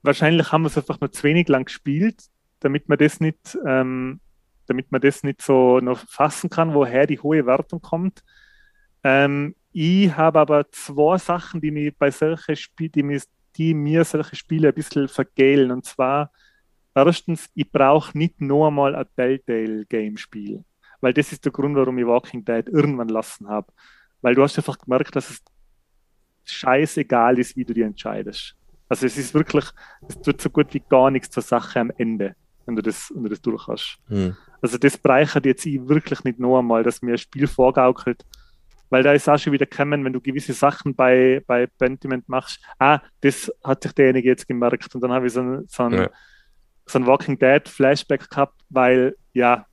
Wahrscheinlich 0.03 0.53
haben 0.53 0.63
wir 0.63 0.69
es 0.69 0.79
einfach 0.79 1.01
nur 1.01 1.11
zu 1.11 1.23
wenig 1.25 1.49
lang 1.49 1.65
gespielt, 1.65 2.25
damit 2.61 2.89
man 2.89 2.99
das 2.99 3.21
nicht, 3.21 3.59
ähm, 3.67 4.21
damit 4.67 4.93
man 4.93 5.01
das 5.01 5.23
nicht 5.23 5.43
so 5.43 5.81
noch 5.81 5.99
fassen 6.09 6.51
kann, 6.51 6.75
woher 6.75 7.07
die 7.07 7.19
hohe 7.19 7.47
Wertung 7.47 7.81
kommt. 7.81 8.23
Ähm, 9.03 9.55
ich 9.73 10.17
habe 10.17 10.41
aber 10.41 10.71
zwei 10.71 11.19
Sachen, 11.19 11.61
die 11.61 11.71
mir 11.71 11.93
bei 11.93 12.11
solchen 12.11 12.57
Spielen, 12.57 12.93
die 12.93 13.03
mir, 13.03 13.21
die 13.57 13.75
mir 13.75 14.05
solche 14.05 14.37
Spiele 14.37 14.69
ein 14.69 14.75
bisschen 14.75 15.09
vergällen. 15.09 15.71
Und 15.71 15.85
zwar, 15.85 16.31
erstens, 16.95 17.49
ich 17.55 17.71
brauche 17.71 18.17
nicht 18.17 18.41
noch 18.41 18.69
einmal 18.69 18.95
ein 18.95 19.07
Telltale-Game-Spiel. 19.17 20.65
Weil 21.01 21.13
das 21.13 21.33
ist 21.33 21.45
der 21.45 21.53
Grund, 21.53 21.77
warum 21.77 21.99
ich 21.99 22.07
Walking 22.07 22.45
Dead 22.45 22.67
irgendwann 22.69 23.09
lassen 23.09 23.49
habe. 23.49 23.73
Weil 24.23 24.35
du 24.35 24.43
hast 24.43 24.57
einfach 24.57 24.79
gemerkt, 24.79 25.15
dass 25.15 25.31
es 25.31 25.43
scheißegal 26.45 27.39
ist, 27.39 27.57
wie 27.57 27.65
du 27.65 27.75
dir 27.75 27.87
entscheidest. 27.87 28.57
Also 28.89 29.07
es 29.07 29.19
ist 29.19 29.35
wirklich, 29.35 29.65
es 30.09 30.21
tut 30.21 30.41
so 30.41 30.49
gut 30.49 30.73
wie 30.73 30.83
gar 30.89 31.11
nichts 31.11 31.31
zur 31.31 31.43
Sache 31.43 31.81
am 31.81 31.91
Ende, 31.97 32.37
wenn 32.67 32.77
du 32.77 32.83
das, 32.83 33.11
wenn 33.15 33.25
du 33.25 33.31
das 33.31 33.41
durch 33.41 33.67
hast. 33.67 33.99
Hm. 34.09 34.37
Also 34.63 34.79
das 34.79 34.97
bereichert 34.97 35.45
jetzt 35.45 35.67
ich 35.67 35.87
wirklich 35.89 36.25
nicht 36.25 36.39
noch 36.39 36.59
einmal, 36.59 36.83
dass 36.83 37.03
mir 37.03 37.13
ein 37.13 37.19
Spiel 37.19 37.47
vorgaukelt. 37.47 38.25
Weil 38.91 39.03
da 39.03 39.13
ist 39.13 39.29
auch 39.29 39.39
schon 39.39 39.53
wieder 39.53 39.67
gekommen, 39.67 40.05
wenn 40.05 40.13
du 40.13 40.21
gewisse 40.21 40.53
Sachen 40.53 40.95
bei, 40.95 41.43
bei 41.47 41.67
Pentiment 41.67 42.29
machst, 42.29 42.61
ah, 42.79 43.01
das 43.21 43.53
hat 43.65 43.83
sich 43.83 43.93
derjenige 43.93 44.29
jetzt 44.29 44.47
gemerkt. 44.47 44.95
Und 44.95 45.01
dann 45.01 45.13
habe 45.13 45.27
ich 45.27 45.33
so 45.33 45.41
ein, 45.41 45.65
so 45.69 45.83
ein, 45.85 45.93
Ja. 45.93 46.11
so 46.87 46.99
ein 46.99 47.07
Walking 47.07 47.39
Dead 47.39 47.69
Flashback 47.69 48.31
gehabt, 48.31 48.61
weil, 48.69 49.17
ja, 49.33 49.67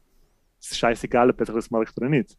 es 0.60 0.72
ist 0.72 0.78
scheißegal, 0.80 1.30
ob 1.30 1.40
er 1.40 1.46
das 1.46 1.70
merkt 1.72 1.96
oder 1.98 2.10
nicht. 2.10 2.38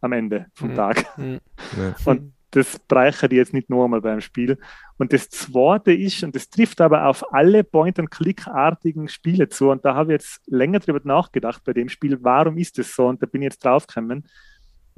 Am 0.00 0.12
Ende 0.12 0.46
vom 0.54 0.70
Mhm. 0.70 0.74
Tag. 0.74 1.18
Mhm. 1.18 1.40
Ja. 1.76 1.94
Und 2.04 2.32
das 2.52 2.78
bereichert 2.78 3.30
jetzt 3.32 3.52
nicht 3.52 3.68
nur 3.68 3.84
einmal 3.84 4.00
beim 4.00 4.22
Spiel. 4.22 4.56
Und 4.96 5.12
das 5.12 5.28
zweite 5.28 5.92
ist, 5.92 6.22
und 6.24 6.34
das 6.34 6.48
trifft 6.48 6.80
aber 6.80 7.06
auf 7.06 7.32
alle 7.34 7.62
Point-and-Click-artigen 7.62 9.08
Spiele 9.08 9.48
zu, 9.50 9.70
und 9.70 9.84
da 9.84 9.94
habe 9.94 10.12
ich 10.12 10.22
jetzt 10.22 10.40
länger 10.46 10.78
drüber 10.80 11.00
nachgedacht 11.04 11.62
bei 11.64 11.72
dem 11.74 11.88
Spiel, 11.88 12.18
warum 12.22 12.56
ist 12.58 12.78
das 12.78 12.94
so? 12.94 13.06
Und 13.06 13.22
da 13.22 13.26
bin 13.26 13.42
ich 13.42 13.46
jetzt 13.46 13.64
draufgekommen. 13.64 14.26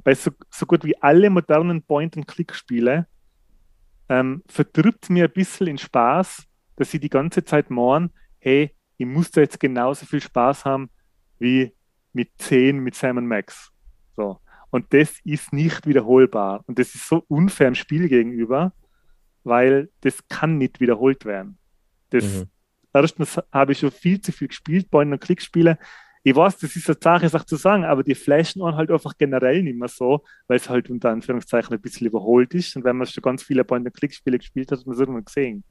Bei 0.03 0.13
so, 0.13 0.31
so 0.49 0.65
gut 0.65 0.83
wie 0.83 0.99
alle 1.01 1.29
modernen 1.29 1.83
Point-and-Click-Spiele 1.83 3.07
ähm, 4.09 4.43
verdirbt 4.47 5.09
mir 5.09 5.25
ein 5.25 5.31
bisschen 5.31 5.67
den 5.67 5.77
Spaß, 5.77 6.43
dass 6.75 6.93
ich 6.93 6.99
die 6.99 7.09
ganze 7.09 7.43
Zeit 7.43 7.69
morgen, 7.69 8.11
hey, 8.39 8.75
ich 8.97 9.05
muss 9.05 9.31
da 9.31 9.41
jetzt 9.41 9.59
genauso 9.59 10.05
viel 10.05 10.21
Spaß 10.21 10.65
haben 10.65 10.89
wie 11.39 11.73
mit 12.13 12.29
10 12.37 12.79
mit 12.79 12.95
Sam 12.95 13.25
Max. 13.25 13.71
So. 14.15 14.39
Und 14.69 14.93
das 14.93 15.19
ist 15.23 15.53
nicht 15.53 15.87
wiederholbar. 15.87 16.63
Und 16.67 16.79
das 16.79 16.95
ist 16.95 17.07
so 17.07 17.23
unfair 17.27 17.67
im 17.67 17.75
Spiel 17.75 18.09
gegenüber, 18.09 18.73
weil 19.43 19.89
das 20.01 20.27
kann 20.27 20.57
nicht 20.57 20.79
wiederholt 20.79 21.25
werden. 21.25 21.57
Das, 22.09 22.23
Mhm. 22.23 22.49
Erstens 22.93 23.39
habe 23.51 23.71
ich 23.71 23.79
schon 23.79 23.91
viel 23.91 24.19
zu 24.21 24.31
viel 24.31 24.49
gespielt, 24.49 24.91
Point- 24.91 25.13
und 25.13 25.21
Klickspiele. 25.21 25.77
Ich 26.23 26.35
weiß, 26.35 26.57
das 26.59 26.75
ist 26.75 26.87
eine 26.87 26.97
Sache, 27.01 27.29
Sache 27.29 27.45
zu 27.45 27.55
sagen, 27.55 27.83
aber 27.83 28.03
die 28.03 28.13
flashen 28.13 28.61
einen 28.61 28.75
halt 28.75 28.91
einfach 28.91 29.17
generell 29.17 29.63
nicht 29.63 29.77
mehr 29.77 29.87
so, 29.87 30.23
weil 30.47 30.57
es 30.57 30.69
halt 30.69 30.89
unter 30.89 31.09
Anführungszeichen 31.09 31.73
ein 31.73 31.81
bisschen 31.81 32.07
überholt 32.07 32.53
ist. 32.53 32.75
Und 32.75 32.83
wenn 32.83 32.97
man 32.97 33.07
schon 33.07 33.23
ganz 33.23 33.41
viele 33.41 33.63
Point- 33.63 33.85
und 33.85 33.93
Klickspiele 33.93 34.37
gespielt 34.37 34.71
hat, 34.71 34.79
hat 34.79 34.85
man 34.85 34.93
es 34.93 34.99
irgendwann 34.99 35.25
gesehen. 35.25 35.63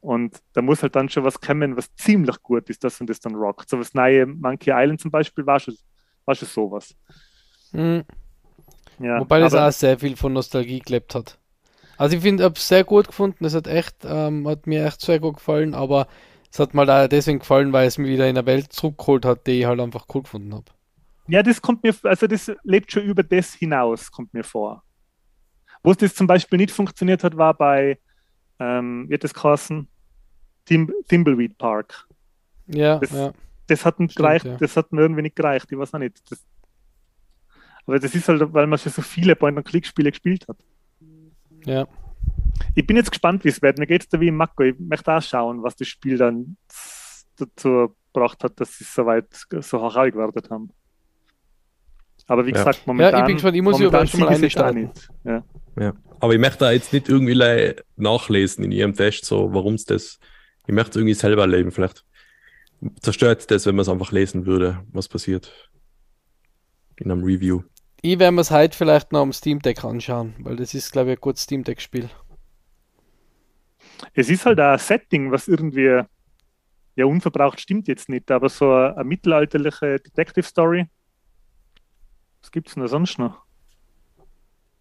Und 0.00 0.38
da 0.52 0.62
muss 0.62 0.82
halt 0.82 0.94
dann 0.94 1.08
schon 1.08 1.24
was 1.24 1.40
kommen, 1.40 1.76
was 1.76 1.92
ziemlich 1.94 2.40
gut 2.42 2.68
ist, 2.70 2.84
dass 2.84 3.00
man 3.00 3.06
das 3.06 3.20
dann 3.20 3.34
rockt. 3.34 3.68
So 3.68 3.78
was 3.78 3.94
neue 3.94 4.26
Monkey 4.26 4.70
Island 4.70 5.00
zum 5.00 5.10
Beispiel 5.10 5.44
war 5.46 5.58
schon, 5.58 5.76
war 6.24 6.34
schon 6.34 6.48
sowas. 6.48 6.94
Mhm. 7.72 8.04
Ja, 9.00 9.20
Wobei 9.20 9.40
das 9.40 9.54
auch 9.54 9.70
sehr 9.72 9.98
viel 9.98 10.16
von 10.16 10.32
Nostalgie 10.32 10.80
gelebt 10.80 11.14
hat. 11.14 11.38
Also 11.96 12.16
ich 12.16 12.22
finde, 12.22 12.42
ich 12.42 12.44
habe 12.44 12.54
es 12.56 12.68
sehr 12.68 12.84
gut 12.84 13.08
gefunden. 13.08 13.44
Es 13.44 13.54
hat 13.54 13.66
echt, 13.66 13.96
ähm, 14.04 14.46
hat 14.46 14.66
mir 14.66 14.84
echt 14.86 15.00
sehr 15.00 15.18
gut 15.20 15.36
gefallen, 15.36 15.74
aber 15.74 16.06
es 16.50 16.58
hat 16.58 16.74
mal 16.74 16.88
auch 16.90 17.08
deswegen 17.08 17.38
gefallen, 17.40 17.72
weil 17.72 17.86
es 17.88 17.98
mich 17.98 18.08
wieder 18.08 18.28
in 18.28 18.36
eine 18.36 18.46
Welt 18.46 18.72
zurückgeholt 18.72 19.24
hat, 19.24 19.46
die 19.46 19.60
ich 19.60 19.64
halt 19.66 19.80
einfach 19.80 20.06
cool 20.14 20.22
gefunden 20.22 20.54
habe. 20.54 20.64
Ja, 21.28 21.42
das 21.42 21.60
kommt 21.60 21.82
mir, 21.82 21.94
also 22.04 22.26
das 22.26 22.50
lebt 22.64 22.90
schon 22.90 23.02
über 23.02 23.22
das 23.22 23.52
hinaus, 23.54 24.10
kommt 24.10 24.32
mir 24.32 24.44
vor. 24.44 24.82
Wo 25.82 25.92
das 25.92 26.14
zum 26.14 26.26
Beispiel 26.26 26.56
nicht 26.56 26.70
funktioniert 26.72 27.22
hat, 27.22 27.36
war 27.36 27.54
bei, 27.54 27.98
ähm, 28.58 29.06
wie 29.08 29.14
hat 29.14 29.24
das 29.24 29.34
geheißen? 29.34 29.86
Thim 30.64 30.92
Thimbleweed 31.08 31.56
Park. 31.58 32.06
Ja, 32.66 32.98
Das- 32.98 33.12
ja. 33.12 33.32
Das 33.66 33.84
hat 33.84 33.96
Stimmt, 33.96 34.16
gereicht, 34.16 34.46
ja. 34.46 34.56
das 34.56 34.74
hat 34.78 34.90
mir 34.92 35.02
irgendwie 35.02 35.20
nicht 35.20 35.36
gereicht, 35.36 35.66
ich 35.70 35.76
weiß 35.78 35.92
auch 35.92 35.98
nicht. 35.98 36.22
Das, 36.30 36.42
aber 37.86 37.98
das 37.98 38.14
ist 38.14 38.26
halt, 38.26 38.54
weil 38.54 38.66
man 38.66 38.78
schon 38.78 38.90
so 38.92 39.02
viele 39.02 39.36
Point-and-Click-Spiele 39.36 40.10
gespielt 40.10 40.46
hat. 40.48 40.56
Ja. 41.66 41.86
Ich 42.74 42.86
bin 42.86 42.96
jetzt 42.96 43.10
gespannt, 43.10 43.44
wie 43.44 43.48
es 43.48 43.60
wird. 43.62 43.78
Mir 43.78 43.86
geht 43.86 44.02
es 44.02 44.08
da 44.08 44.20
wie 44.20 44.28
im 44.28 44.36
Mako. 44.36 44.62
Ich 44.64 44.78
möchte 44.78 45.12
auch 45.12 45.22
schauen, 45.22 45.62
was 45.62 45.76
das 45.76 45.88
Spiel 45.88 46.16
dann 46.16 46.56
dazu 47.36 47.94
gebracht 48.12 48.42
hat, 48.44 48.60
dass 48.60 48.78
sie 48.78 48.84
es 48.84 48.94
so 48.94 49.06
weit 49.06 49.26
so 49.60 49.80
hoch 49.80 49.94
gewertet 49.94 50.50
haben. 50.50 50.70
Aber 52.26 52.44
wie 52.46 52.50
Ja. 52.50 52.58
gesagt, 52.58 52.78
Ja, 52.78 52.82
momentan, 52.86 53.20
ich 53.20 53.26
bin 53.26 53.34
gespannt. 53.36 53.56
Ich 53.56 53.62
muss 53.62 53.80
aber 53.82 54.06
schon 54.06 54.20
mal 54.20 54.32
es 54.32 54.40
nicht. 54.40 54.56
Ja. 55.24 55.44
Ja. 55.80 55.92
Aber 56.20 56.32
ich 56.34 56.38
möchte 56.40 56.58
da 56.58 56.72
jetzt 56.72 56.92
nicht 56.92 57.08
irgendwie 57.08 57.32
le- 57.34 57.76
nachlesen 57.96 58.64
in 58.64 58.72
ihrem 58.72 58.94
Test, 58.94 59.24
so 59.24 59.52
warum 59.54 59.74
es 59.74 59.84
das. 59.84 60.18
Ich 60.66 60.74
möchte 60.74 60.90
es 60.90 60.96
irgendwie 60.96 61.14
selber 61.14 61.42
erleben. 61.42 61.70
Vielleicht 61.70 62.04
zerstört 63.00 63.50
das, 63.50 63.66
wenn 63.66 63.76
man 63.76 63.82
es 63.82 63.88
einfach 63.88 64.12
lesen 64.12 64.44
würde, 64.46 64.80
was 64.92 65.08
passiert. 65.08 65.70
In 66.96 67.10
einem 67.10 67.22
Review. 67.24 67.62
Ich 68.00 68.18
werde 68.18 68.32
mir 68.34 68.42
es 68.42 68.50
heute 68.50 68.76
vielleicht 68.76 69.12
noch 69.12 69.20
am 69.22 69.32
Steam 69.32 69.60
Deck 69.60 69.84
anschauen, 69.84 70.34
weil 70.40 70.56
das 70.56 70.72
ist, 70.74 70.92
glaube 70.92 71.10
ich, 71.12 71.18
ein 71.18 71.20
gutes 71.20 71.42
Steam 71.42 71.64
Deck-Spiel. 71.64 72.08
Es 74.14 74.28
ist 74.28 74.46
halt 74.46 74.60
ein 74.60 74.78
Setting, 74.78 75.32
was 75.32 75.48
irgendwie, 75.48 76.02
ja, 76.96 77.04
unverbraucht 77.04 77.60
stimmt 77.60 77.88
jetzt 77.88 78.08
nicht, 78.08 78.30
aber 78.30 78.48
so 78.48 78.72
eine, 78.72 78.96
eine 78.96 79.04
mittelalterliche 79.04 79.98
Detective 79.98 80.44
Story. 80.44 80.86
Was 82.40 82.52
gibt's 82.52 82.74
denn 82.74 82.82
da 82.82 82.88
sonst 82.88 83.18
noch? 83.18 83.42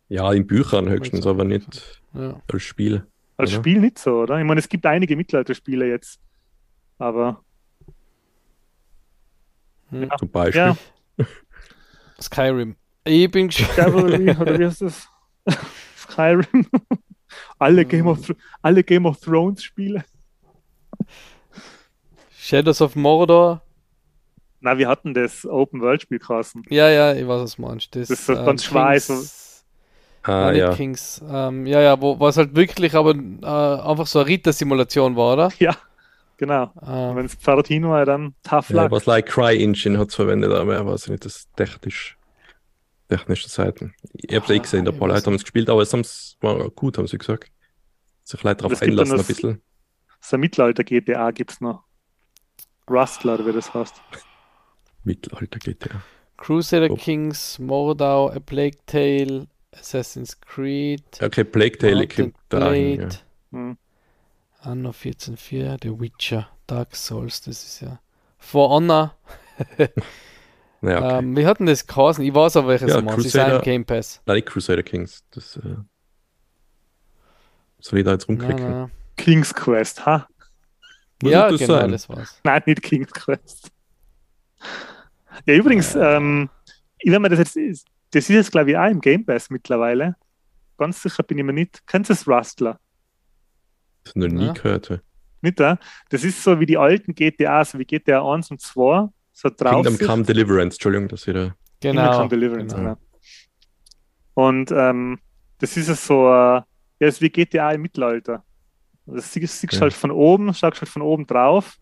Ja, 0.09 0.31
in 0.31 0.45
Büchern 0.45 0.87
höchstens, 0.87 1.25
aber 1.25 1.43
nicht 1.43 2.01
Ja. 2.13 2.39
als 2.51 2.63
Spiel. 2.63 3.05
Als 3.35 3.51
Oder? 3.51 3.59
Spiel 3.59 3.79
nicht 3.79 3.97
so, 3.99 4.21
oder? 4.21 4.39
Ich 4.39 4.45
meine, 4.45 4.59
es 4.59 4.69
gibt 4.69 4.85
einige 4.85 5.15
Mittelalterspiele 5.15 5.87
jetzt. 5.87 6.19
Aber 6.97 7.43
Zum 10.17 10.29
Beispiel. 10.31 10.61
ja, 10.61 10.77
Skyrim. 12.21 12.75
Ich 13.07 13.31
bin 13.31 13.47
gespannt. 13.47 13.75
Cavalry, 13.75 14.29
oder 14.31 14.59
wie 14.59 14.65
heißt 14.65 14.81
das? 14.81 15.07
Skyrim. 15.97 16.67
alle, 17.59 17.85
Game 17.85 18.07
of, 18.07 18.33
alle 18.61 18.83
Game 18.83 19.05
of 19.05 19.19
Thrones 19.19 19.63
Spiele. 19.63 20.03
Shadows 22.37 22.81
of 22.81 22.95
Mordor. 22.95 23.61
Na, 24.59 24.77
wir 24.77 24.87
hatten 24.87 25.13
das 25.13 25.45
Open 25.45 25.81
World 25.81 26.01
Spiel 26.01 26.19
Carsten. 26.19 26.63
Ja, 26.69 26.89
ja, 26.89 27.13
ich 27.13 27.27
weiß, 27.27 27.41
was 27.41 27.55
du 27.55 27.61
meinst. 27.61 27.95
Das, 27.95 28.07
Das 28.07 28.19
ist 28.19 28.25
so 28.25 28.33
ganz 28.35 28.63
schwarz, 28.63 29.07
Kings, 29.07 29.65
Ah, 30.23 30.51
ja. 30.51 30.73
Kings. 30.73 31.21
Ähm, 31.29 31.65
ja, 31.67 31.79
ja, 31.81 32.01
wo 32.01 32.19
was 32.19 32.37
halt 32.37 32.55
wirklich 32.55 32.95
aber 32.95 33.11
äh, 33.15 33.89
einfach 33.89 34.07
so 34.07 34.19
eine 34.19 34.27
Ritter-Simulation 34.27 35.15
war, 35.15 35.33
oder? 35.33 35.51
Ja, 35.59 35.75
genau. 36.37 36.71
Ähm, 36.85 37.15
Wenn 37.15 37.25
es 37.25 37.35
Pferd 37.35 37.67
hin 37.67 37.87
war, 37.87 38.03
dann 38.05 38.33
tough 38.43 38.69
ja. 38.71 38.83
luck. 38.83 38.91
Was 38.91 39.05
like 39.05 39.27
Cry 39.27 39.61
Engine 39.63 39.97
hat 39.97 40.09
es 40.09 40.15
verwendet, 40.15 40.51
aber 40.51 40.79
ich 40.79 40.85
weiß 40.85 41.07
nicht, 41.09 41.23
das 41.23 41.47
technisch, 41.55 42.17
technische 43.07 43.49
Seiten. 43.49 43.93
Ich 44.13 44.35
habe 44.35 44.45
es 44.45 44.51
eh 44.51 44.59
gesehen, 44.59 44.87
ein 44.87 44.97
paar 44.97 45.07
Leute 45.07 45.25
haben 45.25 45.35
es 45.35 45.43
gespielt, 45.43 45.69
aber 45.69 45.81
es 45.81 45.93
war 46.41 46.69
gut, 46.71 46.97
haben 46.97 47.07
sie 47.07 47.17
gesagt. 47.17 47.51
Sich 48.23 48.43
Leute 48.43 48.63
darauf 48.63 48.81
einlassen 48.81 49.13
ein 49.13 49.17
das- 49.19 49.27
bisschen. 49.27 49.61
So 50.19 50.35
ein 50.35 50.39
Mittelalter-GTA 50.41 51.31
gibt 51.31 51.51
es 51.51 51.61
noch. 51.61 51.83
Rustler, 52.89 53.35
oder 53.35 53.45
wie 53.47 53.51
das 53.53 53.73
heißt. 53.73 54.01
Mittelalter 55.03 55.59
GTA. 55.59 56.01
Crusader 56.37 56.89
Oh. 56.91 56.95
Kings, 56.95 57.59
Mordau, 57.59 58.29
A 58.29 58.39
Plague 58.39 58.77
Tale, 58.85 59.47
Assassin's 59.73 60.39
Creed, 60.41 61.03
Okay, 61.21 61.43
Plague 61.43 61.77
Tale 61.77 62.07
kommt 62.07 62.35
da 62.49 62.59
rein. 62.67 62.89
Ja. 62.91 62.95
Blade, 62.97 63.15
Hm. 63.51 63.77
Anno 64.59 64.89
14.4, 64.91 65.77
The 65.81 65.99
Witcher, 65.99 66.49
Dark 66.67 66.95
Souls, 66.95 67.41
das 67.41 67.63
ist 67.63 67.81
ja. 67.81 67.99
For 68.37 68.69
Honor, 68.69 69.15
Naja, 70.81 70.97
okay. 70.97 71.17
ähm, 71.19 71.35
wir 71.35 71.47
hatten 71.47 71.65
das 71.65 71.87
geheißen, 71.87 72.23
ich 72.23 72.33
weiß 72.33 72.55
aber 72.57 72.67
welches 72.69 72.89
Ja, 72.89 72.97
ja, 72.97 73.01
Mal, 73.01 73.15
sie 73.17 73.21
Crusader- 73.23 73.59
Game 73.61 73.83
Pass. 73.85 74.21
Nein, 74.25 74.35
nicht 74.35 74.47
Crusader 74.47 74.83
Kings. 74.83 75.23
Das 75.31 75.57
äh, 75.57 75.75
soll 77.79 77.99
ich 77.99 78.05
da 78.05 78.11
jetzt 78.11 78.29
Nein, 78.29 78.39
rumklicken? 78.39 78.71
nein. 78.71 78.91
King's 79.15 79.53
Quest, 79.53 80.05
ha? 80.05 80.27
Muss 81.21 81.31
Ja, 81.31 81.49
das 81.49 81.59
genau, 81.59 81.73
sein? 81.79 81.91
das 81.91 82.07
war's. 82.09 82.39
Nein, 82.43 82.61
nicht 82.65 82.81
King's 82.83 83.11
Quest. 83.11 83.71
Ja, 85.45 85.53
übrigens, 85.55 85.95
ähm, 85.95 86.49
ich- 86.99 87.11
wenn 87.11 87.21
man 87.21 87.31
das 87.31 87.39
jetzt 87.39 87.55
ist, 87.57 87.87
das 88.11 88.23
ist 88.25 88.29
jetzt, 88.35 88.51
glaube 88.51 88.71
ich, 88.71 88.77
auch 88.77 88.87
im 88.89 89.01
Game 89.01 89.25
Pass 89.25 89.49
mittlerweile. 89.49 90.15
Ganz 90.77 91.01
sicher 91.01 91.23
bin 91.23 91.39
ich 91.39 91.43
mir 91.43 91.53
nicht. 91.53 91.81
Kennst 91.87 92.09
du 92.09 92.13
das 92.13 92.27
Rustler? 92.27 92.79
Das 94.03 94.15
noch 94.15 94.27
nie 94.27 94.45
Ja. 94.45 94.53
gehört. 94.53 94.89
ja. 94.89 94.97
Nicht 95.41 95.59
da? 95.59 95.77
Das 96.09 96.23
ist 96.23 96.43
so 96.43 96.59
wie 96.59 96.65
die 96.65 96.77
alten 96.77 97.13
GTA, 97.13 97.63
so 97.65 97.77
wie 97.79 97.85
GTA 97.85 98.21
1 98.31 98.49
und 98.51 98.61
2. 98.61 99.09
So 99.39 99.49
drauf. 99.49 99.85
Kingdom 99.85 99.99
Come 99.99 100.23
Deliverance, 100.23 100.77
Entschuldigung, 100.77 101.09
dass 101.09 101.27
ich 101.27 101.33
da. 101.35 101.55
Genau. 101.79 102.17
Come 102.17 102.29
Deliverance, 102.29 102.75
genau. 102.75 102.97
Und 104.33 104.71
ähm, 104.71 105.19
das 105.59 105.77
ist 105.77 105.89
ja 105.89 105.93
so, 105.93 106.25
äh, 106.25 106.61
ja, 106.99 107.07
ist 107.07 107.21
wie 107.21 107.29
GTA 107.29 107.71
im 107.73 107.83
Mittelalter. 107.83 108.43
Das 109.05 109.31
siehst, 109.31 109.61
siehst 109.61 109.73
Ja. 109.73 109.81
halt 109.81 109.93
von 109.93 110.09
oben, 110.09 110.51
schaust 110.55 110.81
halt 110.81 110.89
von 110.89 111.03
oben 111.03 111.27
drauf. 111.27 111.77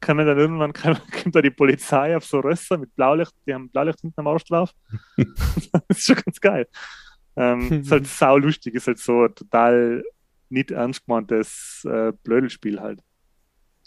Kann 0.00 0.18
man 0.18 0.26
dann 0.26 0.36
irgendwann 0.36 0.74
kann, 0.74 0.98
kommt 1.22 1.34
da 1.34 1.40
die 1.40 1.50
Polizei 1.50 2.14
auf 2.14 2.26
so 2.26 2.40
Rösser 2.40 2.76
mit 2.76 2.94
Blaulicht, 2.94 3.32
die 3.46 3.54
haben 3.54 3.70
Blaulicht 3.70 4.02
hinten 4.02 4.20
am 4.20 4.26
Arsch 4.26 4.44
drauf. 4.44 4.70
das 5.16 5.82
ist 5.88 6.04
schon 6.04 6.16
ganz 6.16 6.40
geil. 6.42 6.68
Ähm, 7.36 7.72
ist 7.80 7.90
halt 7.90 8.06
sau 8.06 8.36
lustig, 8.36 8.74
ist 8.74 8.86
halt 8.86 8.98
so 8.98 9.24
ein 9.24 9.34
total 9.34 10.04
nicht 10.50 10.70
ernst 10.70 11.06
gemeintes 11.06 11.86
äh, 11.88 12.12
Blödelspiel 12.22 12.78
halt. 12.78 13.00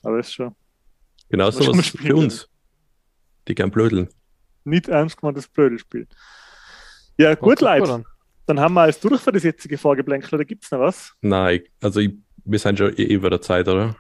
Aber 0.02 0.18
ist 0.18 0.34
schon 0.34 0.56
Genau 1.30 1.48
Was 1.50 1.58
sowas 1.58 1.86
spielen 1.86 2.08
für 2.08 2.16
uns. 2.16 2.50
Die 3.48 3.56
gern 3.56 3.72
blödeln. 3.72 4.10
nicht 4.64 4.88
ernst 4.88 5.18
gemeintes 5.18 5.48
Blödelspiel. 5.48 6.08
Ja, 7.18 7.30
Hört 7.30 7.40
gut, 7.42 7.62
Leute. 7.62 7.94
an. 7.94 8.06
Dann 8.48 8.60
haben 8.60 8.74
wir 8.74 8.82
alles 8.82 9.00
durch 9.00 9.22
für 9.22 9.32
das 9.32 9.44
jetzige 9.44 9.78
Vorgeblänkel, 9.78 10.34
oder 10.36 10.46
gibt's 10.46 10.70
noch 10.72 10.80
was? 10.80 11.14
Nein, 11.22 11.62
also 11.82 12.00
ich, 12.00 12.14
wir 12.44 12.60
sind 12.60 12.78
schon 12.78 12.94
eh 12.98 13.04
über 13.04 13.30
der 13.30 13.42
Zeit, 13.42 13.68
oder? 13.68 13.96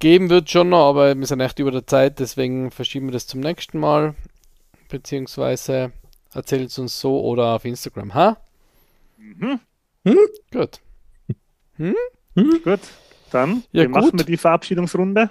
Geben 0.00 0.28
wird 0.30 0.50
schon 0.50 0.68
noch, 0.68 0.88
aber 0.90 1.16
wir 1.18 1.26
sind 1.26 1.40
echt 1.40 1.58
über 1.58 1.70
der 1.70 1.86
Zeit, 1.86 2.18
deswegen 2.20 2.70
verschieben 2.70 3.06
wir 3.08 3.12
das 3.12 3.26
zum 3.26 3.40
nächsten 3.40 3.78
Mal. 3.78 4.14
Beziehungsweise 4.88 5.92
erzählt 6.32 6.70
es 6.70 6.78
uns 6.78 6.98
so 7.00 7.20
oder 7.20 7.54
auf 7.54 7.64
Instagram, 7.64 8.14
ha? 8.14 8.36
Mhm. 9.16 9.60
Gut. 10.52 10.80
Gut, 12.64 12.80
dann 13.30 13.62
Ja, 13.72 13.88
machen 13.88 14.10
gut. 14.10 14.18
wir 14.20 14.24
die 14.26 14.36
Verabschiedungsrunde. 14.36 15.30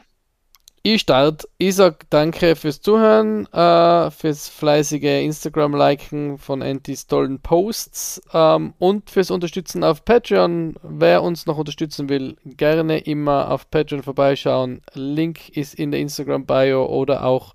Ich 0.83 1.01
starte. 1.01 1.47
Ich 1.57 1.75
sag 1.75 2.09
danke 2.09 2.55
fürs 2.55 2.79
Zuhören, 2.81 3.45
äh, 3.51 4.09
fürs 4.11 4.47
fleißige 4.47 5.23
Instagram-Liken 5.23 6.37
von 6.37 6.61
Antis 6.61 7.07
tollen 7.07 7.39
Posts 7.39 8.21
ähm, 8.33 8.73
und 8.79 9.09
fürs 9.09 9.29
Unterstützen 9.29 9.83
auf 9.83 10.05
Patreon. 10.05 10.75
Wer 10.83 11.23
uns 11.23 11.45
noch 11.45 11.57
unterstützen 11.57 12.07
will, 12.07 12.37
gerne 12.45 12.99
immer 12.99 13.51
auf 13.51 13.69
Patreon 13.69 14.03
vorbeischauen. 14.03 14.81
Link 14.93 15.49
ist 15.49 15.75
in 15.75 15.91
der 15.91 15.99
Instagram-Bio 15.99 16.85
oder 16.85 17.25
auch 17.25 17.53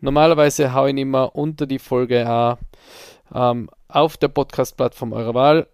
normalerweise 0.00 0.72
hau 0.72 0.86
ihn 0.86 0.98
immer 0.98 1.34
unter 1.34 1.66
die 1.66 1.80
Folge 1.80 2.28
A 2.28 2.58
ähm, 3.34 3.70
auf 3.88 4.16
der 4.18 4.28
Podcast-Plattform 4.28 5.12
eurer 5.12 5.34
Wahl. 5.34 5.66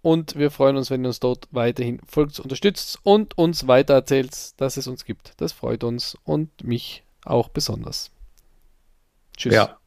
Und 0.00 0.36
wir 0.36 0.50
freuen 0.50 0.76
uns, 0.76 0.90
wenn 0.90 1.04
ihr 1.04 1.08
uns 1.08 1.20
dort 1.20 1.48
weiterhin 1.50 2.00
folgt, 2.06 2.38
unterstützt 2.38 2.98
und 3.02 3.36
uns 3.36 3.66
weitererzählt, 3.66 4.60
dass 4.60 4.76
es 4.76 4.86
uns 4.86 5.04
gibt. 5.04 5.32
Das 5.38 5.52
freut 5.52 5.84
uns 5.84 6.16
und 6.24 6.64
mich 6.64 7.02
auch 7.24 7.48
besonders. 7.48 8.10
Tschüss. 9.36 9.54
Ja. 9.54 9.78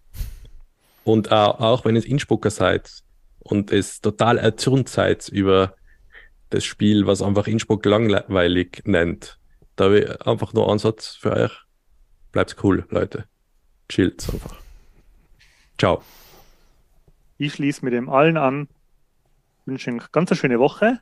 Und 1.04 1.32
auch, 1.32 1.60
auch 1.60 1.86
wenn 1.86 1.96
ihr 1.96 2.06
Innsbrucker 2.06 2.52
seid 2.52 3.04
und 3.40 3.72
es 3.72 4.02
total 4.02 4.38
erzürnt 4.38 4.90
seid 4.90 5.28
über 5.30 5.76
das 6.50 6.64
Spiel, 6.64 7.08
was 7.08 7.22
einfach 7.22 7.48
Innsbruck 7.48 7.86
langweilig 7.86 8.84
nennt, 8.86 9.40
da 9.76 9.86
habe 9.86 10.00
ich 10.00 10.28
einfach 10.28 10.54
nur 10.54 10.70
einen 10.70 10.80
Satz 10.80 11.16
für 11.16 11.32
euch. 11.32 11.52
Bleibt's 12.32 12.56
cool, 12.64 12.86
Leute. 12.90 13.26
Chillt 13.90 14.30
einfach. 14.32 14.58
Ciao. 15.78 16.04
Ich 17.38 17.54
schließe 17.54 17.84
mit 17.84 17.94
dem 17.94 18.10
allen 18.10 18.38
an. 18.38 18.68
Wünsche 19.66 19.92
euch 19.92 20.12
ganz 20.12 20.32
eine 20.32 20.38
schöne 20.38 20.60
Woche. 20.60 21.00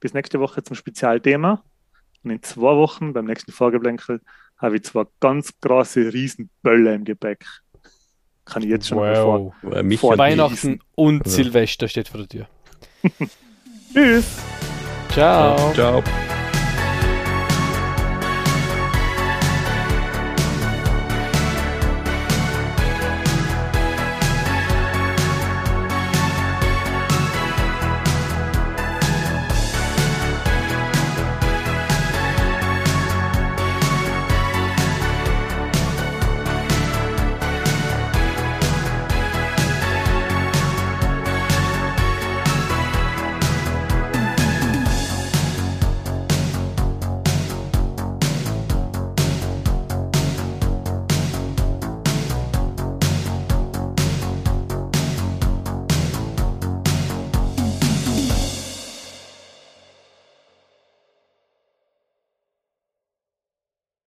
Bis 0.00 0.14
nächste 0.14 0.40
Woche 0.40 0.62
zum 0.62 0.76
Spezialthema. 0.76 1.62
Und 2.22 2.30
in 2.30 2.42
zwei 2.42 2.76
Wochen 2.76 3.12
beim 3.12 3.24
nächsten 3.26 3.52
Vorgeblänkel 3.52 4.20
habe 4.58 4.76
ich 4.76 4.84
zwei 4.84 5.04
ganz 5.20 5.52
große 5.60 6.12
Riesenböller 6.12 6.94
im 6.94 7.04
Gepäck. 7.04 7.44
Kann 8.44 8.62
ich 8.62 8.68
jetzt 8.68 8.88
schon 8.88 8.98
mal 8.98 9.14
vor. 9.16 9.54
Vor 9.98 10.18
Weihnachten 10.18 10.80
und 10.94 11.26
Ja. 11.26 11.32
Silvester 11.32 11.88
steht 11.88 12.08
vor 12.08 12.18
der 12.20 12.28
Tür. 12.28 12.48
Tschüss! 13.92 14.38
Ciao. 15.10 15.72
Ciao. 15.72 16.02